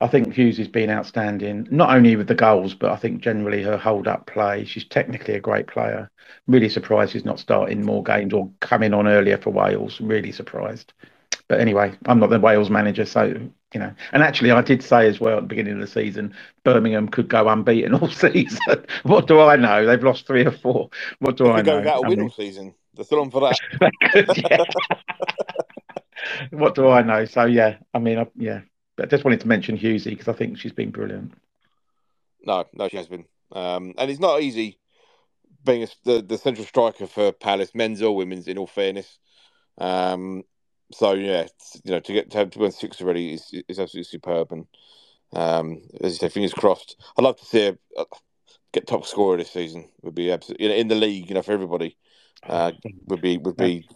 I 0.00 0.08
think 0.08 0.34
Hughes 0.34 0.58
has 0.58 0.66
been 0.66 0.90
outstanding, 0.90 1.68
not 1.70 1.94
only 1.94 2.16
with 2.16 2.26
the 2.26 2.34
goals, 2.34 2.74
but 2.74 2.90
I 2.90 2.96
think 2.96 3.22
generally 3.22 3.62
her 3.62 3.76
hold 3.78 4.08
up 4.08 4.26
play. 4.26 4.64
She's 4.64 4.84
technically 4.84 5.34
a 5.34 5.40
great 5.40 5.68
player. 5.68 6.10
Really 6.48 6.68
surprised 6.68 7.12
she's 7.12 7.24
not 7.24 7.38
starting 7.38 7.84
more 7.84 8.02
games 8.02 8.34
or 8.34 8.50
coming 8.60 8.94
on 8.94 9.06
earlier 9.06 9.38
for 9.38 9.50
Wales. 9.50 10.00
Really 10.00 10.32
surprised. 10.32 10.92
But 11.46 11.60
anyway, 11.60 11.96
I'm 12.06 12.18
not 12.18 12.30
the 12.30 12.40
Wales 12.40 12.68
manager, 12.70 13.06
so 13.06 13.48
you 13.74 13.80
know. 13.80 13.92
And 14.12 14.22
actually, 14.22 14.50
I 14.50 14.62
did 14.62 14.82
say 14.82 15.06
as 15.06 15.20
well 15.20 15.38
at 15.38 15.42
the 15.42 15.48
beginning 15.48 15.74
of 15.74 15.80
the 15.80 15.86
season, 15.86 16.34
Birmingham 16.64 17.08
could 17.08 17.28
go 17.28 17.48
unbeaten 17.48 17.94
all 18.00 18.08
season. 18.08 18.84
what 19.02 19.26
do 19.26 19.40
I 19.40 19.56
know? 19.56 19.86
They've 19.86 20.02
lost 20.02 20.26
three 20.26 20.44
or 20.44 20.52
four. 20.52 20.90
What 21.18 21.36
do 21.36 21.44
they 21.44 21.50
I 21.50 21.56
know? 21.56 21.62
go 21.62 21.76
without 21.78 22.04
a 22.04 22.08
win 22.08 22.22
all 22.22 22.30
season. 22.30 22.74
They're 22.94 23.04
still 23.04 23.20
on 23.20 23.30
for 23.30 23.40
that. 23.40 24.66
what 26.50 26.74
do 26.74 26.88
I 26.88 27.02
know? 27.02 27.24
So 27.24 27.44
yeah, 27.44 27.76
I 27.94 27.98
mean, 27.98 28.18
I, 28.18 28.26
yeah, 28.36 28.60
but 28.96 29.06
I 29.06 29.08
just 29.08 29.24
wanted 29.24 29.40
to 29.40 29.48
mention 29.48 29.78
Hughesy 29.78 30.10
because 30.10 30.28
I 30.28 30.34
think 30.34 30.58
she's 30.58 30.72
been 30.72 30.90
brilliant. 30.90 31.32
No, 32.44 32.64
no, 32.72 32.88
she 32.88 32.96
has 32.96 33.06
been. 33.08 33.24
Um, 33.52 33.94
and 33.98 34.10
it's 34.10 34.20
not 34.20 34.42
easy 34.42 34.78
being 35.64 35.84
a, 35.84 35.88
the, 36.04 36.22
the 36.22 36.38
central 36.38 36.66
striker 36.66 37.06
for 37.06 37.32
Palace, 37.32 37.74
men's 37.74 38.02
or 38.02 38.16
women's, 38.16 38.48
in 38.48 38.58
all 38.58 38.66
fairness. 38.66 39.18
Um, 39.78 40.44
so 40.94 41.12
yeah, 41.14 41.46
you 41.84 41.92
know, 41.92 42.00
to 42.00 42.12
get 42.12 42.30
to 42.30 42.38
have 42.38 42.50
to 42.50 42.58
win 42.58 42.72
six 42.72 43.00
already 43.00 43.34
is 43.34 43.54
is 43.68 43.78
absolutely 43.78 44.04
superb. 44.04 44.52
And 44.52 44.66
um, 45.32 45.82
as 46.02 46.12
you 46.12 46.18
say, 46.18 46.28
fingers 46.28 46.52
crossed. 46.52 46.96
I'd 47.16 47.24
love 47.24 47.38
to 47.38 47.44
see 47.44 47.66
her 47.66 47.78
uh, 47.96 48.04
get 48.72 48.86
top 48.86 49.06
scorer 49.06 49.36
this 49.36 49.50
season. 49.50 49.88
Would 50.02 50.14
be 50.14 50.30
absolutely 50.30 50.66
you 50.66 50.72
know, 50.72 50.76
in 50.76 50.88
the 50.88 50.94
league. 50.94 51.28
You 51.28 51.34
know, 51.34 51.42
for 51.42 51.52
everybody, 51.52 51.96
uh, 52.48 52.72
would 53.06 53.20
be 53.20 53.38
would 53.38 53.56
be 53.56 53.88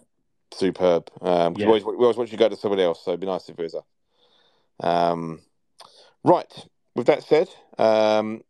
superb. 0.53 1.09
Um, 1.21 1.53
Yeah. 1.57 1.65
we, 1.65 1.65
always, 1.65 1.83
we 1.83 1.91
always 1.95 2.17
want 2.17 2.31
you 2.31 2.37
to 2.37 2.43
go 2.43 2.49
to 2.49 2.55
somebody 2.55 2.83
else, 2.83 3.03
so 3.03 3.11
it'd 3.11 3.19
be 3.19 3.27
nice 3.27 3.49
if 3.49 3.59
it 3.59 3.63
was 3.63 3.75
us. 3.75 3.83
Um, 4.79 5.41
right. 6.23 6.51
With 6.95 7.07
that 7.07 7.23
said, 7.23 7.49
um, 7.77 8.41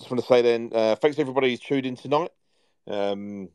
just 0.00 0.10
want 0.10 0.20
to 0.20 0.26
say 0.26 0.42
then, 0.42 0.70
uh, 0.74 0.96
thanks 0.96 1.16
to 1.16 1.20
everybody 1.20 1.50
who's 1.50 1.60
tuned 1.60 1.86
in 1.86 1.96
tonight. 1.96 2.30
Um, 2.88 3.50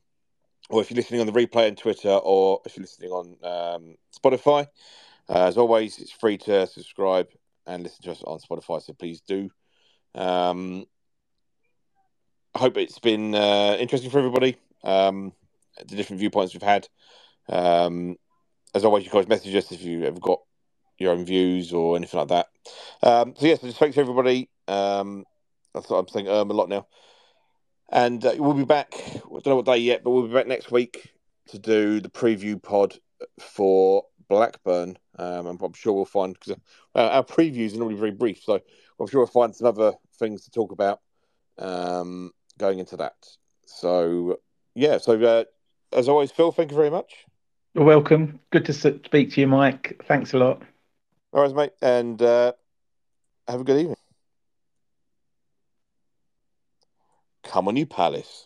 or 0.69 0.81
if 0.81 0.89
you're 0.89 0.95
listening 0.97 1.21
on 1.21 1.27
the 1.27 1.33
replay 1.33 1.67
on 1.67 1.75
Twitter, 1.75 2.09
or 2.09 2.61
if 2.65 2.75
you're 2.75 2.83
listening 2.83 3.11
on 3.11 3.35
um, 3.43 3.95
Spotify, 4.17 4.67
uh, 5.29 5.45
as 5.47 5.57
always, 5.57 5.99
it's 5.99 6.11
free 6.11 6.37
to 6.39 6.67
subscribe 6.67 7.27
and 7.65 7.83
listen 7.83 8.03
to 8.03 8.11
us 8.11 8.23
on 8.23 8.39
Spotify. 8.39 8.81
So 8.81 8.93
please 8.93 9.21
do. 9.21 9.49
Um, 10.15 10.85
I 12.55 12.59
hope 12.59 12.77
it's 12.77 12.99
been 12.99 13.35
uh, 13.35 13.77
interesting 13.79 14.09
for 14.09 14.19
everybody. 14.19 14.57
Um, 14.83 15.33
the 15.77 15.95
different 15.95 16.19
viewpoints 16.19 16.53
we've 16.53 16.63
had. 16.63 16.87
Um, 17.49 18.17
as 18.73 18.83
always, 18.83 19.05
you 19.05 19.11
guys 19.11 19.27
message 19.27 19.55
us 19.55 19.71
if 19.71 19.81
you 19.81 20.03
ever 20.05 20.19
got 20.19 20.39
your 20.97 21.11
own 21.11 21.25
views 21.25 21.73
or 21.73 21.95
anything 21.95 22.19
like 22.19 22.29
that. 22.29 22.47
Um, 23.03 23.35
so 23.37 23.45
yes, 23.45 23.59
I 23.63 23.67
just 23.67 23.79
thanks 23.79 23.97
everybody. 23.97 24.49
Um, 24.67 25.25
I 25.75 25.81
thought 25.81 25.99
I'm 25.99 26.07
saying 26.07 26.27
um 26.27 26.49
a 26.49 26.53
lot 26.53 26.69
now. 26.69 26.87
And 27.89 28.23
uh, 28.25 28.33
we'll 28.37 28.53
be 28.53 28.65
back. 28.65 28.93
I 28.97 29.19
don't 29.29 29.47
know 29.47 29.55
what 29.57 29.65
day 29.65 29.77
yet, 29.77 30.03
but 30.03 30.11
we'll 30.11 30.27
be 30.27 30.33
back 30.33 30.47
next 30.47 30.71
week 30.71 31.11
to 31.49 31.59
do 31.59 31.99
the 31.99 32.09
preview 32.09 32.61
pod 32.61 32.99
for 33.39 34.03
Blackburn. 34.29 34.97
Um, 35.17 35.47
and 35.47 35.61
I'm 35.61 35.73
sure 35.73 35.93
we'll 35.93 36.05
find 36.05 36.33
because 36.33 36.57
uh, 36.95 37.07
our 37.09 37.23
previews 37.23 37.73
are 37.73 37.77
normally 37.77 37.97
very 37.97 38.11
brief, 38.11 38.43
so 38.43 38.59
I'm 38.99 39.07
sure 39.07 39.21
we'll 39.21 39.27
find 39.27 39.55
some 39.55 39.67
other 39.67 39.93
things 40.19 40.43
to 40.43 40.51
talk 40.51 40.71
about 40.71 40.99
um, 41.57 42.31
going 42.57 42.79
into 42.79 42.97
that. 42.97 43.15
So 43.65 44.39
yeah, 44.75 44.97
so 44.97 45.21
uh, 45.21 45.43
as 45.93 46.09
always, 46.09 46.31
Phil, 46.31 46.51
thank 46.51 46.71
you 46.71 46.77
very 46.77 46.91
much. 46.91 47.25
You're 47.73 47.85
welcome. 47.85 48.39
Good 48.51 48.65
to 48.65 48.73
speak 48.73 49.31
to 49.33 49.41
you, 49.41 49.47
Mike. 49.47 50.01
Thanks 50.07 50.33
a 50.33 50.37
lot. 50.37 50.61
All 51.33 51.43
right, 51.43 51.55
mate, 51.55 51.73
and 51.81 52.21
uh, 52.21 52.53
have 53.47 53.61
a 53.61 53.63
good 53.63 53.79
evening. 53.79 53.97
Come 57.57 57.69
on, 57.69 57.75
you 57.75 57.87
Palace. 57.87 58.45